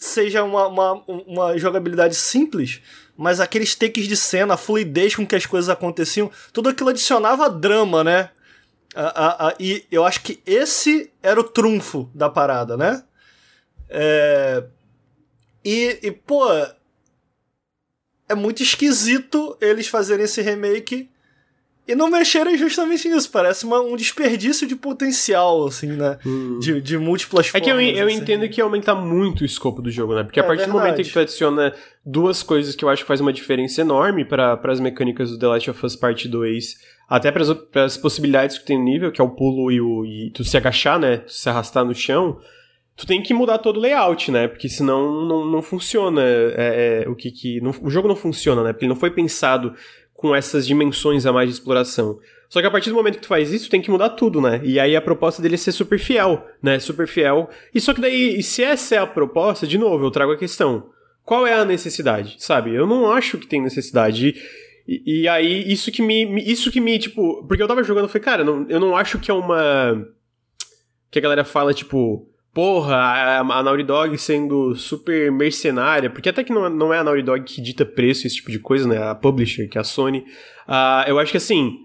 seja 0.00 0.42
uma, 0.42 0.66
uma, 0.66 0.92
uma 1.06 1.58
jogabilidade 1.58 2.14
simples, 2.14 2.80
mas 3.16 3.38
aqueles 3.38 3.74
takes 3.74 4.08
de 4.08 4.16
cena, 4.16 4.54
a 4.54 4.56
fluidez 4.56 5.14
com 5.14 5.26
que 5.26 5.36
as 5.36 5.44
coisas 5.44 5.68
aconteciam, 5.68 6.30
tudo 6.54 6.70
aquilo 6.70 6.88
adicionava 6.88 7.50
drama, 7.50 8.02
né? 8.02 8.30
A, 8.94 9.48
a, 9.48 9.54
e 9.60 9.84
eu 9.92 10.04
acho 10.04 10.22
que 10.22 10.42
esse 10.44 11.12
era 11.22 11.38
o 11.38 11.44
trunfo 11.44 12.10
da 12.14 12.30
parada, 12.30 12.76
né? 12.76 13.04
É... 13.90 14.64
E, 15.62 15.98
e, 16.02 16.10
pô, 16.10 16.46
é 18.26 18.34
muito 18.34 18.62
esquisito 18.62 19.56
eles 19.60 19.86
fazerem 19.86 20.24
esse 20.24 20.40
remake 20.40 21.10
e 21.90 21.94
não 21.94 22.08
mexerem 22.08 22.56
justamente 22.56 23.08
nisso. 23.08 23.30
Parece 23.30 23.64
uma, 23.64 23.80
um 23.80 23.96
desperdício 23.96 24.66
de 24.66 24.76
potencial, 24.76 25.66
assim, 25.66 25.88
né? 25.88 26.18
Hum. 26.24 26.58
De, 26.60 26.80
de 26.80 26.96
múltiplas 26.96 27.48
formas. 27.48 27.62
É 27.62 27.64
que 27.64 27.70
eu, 27.70 27.80
eu 27.80 28.06
assim. 28.06 28.16
entendo 28.16 28.48
que 28.48 28.60
aumenta 28.60 28.94
muito 28.94 29.40
o 29.40 29.44
escopo 29.44 29.82
do 29.82 29.90
jogo, 29.90 30.14
né? 30.14 30.22
Porque 30.22 30.40
a 30.40 30.42
é 30.42 30.46
partir 30.46 30.64
verdade. 30.64 30.78
do 30.78 30.84
momento 30.84 31.02
que 31.04 31.12
tu 31.12 31.18
adiciona 31.18 31.74
duas 32.04 32.42
coisas 32.42 32.76
que 32.76 32.84
eu 32.84 32.88
acho 32.88 33.02
que 33.02 33.08
faz 33.08 33.20
uma 33.20 33.32
diferença 33.32 33.80
enorme 33.80 34.24
para 34.24 34.58
as 34.64 34.80
mecânicas 34.80 35.30
do 35.30 35.38
The 35.38 35.46
Last 35.46 35.70
of 35.70 35.86
Us 35.86 35.96
Part 35.96 36.28
2, 36.28 36.76
até 37.08 37.32
para 37.32 37.44
as 37.84 37.96
possibilidades 37.96 38.58
que 38.58 38.64
tem 38.64 38.78
no 38.78 38.84
nível, 38.84 39.10
que 39.10 39.20
é 39.20 39.24
o 39.24 39.30
pulo 39.30 39.70
e, 39.72 39.80
o, 39.80 40.04
e 40.04 40.30
tu 40.30 40.44
se 40.44 40.56
agachar, 40.56 40.98
né? 40.98 41.18
Tu 41.18 41.32
se 41.32 41.48
arrastar 41.48 41.84
no 41.84 41.94
chão 41.94 42.38
tu 43.00 43.06
tem 43.06 43.22
que 43.22 43.32
mudar 43.32 43.56
todo 43.56 43.78
o 43.78 43.80
layout, 43.80 44.30
né? 44.30 44.46
Porque 44.46 44.68
senão 44.68 45.24
não, 45.24 45.46
não 45.46 45.62
funciona 45.62 46.20
é, 46.22 47.04
é, 47.04 47.08
o 47.08 47.16
que, 47.16 47.30
que 47.30 47.58
não, 47.62 47.72
o 47.82 47.88
jogo 47.88 48.06
não 48.06 48.14
funciona, 48.14 48.62
né? 48.62 48.72
Porque 48.74 48.84
ele 48.84 48.92
não 48.92 49.00
foi 49.00 49.10
pensado 49.10 49.74
com 50.20 50.36
essas 50.36 50.66
dimensões 50.66 51.24
a 51.24 51.32
mais 51.32 51.48
de 51.48 51.54
exploração. 51.54 52.20
Só 52.46 52.60
que 52.60 52.66
a 52.66 52.70
partir 52.70 52.90
do 52.90 52.94
momento 52.94 53.14
que 53.14 53.22
tu 53.22 53.28
faz 53.28 53.50
isso, 53.54 53.70
tem 53.70 53.80
que 53.80 53.90
mudar 53.90 54.10
tudo, 54.10 54.38
né? 54.38 54.60
E 54.62 54.78
aí 54.78 54.94
a 54.94 55.00
proposta 55.00 55.40
dele 55.40 55.54
é 55.54 55.56
ser 55.56 55.72
super 55.72 55.98
fiel, 55.98 56.46
né? 56.62 56.78
Super 56.78 57.08
fiel. 57.08 57.48
E 57.74 57.80
só 57.80 57.94
que 57.94 58.02
daí, 58.02 58.42
se 58.42 58.62
essa 58.62 58.96
é 58.96 58.98
a 58.98 59.06
proposta, 59.06 59.66
de 59.66 59.78
novo, 59.78 60.04
eu 60.04 60.10
trago 60.10 60.32
a 60.32 60.36
questão. 60.36 60.90
Qual 61.24 61.46
é 61.46 61.54
a 61.54 61.64
necessidade, 61.64 62.36
sabe? 62.38 62.74
Eu 62.74 62.86
não 62.86 63.10
acho 63.10 63.38
que 63.38 63.46
tem 63.46 63.62
necessidade. 63.62 64.34
E, 64.86 65.22
e 65.22 65.26
aí, 65.26 65.64
isso 65.72 65.90
que 65.90 66.02
me, 66.02 66.38
Isso 66.42 66.70
que 66.70 66.82
me, 66.82 66.98
tipo. 66.98 67.42
Porque 67.46 67.62
eu 67.62 67.68
tava 67.68 67.82
jogando, 67.82 68.04
eu 68.04 68.08
falei, 68.10 68.22
cara, 68.22 68.44
não, 68.44 68.66
eu 68.68 68.78
não 68.78 68.94
acho 68.94 69.18
que 69.18 69.30
é 69.30 69.34
uma. 69.34 70.06
Que 71.10 71.18
a 71.18 71.22
galera 71.22 71.44
fala, 71.46 71.72
tipo 71.72 72.29
porra, 72.52 73.40
a, 73.40 73.62
Naughty 73.62 73.84
Dog 73.84 74.18
sendo 74.18 74.74
super 74.74 75.30
mercenária, 75.30 76.10
porque 76.10 76.28
até 76.28 76.42
que 76.42 76.52
não, 76.52 76.68
não 76.68 76.92
é 76.92 76.98
a 76.98 77.04
Naughty 77.04 77.22
Dog 77.22 77.44
que 77.44 77.60
dita 77.60 77.84
preço, 77.84 78.26
esse 78.26 78.36
tipo 78.36 78.50
de 78.50 78.58
coisa, 78.58 78.88
né? 78.88 78.98
A 78.98 79.14
publisher, 79.14 79.68
que 79.68 79.78
é 79.78 79.80
a 79.80 79.84
Sony. 79.84 80.24
Uh, 80.68 81.08
eu 81.08 81.18
acho 81.18 81.30
que 81.30 81.36
assim, 81.36 81.78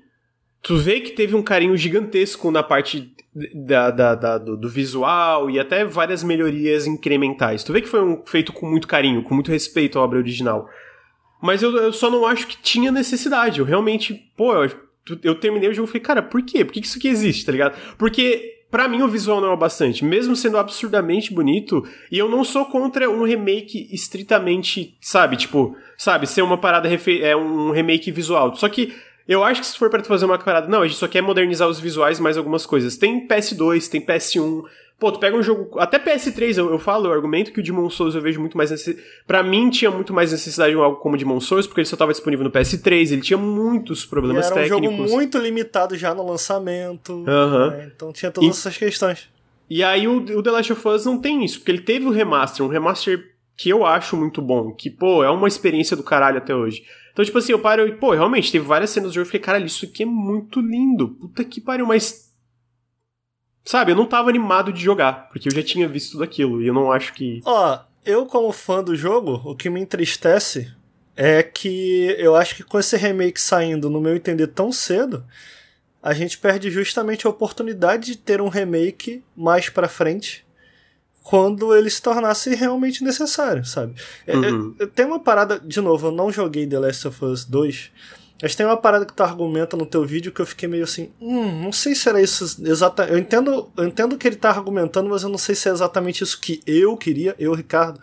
tu 0.61 0.77
vê 0.77 0.99
que 0.99 1.11
teve 1.11 1.35
um 1.35 1.43
carinho 1.43 1.77
gigantesco 1.77 2.49
na 2.49 2.63
parte 2.63 3.13
da, 3.53 3.91
da, 3.91 4.15
da 4.15 4.37
do, 4.37 4.57
do, 4.57 4.69
visual 4.69 5.49
e 5.49 5.59
até 5.59 5.83
várias 5.85 6.23
melhorias 6.23 6.87
incrementais. 6.87 7.63
Tu 7.63 7.73
vê 7.73 7.81
que 7.81 7.87
foi 7.87 8.01
um, 8.01 8.23
feito 8.25 8.53
com 8.53 8.65
muito 8.65 8.87
carinho, 8.87 9.21
com 9.23 9.35
muito 9.35 9.51
respeito 9.51 9.99
à 9.99 10.01
obra 10.01 10.17
original. 10.17 10.67
Mas 11.41 11.61
eu, 11.61 11.75
eu 11.75 11.93
só 11.93 12.09
não 12.09 12.25
acho 12.25 12.47
que 12.47 12.57
tinha 12.57 12.91
necessidade. 12.91 13.59
Eu 13.59 13.65
realmente, 13.65 14.13
pô, 14.35 14.55
eu, 14.55 14.71
eu 15.21 15.35
terminei 15.35 15.69
o 15.69 15.73
jogo 15.73 15.87
e 15.87 15.91
falei, 15.91 16.01
cara, 16.01 16.23
por 16.23 16.41
quê? 16.41 16.65
Por 16.65 16.73
que 16.73 16.79
isso 16.79 16.97
aqui 16.97 17.09
existe, 17.09 17.45
tá 17.45 17.51
ligado? 17.51 17.77
Porque 17.97 18.54
para 18.69 18.87
mim 18.87 19.01
o 19.01 19.07
visual 19.07 19.39
não 19.39 19.49
é 19.49 19.53
o 19.53 19.57
bastante, 19.57 20.03
mesmo 20.03 20.35
sendo 20.35 20.57
absurdamente 20.57 21.33
bonito, 21.33 21.83
e 22.11 22.17
eu 22.17 22.29
não 22.29 22.43
sou 22.43 22.65
contra 22.65 23.09
um 23.09 23.23
remake 23.23 23.87
estritamente, 23.91 24.97
sabe, 25.01 25.37
tipo, 25.37 25.75
sabe, 25.97 26.27
ser 26.27 26.41
uma 26.41 26.57
parada 26.57 26.89
é 27.21 27.35
um 27.35 27.71
remake 27.71 28.11
visual. 28.11 28.55
Só 28.55 28.67
que 28.67 28.93
eu 29.27 29.43
acho 29.43 29.61
que 29.61 29.67
se 29.67 29.77
for 29.77 29.89
para 29.89 30.03
fazer 30.03 30.25
uma 30.25 30.37
parada, 30.37 30.67
não, 30.67 30.81
a 30.81 30.87
gente 30.87 30.97
só 30.97 31.07
quer 31.07 31.21
modernizar 31.21 31.67
os 31.67 31.79
visuais 31.79 32.19
mais 32.19 32.37
algumas 32.37 32.65
coisas. 32.65 32.97
Tem 32.97 33.27
PS2, 33.27 33.89
tem 33.89 34.01
PS1, 34.01 34.63
Pô, 34.97 35.11
tu 35.11 35.19
pega 35.19 35.35
um 35.35 35.43
jogo. 35.43 35.77
Até 35.77 35.99
PS3 35.99 36.57
eu, 36.57 36.71
eu 36.71 36.79
falo, 36.79 37.07
eu 37.07 37.11
argumento 37.11 37.51
que 37.51 37.59
o 37.59 37.63
Demon 37.63 37.89
Souls 37.89 38.15
eu 38.15 38.21
vejo 38.21 38.39
muito 38.39 38.55
mais 38.55 38.71
necessidade. 38.71 39.05
Pra 39.27 39.43
mim 39.43 39.69
tinha 39.69 39.91
muito 39.91 40.13
mais 40.13 40.31
necessidade 40.31 40.71
de 40.71 40.77
um 40.77 40.81
algo 40.81 40.97
como 40.97 41.17
Demon 41.17 41.39
Souls, 41.41 41.67
porque 41.67 41.81
ele 41.81 41.87
só 41.87 41.97
tava 41.97 42.13
disponível 42.13 42.45
no 42.45 42.51
PS3, 42.51 43.11
ele 43.11 43.21
tinha 43.21 43.37
muitos 43.37 44.05
problemas 44.05 44.49
técnicos. 44.49 44.71
Era 44.71 44.89
um 44.89 44.97
jogo 44.97 45.11
muito 45.11 45.37
limitado 45.37 45.97
já 45.97 46.13
no 46.15 46.25
lançamento. 46.25 47.11
Uhum. 47.13 47.71
Né? 47.71 47.91
Então 47.93 48.13
tinha 48.13 48.31
todas 48.31 48.47
e, 48.47 48.51
essas 48.51 48.77
questões. 48.77 49.29
E 49.69 49.83
aí 49.83 50.07
o, 50.07 50.17
o 50.17 50.41
The 50.41 50.51
Last 50.51 50.71
of 50.71 50.87
Us 50.87 51.05
não 51.05 51.19
tem 51.19 51.43
isso, 51.43 51.59
porque 51.59 51.71
ele 51.71 51.81
teve 51.81 52.05
o 52.05 52.09
um 52.09 52.11
remaster, 52.11 52.65
um 52.65 52.69
remaster 52.69 53.34
que 53.55 53.69
eu 53.69 53.85
acho 53.85 54.17
muito 54.17 54.41
bom, 54.41 54.71
que, 54.73 54.89
pô, 54.89 55.23
é 55.23 55.29
uma 55.29 55.47
experiência 55.47 55.95
do 55.95 56.03
caralho 56.03 56.37
até 56.37 56.53
hoje. 56.53 56.83
Então, 57.11 57.23
tipo 57.23 57.37
assim, 57.37 57.53
eu 57.53 57.59
paro 57.59 57.87
e, 57.87 57.93
pô, 57.93 58.11
realmente, 58.13 58.51
teve 58.51 58.65
várias 58.65 58.89
cenas 58.89 59.11
do 59.11 59.15
jogo 59.15 59.23
e 59.23 59.27
fiquei, 59.27 59.39
caralho, 59.39 59.65
isso 59.65 59.85
aqui 59.85 60.03
é 60.03 60.05
muito 60.05 60.59
lindo. 60.59 61.09
Puta 61.09 61.43
que 61.43 61.61
pariu, 61.61 61.85
mas 61.85 62.25
Sabe, 63.65 63.91
eu 63.91 63.95
não 63.95 64.05
tava 64.05 64.29
animado 64.29 64.71
de 64.71 64.79
jogar, 64.79 65.27
porque 65.29 65.49
eu 65.49 65.53
já 65.53 65.63
tinha 65.63 65.87
visto 65.87 66.11
tudo 66.11 66.23
aquilo, 66.23 66.61
e 66.61 66.67
eu 66.67 66.73
não 66.73 66.91
acho 66.91 67.13
que. 67.13 67.41
Ó, 67.43 67.79
eu 68.05 68.27
como 68.27 68.51
fã 68.51 68.83
do 68.83 68.95
jogo, 68.95 69.41
o 69.43 69.55
que 69.55 69.71
me 69.71 69.81
entristece 69.81 70.71
é 71.17 71.41
que 71.41 72.15
eu 72.19 72.35
acho 72.35 72.55
que 72.55 72.63
com 72.63 72.77
esse 72.77 72.95
remake 72.95 73.41
saindo, 73.41 73.89
no 73.89 73.99
meu 73.99 74.15
entender, 74.15 74.47
tão 74.47 74.71
cedo, 74.71 75.25
a 76.03 76.13
gente 76.13 76.37
perde 76.37 76.69
justamente 76.69 77.25
a 77.25 77.29
oportunidade 77.31 78.11
de 78.11 78.17
ter 78.19 78.39
um 78.39 78.49
remake 78.49 79.23
mais 79.35 79.67
pra 79.67 79.87
frente, 79.87 80.44
quando 81.25 81.75
ele 81.75 81.89
se 81.89 81.99
tornasse 81.99 82.53
realmente 82.53 83.03
necessário, 83.03 83.65
sabe? 83.65 83.95
É, 84.27 84.37
uhum. 84.37 84.75
É, 84.77 84.85
tem 84.85 85.07
uma 85.07 85.19
parada, 85.19 85.59
de 85.59 85.81
novo, 85.81 86.07
eu 86.07 86.11
não 86.11 86.31
joguei 86.31 86.67
The 86.67 86.77
Last 86.77 87.07
of 87.07 87.25
Us 87.25 87.45
2, 87.45 87.91
mas 88.43 88.55
tem 88.55 88.63
uma 88.63 88.77
parada 88.77 89.07
que 89.07 89.13
tu 89.13 89.23
argumenta 89.23 89.75
no 89.75 89.87
teu 89.87 90.05
vídeo 90.05 90.31
que 90.31 90.39
eu 90.39 90.45
fiquei 90.45 90.69
meio 90.69 90.83
assim, 90.83 91.11
hum, 91.19 91.63
não 91.63 91.71
sei 91.71 91.95
se 91.95 92.07
era 92.07 92.21
isso 92.21 92.61
exatamente. 92.63 93.11
Eu 93.11 93.17
entendo, 93.17 93.71
eu 93.75 93.85
entendo 93.85 94.19
que 94.19 94.27
ele 94.27 94.35
tá 94.35 94.51
argumentando, 94.51 95.09
mas 95.09 95.23
eu 95.23 95.29
não 95.29 95.37
sei 95.39 95.55
se 95.55 95.67
é 95.67 95.71
exatamente 95.71 96.23
isso 96.23 96.39
que 96.39 96.61
eu 96.67 96.95
queria, 96.95 97.35
eu, 97.39 97.55
Ricardo. 97.55 97.99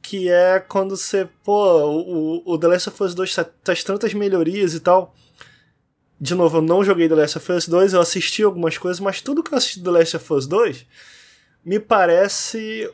Que 0.00 0.30
é 0.30 0.58
quando 0.60 0.96
você, 0.96 1.28
pô, 1.44 1.84
o, 1.90 2.54
o 2.54 2.58
The 2.58 2.68
Last 2.68 2.88
of 2.88 3.02
Us 3.02 3.14
2 3.14 3.34
tá, 3.34 3.44
traz 3.44 3.84
tantas 3.84 4.14
melhorias 4.14 4.72
e 4.72 4.80
tal. 4.80 5.14
De 6.18 6.34
novo, 6.34 6.56
eu 6.56 6.62
não 6.62 6.82
joguei 6.82 7.06
The 7.06 7.16
Last 7.16 7.36
of 7.36 7.52
Us 7.52 7.68
2, 7.68 7.92
eu 7.92 8.00
assisti 8.00 8.42
algumas 8.42 8.78
coisas, 8.78 8.98
mas 8.98 9.20
tudo 9.20 9.42
que 9.42 9.52
eu 9.52 9.58
assisti 9.58 9.80
do 9.80 9.92
The 9.92 9.98
Last 9.98 10.16
of 10.16 10.32
Us 10.32 10.46
2 10.46 10.86
me 11.64 11.78
parece 11.78 12.90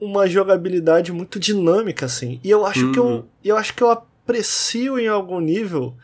uma 0.00 0.26
jogabilidade 0.26 1.12
muito 1.12 1.38
dinâmica, 1.38 2.06
assim. 2.06 2.40
E 2.42 2.50
eu 2.50 2.66
acho 2.66 2.86
uhum. 2.86 2.92
que 2.92 2.98
eu, 2.98 3.04
uhum. 3.04 3.24
eu 3.44 3.56
acho 3.56 3.74
que 3.74 3.82
eu 3.82 3.90
aprecio 3.90 4.98
em 4.98 5.08
algum 5.08 5.40
nível 5.40 5.94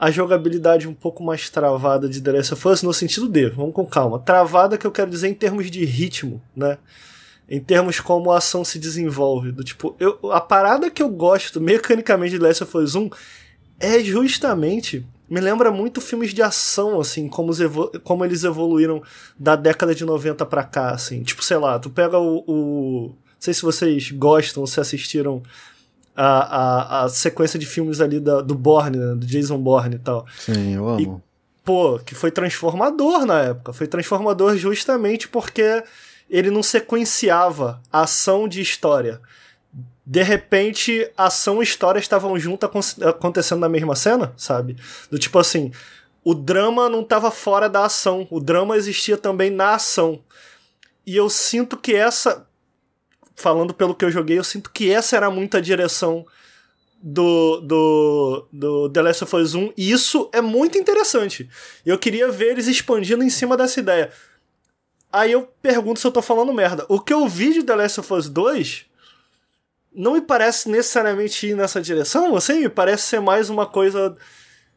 a 0.00 0.10
jogabilidade 0.10 0.88
um 0.88 0.94
pouco 0.94 1.22
mais 1.22 1.50
travada 1.50 2.08
de 2.08 2.22
The 2.22 2.32
Last 2.32 2.54
of 2.54 2.68
Us 2.68 2.82
no 2.82 2.92
sentido 2.92 3.28
de, 3.28 3.50
vamos 3.50 3.74
com 3.74 3.84
calma, 3.84 4.18
travada 4.18 4.78
que 4.78 4.86
eu 4.86 4.90
quero 4.90 5.10
dizer 5.10 5.28
em 5.28 5.34
termos 5.34 5.70
de 5.70 5.84
ritmo, 5.84 6.40
né? 6.56 6.78
Em 7.46 7.60
termos 7.60 8.00
como 8.00 8.30
a 8.30 8.38
ação 8.38 8.64
se 8.64 8.78
desenvolve, 8.78 9.52
do 9.52 9.62
tipo, 9.62 9.94
eu, 10.00 10.18
a 10.32 10.40
parada 10.40 10.90
que 10.90 11.02
eu 11.02 11.08
gosto 11.10 11.60
mecanicamente 11.60 12.32
de 12.32 12.38
The 12.38 12.46
Last 12.46 12.64
of 12.64 12.76
Us 12.78 12.94
1 12.94 13.10
é 13.78 14.00
justamente 14.00 15.06
me 15.30 15.40
lembra 15.40 15.70
muito 15.70 16.00
filmes 16.00 16.34
de 16.34 16.42
ação, 16.42 17.00
assim, 17.00 17.28
como, 17.28 17.52
como 18.02 18.24
eles 18.24 18.42
evoluíram 18.42 19.00
da 19.38 19.54
década 19.54 19.94
de 19.94 20.04
90 20.04 20.44
pra 20.44 20.64
cá, 20.64 20.90
assim. 20.90 21.22
Tipo, 21.22 21.44
sei 21.44 21.56
lá, 21.56 21.78
tu 21.78 21.88
pega 21.88 22.18
o. 22.18 22.42
o 22.48 23.06
não 23.10 23.42
sei 23.42 23.54
se 23.54 23.62
vocês 23.62 24.10
gostam, 24.10 24.66
se 24.66 24.80
assistiram 24.80 25.42
a, 26.14 26.24
a, 26.24 27.04
a 27.04 27.08
sequência 27.08 27.58
de 27.58 27.64
filmes 27.64 28.00
ali 28.00 28.18
da, 28.18 28.42
do 28.42 28.54
Bourne, 28.54 28.98
né, 28.98 29.14
do 29.14 29.24
Jason 29.24 29.56
Bourne 29.56 29.96
e 29.96 29.98
tal. 30.00 30.26
Sim, 30.36 30.74
eu 30.74 30.88
amo. 30.88 31.00
E, 31.00 31.64
pô, 31.64 31.98
que 32.00 32.14
foi 32.14 32.32
transformador 32.32 33.24
na 33.24 33.40
época. 33.40 33.72
Foi 33.72 33.86
transformador 33.86 34.56
justamente 34.56 35.28
porque 35.28 35.82
ele 36.28 36.50
não 36.50 36.62
sequenciava 36.62 37.80
ação 37.90 38.48
de 38.48 38.60
história 38.60 39.20
de 40.10 40.24
repente, 40.24 41.08
ação 41.16 41.60
e 41.60 41.62
história 41.62 42.00
estavam 42.00 42.36
juntas 42.36 42.98
acontecendo 43.00 43.60
na 43.60 43.68
mesma 43.68 43.94
cena, 43.94 44.34
sabe? 44.36 44.76
Do 45.08 45.20
tipo 45.20 45.38
assim, 45.38 45.70
o 46.24 46.34
drama 46.34 46.88
não 46.88 47.02
estava 47.02 47.30
fora 47.30 47.68
da 47.68 47.84
ação, 47.84 48.26
o 48.28 48.40
drama 48.40 48.76
existia 48.76 49.16
também 49.16 49.50
na 49.50 49.76
ação. 49.76 50.20
E 51.06 51.14
eu 51.14 51.30
sinto 51.30 51.76
que 51.76 51.94
essa, 51.94 52.44
falando 53.36 53.72
pelo 53.72 53.94
que 53.94 54.04
eu 54.04 54.10
joguei, 54.10 54.36
eu 54.36 54.42
sinto 54.42 54.72
que 54.72 54.90
essa 54.90 55.16
era 55.16 55.30
muito 55.30 55.56
a 55.56 55.60
direção 55.60 56.26
do, 57.00 57.60
do, 57.60 58.48
do 58.52 58.90
The 58.90 59.02
Last 59.02 59.22
of 59.22 59.36
Us 59.36 59.54
1, 59.54 59.74
e 59.76 59.92
isso 59.92 60.28
é 60.32 60.40
muito 60.40 60.76
interessante. 60.76 61.48
Eu 61.86 61.96
queria 61.96 62.32
ver 62.32 62.50
eles 62.50 62.66
expandindo 62.66 63.22
em 63.22 63.30
cima 63.30 63.56
dessa 63.56 63.78
ideia. 63.78 64.10
Aí 65.12 65.30
eu 65.30 65.48
pergunto 65.62 66.00
se 66.00 66.06
eu 66.08 66.10
tô 66.10 66.20
falando 66.20 66.52
merda. 66.52 66.84
O 66.88 66.98
que 66.98 67.12
eu 67.12 67.28
vi 67.28 67.52
de 67.52 67.62
The 67.62 67.76
Last 67.76 68.00
of 68.00 68.12
Us 68.12 68.28
2 68.28 68.89
não 69.94 70.14
me 70.14 70.20
parece 70.20 70.68
necessariamente 70.68 71.46
ir 71.46 71.56
nessa 71.56 71.80
direção, 71.80 72.36
assim, 72.36 72.60
me 72.60 72.68
parece 72.68 73.04
ser 73.04 73.20
mais 73.20 73.50
uma 73.50 73.66
coisa. 73.66 74.16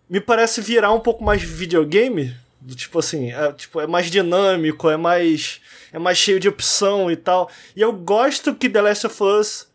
Me 0.10 0.19
parece 0.19 0.61
virar 0.61 0.91
um 0.91 0.99
pouco 0.99 1.23
mais 1.23 1.41
videogame. 1.41 2.35
Do 2.60 2.76
tipo 2.76 2.99
assim, 2.99 3.31
é, 3.31 3.52
tipo, 3.52 3.81
é 3.81 3.88
mais 3.88 4.10
dinâmico, 4.10 4.90
é 4.90 4.95
mais. 4.95 5.60
é 5.91 5.99
mais 5.99 6.18
cheio 6.18 6.40
de 6.40 6.48
opção 6.48 7.11
e 7.11 7.15
tal. 7.15 7.49
E 7.76 7.81
eu 7.81 7.91
gosto 7.91 8.56
que 8.56 8.69
The 8.69 8.81
Last 8.81 9.07
of 9.07 9.23
Us 9.23 9.68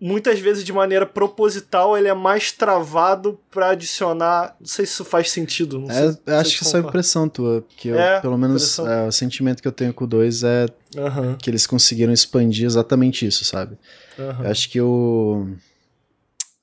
muitas 0.00 0.40
vezes 0.40 0.64
de 0.64 0.72
maneira 0.72 1.04
proposital 1.04 1.96
ele 1.96 2.08
é 2.08 2.14
mais 2.14 2.50
travado 2.50 3.38
para 3.50 3.70
adicionar. 3.70 4.56
Não 4.58 4.66
sei 4.66 4.86
se 4.86 4.92
isso 4.92 5.04
faz 5.04 5.30
sentido. 5.30 5.78
Não 5.78 5.90
é, 5.90 6.12
sei, 6.12 6.34
acho 6.34 6.58
que 6.58 6.64
isso 6.64 6.76
é 6.76 6.80
impressão 6.80 7.28
tua, 7.28 7.62
porque 7.62 7.88
eu, 7.88 8.00
é, 8.00 8.20
pelo 8.20 8.38
menos 8.38 8.78
é, 8.78 9.06
o 9.06 9.12
sentimento 9.12 9.60
que 9.60 9.68
eu 9.68 9.72
tenho 9.72 9.92
com 9.92 10.04
o 10.04 10.06
2 10.06 10.42
é 10.42 10.66
uhum. 10.96 11.36
que 11.36 11.50
eles 11.50 11.66
conseguiram 11.66 12.12
expandir 12.12 12.64
exatamente 12.64 13.26
isso, 13.26 13.44
sabe? 13.44 13.76
Uhum. 14.18 14.44
Eu 14.44 14.50
acho 14.50 14.70
que 14.70 14.80
o. 14.80 15.48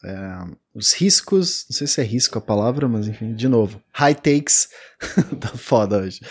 É, 0.04 0.68
os 0.74 0.94
riscos, 0.94 1.66
não 1.70 1.76
sei 1.76 1.88
se 1.88 2.00
é 2.00 2.04
risco 2.04 2.38
a 2.38 2.42
palavra, 2.42 2.88
mas 2.88 3.08
enfim, 3.08 3.34
de 3.34 3.48
novo, 3.48 3.82
high 3.92 4.14
takes, 4.14 4.70
tá 5.42 5.50
foda 5.50 5.98
hoje. 5.98 6.22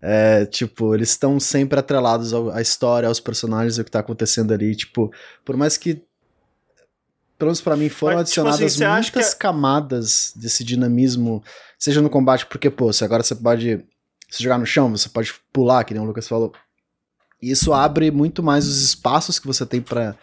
É, 0.00 0.46
tipo, 0.46 0.94
eles 0.94 1.10
estão 1.10 1.38
sempre 1.38 1.78
atrelados 1.78 2.32
à 2.32 2.62
história, 2.62 3.06
aos 3.06 3.20
personagens, 3.20 3.78
ao 3.78 3.84
que 3.84 3.90
tá 3.90 4.00
acontecendo 4.00 4.54
ali. 4.54 4.74
Tipo, 4.74 5.12
por 5.44 5.54
mais 5.54 5.76
que 5.76 6.02
pelo 7.40 7.48
menos 7.48 7.62
pra 7.62 7.74
mim, 7.74 7.88
foram 7.88 8.18
Mas, 8.18 8.28
tipo 8.28 8.46
adicionadas 8.46 8.74
tipo 8.74 8.84
assim, 8.84 9.02
muitas 9.02 9.32
camadas 9.32 10.32
desse 10.36 10.62
dinamismo, 10.62 11.42
seja 11.78 12.02
no 12.02 12.10
combate, 12.10 12.44
porque, 12.44 12.68
pô, 12.68 12.92
se 12.92 13.02
agora 13.02 13.22
você 13.22 13.34
pode 13.34 13.82
se 14.28 14.42
jogar 14.42 14.58
no 14.58 14.66
chão, 14.66 14.90
você 14.90 15.08
pode 15.08 15.32
pular, 15.50 15.82
que 15.84 15.94
nem 15.94 16.02
o 16.02 16.06
Lucas 16.06 16.28
falou. 16.28 16.52
E 17.40 17.50
isso 17.50 17.72
abre 17.72 18.10
muito 18.10 18.42
mais 18.42 18.68
os 18.68 18.82
espaços 18.82 19.38
que 19.38 19.46
você 19.46 19.64
tem 19.64 19.80
para 19.80 20.14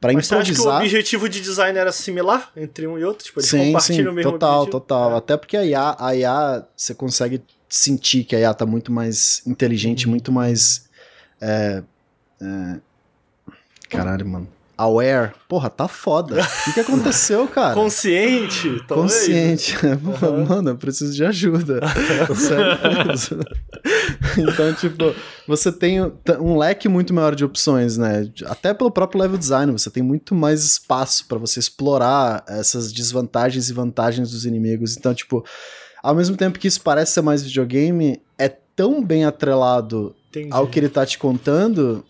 para 0.00 0.12
improvisar. 0.12 0.44
Você 0.44 0.50
acha 0.50 0.62
que 0.62 0.68
o 0.68 0.76
objetivo 0.76 1.28
de 1.28 1.40
design 1.40 1.78
era 1.78 1.92
similar 1.92 2.50
entre 2.56 2.86
um 2.86 2.98
e 2.98 3.04
outro? 3.04 3.24
Tipo, 3.24 3.38
eles 3.38 3.48
sim, 3.48 3.66
compartilham 3.66 4.04
sim, 4.04 4.08
o 4.08 4.12
mesmo 4.12 4.32
total, 4.32 4.62
objetivo? 4.62 4.80
total. 4.80 5.12
É. 5.12 5.16
Até 5.18 5.36
porque 5.36 5.56
a 5.56 5.64
IA, 5.64 5.96
a 5.98 6.16
IA, 6.16 6.66
você 6.76 6.94
consegue 6.94 7.42
sentir 7.68 8.24
que 8.24 8.34
a 8.34 8.40
IA 8.40 8.52
tá 8.52 8.66
muito 8.66 8.90
mais 8.90 9.40
inteligente, 9.46 10.04
uhum. 10.04 10.10
muito 10.10 10.32
mais. 10.32 10.88
É, 11.40 11.82
é... 12.42 12.76
Caralho, 13.88 14.26
mano 14.26 14.55
aware, 14.76 15.32
porra, 15.48 15.70
tá 15.70 15.88
foda. 15.88 16.40
O 16.66 16.72
que, 16.72 16.80
aconteceu, 16.80 17.46
cara? 17.48 17.74
Consciente, 17.74 18.82
talvez. 18.86 19.12
Consciente. 19.12 19.76
Uhum. 19.86 20.46
Mano, 20.46 20.70
eu 20.70 20.76
preciso 20.76 21.14
de 21.14 21.24
ajuda. 21.24 21.80
Sério 22.34 23.46
Então, 24.38 24.74
tipo, 24.74 25.14
você 25.46 25.70
tem 25.72 26.00
um 26.40 26.56
leque 26.56 26.88
muito 26.88 27.14
maior 27.14 27.34
de 27.34 27.44
opções, 27.44 27.96
né? 27.96 28.30
Até 28.46 28.74
pelo 28.74 28.90
próprio 28.90 29.20
level 29.20 29.38
design, 29.38 29.72
você 29.72 29.90
tem 29.90 30.02
muito 30.02 30.34
mais 30.34 30.64
espaço 30.64 31.26
para 31.26 31.38
você 31.38 31.60
explorar 31.60 32.44
essas 32.48 32.92
desvantagens 32.92 33.68
e 33.68 33.72
vantagens 33.72 34.30
dos 34.30 34.44
inimigos. 34.44 34.96
Então, 34.96 35.14
tipo, 35.14 35.44
ao 36.02 36.14
mesmo 36.14 36.36
tempo 36.36 36.58
que 36.58 36.68
isso 36.68 36.80
parece 36.80 37.12
ser 37.12 37.22
mais 37.22 37.42
videogame, 37.42 38.20
é 38.38 38.48
tão 38.48 39.02
bem 39.02 39.24
atrelado 39.24 40.14
Entendi. 40.28 40.48
ao 40.52 40.66
que 40.66 40.78
ele 40.78 40.88
tá 40.88 41.06
te 41.06 41.18
contando 41.18 42.04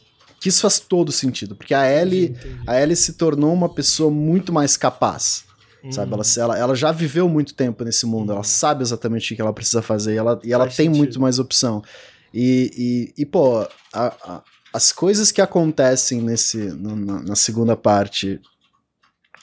que 0.46 0.50
isso 0.50 0.62
faz 0.62 0.78
todo 0.78 1.10
sentido, 1.10 1.56
porque 1.56 1.74
a 1.74 1.90
Ellie, 1.90 2.26
entendi, 2.26 2.60
a 2.68 2.80
Ellie 2.80 2.94
se 2.94 3.14
tornou 3.14 3.52
uma 3.52 3.68
pessoa 3.68 4.12
muito 4.12 4.52
mais 4.52 4.76
capaz. 4.76 5.44
Hum. 5.82 5.90
Sabe, 5.90 6.12
ela, 6.12 6.22
ela, 6.38 6.58
ela 6.58 6.74
já 6.76 6.92
viveu 6.92 7.28
muito 7.28 7.52
tempo 7.52 7.82
nesse 7.82 8.06
mundo, 8.06 8.30
ela 8.30 8.44
sabe 8.44 8.82
exatamente 8.82 9.32
o 9.32 9.36
que 9.36 9.42
ela 9.42 9.52
precisa 9.52 9.82
fazer 9.82 10.14
e 10.14 10.16
ela, 10.16 10.40
e 10.44 10.52
ela 10.52 10.66
tem 10.66 10.86
sentido. 10.86 10.98
muito 10.98 11.20
mais 11.20 11.40
opção. 11.40 11.82
E, 12.32 12.70
e, 13.16 13.22
e 13.22 13.26
pô, 13.26 13.58
a, 13.92 14.06
a, 14.06 14.42
as 14.72 14.92
coisas 14.92 15.32
que 15.32 15.40
acontecem 15.40 16.20
nesse, 16.20 16.58
na, 16.76 17.22
na 17.22 17.34
segunda 17.34 17.76
parte 17.76 18.40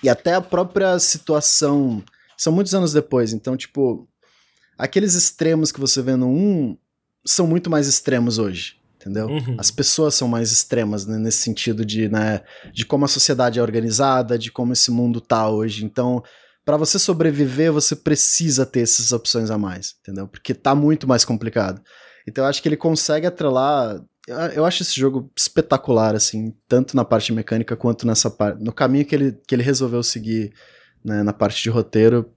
e 0.02 0.08
até 0.08 0.36
a 0.36 0.42
própria 0.42 0.98
situação 1.00 2.02
são 2.38 2.54
muitos 2.54 2.74
anos 2.74 2.94
depois, 2.94 3.34
então, 3.34 3.58
tipo, 3.58 4.08
aqueles 4.78 5.16
extremos 5.16 5.70
que 5.70 5.82
você 5.82 6.02
vê 6.02 6.16
no 6.16 6.30
1 6.30 6.78
são 7.26 7.46
muito 7.46 7.70
mais 7.70 7.90
extremos 7.90 8.38
hoje 8.38 8.82
entendeu? 9.04 9.28
Uhum. 9.28 9.56
As 9.58 9.70
pessoas 9.70 10.16
são 10.16 10.28
mais 10.28 10.52
extremas 10.52 11.06
né, 11.06 11.18
nesse 11.18 11.40
sentido 11.40 11.86
de, 11.86 12.08
né, 12.08 12.42
de 12.72 12.86
como 12.86 13.04
a 13.04 13.08
sociedade 13.10 13.60
é 13.60 13.62
organizada, 13.62 14.40
de 14.40 14.52
como 14.52 14.72
esse 14.72 14.90
mundo 14.90 15.20
tá 15.20 15.50
hoje. 15.50 15.84
Então, 15.84 16.24
para 16.64 16.78
você 16.78 16.98
sobreviver, 16.98 17.72
você 17.72 17.96
precisa 17.96 18.66
ter 18.66 18.82
essas 18.82 19.12
opções 19.12 19.52
a 19.52 19.58
mais, 19.58 19.96
entendeu? 20.02 20.28
Porque 20.28 20.54
tá 20.54 20.74
muito 20.74 21.08
mais 21.08 21.26
complicado. 21.26 21.82
Então, 22.26 22.46
eu 22.46 22.50
acho 22.50 22.62
que 22.62 22.70
ele 22.70 22.78
consegue 22.78 23.28
atrelar. 23.28 24.02
Eu 24.56 24.64
acho 24.64 24.84
esse 24.84 24.98
jogo 24.98 25.30
espetacular, 25.36 26.16
assim, 26.16 26.54
tanto 26.68 26.96
na 26.96 27.04
parte 27.04 27.34
mecânica 27.34 27.76
quanto 27.76 28.08
nessa 28.08 28.30
parte. 28.30 28.64
No 28.64 28.72
caminho 28.72 29.06
que 29.06 29.14
ele, 29.14 29.38
que 29.46 29.54
ele 29.54 29.64
resolveu 29.64 30.02
seguir 30.02 30.54
né, 31.04 31.22
na 31.24 31.34
parte 31.34 31.62
de 31.62 31.70
roteiro. 31.70 32.32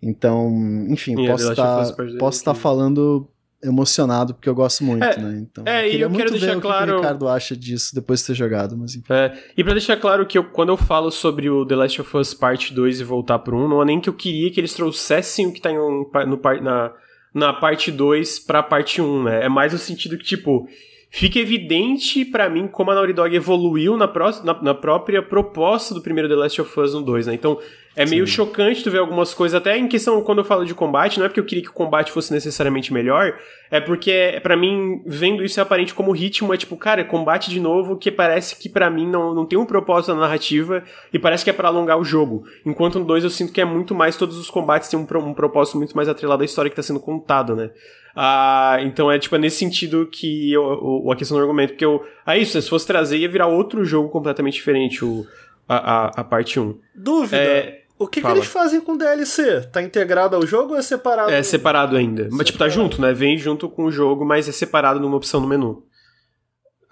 Então, 0.00 0.48
enfim, 0.88 1.16
yeah, 1.18 1.32
posso 1.32 1.50
estar 1.50 1.86
tá, 1.86 2.18
posso 2.20 2.38
estar 2.38 2.54
tá 2.54 2.60
falando 2.60 3.28
emocionado 3.62 4.34
porque 4.34 4.48
eu 4.48 4.54
gosto 4.54 4.84
muito, 4.84 5.02
é, 5.02 5.16
né? 5.18 5.38
Então, 5.42 5.64
é, 5.66 5.86
eu 5.86 5.90
queria 5.90 6.04
eu 6.04 6.10
muito 6.10 6.38
ver 6.38 6.60
claro... 6.60 6.84
o 6.84 6.86
que 6.86 6.92
o 6.92 6.96
Ricardo 6.96 7.28
acha 7.28 7.56
disso 7.56 7.94
depois 7.94 8.20
de 8.20 8.26
ter 8.26 8.34
jogado, 8.34 8.76
mas 8.76 8.94
enfim. 8.94 9.12
É, 9.12 9.36
e 9.56 9.64
para 9.64 9.72
deixar 9.72 9.96
claro 9.96 10.24
que 10.26 10.38
eu, 10.38 10.44
quando 10.44 10.68
eu 10.68 10.76
falo 10.76 11.10
sobre 11.10 11.50
o 11.50 11.66
The 11.66 11.74
Last 11.74 12.00
of 12.00 12.16
Us 12.16 12.34
Parte 12.34 12.72
2 12.72 13.00
e 13.00 13.04
voltar 13.04 13.40
pro 13.40 13.56
1, 13.56 13.68
não 13.68 13.82
é 13.82 13.84
nem 13.84 14.00
que 14.00 14.08
eu 14.08 14.14
queria 14.14 14.50
que 14.50 14.60
eles 14.60 14.74
trouxessem 14.74 15.46
o 15.46 15.52
que 15.52 15.60
tá 15.60 15.70
em, 15.72 15.76
no, 15.76 16.40
na, 16.62 16.92
na 17.34 17.52
parte 17.52 17.90
2 17.90 18.40
pra 18.40 18.62
parte 18.62 19.00
1, 19.00 19.22
né? 19.24 19.44
É 19.44 19.48
mais 19.48 19.72
no 19.72 19.78
sentido 19.78 20.16
que, 20.16 20.24
tipo, 20.24 20.68
fica 21.10 21.38
evidente 21.38 22.24
para 22.24 22.48
mim 22.48 22.68
como 22.68 22.90
a 22.90 22.94
Naughty 22.94 23.12
Dog 23.12 23.34
evoluiu 23.34 23.96
na, 23.96 24.06
pró 24.06 24.30
na, 24.44 24.62
na, 24.62 24.74
própria 24.74 25.22
proposta 25.22 25.94
do 25.94 26.02
primeiro 26.02 26.28
The 26.28 26.36
Last 26.36 26.60
of 26.60 26.80
Us 26.80 26.94
no 26.94 27.02
2, 27.02 27.26
né? 27.26 27.34
Então, 27.34 27.58
É 27.98 28.06
meio 28.06 28.26
Sim. 28.28 28.32
chocante 28.32 28.84
tu 28.84 28.92
ver 28.92 28.98
algumas 28.98 29.34
coisas, 29.34 29.56
até 29.56 29.76
em 29.76 29.88
questão, 29.88 30.22
quando 30.22 30.38
eu 30.38 30.44
falo 30.44 30.64
de 30.64 30.72
combate, 30.72 31.18
não 31.18 31.26
é 31.26 31.28
porque 31.28 31.40
eu 31.40 31.44
queria 31.44 31.64
que 31.64 31.70
o 31.70 31.72
combate 31.72 32.12
fosse 32.12 32.32
necessariamente 32.32 32.92
melhor, 32.92 33.36
é 33.72 33.80
porque, 33.80 34.38
para 34.40 34.56
mim, 34.56 35.02
vendo 35.04 35.42
isso 35.42 35.58
é 35.58 35.62
aparente 35.64 35.92
como 35.92 36.12
ritmo, 36.12 36.54
é 36.54 36.56
tipo, 36.56 36.76
cara, 36.76 37.04
combate 37.04 37.50
de 37.50 37.58
novo 37.58 37.96
que 37.96 38.12
parece 38.12 38.54
que 38.54 38.68
para 38.68 38.88
mim 38.88 39.04
não, 39.04 39.34
não 39.34 39.44
tem 39.44 39.58
um 39.58 39.66
propósito 39.66 40.14
na 40.14 40.20
narrativa 40.20 40.84
e 41.12 41.18
parece 41.18 41.42
que 41.42 41.50
é 41.50 41.52
para 41.52 41.66
alongar 41.66 41.98
o 41.98 42.04
jogo. 42.04 42.44
Enquanto 42.64 43.00
no 43.00 43.04
2 43.04 43.24
eu 43.24 43.30
sinto 43.30 43.52
que 43.52 43.60
é 43.60 43.64
muito 43.64 43.96
mais, 43.96 44.16
todos 44.16 44.38
os 44.38 44.48
combates 44.48 44.88
têm 44.88 44.98
um, 44.98 45.06
um 45.18 45.34
propósito 45.34 45.76
muito 45.76 45.96
mais 45.96 46.08
atrelado 46.08 46.42
à 46.42 46.44
história 46.44 46.70
que 46.70 46.76
tá 46.76 46.82
sendo 46.82 47.00
contado, 47.00 47.56
né? 47.56 47.70
Ah, 48.14 48.78
então 48.80 49.10
é 49.10 49.18
tipo 49.18 49.34
é 49.36 49.38
nesse 49.38 49.58
sentido 49.58 50.08
que 50.10 50.52
eu, 50.52 50.62
o, 50.62 51.12
a 51.12 51.16
questão 51.16 51.36
do 51.36 51.40
argumento, 51.40 51.70
porque 51.70 51.84
eu. 51.84 52.04
Ah, 52.24 52.36
isso, 52.36 52.60
se 52.60 52.68
fosse 52.68 52.86
trazer, 52.86 53.18
ia 53.18 53.28
virar 53.28 53.46
outro 53.48 53.84
jogo 53.84 54.08
completamente 54.08 54.54
diferente, 54.54 55.04
o, 55.04 55.26
a, 55.68 55.76
a, 55.76 56.06
a 56.20 56.24
parte 56.24 56.58
1. 56.58 56.78
Dúvida. 56.94 57.36
É, 57.36 57.77
o 57.98 58.06
que, 58.06 58.20
que, 58.20 58.26
eles 58.26 58.46
fazem 58.46 58.80
com 58.80 58.96
DLC? 58.96 59.62
Tá 59.72 59.82
integrado 59.82 60.36
ao 60.36 60.46
jogo 60.46 60.72
ou 60.72 60.78
é 60.78 60.82
separado? 60.82 61.30
É 61.30 61.42
separado 61.42 61.96
ainda. 61.96 62.24
Separado. 62.24 62.36
Mas, 62.36 62.46
tipo, 62.46 62.58
tá 62.58 62.68
junto, 62.68 63.00
né? 63.00 63.12
Vem 63.12 63.36
junto 63.36 63.68
com 63.68 63.84
o 63.84 63.90
jogo, 63.90 64.24
mas 64.24 64.48
é 64.48 64.52
separado 64.52 65.00
numa 65.00 65.16
opção 65.16 65.40
no 65.40 65.48
menu. 65.48 65.84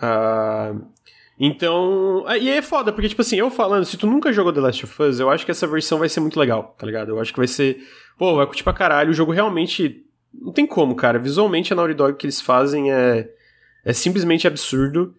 Ah, 0.01 0.75
então. 1.39 2.25
E 2.41 2.49
é 2.49 2.61
foda, 2.61 2.93
porque, 2.93 3.09
tipo 3.09 3.23
assim, 3.23 3.37
eu 3.37 3.51
falando, 3.51 3.85
se 3.85 3.97
tu 3.97 4.07
nunca 4.07 4.33
jogou 4.33 4.53
The 4.53 4.61
Last 4.61 4.85
of 4.85 5.03
Us, 5.03 5.21
eu 5.21 5.31
acho 5.31 5.45
que 5.45 5.51
essa 5.51 5.67
versão 5.67 5.99
vai 5.99 6.09
ser 6.09 6.21
muito 6.21 6.41
legal, 6.41 6.75
tá 6.77 6.85
ligado? 6.85 7.11
Eu 7.11 7.21
acho 7.21 7.33
que 7.33 7.39
vai 7.39 7.49
ser. 7.49 7.79
Pô, 8.19 8.35
vai 8.35 8.47
curtir 8.47 8.65
pra 8.65 8.73
caralho. 8.73 9.11
O 9.11 9.15
jogo 9.15 9.33
realmente. 9.33 10.05
Não 10.35 10.53
tem 10.53 10.67
como, 10.67 10.97
cara. 10.97 11.19
Visualmente 11.19 11.73
a 11.73 11.77
Naughty 11.77 11.95
Dog 11.95 12.17
que 12.19 12.27
eles 12.27 12.41
fazem 12.41 12.93
é. 12.93 13.31
É 13.85 13.93
simplesmente 13.93 14.47
absurdo. 14.47 15.15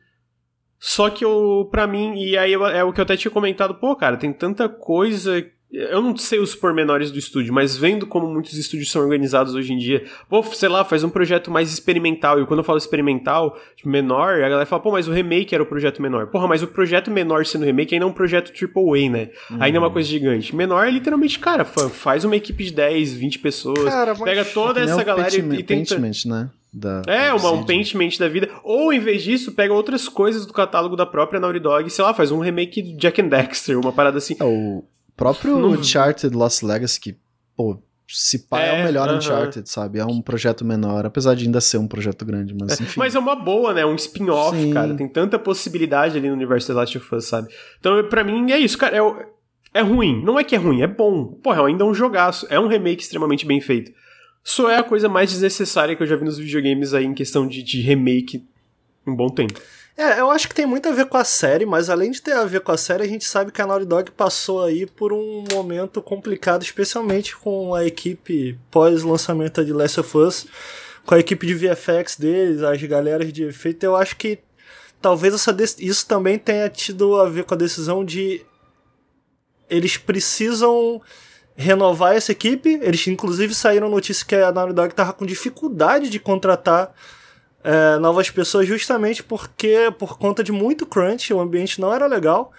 Só 0.80 1.10
que 1.10 1.24
eu, 1.26 1.68
pra 1.72 1.88
mim, 1.88 2.16
e 2.22 2.38
aí 2.38 2.54
é 2.54 2.84
o 2.84 2.94
que 2.94 3.00
eu 3.00 3.04
até 3.04 3.18
tinha 3.18 3.32
comentado, 3.32 3.76
pô, 3.76 3.96
cara, 3.96 4.16
tem 4.16 4.32
tanta 4.32 4.70
coisa 4.70 5.44
eu 5.72 6.02
não 6.02 6.16
sei 6.16 6.40
os 6.40 6.56
pormenores 6.56 7.12
do 7.12 7.20
estúdio, 7.20 7.54
mas 7.54 7.76
vendo 7.76 8.08
como 8.08 8.26
muitos 8.28 8.54
estúdios 8.54 8.90
são 8.90 9.02
organizados 9.02 9.54
hoje 9.54 9.74
em 9.74 9.78
dia, 9.78 10.06
pô, 10.30 10.42
sei 10.44 10.70
lá, 10.70 10.86
faz 10.86 11.04
um 11.04 11.10
projeto 11.10 11.52
mais 11.52 11.72
experimental. 11.72 12.42
E 12.42 12.46
quando 12.46 12.60
eu 12.60 12.64
falo 12.64 12.78
experimental, 12.78 13.60
tipo, 13.76 13.90
menor, 13.90 14.36
a 14.36 14.50
galera 14.50 14.66
fala, 14.66 14.82
pô, 14.82 14.92
mas 14.92 15.10
o 15.10 15.12
remake 15.12 15.54
era 15.54 15.62
o 15.62 15.66
projeto 15.66 16.02
menor. 16.02 16.28
Porra, 16.28 16.48
mas 16.48 16.64
o 16.64 16.68
projeto 16.68 17.12
menor 17.12 17.46
sendo 17.46 17.66
remake 17.66 17.94
ainda 17.94 18.06
é 18.06 18.10
um 18.10 18.14
projeto 18.14 18.52
AAA, 18.52 19.10
né? 19.10 19.30
Uhum. 19.52 19.58
Ainda 19.60 19.78
é 19.78 19.80
uma 19.80 19.92
coisa 19.92 20.08
gigante. 20.08 20.56
Menor 20.56 20.88
é 20.88 20.92
literalmente, 20.92 21.38
cara, 21.38 21.66
faz 21.66 22.24
uma 22.24 22.36
equipe 22.36 22.64
de 22.64 22.72
10, 22.72 23.14
20 23.14 23.40
pessoas, 23.40 23.84
cara, 23.84 24.16
pega 24.16 24.46
toda 24.46 24.80
essa 24.80 25.04
galera 25.04 25.36
e, 25.36 25.60
e 25.60 25.64
tenta. 25.64 26.00
né? 26.00 26.50
Da, 26.72 27.02
é, 27.08 27.34
uma, 27.34 27.52
um 27.52 27.66
paintment 27.66 28.12
da 28.20 28.30
vida. 28.30 28.50
Ou, 28.64 28.94
em 28.94 29.00
vez 29.00 29.24
disso, 29.24 29.52
pega 29.54 29.74
outras 29.74 30.08
coisas 30.08 30.46
do 30.46 30.54
catálogo 30.54 30.96
da 30.96 31.06
própria 31.06 31.40
Naughty 31.40 31.60
Dog, 31.60 31.90
sei 31.90 32.04
lá, 32.06 32.14
faz 32.14 32.32
um 32.32 32.40
remake 32.40 32.82
de 32.82 32.94
Jack 32.94 33.22
and 33.22 33.28
Dexter, 33.28 33.80
uma 33.80 33.92
parada 33.92 34.18
assim. 34.18 34.36
É, 34.40 34.44
o, 34.44 34.84
próprio 35.18 35.58
não... 35.58 35.72
Uncharted 35.72 36.34
Lost 36.34 36.64
Legacy, 36.64 37.00
que, 37.00 37.18
pô, 37.56 37.78
se 38.08 38.40
pá 38.48 38.62
é, 38.62 38.70
é 38.70 38.82
o 38.82 38.86
melhor 38.86 39.10
uh 39.10 39.14
-huh. 39.14 39.18
Uncharted, 39.18 39.70
sabe? 39.70 40.00
É 40.00 40.06
um 40.06 40.22
projeto 40.22 40.64
menor, 40.64 41.06
apesar 41.06 41.36
de 41.36 41.46
ainda 41.46 41.60
ser 41.60 41.78
um 41.78 41.88
projeto 41.88 42.24
grande, 42.24 42.54
mas 42.54 42.80
é, 42.80 42.84
enfim. 42.84 43.00
Mas 43.00 43.16
é 43.16 43.20
uma 43.20 43.36
boa, 43.36 43.74
né? 43.74 43.86
Um 43.86 43.96
spin-off, 43.96 44.72
cara. 44.72 44.94
Tem 44.96 45.08
tanta 45.10 45.38
possibilidade 45.38 46.18
ali 46.18 46.30
no 46.30 46.34
universo 46.34 46.68
The 46.68 46.74
Last 46.74 46.98
of 46.98 47.16
Us, 47.16 47.26
sabe? 47.26 47.50
Então, 47.80 48.08
para 48.08 48.24
mim, 48.24 48.52
é 48.52 48.58
isso, 48.58 48.78
cara. 48.78 48.96
É, 48.96 49.80
é 49.80 49.82
ruim. 49.82 50.24
Não 50.24 50.40
é 50.40 50.44
que 50.44 50.56
é 50.56 50.58
ruim, 50.58 50.82
é 50.82 50.88
bom. 50.88 51.26
Porra, 51.26 51.66
ainda 51.68 51.84
é 51.84 51.88
um 51.88 51.94
jogaço. 51.94 52.48
É 52.50 52.60
um 52.60 52.68
remake 52.68 53.02
extremamente 53.02 53.46
bem 53.46 53.60
feito. 53.60 53.92
Só 54.44 54.70
é 54.70 54.78
a 54.78 54.84
coisa 54.84 55.10
mais 55.10 55.30
desnecessária 55.30 55.94
que 55.94 56.02
eu 56.02 56.08
já 56.08 56.16
vi 56.16 56.24
nos 56.24 56.38
videogames 56.38 56.94
aí 56.94 57.04
em 57.04 57.14
questão 57.14 57.46
de, 57.46 57.62
de 57.62 57.82
remake 57.82 58.46
em 59.06 59.12
um 59.12 59.16
bom 59.16 59.28
tempo. 59.28 59.60
É, 59.98 60.20
eu 60.20 60.30
acho 60.30 60.48
que 60.48 60.54
tem 60.54 60.68
muito 60.68 60.88
a 60.88 60.92
ver 60.92 61.08
com 61.08 61.18
a 61.18 61.24
série, 61.24 61.66
mas 61.66 61.90
além 61.90 62.12
de 62.12 62.22
ter 62.22 62.34
a 62.34 62.46
ver 62.46 62.62
com 62.62 62.72
a 62.72 62.78
série, 62.78 63.02
a 63.02 63.08
gente 63.08 63.26
sabe 63.26 63.52
que 63.52 63.60
a 63.60 63.66
Naughty 63.66 63.86
Dog 63.88 64.12
passou 64.12 64.64
aí 64.64 64.86
por 64.86 65.12
um 65.12 65.44
momento 65.52 66.04
complicado, 66.04 66.62
especialmente 66.62 67.36
com 67.36 67.74
a 67.74 67.84
equipe 67.84 68.60
pós-lançamento 68.70 69.66
de 69.66 69.74
Last 69.74 70.00
of 70.00 70.16
Us, 70.16 70.46
com 71.04 71.16
a 71.16 71.20
equipe 71.20 71.48
de 71.48 71.56
VFX 71.56 72.16
deles, 72.16 72.62
as 72.62 72.80
galeras 72.84 73.34
de 73.34 73.46
efeito. 73.46 73.84
Eu 73.84 73.96
acho 73.96 74.16
que 74.18 74.38
talvez 75.02 75.34
isso 75.80 76.06
também 76.06 76.38
tenha 76.38 76.70
tido 76.70 77.16
a 77.16 77.28
ver 77.28 77.46
com 77.46 77.56
a 77.56 77.58
decisão 77.58 78.06
de 78.06 78.46
eles 79.68 79.98
precisam 79.98 81.02
renovar 81.56 82.16
essa 82.16 82.32
equipe. 82.32 82.80
Eles 82.84 83.08
inclusive 83.08 83.56
saíram 83.56 83.90
notícia 83.90 84.24
que 84.24 84.36
a 84.36 84.52
Naughty 84.52 84.74
Dog 84.74 84.90
estava 84.90 85.12
com 85.12 85.26
dificuldade 85.26 86.08
de 86.08 86.20
contratar 86.20 86.94
é, 87.68 88.00
novas 88.00 88.30
pessoas 88.30 88.66
justamente 88.66 89.22
porque, 89.22 89.94
por 90.00 90.18
conta 90.18 90.42
de 90.42 90.54
muito 90.54 90.86
crunch, 90.86 91.34
o 91.34 91.42
ambiente 91.42 91.82
não 91.82 91.94
era 91.94 92.08
legal. 92.08 92.54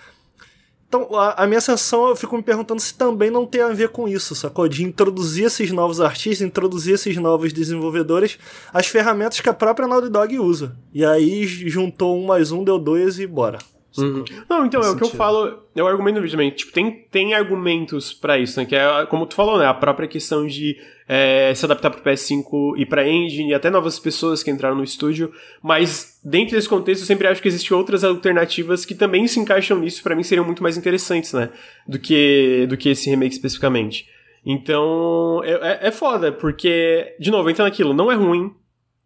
Então, 0.86 1.08
a, 1.14 1.44
a, 1.44 1.46
minha 1.46 1.62
sensação, 1.62 2.08
eu 2.08 2.16
fico 2.16 2.36
me 2.36 2.42
perguntando 2.42 2.80
se 2.80 2.92
também 2.92 3.30
não 3.30 3.46
tem 3.46 3.62
a 3.62 3.68
ver 3.68 3.88
com 3.88 4.06
isso, 4.06 4.34
sacou? 4.34 4.68
De 4.68 4.84
introduzir 4.84 5.46
esses 5.46 5.70
novos 5.70 5.98
artistas, 5.98 6.46
introduzir 6.46 6.94
esses 6.94 7.16
novos 7.16 7.54
desenvolvedores, 7.54 8.38
as 8.70 8.86
ferramentas 8.86 9.40
que 9.40 9.48
a 9.48 9.54
própria 9.54 9.88
Naughty 9.88 10.10
Dog 10.10 10.38
usa. 10.38 10.76
E 10.92 11.02
aí 11.02 11.46
juntou 11.46 12.18
um 12.18 12.26
mais 12.26 12.52
um, 12.52 12.62
deu 12.62 12.78
dois 12.78 13.18
e 13.18 13.26
bora. 13.26 13.58
Uhum. 13.96 14.24
Não, 14.48 14.66
então, 14.66 14.82
é 14.82 14.90
o 14.90 14.96
que 14.96 15.04
eu 15.04 15.10
falo, 15.10 15.58
é 15.74 15.82
o 15.82 15.86
argumento 15.86 16.16
do 16.16 16.20
vídeo 16.20 16.32
também. 16.32 16.50
Tipo, 16.50 16.72
tem, 16.72 17.06
tem 17.10 17.34
argumentos 17.34 18.12
para 18.12 18.38
isso, 18.38 18.60
né? 18.60 18.66
Que 18.66 18.76
é, 18.76 19.06
como 19.06 19.26
tu 19.26 19.34
falou, 19.34 19.58
né? 19.58 19.66
A 19.66 19.74
própria 19.74 20.06
questão 20.06 20.46
de 20.46 20.76
é, 21.08 21.54
se 21.54 21.64
adaptar 21.64 21.90
pro 21.90 22.02
PS5 22.02 22.74
e 22.76 22.84
pra 22.84 23.08
engine, 23.08 23.50
e 23.50 23.54
até 23.54 23.70
novas 23.70 23.98
pessoas 23.98 24.42
que 24.42 24.50
entraram 24.50 24.76
no 24.76 24.84
estúdio. 24.84 25.32
Mas, 25.62 26.20
dentro 26.22 26.54
desse 26.54 26.68
contexto, 26.68 27.02
eu 27.02 27.06
sempre 27.06 27.26
acho 27.26 27.40
que 27.40 27.48
existem 27.48 27.74
outras 27.74 28.04
alternativas 28.04 28.84
que 28.84 28.94
também 28.94 29.26
se 29.26 29.40
encaixam 29.40 29.78
nisso, 29.78 30.02
para 30.02 30.14
mim 30.14 30.22
seriam 30.22 30.44
muito 30.44 30.62
mais 30.62 30.76
interessantes, 30.76 31.32
né? 31.32 31.48
Do 31.86 31.98
que, 31.98 32.66
do 32.68 32.76
que 32.76 32.90
esse 32.90 33.08
remake 33.08 33.34
especificamente. 33.34 34.06
Então, 34.44 35.42
é, 35.44 35.52
é, 35.52 35.88
é 35.88 35.90
foda, 35.90 36.30
porque, 36.30 37.16
de 37.18 37.30
novo, 37.30 37.48
entra 37.48 37.64
naquilo, 37.64 37.94
não 37.94 38.12
é 38.12 38.14
ruim, 38.14 38.52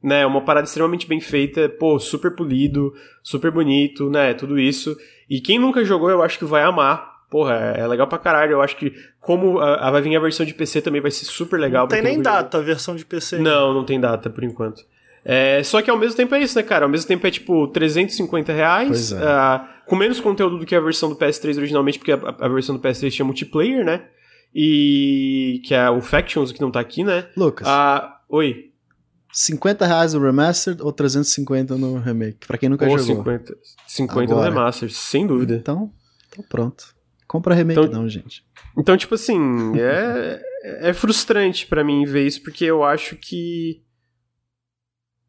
né? 0.03 0.23
É 0.23 0.27
uma 0.27 0.41
parada 0.41 0.67
extremamente 0.67 1.07
bem 1.07 1.21
feita, 1.21 1.69
pô, 1.69 2.01
super 2.01 2.35
polido, 2.35 2.93
super 3.23 3.53
bonito, 3.53 4.11
né? 4.11 4.35
Tudo 4.35 4.59
isso. 4.59 4.97
E 5.31 5.41
quem 5.41 5.59
nunca 5.59 5.85
jogou, 5.85 6.11
eu 6.11 6.23
acho 6.23 6.39
que 6.39 6.45
vai 6.45 6.63
amar. 6.63 7.12
Porra, 7.33 7.55
é 7.55 7.87
legal 7.87 8.07
pra 8.07 8.19
caralho. 8.19 8.53
Eu 8.53 8.61
acho 8.61 8.77
que, 8.77 8.93
como 9.19 9.59
a, 9.59 9.89
a 9.89 9.91
vai 9.91 10.03
vir 10.03 10.15
a 10.15 10.21
versão 10.21 10.45
de 10.45 10.53
PC 10.53 10.83
também 10.83 11.01
vai 11.01 11.11
ser 11.11 11.25
super 11.25 11.59
legal. 11.59 11.85
Não 11.85 11.89
tem 11.89 12.03
nem 12.03 12.21
data 12.21 12.59
a 12.59 12.61
versão 12.61 12.95
de 12.95 13.07
PC. 13.07 13.39
Não, 13.39 13.73
não 13.73 13.87
tem 13.87 13.99
data 13.99 14.29
por 14.29 14.45
enquanto. 14.45 14.85
É, 15.25 15.63
só 15.63 15.81
que 15.81 15.91
ao 15.91 15.97
mesmo 15.97 16.15
tempo 16.15 16.35
é 16.35 16.43
isso, 16.43 16.55
né, 16.59 16.63
cara? 16.63 16.85
Ao 16.85 16.91
mesmo 16.91 17.09
tempo 17.09 17.27
é 17.27 17.31
tipo 17.31 17.69
350 17.69 18.53
reais, 18.53 19.13
é. 19.13 19.17
uh, 19.17 19.67
com 19.87 19.97
menos 19.97 20.21
conteúdo 20.21 20.59
do 20.59 20.67
que 20.67 20.75
a 20.75 20.81
versão 20.81 21.09
do 21.09 21.17
PS3 21.17 21.57
originalmente, 21.57 21.99
porque 21.99 22.13
a, 22.13 22.19
a, 22.39 22.49
versão 22.49 22.77
do 22.77 22.83
PS3 22.83 23.11
tinha 23.11 23.25
multiplayer, 23.25 23.83
né? 23.83 24.03
E 24.55 25.63
que 25.65 25.73
é 25.73 25.89
o 25.89 26.03
Factions 26.03 26.53
que 26.53 26.61
não 26.61 26.71
tá 26.71 26.81
aqui, 26.81 27.03
né? 27.03 27.29
Lucas. 27.35 27.67
Uh, 27.67 28.11
oi. 28.29 28.73
50 29.33 29.87
reais 29.87 30.13
no 30.13 30.21
Remastered 30.21 30.83
ou 30.83 30.93
350 30.93 31.79
no 31.79 31.99
Remake? 31.99 32.47
Pra 32.47 32.59
quem 32.59 32.69
nunca 32.69 32.87
ou 32.87 32.99
jogou. 32.99 33.25
50, 33.25 33.55
50 33.87 34.35
no 34.35 34.41
Remastered, 34.43 34.93
sem 34.93 35.27
dúvida. 35.27 35.55
Então, 35.55 35.91
então 36.29 36.45
pronto. 36.47 36.95
Compra 37.33 37.55
Remake 37.55 37.81
então, 37.81 38.03
não, 38.03 38.07
gente. 38.07 38.45
Então, 38.77 38.95
tipo 38.95 39.15
assim, 39.15 39.73
é, 39.81 40.91
é 40.91 40.93
frustrante 40.93 41.67
para 41.67 41.83
mim 41.83 42.05
ver 42.05 42.27
isso, 42.27 42.43
porque 42.43 42.63
eu 42.63 42.85
acho 42.85 43.17
que 43.17 43.81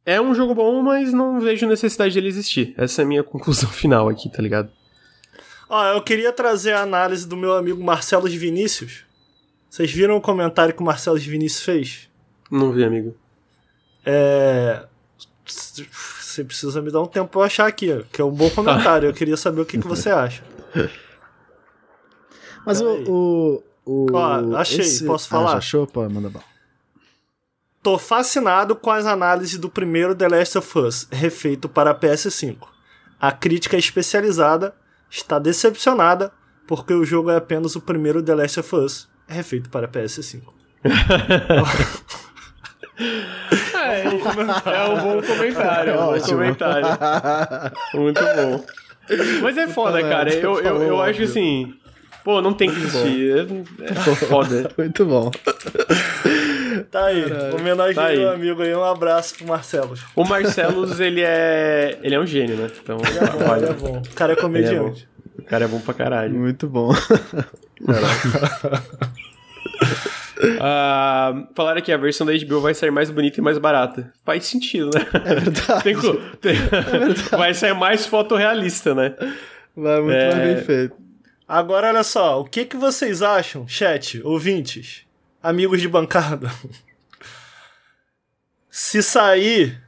é 0.05 0.19
um 0.19 0.35
jogo 0.35 0.53
bom, 0.53 0.81
mas 0.81 1.13
não 1.13 1.39
vejo 1.39 1.65
necessidade 1.65 2.13
dele 2.13 2.27
existir. 2.27 2.73
Essa 2.77 3.01
é 3.01 3.05
a 3.05 3.07
minha 3.07 3.23
conclusão 3.23 3.69
final 3.69 4.09
aqui, 4.09 4.29
tá 4.29 4.41
ligado? 4.41 4.69
Ó, 5.69 5.93
eu 5.93 6.01
queria 6.01 6.33
trazer 6.33 6.73
a 6.73 6.81
análise 6.81 7.25
do 7.25 7.37
meu 7.37 7.53
amigo 7.53 7.81
Marcelo 7.81 8.27
de 8.27 8.37
Vinícius. 8.37 9.05
Vocês 9.69 9.89
viram 9.89 10.17
o 10.17 10.21
comentário 10.21 10.75
que 10.75 10.81
o 10.81 10.85
Marcelo 10.85 11.17
de 11.17 11.29
Vinícius 11.29 11.63
fez? 11.63 12.09
Não 12.51 12.73
vi, 12.73 12.83
amigo. 12.83 13.15
É. 14.05 14.85
Você 15.45 16.43
precisa 16.43 16.81
me 16.81 16.91
dar 16.91 17.01
um 17.01 17.07
tempo 17.07 17.29
pra 17.29 17.43
achar 17.43 17.65
aqui, 17.65 18.03
que 18.11 18.19
é 18.19 18.25
um 18.25 18.31
bom 18.31 18.49
tá. 18.49 18.55
comentário. 18.55 19.07
Eu 19.07 19.13
queria 19.13 19.37
saber 19.37 19.61
o 19.61 19.65
que, 19.65 19.77
que 19.77 19.87
você 19.87 20.09
acha. 20.09 20.43
Mas 22.65 22.81
o, 22.81 23.03
o, 23.07 23.63
o. 23.85 24.07
Ó, 24.13 24.55
achei, 24.57 24.81
esse... 24.81 25.05
posso 25.05 25.27
falar? 25.27 25.49
Ah, 25.49 25.51
já 25.53 25.57
achou? 25.57 25.87
Pô, 25.87 26.07
manda 26.09 26.29
bom. 26.29 26.41
Tô 27.81 27.97
fascinado 27.97 28.75
com 28.75 28.89
as 28.89 29.05
análises 29.05 29.57
do 29.57 29.69
primeiro 29.69 30.15
The 30.15 30.29
Last 30.29 30.57
of 30.57 30.79
Us, 30.79 31.07
refeito 31.11 31.67
para 31.67 31.93
PS5. 31.93 32.57
A 33.19 33.31
crítica 33.31 33.77
especializada 33.77 34.73
está 35.09 35.37
decepcionada 35.37 36.31
porque 36.65 36.93
o 36.93 37.03
jogo 37.03 37.29
é 37.29 37.35
apenas 37.35 37.75
o 37.75 37.81
primeiro 37.81 38.23
The 38.23 38.35
Last 38.35 38.59
of 38.61 38.75
Us, 38.75 39.09
refeito 39.27 39.69
para 39.69 39.87
PS5. 39.87 40.41
É, 43.75 44.03
é, 44.03 44.09
um 44.09 44.11
bom 44.11 45.21
comentário, 45.21 45.91
é 45.91 45.99
um 45.99 46.13
bom 46.13 46.19
comentário. 46.21 46.87
Muito 47.93 48.21
bom. 48.21 48.65
Mas 49.41 49.57
é 49.57 49.67
foda, 49.67 50.01
cara. 50.01 50.33
Eu, 50.33 50.59
eu, 50.59 50.83
eu 50.83 51.01
acho 51.01 51.23
assim. 51.23 51.73
Pô, 52.23 52.41
não 52.41 52.53
tem 52.53 52.69
que 52.69 52.77
existir. 52.77 53.47
É, 53.81 53.91
é 53.91 53.93
foda. 54.15 54.69
Muito 54.77 55.05
bom. 55.05 55.29
Tá 56.89 57.05
aí, 57.05 57.23
Caralho. 57.29 57.55
homenagem 57.55 57.95
tá 57.95 58.09
meu 58.09 58.31
amigo 58.31 58.61
aí, 58.61 58.73
um 58.75 58.83
abraço 58.83 59.35
pro 59.35 59.47
Marcelo. 59.47 59.93
O 60.15 60.23
Marcelo, 60.23 60.85
ele 61.03 61.21
é. 61.21 61.97
Ele 62.01 62.15
é 62.15 62.19
um 62.19 62.25
gênio, 62.25 62.55
né? 62.55 62.69
Então, 62.81 62.97
ele 63.05 63.17
é 63.19 63.27
bom, 63.45 63.55
ele 63.57 63.65
é 63.65 63.73
bom. 63.73 63.97
O 63.99 64.15
cara 64.15 64.33
é 64.33 64.35
comediante. 64.35 65.07
É 65.37 65.41
O 65.41 65.45
cara 65.45 65.65
é 65.65 65.67
bom 65.67 65.79
pra 65.79 65.93
caralho. 65.93 66.33
Muito 66.33 66.67
bom. 66.67 66.91
Ah, 70.59 71.45
falaram 71.55 71.81
que 71.81 71.91
a 71.91 71.97
versão 71.97 72.25
da 72.27 72.33
HBO 72.33 72.59
vai 72.59 72.73
sair 72.73 72.91
mais 72.91 73.09
bonita 73.09 73.39
e 73.39 73.43
mais 73.43 73.57
barata. 73.57 74.11
Faz 74.25 74.45
sentido, 74.45 74.89
né? 74.93 75.05
É 75.13 75.35
verdade. 75.35 75.83
Tem 75.83 75.95
tem- 76.41 76.57
vai 77.37 77.53
sair 77.53 77.73
mais 77.73 78.05
fotorrealista, 78.05 78.93
né? 78.93 79.13
Vai 79.75 80.01
muito 80.01 80.15
É. 80.17 80.35
mais 80.35 80.55
bem 80.55 80.65
feito. 80.65 80.95
Agora, 81.47 81.89
olha 81.89 82.03
só, 82.03 82.39
o 82.39 82.45
que, 82.45 82.65
que 82.65 82.77
vocês 82.77 83.21
acham, 83.21 83.67
chat, 83.67 84.21
ouvintes, 84.23 85.05
amigos 85.41 85.81
de 85.81 85.89
bancada? 85.89 86.49
Se 88.69 89.03
sair. 89.03 89.81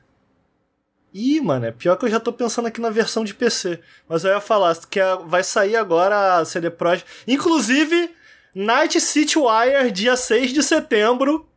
Ih, 1.14 1.40
mano, 1.40 1.66
é 1.66 1.72
pior 1.72 1.96
que 1.96 2.06
eu 2.06 2.10
já 2.10 2.20
tô 2.20 2.34
pensando 2.34 2.68
aqui 2.68 2.82
na 2.82 2.90
versão 2.90 3.24
de 3.24 3.34
PC. 3.34 3.80
Mas 4.08 4.24
eu 4.24 4.32
ia 4.32 4.42
falar 4.42 4.76
que 4.90 5.00
a- 5.00 5.16
vai 5.16 5.44
sair 5.44 5.76
agora 5.76 6.38
a 6.38 6.46
CD 6.46 6.70
Projekt. 6.70 7.10
Inclusive, 7.28 8.14
Night 8.54 9.00
City 9.00 9.38
Wire, 9.40 9.92
dia 9.92 10.16
6 10.18 10.52
de 10.54 10.62
setembro. 10.62 11.48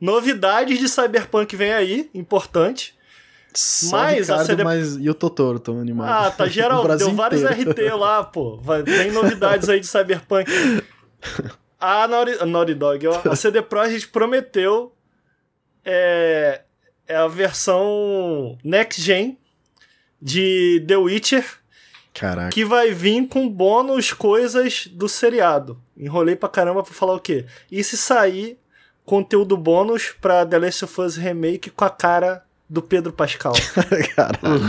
Novidades 0.00 0.78
de 0.78 0.88
Cyberpunk 0.88 1.54
vem 1.54 1.72
aí, 1.72 2.10
importante. 2.14 2.96
Só 3.54 3.96
Mas 3.96 4.30
a 4.30 4.34
Ricardo, 4.34 4.46
CD 4.46 4.64
mas 4.64 4.96
e 4.96 5.10
o 5.10 5.14
Totoro 5.14 5.58
tão 5.58 5.78
animado. 5.78 6.08
Ah, 6.08 6.30
tá 6.30 6.46
geral. 6.46 6.86
Deu 6.96 7.14
vários 7.14 7.42
inteiro. 7.42 7.70
RT 7.70 8.00
lá, 8.00 8.24
pô. 8.24 8.60
Tem 8.84 9.10
novidades 9.10 9.68
aí 9.68 9.80
de 9.80 9.86
Cyberpunk. 9.86 10.50
A 11.84 12.06
Naughty, 12.06 12.36
a 12.40 12.46
Naughty 12.46 12.74
Dog, 12.74 13.08
a 13.28 13.34
CD 13.34 13.60
Projekt 13.60 14.08
prometeu 14.10 14.92
é, 15.84 16.60
é 17.08 17.16
a 17.16 17.26
versão 17.26 18.56
Next 18.62 19.02
Gen 19.02 19.36
de 20.20 20.84
The 20.86 20.96
Witcher 20.96 21.44
Caraca. 22.14 22.50
que 22.50 22.64
vai 22.64 22.92
vir 22.92 23.26
com 23.26 23.48
bônus 23.48 24.12
coisas 24.12 24.86
do 24.86 25.08
seriado. 25.08 25.76
Enrolei 25.96 26.36
pra 26.36 26.48
caramba 26.48 26.84
pra 26.84 26.94
falar 26.94 27.14
o 27.14 27.20
quê? 27.20 27.46
E 27.68 27.82
se 27.82 27.96
sair 27.96 28.58
conteúdo 29.04 29.56
bônus 29.56 30.14
pra 30.20 30.46
The 30.46 30.60
Last 30.60 30.84
of 30.84 31.00
Us 31.00 31.16
Remake 31.16 31.68
com 31.70 31.84
a 31.84 31.90
cara 31.90 32.44
do 32.72 32.80
Pedro 32.82 33.12
Pascal? 33.12 33.52
Caralho. 34.16 34.64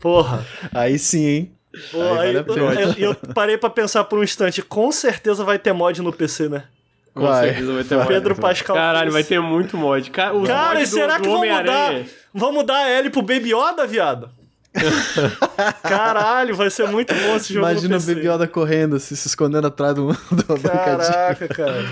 Porra. 0.00 0.44
Aí 0.72 0.98
sim, 0.98 1.26
hein? 1.26 1.52
Pô, 1.90 2.00
Aí 2.18 2.36
aí, 2.36 2.42
vale 2.42 2.94
eu, 2.96 3.10
eu 3.10 3.14
parei 3.34 3.58
pra 3.58 3.68
pensar 3.68 4.04
por 4.04 4.18
um 4.18 4.22
instante, 4.22 4.62
com 4.62 4.90
certeza 4.92 5.42
vai 5.44 5.58
ter 5.58 5.72
mod 5.72 6.00
no 6.00 6.12
PC, 6.12 6.48
né? 6.48 6.64
Com 7.12 7.22
Vai. 7.26 7.46
certeza 7.48 7.72
vai 7.72 7.82
ter 7.84 7.96
Vai. 7.96 8.04
mod. 8.04 8.14
Pedro 8.14 8.34
Pascal. 8.36 8.76
Caralho, 8.76 9.12
vai 9.12 9.22
ter 9.24 9.40
muito 9.40 9.76
mod. 9.76 10.10
Cara, 10.10 10.34
os 10.34 10.48
Cara, 10.48 10.80
e 10.80 10.84
do- 10.84 10.88
será 10.88 11.16
do 11.18 11.22
que 11.22 11.28
vão 11.28 11.40
mudar? 11.44 11.94
Vamos 12.32 12.54
mudar 12.54 12.76
a 12.76 12.88
L 12.90 13.10
pro 13.10 13.22
Baby 13.22 13.52
Yoda, 13.54 13.86
viado? 13.86 14.30
Caralho, 15.82 16.54
vai 16.56 16.70
ser 16.70 16.88
muito 16.88 17.14
bom 17.14 17.36
esse 17.36 17.52
jogo 17.54 17.66
Imagina 17.68 17.96
o 17.96 18.00
PC. 18.00 18.14
Baby 18.14 18.26
Yoda 18.28 18.46
correndo, 18.48 18.98
se, 18.98 19.16
se 19.16 19.28
escondendo 19.28 19.66
atrás 19.66 19.94
do, 19.94 20.08
do. 20.30 20.60
Caraca, 20.60 21.48
cara. 21.48 21.84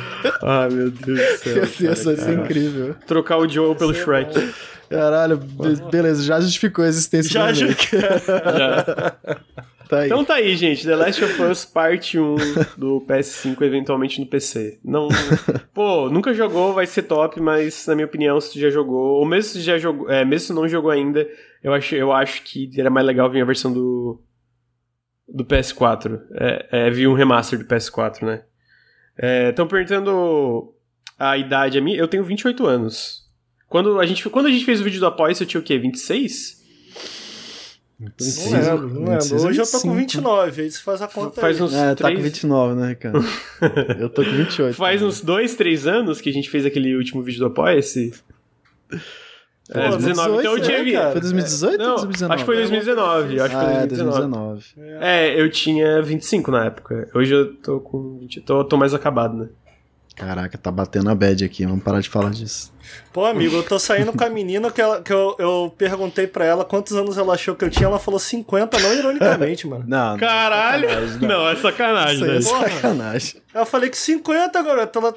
Ai, 0.43 0.69
meu 0.71 0.91
Deus 0.91 1.19
do 1.19 1.39
céu. 1.39 1.55
Cara, 1.55 1.95
vai 1.95 1.97
ser 1.97 2.17
cara. 2.17 2.33
incrível. 2.33 2.97
Trocar 3.07 3.37
o 3.39 3.49
Joe 3.49 3.75
pelo 3.77 3.95
Shrek. 3.95 4.53
Caralho, 4.93 5.37
be- 5.39 5.91
beleza, 5.91 6.23
já 6.23 6.41
justificou 6.41 6.85
a 6.85 6.89
existência 6.89 7.31
Já 7.33 7.47
do 7.51 7.55
ju-. 7.55 7.67
Já. 8.59 9.17
Tá 9.89 9.99
aí. 10.01 10.07
Então 10.07 10.25
tá 10.25 10.35
aí, 10.37 10.57
gente. 10.57 10.87
The 10.87 10.97
Last 10.97 11.23
of 11.23 11.43
Us 11.43 11.65
Parte 11.67 12.19
1 12.19 12.35
do 12.79 13.05
PS5, 13.07 13.61
eventualmente 13.63 14.21
no 14.21 14.27
PC. 14.27 14.79
Não. 14.83 15.09
Pô, 15.75 16.09
nunca 16.09 16.33
jogou, 16.33 16.73
vai 16.73 16.87
ser 16.87 17.03
top, 17.03 17.41
mas 17.41 17.87
na 17.87 17.95
minha 17.95 18.07
opinião, 18.07 18.41
se 18.41 18.53
tu 18.53 18.59
já 18.59 18.71
jogou, 18.71 19.19
ou 19.19 19.27
mesmo 19.27 19.53
se 19.53 19.61
já 19.61 19.77
jogou, 19.77 20.09
é, 20.11 20.25
mesmo 20.25 20.47
se 20.47 20.53
não 20.55 20.67
jogou 20.67 20.91
ainda, 20.91 21.29
eu 21.63 21.75
acho, 21.75 21.95
eu 21.95 22.11
acho 22.11 22.43
que 22.43 22.71
era 22.79 22.89
mais 22.89 23.07
legal 23.07 23.31
vir 23.31 23.43
a 23.43 23.45
versão 23.45 23.71
do. 23.71 24.23
do 25.29 25.45
PS4. 25.45 26.21
É, 26.35 26.69
é, 26.87 26.91
vir 26.91 27.07
um 27.07 27.15
remaster 27.15 27.59
do 27.59 27.65
PS4, 27.67 28.23
né? 28.25 28.43
Estão 29.51 29.67
perguntando 29.69 30.73
a 31.19 31.37
idade 31.37 31.77
a 31.77 31.83
mim. 31.83 31.93
Eu 31.95 32.09
tenho 32.09 32.25
28 32.25 32.67
anos. 32.67 33.22
Quando 33.73 33.99
a 33.99 34.05
gente, 34.05 34.29
quando 34.29 34.47
a 34.47 34.51
gente 34.51 34.67
fez 34.67 34.83
o 34.83 34.85
vídeo 34.85 35.01
do 35.01 35.07
Apoia, 35.07 35.33
eu 35.41 35.47
tinha 35.47 35.59
o 35.59 35.65
quê? 35.65 35.79
26? 35.79 36.61
Não 37.99 38.09
lembro, 38.51 38.89
não 38.89 39.01
lembro. 39.01 39.13
26, 39.13 39.45
Hoje 39.45 39.61
eu 39.63 39.67
tô 39.67 39.81
com 39.81 39.95
25. 39.97 39.97
29, 39.97 40.63
aí 40.63 40.71
você 40.71 40.79
faz 40.83 41.01
a 41.01 41.09
conta 41.09 41.41
Faz 41.41 41.57
aí. 41.57 41.63
uns 41.63 41.73
É, 41.73 41.95
tá 41.95 42.05
três... 42.05 42.19
com 42.19 42.23
29, 42.25 42.75
né, 42.75 42.95
cara? 42.97 43.19
Eu 43.99 44.11
tô 44.11 44.23
com 44.23 44.31
28. 44.31 44.75
Faz 44.75 45.01
cara. 45.01 45.09
uns 45.09 45.21
dois, 45.23 45.55
três 45.55 45.87
anos 45.87 46.21
que 46.21 46.29
a 46.29 46.33
gente 46.33 46.51
fez 46.51 46.67
aquele 46.67 46.95
último 46.97 47.23
vídeo 47.23 47.39
do 47.41 47.47
Apoia-se. 47.47 48.13
É, 49.71 49.89
Pô, 49.89 49.97
19. 49.97 50.39
Então 50.41 50.53
eu 50.53 50.59
18, 50.59 50.85
tinha. 50.85 51.05
né? 51.07 51.13
Foi 51.13 51.21
2018 51.23 51.79
Não, 51.79 51.91
ou 51.91 51.95
2019? 52.07 52.35
acho 52.35 52.43
que 52.43 52.47
foi 52.47 52.57
2019. 52.57 53.41
Acho 53.41 53.49
que 53.49 53.55
foi 53.63 53.65
Ah, 53.65 53.73
é, 53.73 53.87
2019. 53.87 54.53
2019. 54.53 55.05
É, 55.05 55.41
eu 55.41 55.51
tinha 55.51 56.03
25 56.03 56.51
na 56.51 56.65
época. 56.67 57.09
Hoje 57.15 57.33
eu 57.33 57.55
tô 57.55 57.81
com 57.81 58.19
20. 58.19 58.41
Tô, 58.43 58.65
tô 58.65 58.77
mais 58.77 58.93
acabado, 58.93 59.35
né? 59.35 59.49
Caraca, 60.17 60.59
tá 60.59 60.71
batendo 60.71 61.09
a 61.11 61.15
bad 61.15 61.43
aqui, 61.45 61.65
vamos 61.65 61.83
parar 61.83 62.01
de 62.01 62.09
falar 62.09 62.31
disso. 62.31 62.71
Pô, 63.13 63.25
amigo, 63.25 63.57
eu 63.57 63.63
tô 63.63 63.79
saindo 63.79 64.13
com 64.13 64.23
a 64.23 64.29
menina 64.29 64.71
que, 64.71 64.81
ela- 64.81 65.01
que 65.01 65.13
eu, 65.13 65.35
eu 65.39 65.75
perguntei 65.79 66.27
pra 66.27 66.45
ela 66.45 66.65
quantos 66.65 66.95
anos 66.95 67.17
ela 67.17 67.33
achou 67.35 67.55
que 67.55 67.65
eu 67.65 67.71
tinha. 67.71 67.87
Ela 67.87 67.99
falou 67.99 68.21
50, 68.21 68.79
não 68.79 68.93
ironicamente, 68.95 69.67
mano. 69.67 69.85
Não, 69.89 70.19
Caralho! 70.19 70.89
sacanagem, 70.89 71.29
Não, 71.29 71.49
é 71.49 71.57
sacanagem, 71.57 72.15
Isso 72.17 72.25
aí 72.25 72.31
é 72.31 72.39
né? 72.39 72.45
Porra. 72.45 72.71
sacanagem. 72.71 73.43
Eu 73.55 73.67
falei 73.67 73.89
que 73.91 73.97
50, 73.97 74.63
garota. 74.63 74.99
Ela. 74.99 75.15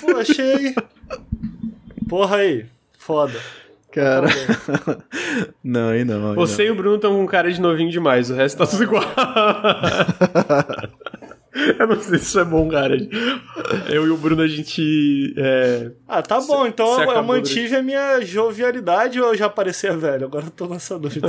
Pô, 0.00 0.16
achei. 0.18 0.74
Porra 2.08 2.36
aí. 2.36 2.66
Foda. 2.98 3.38
Cara. 3.90 4.26
não, 5.62 5.88
aí 5.90 6.04
não. 6.04 6.30
aí 6.30 6.34
Você 6.36 6.66
e 6.66 6.70
o 6.70 6.74
Bruno 6.74 6.96
estão 6.96 7.14
com 7.16 7.24
cara 7.26 7.50
de 7.50 7.60
novinho 7.60 7.90
demais, 7.90 8.28
o 8.28 8.34
resto 8.34 8.58
tá 8.58 8.66
tudo 8.66 8.82
igual. 8.82 9.04
eu 11.78 11.86
não 11.86 12.00
sei 12.00 12.18
se 12.18 12.24
isso 12.26 12.40
é 12.40 12.44
bom, 12.44 12.68
cara. 12.68 12.96
Eu 13.88 14.06
e 14.06 14.10
o 14.10 14.16
Bruno, 14.16 14.42
a 14.42 14.46
gente. 14.48 15.32
É... 15.36 15.92
Ah, 16.08 16.20
tá 16.22 16.40
bom. 16.40 16.66
Então 16.66 17.00
eu, 17.02 17.22
mantive 17.22 17.76
a 17.76 17.82
minha 17.82 18.20
jovialidade 18.22 19.20
ou 19.20 19.28
eu 19.28 19.36
já 19.36 19.48
parecia 19.48 19.96
velho? 19.96 20.26
Agora 20.26 20.46
eu 20.46 20.50
tô 20.50 20.66
nessa 20.66 20.98
dúvida. 20.98 21.28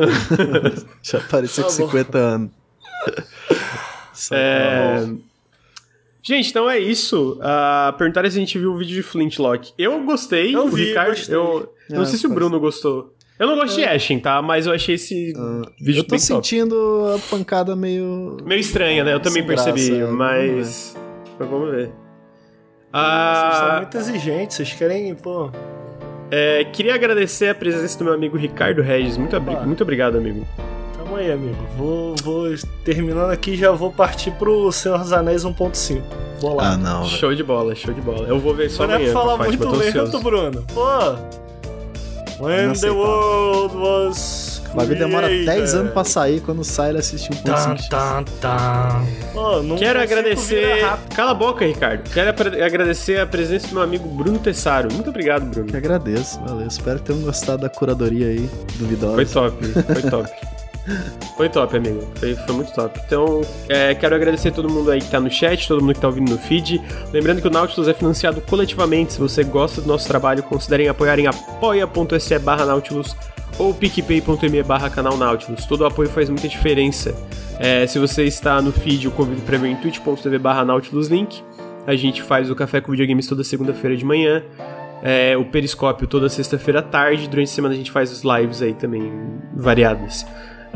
Já 1.04 1.20
parecia 1.20 1.64
Tá 1.64 1.70
com 1.70 1.78
bom. 1.78 1.88
50 1.88 2.18
anos. 2.18 2.52
É... 4.32 5.08
Gente, 6.24 6.50
então 6.50 6.68
é 6.70 6.80
isso. 6.80 7.38
Ah, 7.42 7.94
perguntaram 7.98 8.30
se 8.32 8.38
a 8.38 8.40
gente 8.40 8.58
viu 8.58 8.74
o 8.74 8.78
vídeo 8.78 8.96
de 8.96 9.04
Flintlock. 9.04 9.74
Eu 9.78 10.02
gostei. 10.04 10.56
Eu 10.56 10.66
o 10.66 10.70
vi, 10.70 10.86
Ricardo, 10.86 11.10
gostei. 11.10 11.36
eu 11.36 11.72
não 11.90 12.02
Ah, 12.02 12.06
sei 12.06 12.18
se 12.18 12.26
o 12.26 12.30
Bruno 12.32 12.60
gostou. 12.60 13.15
Eu 13.38 13.48
não 13.48 13.56
gosto 13.56 13.76
de 13.76 13.84
Ashen, 13.84 14.20
tá? 14.20 14.42
Mas 14.42 14.66
eu 14.66 14.74
achei 14.74 14.96
esse 14.96 15.34
vídeo 15.80 16.00
Eu 16.00 16.04
tô 16.04 16.12
bem 16.12 16.20
top. 16.20 16.22
sentindo 16.22 17.14
a 17.16 17.20
pancada 17.30 17.76
meio. 17.76 18.38
Meio 18.46 18.60
estranha, 18.62 19.04
né? 19.04 19.14
Eu 19.14 19.20
também 19.20 19.42
Sem 19.44 19.48
graça, 19.48 19.74
percebi, 19.74 20.00
é, 20.02 20.06
mas... 20.08 20.96
mas 21.38 21.50
vamos 21.50 21.70
ver. 21.72 21.88
Vocês 21.88 21.92
são 22.92 22.94
Ah, 22.94 23.78
muito 23.82 23.98
exigentes, 23.98 24.56
vocês 24.56 24.72
querem, 24.74 25.14
pô. 25.16 25.50
é, 26.32 26.64
queria 26.64 26.96
agradecer 26.96 27.50
a 27.50 27.56
presença 27.56 27.98
do 28.00 28.06
meu 28.06 28.14
amigo 28.14 28.38
Ricardo 28.38 28.82
Regis. 28.82 29.18
Muito, 29.18 29.36
abri- 29.36 29.58
muito 29.66 29.84
obrigado, 29.84 30.18
amigo. 30.18 30.48
Tamo 30.98 31.18
aí, 31.18 31.30
amigo. 31.30 31.58
Vou, 31.78 32.16
vou 32.24 32.46
terminando 32.86 33.32
aqui 33.32 33.58
já 33.58 33.70
vou 33.72 33.92
partir 33.92 34.32
pro 34.32 34.72
Senhor 34.72 34.98
dos 35.00 35.12
Anéis 35.12 35.44
1.5. 35.44 36.02
Vou 36.40 36.56
lá. 36.56 36.72
Ah, 36.72 36.78
não. 36.78 37.04
Show 37.04 37.36
de 37.36 37.44
bola, 37.44 37.76
show 37.76 37.94
de 37.94 38.00
bola. 38.02 38.28
Eu 38.30 38.40
vou 38.40 38.54
ver 38.56 38.70
só 38.70 38.88
não 38.88 38.94
é 38.94 38.96
amanhã. 38.96 39.12
pra 39.12 39.22
falar 39.22 39.38
muito 39.38 39.58
tô 39.62 39.72
lento. 39.76 40.20
Bruno. 40.22 40.66
Pô. 40.74 41.45
When 42.40 42.74
the 42.74 42.90
world 42.92 43.76
was. 43.76 44.62
O 44.72 44.76
bagulho 44.76 45.00
demora 45.00 45.30
10 45.30 45.46
created. 45.46 45.76
anos 45.78 45.94
pra 45.94 46.04
sair 46.04 46.42
quando 46.42 46.62
sai 46.66 46.90
ele 46.90 46.98
assiste 46.98 47.30
um 47.32 47.36
Tan, 47.38 47.54
1.5. 47.76 47.88
tan, 47.90 48.24
tan. 48.42 49.06
Pô, 49.34 49.64
não 49.64 49.78
Quero 49.78 50.02
agradecer. 50.02 50.86
Cala 51.16 51.32
a 51.32 51.34
boca, 51.34 51.64
Ricardo. 51.66 52.10
Quero 52.10 52.30
agradecer 52.66 53.22
a 53.22 53.26
presença 53.26 53.68
do 53.70 53.76
meu 53.76 53.84
amigo 53.84 54.10
Bruno 54.10 54.38
Tessaro. 54.38 54.92
Muito 54.92 55.10
obrigado, 55.10 55.46
Bruno. 55.46 55.68
Que 55.70 55.78
agradeço, 55.78 56.42
valeu. 56.46 56.68
Espero 56.68 57.00
que 57.00 57.06
tenham 57.06 57.22
gostado 57.22 57.62
da 57.62 57.70
curadoria 57.70 58.28
aí, 58.28 58.50
duvidosa. 58.76 59.16
Foi 59.16 59.26
top, 59.26 59.66
foi 59.66 60.02
top. 60.10 60.30
Foi 61.36 61.50
top, 61.50 61.76
amigo. 61.78 62.08
Foi, 62.16 62.36
foi 62.36 62.56
muito 62.56 62.74
top. 62.74 63.00
Então, 63.06 63.42
é, 63.68 63.94
quero 63.96 64.16
agradecer 64.16 64.52
todo 64.52 64.70
mundo 64.70 64.92
aí 64.92 65.02
que 65.02 65.10
tá 65.10 65.20
no 65.20 65.30
chat, 65.30 65.68
todo 65.68 65.82
mundo 65.82 65.94
que 65.94 66.00
tá 66.00 66.08
ouvindo 66.08 66.30
no 66.32 66.38
feed. 66.38 66.82
Lembrando 67.12 67.42
que 67.42 67.48
o 67.48 67.52
Nautilus 67.52 67.88
é 67.88 67.94
financiado 67.94 68.42
coletivamente. 68.42 69.14
Se 69.14 69.20
você 69.20 69.44
gosta 69.44 69.82
do 69.82 69.88
nosso 69.88 70.08
trabalho, 70.08 70.44
considerem 70.44 70.88
apoiar 70.88 71.20
em 71.20 71.28
apoia.se 71.28 72.40
barra 72.40 72.66
Nautilus 72.66 73.16
ou 73.58 73.74
picpay.me 73.74 74.64
barra 74.64 74.90
canal 74.90 75.18
Nautilus. 75.18 75.66
Todo 75.66 75.82
o 75.82 75.86
apoio 75.86 76.10
faz 76.10 76.30
muita 76.30 76.48
diferença. 76.48 77.16
É, 77.60 77.88
se 77.88 77.98
você 78.00 78.24
está 78.26 78.62
no 78.62 78.72
feed, 78.72 79.06
eu 79.06 79.12
convido 79.12 79.42
para 79.42 79.58
ver 79.58 79.70
em 79.70 79.76
twitch.tv 79.76 80.38
barra 80.40 80.66
Nautilus 80.66 81.08
link. 81.08 81.44
A 81.88 81.96
gente 81.96 82.22
faz 82.22 82.50
o 82.50 82.56
Café 82.56 82.82
com 82.82 82.92
Videogames 82.92 83.28
toda 83.28 83.44
segunda-feira 83.44 83.96
de 83.96 84.04
manhã. 84.04 84.44
É, 85.04 85.38
o 85.38 85.46
Periscópio 85.46 86.08
toda 86.08 86.28
sexta-feira 86.30 86.80
à 86.80 86.84
tarde. 86.84 87.30
Durante 87.30 87.50
a 87.50 87.54
semana 87.54 87.74
a 87.74 87.78
gente 87.78 87.92
faz 87.92 88.12
os 88.12 88.24
lives 88.24 88.62
aí 88.62 88.74
também, 88.74 89.12
variados. 89.56 90.26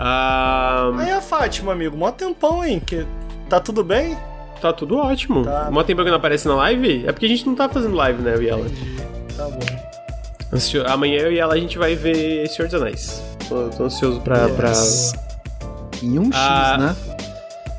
Ah, 0.01 0.91
Aí 0.97 1.11
a 1.11 1.19
Fátima, 1.21 1.73
amigo, 1.73 1.97
mó 1.97 2.09
tempão, 2.11 2.63
hein? 2.63 2.79
Que... 2.79 3.05
Tá 3.49 3.59
tudo 3.59 3.83
bem? 3.83 4.17
tá 4.61 4.73
tudo 4.73 4.97
ótimo. 4.97 5.45
Tá. 5.45 5.69
Mó 5.71 5.83
tempo 5.83 6.03
que 6.03 6.09
não 6.09 6.17
aparece 6.17 6.45
na 6.47 6.53
live? 6.55 7.05
É 7.07 7.11
porque 7.13 7.25
a 7.25 7.29
gente 7.29 7.45
não 7.45 7.55
tá 7.55 7.69
fazendo 7.69 7.95
live, 7.95 8.21
né, 8.21 8.35
eu 8.35 8.41
e 8.43 8.49
ela. 8.49 8.65
Entendi. 8.67 9.01
Tá 9.37 9.45
bom. 9.45 10.89
Amanhã 10.91 11.19
eu 11.19 11.31
e 11.31 11.39
ela 11.39 11.53
a 11.53 11.57
gente 11.57 11.77
vai 11.77 11.95
ver 11.95 12.47
Senhor 12.49 12.67
dos 12.69 12.81
Anéis. 12.81 13.21
Tô, 13.47 13.69
tô 13.69 13.83
ansioso 13.85 14.19
pra. 14.21 14.49
pra... 14.49 14.69
Yes. 14.69 15.13
Em 16.03 16.19
um 16.19 16.25
X, 16.25 16.35
Ah. 16.35 16.77
né? 16.77 16.95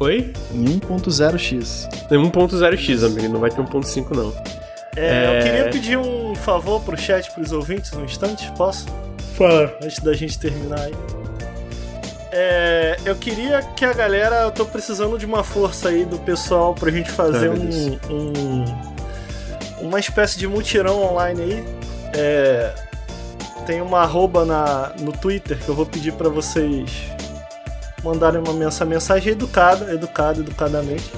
Oi? 0.00 0.32
Em 0.54 0.64
1.0x. 0.78 1.88
Tem 2.08 2.18
1.0x, 2.18 3.04
amigo, 3.04 3.28
não 3.32 3.40
vai 3.40 3.50
ter 3.50 3.60
1.5 3.60 4.16
não. 4.16 4.32
É, 4.96 5.36
Eu 5.38 5.42
queria 5.44 5.64
pedir 5.70 5.98
um 5.98 6.34
favor 6.34 6.80
pro 6.80 6.96
chat, 6.96 7.30
pros 7.32 7.52
ouvintes, 7.52 7.92
um 7.92 8.04
instante, 8.04 8.50
posso? 8.56 8.86
Fala. 9.36 9.74
Antes 9.82 9.98
da 10.00 10.14
gente 10.14 10.38
terminar 10.38 10.80
aí. 10.80 10.94
É, 12.32 12.96
eu 13.04 13.16
queria 13.16 13.60
que 13.74 13.84
a 13.84 13.92
galera. 13.92 14.36
Eu 14.42 14.50
tô 14.52 14.64
precisando 14.64 15.18
de 15.18 15.26
uma 15.26 15.42
força 15.42 15.88
aí 15.88 16.04
do 16.04 16.18
pessoal 16.18 16.74
pra 16.74 16.90
gente 16.90 17.10
fazer 17.10 17.48
um, 17.50 17.98
um- 18.10 18.64
Uma 19.80 19.98
espécie 19.98 20.38
de 20.38 20.46
mutirão 20.46 21.02
online 21.02 21.42
aí. 21.42 21.64
É, 22.14 22.72
tem 23.66 23.80
uma 23.80 24.00
arroba 24.00 24.44
na, 24.44 24.92
no 25.00 25.10
Twitter 25.12 25.58
que 25.58 25.68
eu 25.68 25.74
vou 25.74 25.86
pedir 25.86 26.12
pra 26.12 26.28
vocês 26.28 26.90
mandarem 28.04 28.40
uma 28.40 28.52
mensa- 28.52 28.84
mensagem 28.84 29.32
educada, 29.32 29.92
educada, 29.92 30.40
educadamente. 30.40 31.10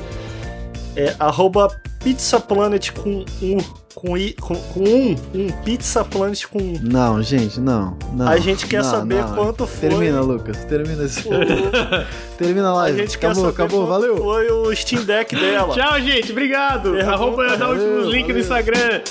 É 0.96 1.14
arroba 1.18 1.68
pizzaplanet 2.00 2.92
com 2.92 3.24
um. 3.42 3.58
Com, 3.94 4.16
i, 4.16 4.32
com, 4.32 4.54
com 4.54 4.80
um, 4.80 5.16
um 5.34 5.50
Pizza 5.64 6.02
Planet 6.04 6.46
com 6.46 6.58
um. 6.58 6.78
Não, 6.82 7.22
gente, 7.22 7.60
não. 7.60 7.96
não 8.14 8.26
A 8.26 8.38
gente 8.38 8.66
quer 8.66 8.82
não, 8.82 8.90
saber 8.90 9.22
não. 9.22 9.34
quanto 9.34 9.66
foi. 9.66 9.88
Termina, 9.90 10.20
Lucas. 10.20 10.64
Termina 10.64 11.04
esse. 11.04 11.20
o- 11.28 11.32
Termina 12.38 12.72
lá. 12.72 12.84
A 12.84 12.92
gente 12.92 13.18
quer 13.18 13.26
acabou, 13.28 13.44
saber 13.44 13.54
acabou, 13.62 13.86
quanto 13.86 13.90
valeu. 13.90 14.16
foi 14.16 14.50
o 14.50 14.74
Steam 14.74 15.04
Deck 15.04 15.36
dela. 15.36 15.74
Tchau, 15.74 16.00
gente. 16.00 16.32
Obrigado. 16.32 16.90
Pergunta- 16.92 17.10
Arroba, 17.12 17.56
dá 17.56 17.66
o 17.66 17.74
Valeu, 17.76 18.10
link 18.10 18.32
no. 18.32 18.38
Instagram. 18.38 19.02